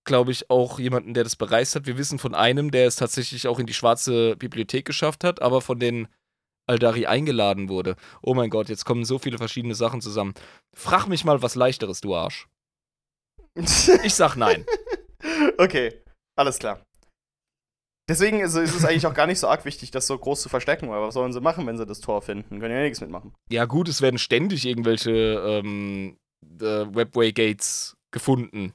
glaube 0.04 0.32
ich, 0.32 0.50
auch 0.50 0.78
jemanden, 0.78 1.14
der 1.14 1.24
das 1.24 1.36
bereist 1.36 1.74
hat. 1.74 1.86
Wir 1.86 1.98
wissen 1.98 2.18
von 2.18 2.34
einem, 2.34 2.70
der 2.70 2.86
es 2.86 2.96
tatsächlich 2.96 3.48
auch 3.48 3.58
in 3.58 3.66
die 3.66 3.74
schwarze 3.74 4.36
Bibliothek 4.36 4.84
geschafft 4.84 5.24
hat, 5.24 5.40
aber 5.42 5.60
von 5.60 5.78
den 5.78 6.08
Aldari 6.66 7.06
eingeladen 7.06 7.68
wurde. 7.68 7.96
Oh 8.22 8.34
mein 8.34 8.50
Gott, 8.50 8.68
jetzt 8.68 8.84
kommen 8.84 9.04
so 9.04 9.18
viele 9.18 9.38
verschiedene 9.38 9.74
Sachen 9.74 10.00
zusammen. 10.00 10.34
Frag 10.74 11.06
mich 11.06 11.24
mal 11.24 11.42
was 11.42 11.54
leichteres, 11.54 12.00
du 12.00 12.14
Arsch. 12.14 12.48
Ich 14.02 14.14
sag 14.14 14.36
nein. 14.36 14.66
okay, 15.58 16.02
alles 16.36 16.58
klar. 16.58 16.84
Deswegen 18.08 18.40
ist, 18.40 18.54
ist, 18.54 18.74
es 18.74 18.84
eigentlich 18.84 19.06
auch 19.06 19.14
gar 19.14 19.26
nicht 19.26 19.38
so 19.40 19.48
arg 19.48 19.64
wichtig, 19.64 19.90
das 19.90 20.06
so 20.06 20.18
groß 20.18 20.42
zu 20.42 20.48
verstecken, 20.50 20.90
weil 20.90 21.00
was 21.00 21.14
sollen 21.14 21.32
sie 21.32 21.40
machen, 21.40 21.66
wenn 21.66 21.78
sie 21.78 21.86
das 21.86 22.00
Tor 22.00 22.20
finden? 22.20 22.60
Können 22.60 22.74
ja 22.74 22.82
nichts 22.82 23.00
mitmachen. 23.00 23.32
Ja, 23.48 23.64
gut, 23.64 23.88
es 23.88 24.02
werden 24.02 24.18
ständig 24.18 24.66
irgendwelche 24.66 25.10
ähm, 25.10 26.18
äh, 26.60 26.86
Webway-Gates 26.94 27.96
gefunden. 28.10 28.74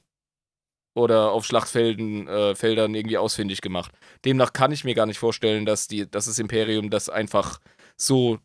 Oder 0.94 1.30
auf 1.30 1.46
Schlachtfeldern 1.46 2.26
äh, 2.26 2.54
Feldern 2.54 2.94
irgendwie 2.94 3.18
ausfindig 3.18 3.60
gemacht. 3.60 3.92
Demnach 4.24 4.52
kann 4.52 4.72
ich 4.72 4.84
mir 4.84 4.94
gar 4.94 5.06
nicht 5.06 5.18
vorstellen, 5.18 5.64
dass, 5.64 5.86
die, 5.86 6.10
dass 6.10 6.24
das 6.24 6.38
Imperium 6.38 6.90
das 6.90 7.08
einfach 7.08 7.60
so 7.96 8.38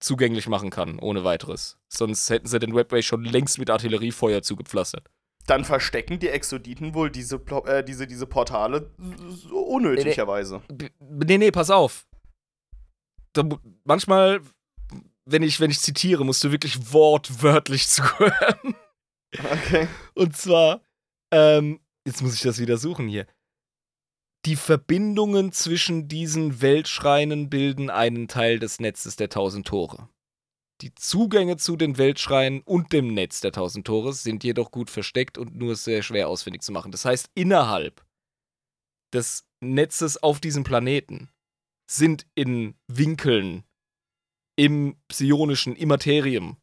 zugänglich 0.00 0.48
machen 0.48 0.70
kann, 0.70 0.98
ohne 0.98 1.24
weiteres. 1.24 1.78
Sonst 1.88 2.30
hätten 2.30 2.46
sie 2.46 2.58
den 2.58 2.74
Webway 2.74 3.02
schon 3.02 3.24
längst 3.24 3.58
mit 3.58 3.70
Artilleriefeuer 3.70 4.42
zugepflastert 4.42 5.08
dann 5.46 5.64
verstecken 5.64 6.18
die 6.18 6.28
Exoditen 6.28 6.94
wohl 6.94 7.10
diese, 7.10 7.36
äh, 7.66 7.82
diese, 7.84 8.06
diese 8.06 8.26
Portale 8.26 8.90
so 9.28 9.58
unnötigerweise. 9.58 10.62
Nee, 10.70 10.90
nee, 11.00 11.38
nee, 11.38 11.50
pass 11.50 11.70
auf. 11.70 12.06
Da, 13.32 13.44
manchmal, 13.84 14.40
wenn 15.24 15.42
ich, 15.42 15.60
wenn 15.60 15.70
ich 15.70 15.80
zitiere, 15.80 16.24
musst 16.24 16.42
du 16.42 16.50
wirklich 16.50 16.92
wortwörtlich 16.92 17.88
zuhören. 17.88 18.74
Okay. 19.38 19.88
Und 20.14 20.36
zwar, 20.36 20.80
ähm, 21.32 21.80
jetzt 22.06 22.22
muss 22.22 22.34
ich 22.34 22.40
das 22.40 22.58
wieder 22.58 22.78
suchen 22.78 23.08
hier. 23.08 23.26
Die 24.44 24.56
Verbindungen 24.56 25.52
zwischen 25.52 26.08
diesen 26.08 26.60
Weltschreinen 26.60 27.50
bilden 27.50 27.90
einen 27.90 28.28
Teil 28.28 28.58
des 28.58 28.78
Netzes 28.78 29.16
der 29.16 29.28
tausend 29.28 29.66
Tore. 29.66 30.08
Die 30.82 30.94
Zugänge 30.94 31.56
zu 31.56 31.76
den 31.76 31.98
Weltschreien 31.98 32.60
und 32.60 32.92
dem 32.92 33.14
Netz 33.14 33.40
der 33.40 33.50
tausend 33.50 33.86
Tore 33.86 34.12
sind 34.12 34.44
jedoch 34.44 34.70
gut 34.70 34.90
versteckt 34.90 35.38
und 35.38 35.56
nur 35.56 35.74
sehr 35.74 36.02
schwer 36.02 36.28
ausfindig 36.28 36.62
zu 36.62 36.70
machen. 36.70 36.92
Das 36.92 37.04
heißt, 37.04 37.30
innerhalb 37.34 38.04
des 39.12 39.48
Netzes 39.60 40.22
auf 40.22 40.38
diesem 40.38 40.64
Planeten 40.64 41.30
sind 41.90 42.26
in 42.34 42.74
Winkeln 42.88 43.64
im 44.56 44.96
psionischen 45.08 45.76
Immaterium 45.76 46.56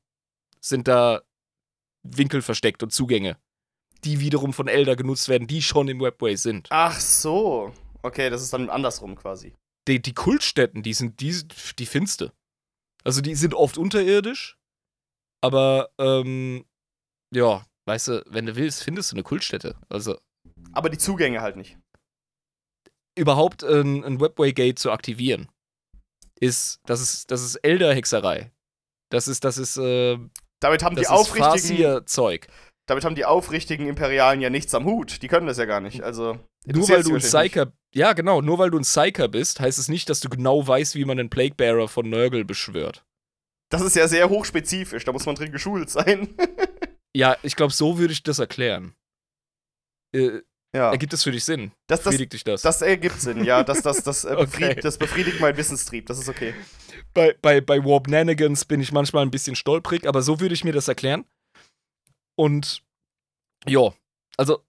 sind 0.60 0.88
da 0.88 1.22
Winkel 2.04 2.42
versteckt 2.42 2.84
und 2.84 2.92
Zugänge, 2.92 3.38
die 4.06 4.20
wiederum 4.20 4.54
von 4.54 4.68
Elder 4.68 4.96
genutzt 4.96 5.30
werden, 5.30 5.48
die 5.48 5.62
schon 5.62 5.88
im 5.88 6.00
Webway 6.02 6.36
sind. 6.36 6.68
Ach 6.70 7.00
so. 7.00 7.74
Okay, 8.02 8.30
das 8.30 8.42
ist 8.42 8.54
dann 8.54 8.70
andersrum 8.70 9.16
quasi. 9.16 9.54
Die, 9.88 10.02
die 10.02 10.14
Kultstätten, 10.14 10.84
die 10.84 10.94
sind 10.94 11.20
die, 11.20 11.36
die 11.78 11.86
finste. 11.86 12.32
Also 13.04 13.22
die 13.22 13.36
sind 13.36 13.54
oft 13.54 13.78
unterirdisch, 13.78 14.58
aber 15.42 15.90
ähm, 15.98 16.66
ja, 17.34 17.66
weißt 17.86 18.08
du, 18.08 18.24
wenn 18.28 18.46
du 18.46 18.56
willst, 18.56 18.84
findest 18.84 19.12
du 19.12 19.16
eine 19.16 19.24
Kultstätte. 19.24 19.76
Also. 19.90 20.20
Aber 20.72 20.90
die 20.90 20.98
Zugänge 20.98 21.42
halt 21.42 21.58
nicht. 21.58 21.78
Überhaupt 23.18 23.64
ein, 23.64 24.04
ein 24.04 24.20
Webway-Gate 24.22 24.80
zu 24.80 24.92
aktivieren, 24.92 25.50
ist, 26.40 26.80
das 26.86 27.02
ist, 27.02 27.30
das 27.30 27.44
ist 27.44 27.56
Elder-Hexerei. 27.58 28.52
Das 29.10 29.28
ist, 29.28 29.44
das 29.44 29.58
ist, 29.58 29.78
äh, 29.78 30.18
Damit 30.60 30.84
haben 30.84 30.96
die 30.96 31.08
aufrichtigen. 31.08 32.08
Zeug. 32.08 32.48
Damit 32.86 33.06
haben 33.06 33.16
die 33.16 33.26
aufrichtigen 33.26 33.88
Imperialen 33.88 34.42
ja 34.42 34.50
nichts 34.50 34.76
am 34.76 34.86
Hut. 34.86 35.22
Die 35.22 35.28
können 35.28 35.48
das 35.48 35.58
ja 35.58 35.66
gar 35.66 35.80
nicht. 35.80 36.04
Also. 36.04 36.38
Nur 36.66 36.90
weil 36.90 37.04
du 37.04 37.16
ein 37.16 37.22
Psyker, 37.22 37.72
ja 37.94 38.14
genau, 38.14 38.42
nur 38.42 38.58
weil 38.58 38.72
du 38.72 38.78
ein 38.78 38.84
Psyker 38.84 39.28
bist, 39.28 39.60
heißt 39.60 39.80
es 39.80 39.90
nicht, 39.90 40.10
dass 40.10 40.20
du 40.20 40.30
genau 40.30 40.66
weißt, 40.66 40.96
wie 40.96 41.06
man 41.06 41.18
den 41.18 41.30
Plaguebearer 41.30 41.88
von 41.88 42.10
Nurgle 42.10 42.46
beschwört. 42.46 43.06
Das 43.70 43.82
ist 43.82 43.96
ja 43.96 44.08
sehr 44.08 44.30
hochspezifisch, 44.30 45.04
da 45.04 45.12
muss 45.12 45.26
man 45.26 45.36
drin 45.36 45.52
geschult 45.52 45.90
sein. 45.90 46.36
ja, 47.16 47.38
ich 47.42 47.56
glaube, 47.56 47.74
so 47.74 47.98
würde 47.98 48.14
ich 48.14 48.24
das 48.24 48.40
erklären. 48.40 48.94
Äh, 50.14 50.42
ja. 50.76 50.92
Ergibt 50.92 51.14
das 51.14 51.24
für 51.24 51.32
dich 51.32 51.44
Sinn? 51.44 51.72
Das, 51.88 52.00
das, 52.00 52.06
befriedigt 52.06 52.34
dich 52.34 52.44
das? 52.44 52.62
Das 52.62 52.82
ergibt 52.82 53.22
Sinn, 53.22 53.44
ja. 53.44 53.64
Das, 53.64 53.82
das, 53.82 54.04
das, 54.04 54.26
äh, 54.26 54.36
okay. 54.38 54.76
das 54.82 54.98
befriedigt 54.98 55.40
mein 55.40 55.56
Wissenstrieb, 55.56 56.08
das 56.08 56.20
ist 56.20 56.30
okay. 56.30 56.54
Bei, 57.14 57.36
bei, 57.42 57.62
bei 57.62 57.84
Warp 57.84 58.08
Nanigans 58.08 58.66
bin 58.66 58.80
ich 58.82 58.92
manchmal 58.92 59.24
ein 59.24 59.32
bisschen 59.32 59.56
stolprig, 59.56 60.08
aber 60.08 60.22
so 60.22 60.40
würde 60.40 60.56
ich 60.56 60.64
mir 60.64 60.74
das 60.74 60.88
erklären. 60.88 61.26
Und 62.36 62.84
ja, 63.66 63.94
also 64.38 64.64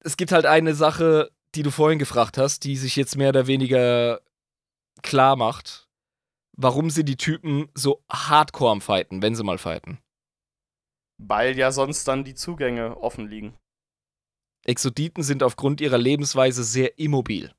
es 0.00 0.16
gibt 0.16 0.32
halt 0.32 0.46
eine 0.46 0.74
Sache, 0.74 1.30
die 1.54 1.62
du 1.62 1.70
vorhin 1.70 1.98
gefragt 1.98 2.38
hast, 2.38 2.64
die 2.64 2.76
sich 2.76 2.96
jetzt 2.96 3.16
mehr 3.16 3.30
oder 3.30 3.46
weniger 3.46 4.20
klar 5.02 5.36
macht, 5.36 5.88
warum 6.56 6.90
sie 6.90 7.04
die 7.04 7.16
Typen 7.16 7.68
so 7.74 8.04
hardcore 8.10 8.72
am 8.72 8.80
Fighten, 8.80 9.22
wenn 9.22 9.34
sie 9.34 9.44
mal 9.44 9.58
fighten. 9.58 9.98
Weil 11.18 11.56
ja 11.56 11.72
sonst 11.72 12.06
dann 12.08 12.24
die 12.24 12.34
Zugänge 12.34 12.96
offen 12.98 13.28
liegen. 13.28 13.56
Exoditen 14.64 15.22
sind 15.22 15.42
aufgrund 15.42 15.80
ihrer 15.80 15.98
Lebensweise 15.98 16.64
sehr 16.64 16.98
immobil. 16.98 17.54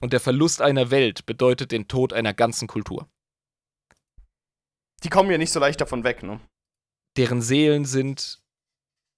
Und 0.00 0.12
der 0.12 0.20
Verlust 0.20 0.62
einer 0.62 0.90
Welt 0.90 1.26
bedeutet 1.26 1.70
den 1.70 1.86
Tod 1.86 2.12
einer 2.12 2.34
ganzen 2.34 2.66
Kultur. 2.66 3.08
Die 5.04 5.08
kommen 5.08 5.30
ja 5.30 5.38
nicht 5.38 5.52
so 5.52 5.60
leicht 5.60 5.80
davon 5.80 6.04
weg, 6.04 6.22
ne? 6.22 6.40
Deren 7.16 7.42
Seelen 7.42 7.84
sind 7.84 8.42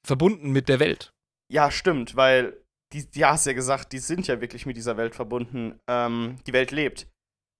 verbunden 0.05 0.51
mit 0.51 0.69
der 0.69 0.81
Welt. 0.81 1.13
Ja, 1.51 1.71
stimmt, 1.71 2.17
weil 2.17 2.61
die, 2.93 3.11
die 3.11 3.25
hast 3.25 3.47
ja 3.47 3.53
gesagt, 3.53 3.93
die 3.93 3.99
sind 3.99 4.27
ja 4.27 4.41
wirklich 4.41 4.67
mit 4.67 4.77
dieser 4.77 4.97
Welt 4.97 5.15
verbunden. 5.15 5.81
Ähm, 5.89 6.39
die 6.47 6.53
Welt 6.53 6.71
lebt. 6.71 7.09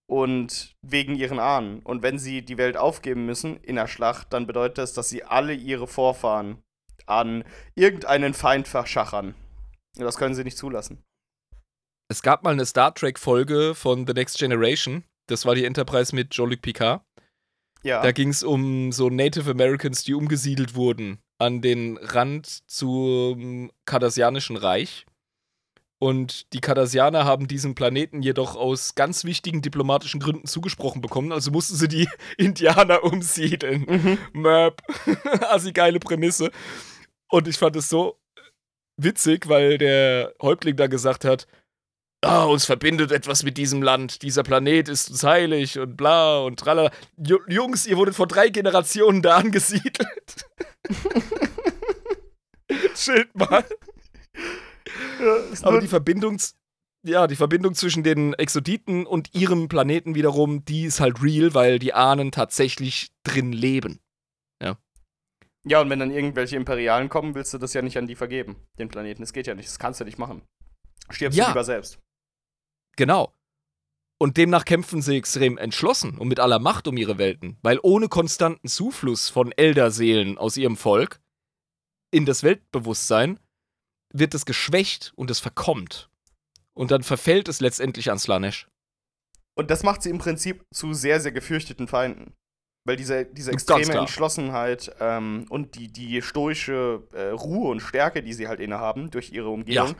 Und 0.07 0.77
wegen 0.83 1.15
ihren 1.15 1.39
Ahnen. 1.39 1.81
Und 1.81 2.03
wenn 2.03 2.19
sie 2.19 2.43
die 2.43 2.59
Welt 2.59 2.77
aufgeben 2.77 3.25
müssen 3.25 3.57
in 3.59 3.77
der 3.77 3.89
Schlacht, 3.89 4.33
dann 4.33 4.47
bedeutet 4.47 4.79
das, 4.79 4.93
dass 4.93 5.09
sie 5.09 5.25
alle 5.25 5.55
ihre 5.55 5.87
Vorfahren 5.87 6.63
an 7.07 7.45
irgendeinen 7.75 8.35
Feind 8.35 8.69
verschachern. 8.69 9.35
Und 9.97 10.05
das 10.05 10.17
können 10.17 10.35
sie 10.35 10.45
nicht 10.45 10.59
zulassen. 10.59 11.03
Es 12.09 12.23
gab 12.23 12.45
mal 12.45 12.53
eine 12.53 12.67
Star 12.67 12.95
Trek-Folge 12.95 13.75
von 13.75 14.07
The 14.07 14.13
Next 14.13 14.39
Generation. 14.39 15.05
Das 15.27 15.47
war 15.47 15.55
die 15.55 15.65
Enterprise 15.65 16.15
mit 16.15 16.31
Jean-Luc 16.31 16.61
Picard. 16.61 17.03
Ja. 17.85 18.03
Da 18.03 18.13
ging 18.13 18.31
es 18.31 18.43
um 18.43 18.93
so 18.93 19.11
Native 19.11 19.51
Americans, 19.51 20.05
die 20.05 20.15
umgesiedelt 20.15 20.75
wurden 20.75 21.19
an 21.39 21.61
den 21.61 21.99
Rand 21.99 22.63
zum 22.67 23.71
Kardassianischen 23.85 24.57
Reich. 24.57 25.07
Und 25.99 26.53
die 26.53 26.61
Kardassianer 26.61 27.25
haben 27.25 27.47
diesen 27.47 27.75
Planeten 27.75 28.23
jedoch 28.23 28.57
aus 28.57 28.95
ganz 28.95 29.25
wichtigen 29.25 29.63
diplomatischen 29.63 30.21
Gründen 30.21 30.47
zugesprochen 30.47 31.01
bekommen. 31.01 31.33
Also 31.33 31.51
mussten 31.51 31.77
sie 31.77 31.89
die 31.89 32.09
Indianer 32.37 33.05
umsiedeln. 33.05 33.87
Mhm. 33.89 34.19
Möp. 34.33 34.83
also 35.49 35.71
geile 35.73 36.01
Prämisse. 36.01 36.51
Und 37.31 37.49
ich 37.49 37.57
fand 37.57 37.77
es 37.77 37.89
so 37.89 38.19
witzig, 38.97 39.49
weil 39.49 39.79
der 39.79 40.35
Häuptling 40.43 40.77
da 40.77 40.87
gesagt 40.87 41.25
hat, 41.25 41.47
ah, 42.25 42.45
uns 42.45 42.65
verbindet 42.65 43.13
etwas 43.13 43.43
mit 43.43 43.57
diesem 43.57 43.83
Land, 43.83 44.23
dieser 44.23 44.43
Planet 44.43 44.89
ist 44.89 45.11
uns 45.11 45.23
heilig 45.23 45.79
und 45.79 45.97
bla 45.97 46.39
und 46.39 46.59
tralala. 46.59 46.91
Jungs, 47.49 47.87
ihr 47.87 47.97
wurdet 47.97 48.15
vor 48.15 48.27
drei 48.27 48.49
Generationen 48.49 49.23
da 49.23 49.37
angesiedelt. 49.37 50.47
Schild 52.97 53.35
mal. 53.35 53.65
Ja, 55.21 55.37
Aber 55.63 55.81
die 55.81 55.89
Verbindung, 55.89 56.39
ja, 57.03 57.27
die 57.27 57.37
Verbindung 57.37 57.75
zwischen 57.75 58.03
den 58.03 58.35
Exoditen 58.35 59.07
und 59.07 59.35
ihrem 59.35 59.69
Planeten 59.69 60.15
wiederum, 60.15 60.65
die 60.65 60.85
ist 60.85 61.01
halt 61.01 61.23
real, 61.23 61.55
weil 61.55 61.79
die 61.79 61.95
Ahnen 61.95 62.33
tatsächlich 62.33 63.11
drin 63.25 63.53
leben. 63.53 64.01
Ja. 64.63 64.79
Ja, 65.65 65.81
und 65.81 65.91
wenn 65.91 65.99
dann 65.99 66.11
irgendwelche 66.11 66.57
Imperialen 66.57 67.09
kommen, 67.09 67.35
willst 67.35 67.55
du 67.55 67.59
das 67.59 67.75
ja 67.75 67.83
nicht 67.83 67.99
an 67.99 68.07
die 68.07 68.17
vergeben, 68.17 68.57
den 68.79 68.89
Planeten. 68.89 69.23
Das 69.23 69.33
geht 69.33 69.47
ja 69.47 69.55
nicht, 69.55 69.69
das 69.69 69.79
kannst 69.79 70.01
du 70.01 70.05
nicht 70.05 70.19
machen. 70.19 70.43
Stirbst 71.11 71.39
ja. 71.39 71.45
du 71.45 71.51
lieber 71.51 71.65
selbst. 71.65 71.99
Genau. 72.97 73.33
Und 74.19 74.37
demnach 74.37 74.65
kämpfen 74.65 75.03
sie 75.03 75.17
extrem 75.17 75.59
entschlossen 75.59 76.19
und 76.19 76.29
mit 76.29 76.41
aller 76.41 76.59
Macht 76.59 76.87
um 76.87 76.97
ihre 76.97 77.19
Welten, 77.19 77.59
weil 77.63 77.79
ohne 77.83 78.09
konstanten 78.09 78.69
Zufluss 78.69 79.29
von 79.29 79.53
Elderseelen 79.53 80.39
aus 80.39 80.57
ihrem 80.57 80.77
Volk 80.77 81.21
in 82.11 82.25
das 82.25 82.45
Weltbewusstsein 82.45 83.41
wird 84.13 84.35
es 84.35 84.47
geschwächt 84.47 85.13
und 85.17 85.31
es 85.31 85.41
verkommt. 85.41 86.09
Und 86.73 86.91
dann 86.91 87.03
verfällt 87.03 87.49
es 87.49 87.61
letztendlich 87.61 88.11
an 88.11 88.19
Slanesh. 88.19 88.69
Und 89.57 89.71
das 89.71 89.83
macht 89.83 90.03
sie 90.03 90.11
im 90.11 90.19
Prinzip 90.19 90.65
zu 90.73 90.95
sehr, 90.95 91.21
sehr 91.21 91.33
gefürchteten 91.33 91.89
Feinden. 91.89 92.35
Weil 92.87 92.97
diese, 92.97 93.25
diese 93.25 93.51
extreme 93.51 93.95
Entschlossenheit 93.95 94.95
ähm, 95.01 95.47
und 95.49 95.75
die, 95.75 95.91
die 95.91 96.21
stoische 96.21 97.03
äh, 97.13 97.29
Ruhe 97.31 97.71
und 97.71 97.81
Stärke, 97.81 98.23
die 98.23 98.35
sie 98.35 98.47
halt 98.47 98.61
innehaben 98.61 99.11
durch 99.11 99.33
ihre 99.33 99.49
Umgebung, 99.49 99.89
ja. 99.89 99.95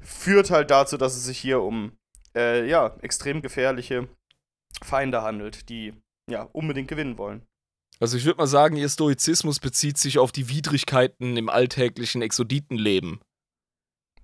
führt 0.00 0.50
halt 0.50 0.70
dazu, 0.70 0.96
dass 0.96 1.14
es 1.14 1.24
sich 1.24 1.38
hier 1.38 1.60
um 1.60 1.92
äh, 2.36 2.68
ja, 2.68 2.96
extrem 3.02 3.42
gefährliche 3.42 4.08
Feinde 4.82 5.22
handelt, 5.22 5.68
die 5.68 5.94
ja 6.30 6.42
unbedingt 6.52 6.88
gewinnen 6.88 7.18
wollen. 7.18 7.42
Also 8.00 8.16
ich 8.16 8.24
würde 8.24 8.38
mal 8.38 8.46
sagen, 8.46 8.76
ihr 8.76 8.88
Stoizismus 8.88 9.60
bezieht 9.60 9.98
sich 9.98 10.18
auf 10.18 10.32
die 10.32 10.48
Widrigkeiten 10.48 11.36
im 11.36 11.48
alltäglichen 11.48 12.22
Exoditenleben. 12.22 13.20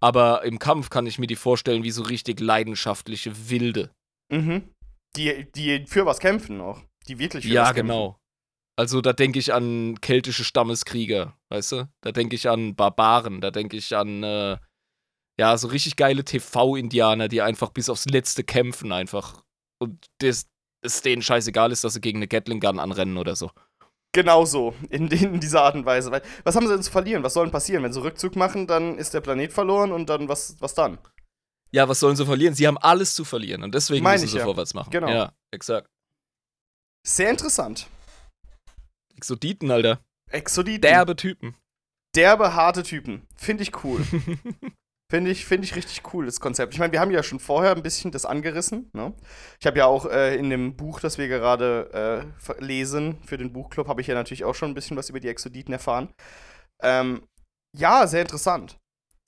Aber 0.00 0.44
im 0.44 0.58
Kampf 0.58 0.90
kann 0.90 1.06
ich 1.06 1.18
mir 1.18 1.26
die 1.26 1.36
vorstellen 1.36 1.84
wie 1.84 1.90
so 1.90 2.02
richtig 2.02 2.40
leidenschaftliche 2.40 3.50
Wilde. 3.50 3.90
Mhm. 4.32 4.68
Die, 5.16 5.46
die 5.52 5.84
für 5.86 6.06
was 6.06 6.18
kämpfen 6.20 6.60
auch. 6.60 6.80
Die 7.06 7.18
wirklich 7.18 7.44
für 7.44 7.52
Ja, 7.52 7.62
was 7.62 7.74
kämpfen. 7.74 7.88
genau. 7.88 8.16
Also 8.76 9.02
da 9.02 9.12
denke 9.12 9.38
ich 9.38 9.52
an 9.52 10.00
keltische 10.00 10.42
Stammeskrieger, 10.42 11.36
weißt 11.50 11.72
du? 11.72 11.88
Da 12.00 12.12
denke 12.12 12.34
ich 12.34 12.48
an 12.48 12.74
Barbaren, 12.74 13.40
da 13.42 13.50
denke 13.50 13.76
ich 13.76 13.94
an, 13.94 14.22
äh, 14.22 14.56
ja, 15.40 15.56
so 15.56 15.68
richtig 15.68 15.96
geile 15.96 16.22
TV-Indianer, 16.22 17.28
die 17.28 17.40
einfach 17.40 17.70
bis 17.70 17.88
aufs 17.88 18.04
Letzte 18.04 18.44
kämpfen 18.44 18.92
einfach. 18.92 19.42
Und 19.78 20.04
das, 20.18 20.44
es 20.84 21.00
denen 21.00 21.22
scheißegal 21.22 21.72
ist, 21.72 21.82
dass 21.82 21.94
sie 21.94 22.02
gegen 22.02 22.18
eine 22.18 22.28
Gatling 22.28 22.60
Gun 22.60 22.78
anrennen 22.78 23.16
oder 23.16 23.34
so. 23.34 23.50
Genau 24.12 24.44
so, 24.44 24.74
in, 24.90 25.08
in 25.08 25.40
dieser 25.40 25.62
Art 25.62 25.76
und 25.76 25.86
Weise. 25.86 26.10
Weil, 26.10 26.20
was 26.44 26.56
haben 26.56 26.66
sie 26.66 26.74
denn 26.74 26.82
zu 26.82 26.90
verlieren? 26.90 27.22
Was 27.22 27.32
soll 27.32 27.46
denn 27.46 27.52
passieren? 27.52 27.82
Wenn 27.82 27.92
sie 27.94 28.02
Rückzug 28.02 28.36
machen, 28.36 28.66
dann 28.66 28.98
ist 28.98 29.14
der 29.14 29.22
Planet 29.22 29.50
verloren 29.50 29.92
und 29.92 30.10
dann, 30.10 30.28
was, 30.28 30.56
was 30.60 30.74
dann? 30.74 30.98
Ja, 31.70 31.88
was 31.88 32.00
sollen 32.00 32.16
sie 32.16 32.26
verlieren? 32.26 32.52
Sie 32.52 32.66
haben 32.66 32.76
alles 32.76 33.14
zu 33.14 33.24
verlieren 33.24 33.62
und 33.62 33.74
deswegen 33.74 34.04
Meine 34.04 34.16
müssen 34.16 34.26
ich 34.26 34.32
sie 34.32 34.38
ja. 34.38 34.44
vorwärts 34.44 34.74
machen. 34.74 34.90
Genau. 34.90 35.08
Ja, 35.08 35.32
exakt. 35.52 35.88
Sehr 37.06 37.30
interessant. 37.30 37.86
Exoditen, 39.16 39.70
Alter. 39.70 40.00
Exoditen. 40.28 40.82
Derbe 40.82 41.16
Typen. 41.16 41.54
derbe, 42.14 42.52
harte 42.54 42.82
Typen. 42.82 43.26
Finde 43.36 43.62
ich 43.62 43.84
cool. 43.84 44.04
Finde 45.10 45.32
ich, 45.32 45.44
find 45.44 45.64
ich 45.64 45.74
richtig 45.74 46.02
cool, 46.14 46.26
das 46.26 46.38
Konzept. 46.38 46.72
Ich 46.72 46.78
meine, 46.78 46.92
wir 46.92 47.00
haben 47.00 47.10
ja 47.10 47.24
schon 47.24 47.40
vorher 47.40 47.72
ein 47.72 47.82
bisschen 47.82 48.12
das 48.12 48.24
angerissen. 48.24 48.90
Ne? 48.92 49.12
Ich 49.58 49.66
habe 49.66 49.78
ja 49.78 49.86
auch 49.86 50.06
äh, 50.06 50.36
in 50.36 50.50
dem 50.50 50.76
Buch, 50.76 51.00
das 51.00 51.18
wir 51.18 51.26
gerade 51.26 52.30
äh, 52.32 52.64
lesen, 52.64 53.20
für 53.26 53.36
den 53.36 53.52
Buchclub, 53.52 53.88
habe 53.88 54.00
ich 54.00 54.06
ja 54.06 54.14
natürlich 54.14 54.44
auch 54.44 54.54
schon 54.54 54.70
ein 54.70 54.74
bisschen 54.74 54.96
was 54.96 55.10
über 55.10 55.18
die 55.18 55.26
Exoditen 55.26 55.72
erfahren. 55.72 56.14
Ähm, 56.80 57.26
ja, 57.76 58.06
sehr 58.06 58.22
interessant. 58.22 58.78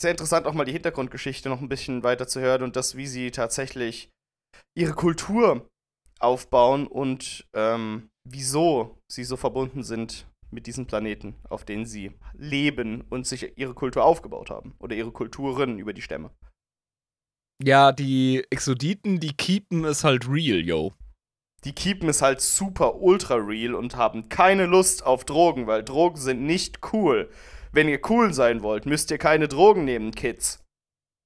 Sehr 0.00 0.12
interessant, 0.12 0.46
auch 0.46 0.54
mal 0.54 0.64
die 0.64 0.72
Hintergrundgeschichte 0.72 1.48
noch 1.48 1.60
ein 1.60 1.68
bisschen 1.68 2.04
weiter 2.04 2.28
zu 2.28 2.40
hören 2.40 2.62
und 2.62 2.76
das, 2.76 2.96
wie 2.96 3.08
sie 3.08 3.32
tatsächlich 3.32 4.08
ihre 4.78 4.94
Kultur 4.94 5.68
aufbauen 6.20 6.86
und 6.86 7.44
ähm, 7.54 8.08
wieso 8.24 8.98
sie 9.10 9.24
so 9.24 9.36
verbunden 9.36 9.82
sind 9.82 10.28
mit 10.52 10.66
diesen 10.66 10.86
Planeten, 10.86 11.34
auf 11.48 11.64
denen 11.64 11.86
sie 11.86 12.12
leben 12.34 13.02
und 13.10 13.26
sich 13.26 13.56
ihre 13.56 13.74
Kultur 13.74 14.04
aufgebaut 14.04 14.50
haben. 14.50 14.74
Oder 14.78 14.94
ihre 14.94 15.12
Kulturen 15.12 15.78
über 15.78 15.92
die 15.92 16.02
Stämme. 16.02 16.30
Ja, 17.62 17.92
die 17.92 18.44
Exoditen, 18.50 19.20
die 19.20 19.34
keepen 19.34 19.84
es 19.84 20.04
halt 20.04 20.28
real, 20.28 20.60
yo. 20.60 20.92
Die 21.64 21.72
keepen 21.72 22.08
es 22.08 22.22
halt 22.22 22.40
super 22.40 22.96
ultra 22.96 23.36
real 23.36 23.74
und 23.74 23.96
haben 23.96 24.28
keine 24.28 24.66
Lust 24.66 25.06
auf 25.06 25.24
Drogen, 25.24 25.68
weil 25.68 25.84
Drogen 25.84 26.16
sind 26.16 26.42
nicht 26.42 26.80
cool. 26.92 27.30
Wenn 27.70 27.88
ihr 27.88 28.00
cool 28.10 28.34
sein 28.34 28.62
wollt, 28.62 28.84
müsst 28.84 29.10
ihr 29.10 29.18
keine 29.18 29.46
Drogen 29.48 29.84
nehmen, 29.84 30.10
Kids. 30.10 30.62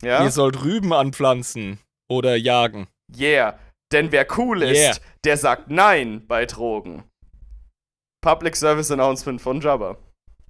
Ja? 0.03 0.23
Ihr 0.23 0.31
sollt 0.31 0.63
Rüben 0.63 0.93
anpflanzen 0.93 1.79
oder 2.09 2.37
jagen. 2.37 2.87
Yeah. 3.17 3.59
Denn 3.93 4.13
wer 4.13 4.27
cool 4.37 4.63
ist, 4.63 4.77
Yeah. 4.79 4.97
der 5.25 5.37
sagt 5.39 5.71
Nein 5.71 6.27
bei 6.27 6.45
Drogen. 6.45 7.05
Public 8.27 8.57
Service 8.57 8.91
Announcement 8.91 9.41
von 9.41 9.61
Jabba. 9.61 9.99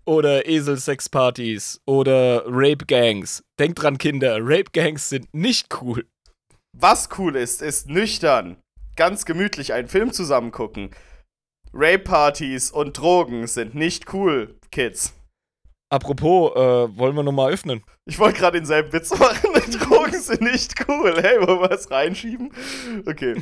Oder 0.07 0.49
Eselsexpartys 0.49 1.83
oder 1.85 2.43
Rape-Gangs. 2.47 3.45
Denkt 3.59 3.83
dran, 3.83 3.99
Kinder, 3.99 4.39
Rape-Gangs 4.41 5.11
sind 5.11 5.29
nicht 5.35 5.83
cool. 5.83 6.07
Was 6.73 7.11
cool 7.19 7.37
ist, 7.37 7.61
ist 7.61 7.91
nüchtern, 7.91 8.57
ganz 8.97 9.27
gemütlich 9.27 9.75
einen 9.75 9.89
Film 9.89 10.11
zusammen 10.15 10.53
gucken. 10.53 10.89
Rape-Partys 11.75 12.71
und 12.71 12.97
Drogen 12.97 13.47
sind 13.47 13.75
nicht 13.75 14.11
cool, 14.15 14.59
Kids. 14.71 15.13
Apropos, 15.91 16.53
äh, 16.53 16.97
wollen 16.97 17.15
wir 17.15 17.25
nochmal 17.25 17.53
öffnen? 17.53 17.85
Ich 18.07 18.19
wollte 18.19 18.39
gerade 18.39 18.57
denselben 18.57 18.91
Witz 18.95 19.11
machen. 19.11 19.51
Drogen 19.81 20.19
sind 20.19 20.41
nicht 20.41 20.89
cool. 20.89 21.15
Hey, 21.21 21.47
wollen 21.47 21.61
wir 21.61 21.69
was 21.69 21.91
reinschieben? 21.91 22.51
Okay. 23.05 23.35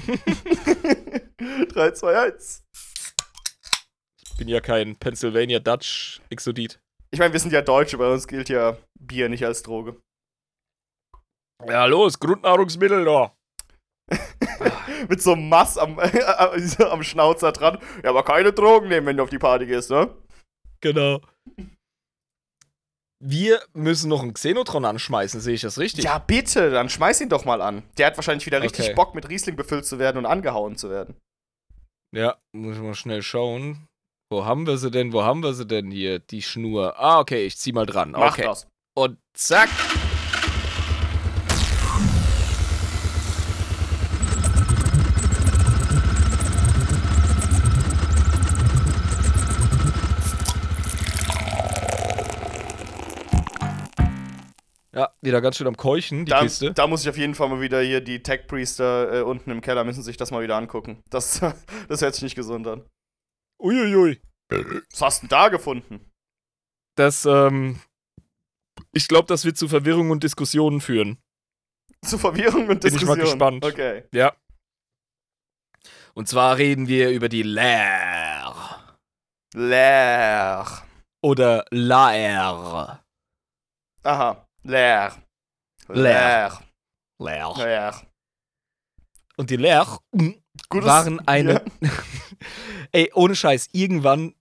3, 1.69 1.91
2, 1.93 2.19
1. 2.19 2.65
Bin 4.37 4.49
ja 4.49 4.61
kein 4.61 4.97
Pennsylvania 4.97 5.61
Dutch 5.61 6.21
Exodit. 6.31 6.81
Ich 7.13 7.21
meine, 7.21 7.33
wir 7.33 7.41
sind 7.41 7.53
ja 7.53 7.63
Deutsche, 7.63 7.97
bei 7.97 8.13
uns 8.13 8.27
gilt 8.27 8.49
ja 8.49 8.77
Bier 8.99 9.29
nicht 9.29 9.45
als 9.45 9.63
Droge. 9.63 9.97
Ja, 11.67 11.87
los, 11.87 12.19
Grundnahrungsmittel 12.19 13.05
da. 13.05 13.33
Mit 15.09 15.23
so 15.23 15.33
einem 15.33 15.49
Mass 15.49 15.79
am, 15.79 15.99
am 16.79 17.03
Schnauzer 17.03 17.53
dran. 17.53 17.79
Ja, 18.03 18.11
aber 18.11 18.25
keine 18.25 18.53
Drogen 18.53 18.89
nehmen, 18.89 19.07
wenn 19.07 19.17
du 19.17 19.23
auf 19.23 19.31
die 19.31 19.39
Party 19.39 19.67
gehst, 19.67 19.91
ne? 19.91 20.15
Genau. 20.81 21.21
Wir 23.27 23.63
müssen 23.73 24.11
noch 24.11 24.23
einen 24.23 24.35
Xenotron 24.35 24.85
anschmeißen, 24.85 25.41
sehe 25.41 25.55
ich 25.55 25.63
das 25.63 25.79
richtig? 25.79 26.05
Ja, 26.05 26.19
bitte, 26.19 26.71
dann 26.71 26.91
schmeiß 26.91 27.23
ihn 27.23 27.31
doch 27.31 27.45
mal 27.47 27.63
an. 27.63 27.83
Der 27.97 28.09
hat 28.09 28.17
wahrscheinlich 28.19 28.45
wieder 28.45 28.61
richtig 28.61 28.87
Okay. 28.87 28.95
Bock, 28.95 29.15
mit 29.15 29.29
Riesling 29.31 29.57
befüllt 29.57 29.87
zu 29.87 29.99
werden 29.99 30.19
und 30.19 30.27
angehauen 30.27 30.77
zu 30.77 30.91
werden. 30.91 31.17
Ja, 32.15 32.37
muss 32.53 32.77
ich 32.77 32.83
mal 32.83 32.95
schnell 32.95 33.23
schauen. 33.23 33.89
Wo 34.35 34.45
haben 34.45 34.67
wir 34.67 34.79
sie 34.79 34.91
denn? 34.91 35.13
Wo 35.13 35.23
haben 35.23 35.45
wir 35.45 35.55
sie 35.55 35.65
denn 35.65 35.93
hier? 35.93 36.19
Die 36.19 36.43
Schnur. 36.43 36.99
Ah, 36.99 37.21
okay, 37.21 37.47
ich 37.47 37.57
zieh 37.57 37.71
mal 37.71 37.87
dran. 37.87 38.11
Mach 38.11 38.33
okay. 38.33 38.43
das. 38.43 38.67
Und 38.93 39.17
zack. 39.33 39.69
Ja, 54.93 55.11
wieder 55.23 55.41
ganz 55.41 55.57
schön 55.59 55.69
am 55.69 55.77
Keuchen, 55.77 56.25
die 56.25 56.31
Da, 56.31 56.41
Kiste. 56.41 56.73
da 56.73 56.89
muss 56.89 57.03
ich 57.03 57.09
auf 57.09 57.17
jeden 57.17 57.37
Fall 57.37 57.49
mal 57.49 57.61
wieder 57.61 57.81
hier 57.83 58.01
die 58.01 58.21
Tech-Priester 58.21 59.21
äh, 59.21 59.23
unten 59.23 59.53
im 59.53 59.61
Keller 59.61 59.85
müssen 59.85 60.03
sich 60.03 60.17
das 60.17 60.33
mal 60.33 60.43
wieder 60.43 60.57
angucken. 60.57 61.05
Das, 61.11 61.41
das 61.89 62.03
hört 62.03 62.15
sich 62.15 62.25
nicht 62.25 62.35
gesund 62.35 62.67
an. 62.67 62.83
Uiuiui. 63.61 64.21
Was 64.49 65.01
hast 65.01 65.23
du 65.23 65.27
denn 65.27 65.31
da 65.31 65.49
gefunden? 65.49 66.11
Das, 66.97 67.25
ähm. 67.25 67.81
Ich 68.93 69.09
glaube, 69.09 69.27
das 69.27 69.45
wird 69.45 69.57
zu 69.57 69.69
Verwirrung 69.69 70.11
und 70.11 70.23
Diskussionen 70.23 70.81
führen. 70.81 71.19
Zu 72.05 72.19
Verwirrung 72.19 72.69
und 72.69 72.81
Bin 72.81 72.95
ich 72.95 73.05
mal 73.05 73.17
gespannt. 73.17 73.65
Okay. 73.65 74.05
Ja. 74.13 74.37
Und 76.15 76.29
zwar 76.29 76.59
reden 76.59 76.87
wir 76.87 77.11
über 77.11 77.29
die 77.29 77.43
Lair. 77.43 78.55
Leer. 79.55 80.67
Oder 81.23 81.65
Laer. 81.71 83.05
Aha. 84.03 84.47
Leer. 84.63 85.23
Leer. 85.89 86.61
Laer. 87.19 87.55
Leer. 87.57 88.03
Und 89.37 89.51
die 89.51 89.57
Lair 89.57 89.99
mm, 90.13 90.31
Gutes, 90.69 90.87
waren 90.87 91.27
eine. 91.27 91.65
Ja. 91.81 91.91
Ey, 92.93 93.11
ohne 93.15 93.35
Scheiß, 93.35 93.69
irgendwann 93.73 94.35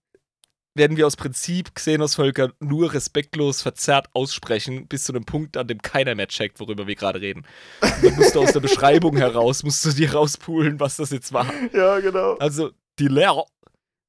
werden 0.75 0.97
wir 0.97 1.05
aus 1.05 1.15
Prinzip 1.15 1.75
Xenosvölker 1.75 2.51
nur 2.59 2.93
respektlos 2.93 3.61
verzerrt 3.61 4.07
aussprechen, 4.13 4.88
bis 4.88 5.03
zu 5.03 5.13
einem 5.13 5.25
Punkt, 5.25 5.55
an 5.57 5.67
dem 5.67 5.81
keiner 5.81 6.15
mehr 6.15 6.27
checkt, 6.27 6.59
worüber 6.59 6.88
wir 6.88 6.95
gerade 6.95 7.21
reden. 7.21 7.45
Und 7.81 8.03
dann 8.03 8.15
musst 8.15 8.35
du 8.35 8.41
aus 8.41 8.53
der 8.53 8.59
Beschreibung 8.59 9.17
heraus, 9.17 9.63
musst 9.63 9.85
du 9.85 9.91
dir 9.91 10.13
rauspulen, 10.13 10.80
was 10.80 10.97
das 10.97 11.11
jetzt 11.11 11.31
war. 11.31 11.51
ja, 11.73 11.99
genau. 11.99 12.35
Also, 12.38 12.71
die 12.99 13.07
Lair 13.07 13.45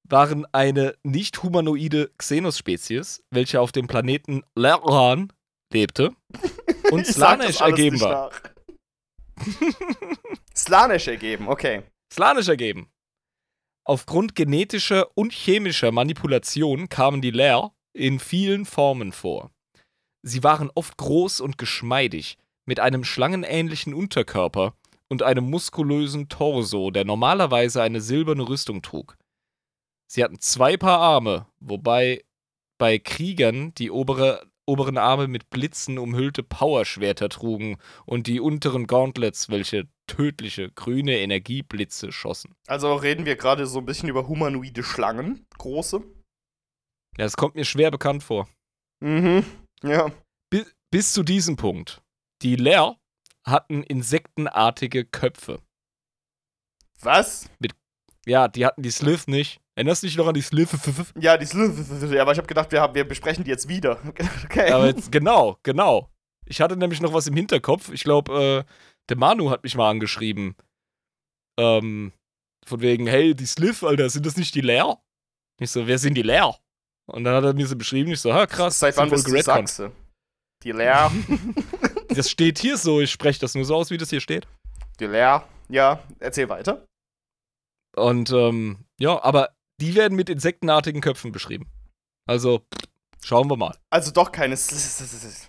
waren 0.09 0.47
eine 0.53 0.95
nicht 1.03 1.43
humanoide 1.43 2.11
Xenos-Spezies, 2.19 3.23
welche 3.31 3.61
auf 3.61 3.73
dem 3.73 3.87
Planeten 3.87 4.43
Leran 4.55 5.33
lebte 5.73 6.11
und 6.91 7.23
alles 7.23 7.61
ergeben 7.61 8.01
war. 8.01 8.31
nach. 8.31 8.41
Slanisch 10.57 11.09
ergeben, 11.09 11.49
okay. 11.49 11.83
Slanisch 12.13 12.49
ergeben. 12.49 12.89
Aufgrund 13.87 14.35
genetischer 14.35 15.09
und 15.15 15.33
chemischer 15.33 15.93
Manipulation 15.93 16.89
kamen 16.89 17.21
die 17.21 17.31
Lair 17.31 17.73
in 17.93 18.19
vielen 18.19 18.65
Formen 18.65 19.13
vor. 19.13 19.51
Sie 20.23 20.43
waren 20.43 20.71
oft 20.75 20.97
groß 20.97 21.41
und 21.43 21.59
geschmeidig, 21.59 22.39
mit 22.65 22.81
einem 22.81 23.05
schlangenähnlichen 23.05 23.93
Unterkörper 23.93 24.75
und 25.09 25.23
einem 25.23 25.51
muskulösen 25.51 26.31
Torso, 26.31 26.91
der 26.91 27.05
normalerweise 27.05 27.83
eine 27.83 28.01
silberne 28.01 28.49
Rüstung 28.49 28.81
trug. 28.81 29.19
Sie 30.07 30.25
hatten 30.25 30.41
zwei 30.41 30.79
Paar 30.79 31.01
Arme, 31.01 31.47
wobei 31.61 32.25
bei 32.79 32.99
Kriegern 32.99 33.75
die 33.75 33.91
obere, 33.91 34.47
oberen 34.67 34.97
Arme 34.97 35.29
mit 35.29 35.51
Blitzen 35.51 35.99
umhüllte 35.99 36.43
Powerschwerter 36.43 37.29
trugen 37.29 37.77
und 38.07 38.27
die 38.27 38.41
unteren 38.41 38.87
Gauntlets, 38.87 39.51
welche 39.51 39.89
tödliche 40.07 40.71
grüne 40.71 41.19
Energieblitze 41.19 42.13
schossen. 42.13 42.55
Also 42.67 42.95
reden 42.95 43.27
wir 43.27 43.37
gerade 43.37 43.67
so 43.67 43.79
ein 43.79 43.87
bisschen 43.87 44.09
über 44.09 44.29
humanoide 44.29 44.83
Schlangen. 44.83 45.47
Große. 45.59 46.03
Ja, 47.17 47.25
es 47.25 47.37
kommt 47.37 47.55
mir 47.55 47.65
schwer 47.65 47.91
bekannt 47.91 48.23
vor. 48.23 48.49
Mhm. 49.01 49.45
Ja. 49.83 50.11
Bi 50.51 50.65
bis 50.91 51.13
zu 51.13 51.23
diesem 51.23 51.57
Punkt. 51.57 52.03
Die 52.43 52.57
Lair 52.57 52.97
hatten 53.45 53.83
insektenartige 53.83 55.05
Köpfe. 55.05 55.61
Was? 57.01 57.51
Ja, 58.27 58.49
die 58.49 58.65
hatten 58.65 58.83
die 58.83 58.91
Slith 58.91 59.27
nicht. 59.27 59.61
Erinnerst 59.77 60.03
du 60.03 60.07
dich 60.07 60.17
noch 60.17 60.27
an 60.27 60.35
die 60.35 60.43
Slith? 60.43 60.71
Ja, 61.21 61.37
die 61.37 61.47
Sl 61.47 61.75
ja, 62.13 62.23
aber 62.23 62.33
ich 62.33 62.39
habe 62.39 62.47
gedacht, 62.47 62.73
wir, 62.73 62.81
haben, 62.81 62.95
wir 62.95 63.07
besprechen 63.07 63.45
die 63.45 63.51
jetzt 63.51 63.69
wieder. 63.69 64.01
Okay. 64.45 64.71
Aber 64.71 64.87
jetzt, 64.87 65.11
genau, 65.11 65.59
genau. 65.63 66.11
Ich 66.47 66.61
hatte 66.61 66.77
nämlich 66.77 67.01
noch 67.01 67.13
was 67.13 67.27
im 67.27 67.35
Hinterkopf. 67.35 67.91
Ich 67.93 68.05
glaube, 68.05 68.65
äh, 68.67 68.73
der 69.09 69.17
Manu 69.17 69.51
hat 69.51 69.63
mich 69.63 69.75
mal 69.75 69.91
angeschrieben. 69.91 70.57
Ähm, 71.59 72.13
von 72.67 72.81
wegen, 72.81 73.07
hey, 73.07 73.35
die 73.35 73.47
Slith, 73.47 73.85
Alter, 73.85 74.09
sind 74.11 74.27
das 74.27 74.37
nicht 74.37 74.55
die 74.55 74.61
Leer? 74.61 74.99
Ich 75.61 75.71
so, 75.71 75.87
wer 75.87 75.99
sind 75.99 76.15
die 76.15 76.23
Leer? 76.23 76.57
Und 77.07 77.25
dann 77.25 77.35
hat 77.35 77.45
er 77.45 77.53
mir 77.53 77.67
so 77.67 77.77
beschrieben, 77.77 78.11
ich 78.13 78.21
so, 78.21 78.33
ha, 78.33 78.47
krass. 78.47 78.79
Seit 78.79 78.97
wann 78.97 79.11
bist 79.11 79.29
wohl 79.29 79.37
du. 79.37 79.43
Sachse? 79.43 79.93
Die 80.63 80.73
Leer. 80.73 81.11
Das 82.15 82.31
steht 82.31 82.61
hier 82.61 82.77
so, 82.77 83.01
ich 83.01 83.11
spreche 83.11 83.41
das 83.41 83.57
nur 83.57 83.65
so 83.65 83.75
aus, 83.75 83.91
wie 83.91 83.97
das 83.99 84.09
hier 84.11 84.21
steht. 84.21 84.47
die 85.01 85.07
Leer. 85.07 85.49
Ja, 85.69 86.01
erzähl 86.21 86.49
weiter. 86.49 86.87
Und 87.97 88.31
ähm, 88.31 88.85
ja, 89.01 89.21
aber 89.21 89.57
die 89.81 89.97
werden 89.97 90.15
mit 90.15 90.29
insektenartigen 90.29 91.01
Köpfen 91.01 91.33
beschrieben. 91.33 91.67
Also, 92.27 92.65
schauen 93.25 93.51
wir 93.51 93.57
mal. 93.57 93.77
Also 93.91 94.13
doch 94.13 94.31
keine 94.31 94.57
Sl 94.57 94.77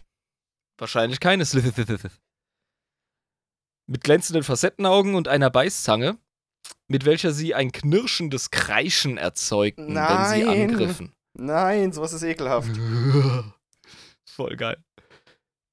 Wahrscheinlich 0.79 1.19
keine 1.19 1.45
Slith. 1.45 1.71
Mit 3.87 4.03
glänzenden 4.03 4.43
Facettenaugen 4.43 5.15
und 5.15 5.27
einer 5.27 5.49
Beißzange, 5.49 6.17
mit 6.87 7.05
welcher 7.05 7.31
sie 7.31 7.53
ein 7.53 7.71
knirschendes 7.71 8.51
Kreischen 8.51 9.17
erzeugten, 9.17 9.95
wenn 9.95 10.25
sie 10.25 10.43
Nein. 10.43 10.69
angriffen. 10.69 11.13
Nein, 11.37 11.91
sowas 11.91 12.13
ist 12.13 12.23
ekelhaft. 12.23 12.71
Voll 14.25 14.55
geil. 14.55 14.77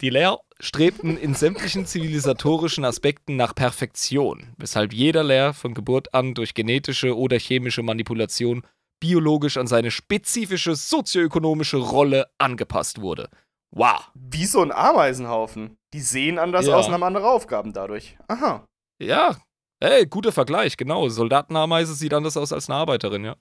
Die 0.01 0.11
Lehr 0.11 0.41
strebten 0.59 1.17
in 1.17 1.35
sämtlichen 1.35 1.87
zivilisatorischen 1.87 2.85
Aspekten 2.85 3.37
nach 3.37 3.55
Perfektion, 3.55 4.53
weshalb 4.59 4.93
jeder 4.93 5.23
Lehr 5.23 5.55
von 5.55 5.75
Geburt 5.75 6.13
an 6.13 6.35
durch 6.35 6.55
genetische 6.55 7.17
oder 7.17 7.39
chemische 7.39 7.83
Manipulation 7.83 8.63
biologisch 9.01 9.57
an 9.57 9.67
seine 9.67 9.91
spezifische 9.91 10.75
sozioökonomische 10.75 11.77
Rolle 11.77 12.29
angepasst 12.39 13.01
wurde. 13.01 13.29
Wow. 13.75 14.11
Wie 14.15 14.47
so 14.47 14.61
ein 14.63 14.73
Ameisenhaufen. 14.73 15.77
Die 15.93 16.01
sehen 16.01 16.39
anders 16.39 16.67
Ja. 16.67 16.77
aus 16.77 16.87
und 16.89 16.95
haben 16.95 17.03
andere 17.03 17.31
Aufgaben 17.31 17.73
dadurch. 17.73 18.17
Aha. 18.29 18.67
Ja. 19.01 19.37
Hey, 19.83 20.07
guter 20.07 20.33
Vergleich, 20.33 20.77
genau. 20.77 21.09
Soldatenameise 21.09 21.95
sieht 21.95 22.15
anders 22.15 22.37
aus 22.37 22.53
als 22.53 22.69
eine 22.71 22.79
Arbeiterin, 22.79 23.25
ja. 23.25 23.37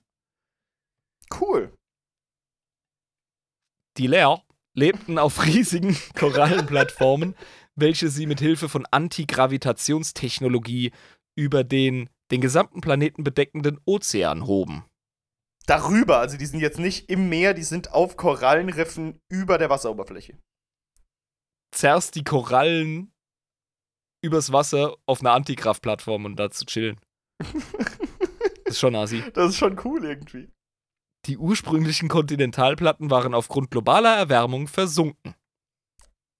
Cool. 1.40 1.72
Die 3.98 4.06
Lehr 4.06 4.42
lebten 4.74 5.18
auf 5.18 5.44
riesigen 5.44 5.96
Korallenplattformen, 6.18 7.36
welche 7.74 8.08
sie 8.08 8.26
mit 8.26 8.40
Hilfe 8.40 8.68
von 8.68 8.86
Antigravitationstechnologie 8.90 10.92
über 11.36 11.64
den 11.64 12.08
den 12.30 12.40
gesamten 12.40 12.80
Planeten 12.80 13.24
bedeckenden 13.24 13.78
Ozean 13.84 14.46
hoben. 14.46 14.84
Darüber, 15.66 16.18
also 16.18 16.36
die 16.36 16.46
sind 16.46 16.60
jetzt 16.60 16.78
nicht 16.78 17.08
im 17.08 17.28
Meer, 17.28 17.54
die 17.54 17.62
sind 17.62 17.92
auf 17.92 18.16
Korallenriffen 18.16 19.20
über 19.28 19.58
der 19.58 19.70
Wasseroberfläche. 19.70 20.38
Zerrst 21.72 22.14
die 22.16 22.24
Korallen 22.24 23.12
übers 24.24 24.52
Wasser 24.52 24.96
auf 25.06 25.20
einer 25.20 25.32
Antikraft-Plattform 25.32 26.24
und 26.24 26.36
da 26.36 26.50
zu 26.50 26.66
chillen. 26.66 27.00
Das 27.38 27.52
ist 28.66 28.78
schon 28.78 28.94
assi. 28.94 29.22
Das 29.34 29.50
ist 29.50 29.58
schon 29.58 29.80
cool 29.84 30.04
irgendwie. 30.04 30.50
Die 31.26 31.38
ursprünglichen 31.38 32.08
Kontinentalplatten 32.08 33.10
waren 33.10 33.34
aufgrund 33.34 33.70
globaler 33.70 34.16
Erwärmung 34.16 34.66
versunken. 34.66 35.34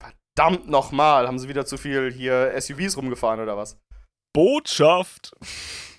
Verdammt 0.01 0.67
nochmal, 0.67 1.27
haben 1.27 1.39
sie 1.39 1.47
wieder 1.47 1.65
zu 1.65 1.77
viel 1.77 2.11
hier 2.11 2.53
SUVs 2.59 2.97
rumgefahren 2.97 3.39
oder 3.39 3.55
was? 3.55 3.79
Botschaft! 4.33 5.33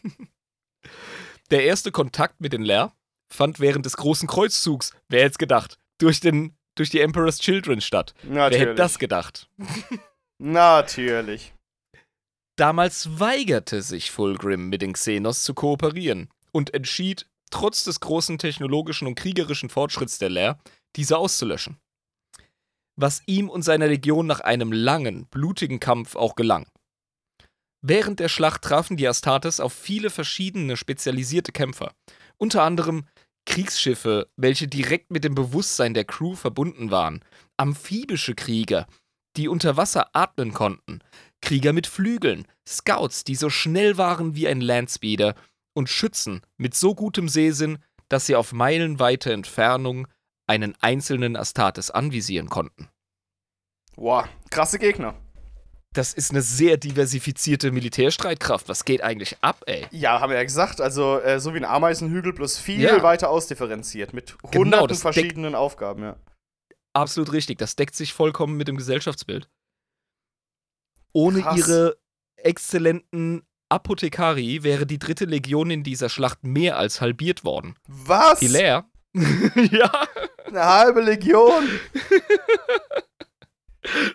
Der 1.50 1.64
erste 1.64 1.92
Kontakt 1.92 2.40
mit 2.40 2.52
den 2.52 2.62
Lehr 2.62 2.92
fand 3.34 3.60
während 3.60 3.86
des 3.86 3.96
großen 3.96 4.28
Kreuzzugs, 4.28 4.92
wer 5.08 5.24
hätte 5.24 5.38
gedacht, 5.38 5.78
durch, 5.98 6.20
den, 6.20 6.56
durch 6.74 6.90
die 6.90 7.00
Emperor's 7.00 7.38
Children 7.38 7.80
statt. 7.80 8.14
Natürlich. 8.22 8.60
Wer 8.60 8.60
hätte 8.60 8.74
das 8.74 8.98
gedacht? 8.98 9.48
Natürlich. 10.38 11.54
Damals 12.56 13.18
weigerte 13.18 13.82
sich 13.82 14.10
Fulgrim 14.10 14.68
mit 14.68 14.82
den 14.82 14.92
Xenos 14.92 15.42
zu 15.42 15.54
kooperieren 15.54 16.28
und 16.52 16.72
entschied, 16.72 17.26
trotz 17.50 17.84
des 17.84 18.00
großen 18.00 18.38
technologischen 18.38 19.08
und 19.08 19.16
kriegerischen 19.16 19.70
Fortschritts 19.70 20.18
der 20.18 20.30
Lehr, 20.30 20.58
diese 20.96 21.18
auszulöschen. 21.18 21.78
Was 22.96 23.22
ihm 23.26 23.48
und 23.48 23.62
seiner 23.62 23.88
Legion 23.88 24.26
nach 24.26 24.40
einem 24.40 24.70
langen, 24.70 25.26
blutigen 25.26 25.80
Kampf 25.80 26.14
auch 26.14 26.36
gelang. 26.36 26.66
Während 27.82 28.20
der 28.20 28.28
Schlacht 28.28 28.62
trafen 28.62 28.96
die 28.96 29.08
Astartes 29.08 29.58
auf 29.60 29.72
viele 29.72 30.10
verschiedene 30.10 30.76
spezialisierte 30.76 31.52
Kämpfer, 31.52 31.92
unter 32.38 32.62
anderem 32.62 33.06
Kriegsschiffe, 33.46 34.28
welche 34.36 34.68
direkt 34.68 35.10
mit 35.10 35.24
dem 35.24 35.34
Bewusstsein 35.34 35.94
der 35.94 36.04
Crew 36.04 36.34
verbunden 36.34 36.90
waren, 36.90 37.22
amphibische 37.56 38.34
Krieger, 38.34 38.86
die 39.36 39.48
unter 39.48 39.76
Wasser 39.76 40.08
atmen 40.12 40.52
konnten, 40.52 41.00
Krieger 41.40 41.72
mit 41.72 41.86
Flügeln, 41.86 42.46
Scouts, 42.66 43.24
die 43.24 43.34
so 43.34 43.50
schnell 43.50 43.98
waren 43.98 44.34
wie 44.34 44.48
ein 44.48 44.60
Landspeeder 44.60 45.34
und 45.74 45.88
Schützen 45.88 46.40
mit 46.56 46.74
so 46.74 46.94
gutem 46.94 47.28
Sehsinn, 47.28 47.78
dass 48.08 48.26
sie 48.26 48.36
auf 48.36 48.52
meilenweite 48.52 49.32
Entfernung 49.32 50.08
einen 50.46 50.74
einzelnen 50.80 51.36
Astartes 51.36 51.90
anvisieren 51.90 52.48
konnten. 52.48 52.88
Boah, 53.96 54.28
krasse 54.50 54.78
Gegner. 54.78 55.14
Das 55.94 56.12
ist 56.12 56.32
eine 56.32 56.42
sehr 56.42 56.76
diversifizierte 56.76 57.70
Militärstreitkraft. 57.70 58.68
Was 58.68 58.84
geht 58.84 59.02
eigentlich 59.02 59.36
ab, 59.42 59.62
ey? 59.66 59.86
Ja, 59.92 60.20
haben 60.20 60.30
wir 60.30 60.36
ja 60.36 60.42
gesagt. 60.42 60.80
Also, 60.80 61.20
äh, 61.20 61.38
so 61.40 61.54
wie 61.54 61.58
ein 61.58 61.64
Ameisenhügel, 61.64 62.32
bloß 62.32 62.58
viel 62.58 62.80
Ja. 62.80 63.02
weiter 63.02 63.30
ausdifferenziert. 63.30 64.12
Mit 64.12 64.36
Genau, 64.50 64.80
hunderten 64.80 64.96
verschiedenen 64.96 65.54
Aufgaben, 65.54 66.02
ja. 66.02 66.16
Absolut 66.94 67.32
richtig. 67.32 67.58
Das 67.58 67.76
deckt 67.76 67.94
sich 67.94 68.12
vollkommen 68.12 68.56
mit 68.56 68.66
dem 68.68 68.76
Gesellschaftsbild. 68.76 69.48
Ohne 71.12 71.42
Krass. 71.42 71.56
ihre 71.58 71.96
exzellenten 72.36 73.46
Apothekari 73.68 74.64
wäre 74.64 74.86
die 74.86 74.98
dritte 74.98 75.24
Legion 75.26 75.70
in 75.70 75.84
dieser 75.84 76.08
Schlacht 76.08 76.42
mehr 76.44 76.76
als 76.76 77.00
halbiert 77.00 77.44
worden. 77.44 77.76
Was? 77.86 78.40
Die 78.40 78.48
Leer. 78.48 78.84
ja, 79.70 79.90
Eine 80.46 80.64
halbe 80.64 81.00
Legion? 81.02 81.68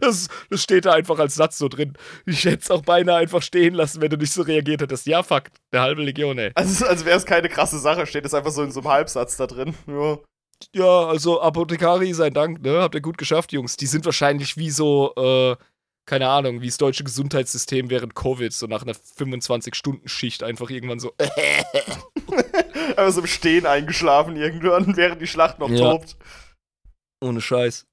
das, 0.02 0.28
das 0.50 0.62
steht 0.64 0.86
da 0.86 0.94
einfach 0.94 1.20
als 1.20 1.36
Satz 1.36 1.58
so 1.58 1.68
drin. 1.68 1.94
Ich 2.26 2.46
hätte 2.46 2.64
es 2.64 2.72
auch 2.72 2.82
beinahe 2.82 3.18
einfach 3.18 3.42
stehen 3.42 3.74
lassen, 3.74 4.02
wenn 4.02 4.10
du 4.10 4.18
nicht 4.18 4.34
so 4.34 4.42
reagiert 4.42 4.82
hättest. 4.82 5.06
Ja, 5.08 5.24
fuck, 5.24 5.44
eine 5.72 5.82
halbe 5.82 6.04
Legion, 6.04 6.38
ey. 6.38 6.52
Also, 6.56 6.86
als 6.86 7.06
wäre 7.06 7.18
es 7.18 7.26
keine 7.26 7.50
krasse 7.50 7.80
Sache, 7.80 8.06
steht 8.06 8.26
es 8.26 8.34
einfach 8.34 8.52
so 8.52 8.64
in 8.64 8.72
so 8.72 8.80
einem 8.82 8.90
Halbsatz 8.90 9.38
da 9.38 9.48
drin. 9.48 9.74
Ja. 9.88 10.18
Ja, 10.76 11.06
also 11.08 11.40
Apothekari, 11.42 12.14
sei 12.14 12.32
Dank, 12.32 12.62
ne? 12.62 12.82
Habt 12.82 12.94
ihr 12.94 13.00
gut 13.02 13.18
geschafft, 13.18 13.54
Jungs. 13.54 13.78
Die 13.78 13.86
sind 13.86 14.04
wahrscheinlich 14.04 14.58
wie 14.58 14.72
so, 14.72 15.14
äh, 15.16 15.56
keine 16.06 16.28
Ahnung, 16.28 16.60
wie 16.62 16.66
das 16.68 16.78
deutsche 16.78 17.06
Gesundheitssystem 17.06 17.90
während 17.90 18.14
Covid, 18.14 18.52
so 18.52 18.68
nach 18.68 18.82
einer 18.82 18.92
25-Stunden-Schicht 18.94 20.44
einfach 20.44 20.70
irgendwann 20.70 21.00
so. 21.00 21.14
Einfach 22.90 23.12
so 23.12 23.22
im 23.22 23.28
Stehen 23.28 23.66
eingeschlafen 23.66 24.36
irgendwann, 24.36 24.98
während 24.98 25.22
die 25.22 25.28
Schlacht 25.28 25.60
noch 25.60 25.70
Ja. 25.70 25.92
tobt. 25.92 26.18
Ohne 27.22 27.40
Scheiß. 27.42 27.86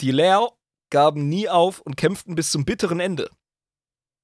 Die 0.00 0.10
Leer 0.10 0.50
gaben 0.90 1.28
nie 1.28 1.48
auf 1.48 1.80
und 1.80 1.96
kämpften 1.96 2.34
bis 2.34 2.50
zum 2.50 2.64
bitteren 2.64 3.00
Ende. 3.00 3.30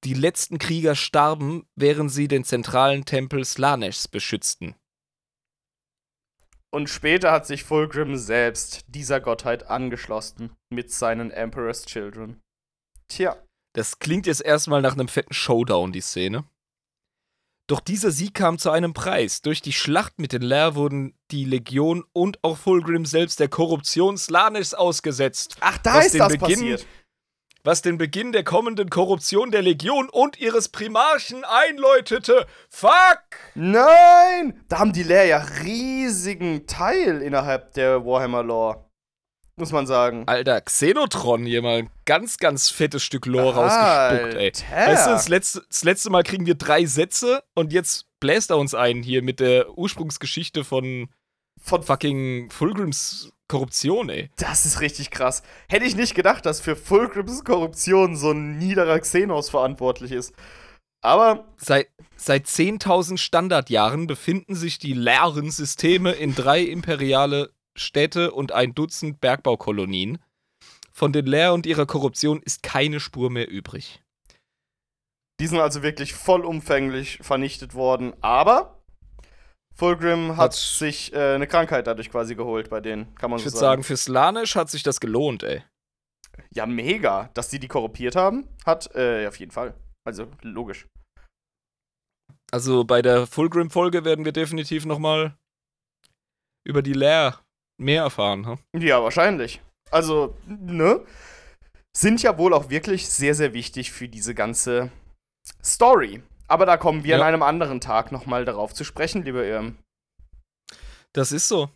Die 0.03 0.13
letzten 0.13 0.57
Krieger 0.57 0.95
starben, 0.95 1.67
während 1.75 2.11
sie 2.11 2.27
den 2.27 2.43
zentralen 2.43 3.05
Tempel 3.05 3.45
Slanesh 3.45 4.07
beschützten. 4.09 4.75
Und 6.73 6.89
später 6.89 7.31
hat 7.31 7.45
sich 7.45 7.63
Fulgrim 7.63 8.15
selbst 8.15 8.85
dieser 8.87 9.19
Gottheit 9.19 9.67
angeschlossen 9.67 10.55
mit 10.69 10.91
seinen 10.91 11.29
Emperor's 11.29 11.85
Children. 11.85 12.41
Tja, 13.09 13.37
Das 13.73 13.99
klingt 13.99 14.25
jetzt 14.25 14.41
erstmal 14.41 14.81
nach 14.81 14.93
einem 14.93 15.07
fetten 15.07 15.33
Showdown, 15.33 15.91
die 15.91 16.01
Szene. 16.01 16.45
Doch 17.71 17.79
dieser 17.79 18.11
Sieg 18.11 18.33
kam 18.33 18.57
zu 18.57 18.69
einem 18.69 18.93
Preis. 18.93 19.41
Durch 19.41 19.61
die 19.61 19.71
Schlacht 19.71 20.19
mit 20.19 20.33
den 20.33 20.41
Leer 20.41 20.75
wurden 20.75 21.17
die 21.31 21.45
Legion 21.45 22.03
und 22.11 22.43
auch 22.43 22.57
Fulgrim 22.57 23.05
selbst 23.05 23.39
der 23.39 23.47
Korruption 23.47 24.17
Slaneshs 24.17 24.73
ausgesetzt. 24.73 25.55
ach, 25.61 25.77
da 25.77 26.01
ist 26.01 26.19
das 26.19 26.33
Beginn- 26.33 26.39
passiert. 26.59 26.85
was 27.63 27.81
den 27.81 27.97
Beginn 27.97 28.33
der 28.33 28.43
kommenden 28.43 28.89
Korruption 28.89 29.51
der 29.51 29.61
Legion 29.61 30.09
und 30.09 30.37
ihres 30.37 30.67
Primarchen 30.67 31.45
einläutete. 31.45 32.45
Fuck! 32.69 32.91
Nein! 33.55 34.61
Da 34.67 34.79
haben 34.79 34.91
die 34.91 35.03
Leer 35.03 35.23
ja 35.25 35.37
riesigen 35.63 36.67
Teil 36.67 37.21
innerhalb 37.21 37.71
der 37.75 38.05
Warhammer 38.05 38.43
Lore. 38.43 38.83
Muss 39.61 39.71
man 39.71 39.85
sagen. 39.85 40.23
Alter, 40.25 40.59
Xenotron 40.59 41.45
hier 41.45 41.61
mal 41.61 41.77
ein 41.77 41.89
ganz, 42.05 42.39
ganz 42.39 42.69
fettes 42.69 43.03
Stück 43.03 43.27
Lore 43.27 43.53
rausgespuckt, 43.53 44.33
ey. 44.33 44.51
Weißt 44.87 45.05
du, 45.05 45.11
das 45.11 45.29
letzte, 45.29 45.61
das 45.69 45.83
letzte 45.83 46.09
Mal 46.09 46.23
kriegen 46.23 46.47
wir 46.47 46.55
drei 46.55 46.85
Sätze 46.87 47.43
und 47.53 47.71
jetzt 47.71 48.07
bläst 48.19 48.49
er 48.49 48.57
uns 48.57 48.73
ein 48.73 49.03
hier 49.03 49.21
mit 49.21 49.39
der 49.39 49.77
Ursprungsgeschichte 49.77 50.63
von 50.63 51.09
Von 51.61 51.83
fucking 51.83 52.49
Fulgrims 52.49 53.31
Korruption, 53.47 54.09
ey. 54.09 54.31
Das 54.37 54.65
ist 54.65 54.81
richtig 54.81 55.11
krass. 55.11 55.43
Hätte 55.69 55.85
ich 55.85 55.95
nicht 55.95 56.15
gedacht, 56.15 56.43
dass 56.47 56.59
für 56.59 56.75
Fulgrims 56.75 57.43
Korruption 57.43 58.15
so 58.15 58.31
ein 58.31 58.57
niederer 58.57 58.99
Xenos 58.99 59.51
verantwortlich 59.51 60.11
ist. 60.11 60.33
Aber 61.03 61.45
Seit, 61.57 61.89
seit 62.15 62.45
10.000 62.47 63.17
Standardjahren 63.17 64.07
befinden 64.07 64.55
sich 64.55 64.79
die 64.79 64.93
leeren 64.93 65.51
Systeme 65.51 66.13
in 66.13 66.33
drei 66.33 66.61
imperiale 66.61 67.51
Städte 67.77 68.31
und 68.31 68.51
ein 68.51 68.73
Dutzend 68.73 69.19
Bergbaukolonien. 69.21 70.19
Von 70.93 71.13
den 71.13 71.25
Leer 71.25 71.53
und 71.53 71.65
ihrer 71.65 71.85
Korruption 71.85 72.41
ist 72.43 72.63
keine 72.63 72.99
Spur 72.99 73.29
mehr 73.29 73.49
übrig. 73.49 74.01
die 75.39 75.47
sind 75.47 75.59
also 75.59 75.81
wirklich 75.81 76.13
vollumfänglich 76.13 77.17
vernichtet 77.21 77.73
worden. 77.73 78.13
Aber 78.21 78.83
Fulgrim 79.75 80.31
hat, 80.37 80.37
Hat- 80.51 80.53
sich 80.53 81.13
äh, 81.13 81.33
eine 81.35 81.47
Krankheit 81.47 81.87
dadurch 81.87 82.11
quasi 82.11 82.35
geholt 82.35 82.69
bei 82.69 82.79
denen, 82.81 83.15
kann 83.15 83.31
man 83.31 83.39
Ich 83.39 83.45
so 83.45 83.47
würde 83.47 83.57
sagen. 83.57 83.81
sagen, 83.81 83.83
für 83.83 83.97
Slanisch 83.97 84.55
hat 84.55 84.69
sich 84.69 84.83
das 84.83 84.99
gelohnt, 84.99 85.41
ey. 85.43 85.63
Ja, 86.53 86.65
mega. 86.67 87.29
Dass 87.33 87.49
die 87.49 87.57
die 87.59 87.67
korruptiert 87.67 88.15
haben, 88.15 88.47
hat 88.65 88.93
äh, 88.95 89.25
auf 89.27 89.39
jeden 89.39 89.51
Fall. 89.51 89.73
Also 90.05 90.27
logisch. 90.41 90.85
Also 92.51 92.83
bei 92.83 93.01
der 93.01 93.25
Fulgrim-Folge 93.27 94.03
werden 94.03 94.25
wir 94.25 94.33
definitiv 94.33 94.85
nochmal 94.85 95.35
über 96.67 96.81
die 96.81 96.93
Leer 96.93 97.39
mehr 97.81 98.03
erfahren. 98.03 98.45
Hm? 98.73 98.81
Ja, 98.81 99.03
wahrscheinlich. 99.03 99.61
Also, 99.91 100.35
ne? 100.47 101.05
Sind 101.95 102.21
ja 102.23 102.37
wohl 102.37 102.53
auch 102.53 102.69
wirklich 102.69 103.09
sehr, 103.09 103.35
sehr 103.35 103.53
wichtig 103.53 103.91
für 103.91 104.07
diese 104.07 104.33
ganze 104.33 104.91
Story. 105.63 106.21
Aber 106.47 106.65
da 106.65 106.77
kommen 106.77 107.03
wir 107.03 107.17
Ja. 107.17 107.21
an 107.21 107.27
einem 107.27 107.43
anderen 107.43 107.81
Tag 107.81 108.11
nochmal 108.11 108.45
darauf 108.45 108.73
zu 108.73 108.83
sprechen, 108.83 109.23
lieber 109.23 109.43
Irm. 109.45 109.77
Das 111.13 111.31
ist 111.33 111.47
so. 111.49 111.69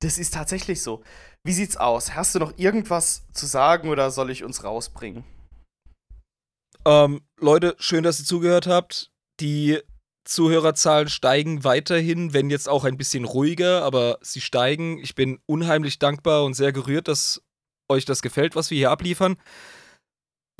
Das 0.00 0.18
ist 0.18 0.34
tatsächlich 0.34 0.82
so. 0.82 1.02
Wie 1.44 1.52
sieht's 1.52 1.76
aus? 1.76 2.14
Hast 2.14 2.34
du 2.34 2.38
noch 2.40 2.52
irgendwas 2.58 3.24
zu 3.32 3.46
sagen 3.46 3.88
oder 3.88 4.10
soll 4.10 4.30
ich 4.30 4.42
uns 4.44 4.64
rausbringen? 4.64 5.24
Ähm, 6.84 7.22
Leute, 7.38 7.76
schön, 7.78 8.02
dass 8.04 8.18
ihr 8.20 8.26
zugehört 8.26 8.66
habt. 8.66 9.10
Die 9.40 9.80
Zuhörerzahlen 10.26 11.08
steigen 11.08 11.64
weiterhin, 11.64 12.34
wenn 12.34 12.50
jetzt 12.50 12.68
auch 12.68 12.84
ein 12.84 12.96
bisschen 12.96 13.24
ruhiger, 13.24 13.82
aber 13.82 14.18
sie 14.20 14.40
steigen. 14.40 14.98
Ich 14.98 15.14
bin 15.14 15.38
unheimlich 15.46 15.98
dankbar 15.98 16.44
und 16.44 16.54
sehr 16.54 16.72
gerührt, 16.72 17.08
dass 17.08 17.42
euch 17.88 18.04
das 18.04 18.22
gefällt, 18.22 18.56
was 18.56 18.70
wir 18.70 18.78
hier 18.78 18.90
abliefern. 18.90 19.36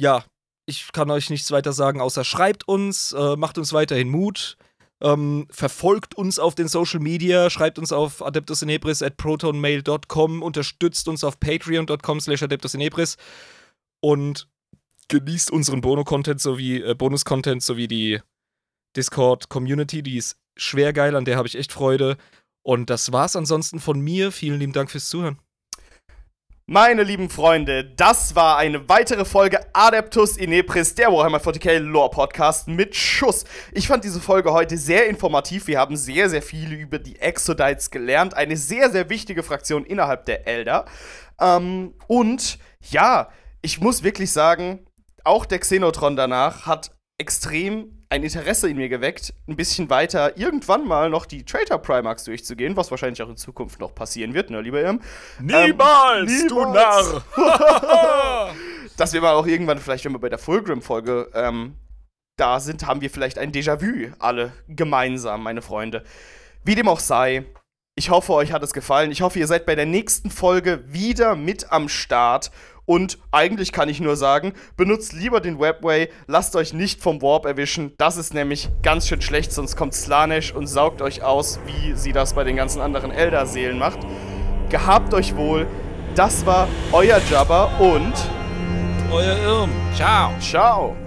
Ja, 0.01 0.25
ich 0.67 0.93
kann 0.93 1.11
euch 1.11 1.31
nichts 1.31 1.51
weiter 1.51 1.73
sagen, 1.73 2.01
außer 2.01 2.25
schreibt 2.25 2.69
uns, 2.69 3.13
äh, 3.13 3.37
macht 3.37 3.59
uns 3.59 3.73
weiterhin 3.73 4.09
Mut. 4.09 4.57
Ähm, 5.03 5.47
verfolgt 5.51 6.15
uns 6.15 6.39
auf 6.39 6.55
den 6.55 6.69
Social 6.69 7.01
Media, 7.01 7.51
schreibt 7.51 7.79
uns 7.79 7.93
auf 7.93 8.25
adeptusinebris 8.25 9.03
at 9.03 9.19
protonmail.com, 9.19 10.43
unterstützt 10.43 11.09
uns 11.09 11.23
auf 11.23 11.39
patreon.com 11.39 12.21
slash 12.21 12.43
adeptusinebris 12.43 13.17
und 14.01 14.49
genießt 15.09 15.51
unseren 15.51 15.83
Bono-Content 15.83 16.41
sowie 16.41 16.81
äh, 16.81 16.95
Bonus-Content 16.95 17.63
sowie 17.63 17.89
die 17.89 18.21
Discord-Community, 18.97 20.03
die 20.03 20.17
ist 20.17 20.37
schwer 20.57 20.93
geil, 20.93 21.15
an 21.17 21.25
der 21.25 21.37
habe 21.37 21.49
ich 21.49 21.57
echt 21.57 21.73
Freude. 21.73 22.17
Und 22.63 22.91
das 22.91 23.13
war's 23.13 23.37
ansonsten 23.37 23.79
von 23.79 24.01
mir. 24.01 24.33
Vielen 24.33 24.59
lieben 24.59 24.73
Dank 24.73 24.91
fürs 24.91 25.09
Zuhören. 25.09 25.39
Meine 26.69 27.05
lieben 27.05 27.31
Freunde, 27.31 27.85
das 27.85 28.35
war 28.35 28.59
eine 28.59 28.89
weitere 28.89 29.25
Folge 29.25 29.61
Adeptus 29.73 30.37
Inepris, 30.37 30.97
der 30.97 31.13
Warhammer 31.13 31.39
40k 31.39 31.79
Lore 31.79 32.11
Podcast 32.11 32.67
mit 32.67 32.97
Schuss. 32.97 33.45
Ich 33.71 33.87
fand 33.87 34.03
diese 34.03 34.19
Folge 34.21 34.53
heute 34.53 34.77
sehr 34.77 35.07
informativ. 35.07 35.69
Wir 35.69 35.79
haben 35.79 35.97
sehr, 35.97 36.29
sehr 36.29 36.43
viel 36.43 36.73
über 36.73 36.99
die 36.99 37.21
Exodites 37.21 37.93
gelernt. 37.93 38.35
Eine 38.35 38.57
sehr, 38.57 38.91
sehr 38.91 39.09
wichtige 39.11 39.45
Fraktion 39.45 39.85
innerhalb 39.85 40.25
der 40.25 40.49
Elder. 40.49 40.87
Ähm, 41.41 41.95
und 42.09 42.59
ja, 42.91 43.29
ich 43.63 43.81
muss 43.81 44.03
wirklich 44.03 44.33
sagen, 44.33 44.85
auch 45.23 45.47
der 45.47 45.61
Xenotron 45.61 46.17
danach 46.17 46.67
hat 46.67 46.91
extrem 47.17 47.96
ein 48.09 48.23
Interesse 48.23 48.69
in 48.69 48.77
mir 48.77 48.89
geweckt, 48.89 49.35
ein 49.49 49.57
bisschen 49.57 49.91
weiter 49.91 50.37
irgendwann 50.37 50.87
mal 50.87 51.11
noch 51.11 51.27
die 51.27 51.45
Traitor 51.45 51.79
Primax 51.79 52.25
durchzugehen, 52.25 52.77
was 52.77 52.91
wahrscheinlich 52.91 53.23
auch 53.23 53.29
in 53.29 53.37
Zukunft 53.37 53.81
noch 53.81 53.95
passieren 53.95 54.35
wird, 54.35 54.51
ne, 54.51 54.61
lieber 54.61 54.81
Irm? 54.81 55.01
Niemals, 55.41 56.47
du 56.49 56.61
Narr! 56.73 57.25
dass 58.97 59.13
wir 59.13 59.21
mal 59.21 59.35
auch 59.35 59.47
irgendwann, 59.47 59.79
vielleicht, 59.79 60.05
wenn 60.05 60.13
wir 60.13 60.21
bei 60.21 60.29
der 60.29 60.39
Fulgrim-Folge 60.39 61.31
ähm, 61.35 61.75
da 62.37 62.61
sind, 62.61 62.87
haben 62.87 63.01
wir 63.01 63.11
vielleicht 63.11 63.39
ein 63.39 63.53
Déjà-vu, 63.53 64.13
alle 64.19 64.53
gemeinsam, 64.69 65.43
meine 65.43 65.63
Freunde. 65.63 66.05
Wie 66.65 66.75
dem 66.75 66.89
auch 66.89 67.01
sei, 67.01 67.45
ich 67.99 68.11
hoffe, 68.11 68.35
euch 68.35 68.53
hat 68.53 68.63
es 68.63 68.75
gefallen. 68.75 69.11
Ich 69.11 69.23
hoffe, 69.23 69.39
ihr 69.39 69.47
seid 69.47 69.65
bei 69.65 69.75
der 69.75 69.87
nächsten 69.87 70.31
Folge 70.31 70.85
wieder 70.87 71.35
mit 71.35 71.73
am 71.73 71.89
Start. 71.89 72.51
Und 72.87 73.19
eigentlich 73.33 73.73
kann 73.73 73.89
ich 73.89 74.01
nur 74.01 74.17
sagen, 74.17 74.53
benutzt 74.77 75.13
lieber 75.13 75.41
den 75.41 75.61
Webway, 75.61 76.09
lasst 76.27 76.57
euch 76.57 76.73
nicht 76.73 77.03
vom 77.03 77.21
Warp 77.21 77.45
erwischen. 77.45 77.93
Das 77.99 78.17
ist 78.17 78.33
nämlich 78.33 78.71
ganz 78.83 79.09
schön 79.09 79.21
schlecht, 79.21 79.53
sonst 79.53 79.77
kommt 79.77 79.93
Slanesh 79.95 80.55
und 80.55 80.67
saugt 80.67 81.03
euch 81.03 81.23
aus, 81.23 81.59
wie 81.67 81.95
sie 81.95 82.13
das 82.13 82.35
bei 82.35 82.45
den 82.45 82.57
ganzen 82.57 82.81
anderen 82.81 83.11
Elder-Seelen 83.11 83.79
macht. 83.79 83.99
Gehabt 84.71 85.13
euch 85.13 85.37
wohl. 85.37 85.67
Das 86.15 86.47
war 86.47 86.69
euer 86.93 87.21
Jabba 87.31 87.65
und 87.79 88.15
Euer 89.13 89.37
Irm. 89.39 89.71
Ciao. 89.95 90.33
ciao. 90.41 91.06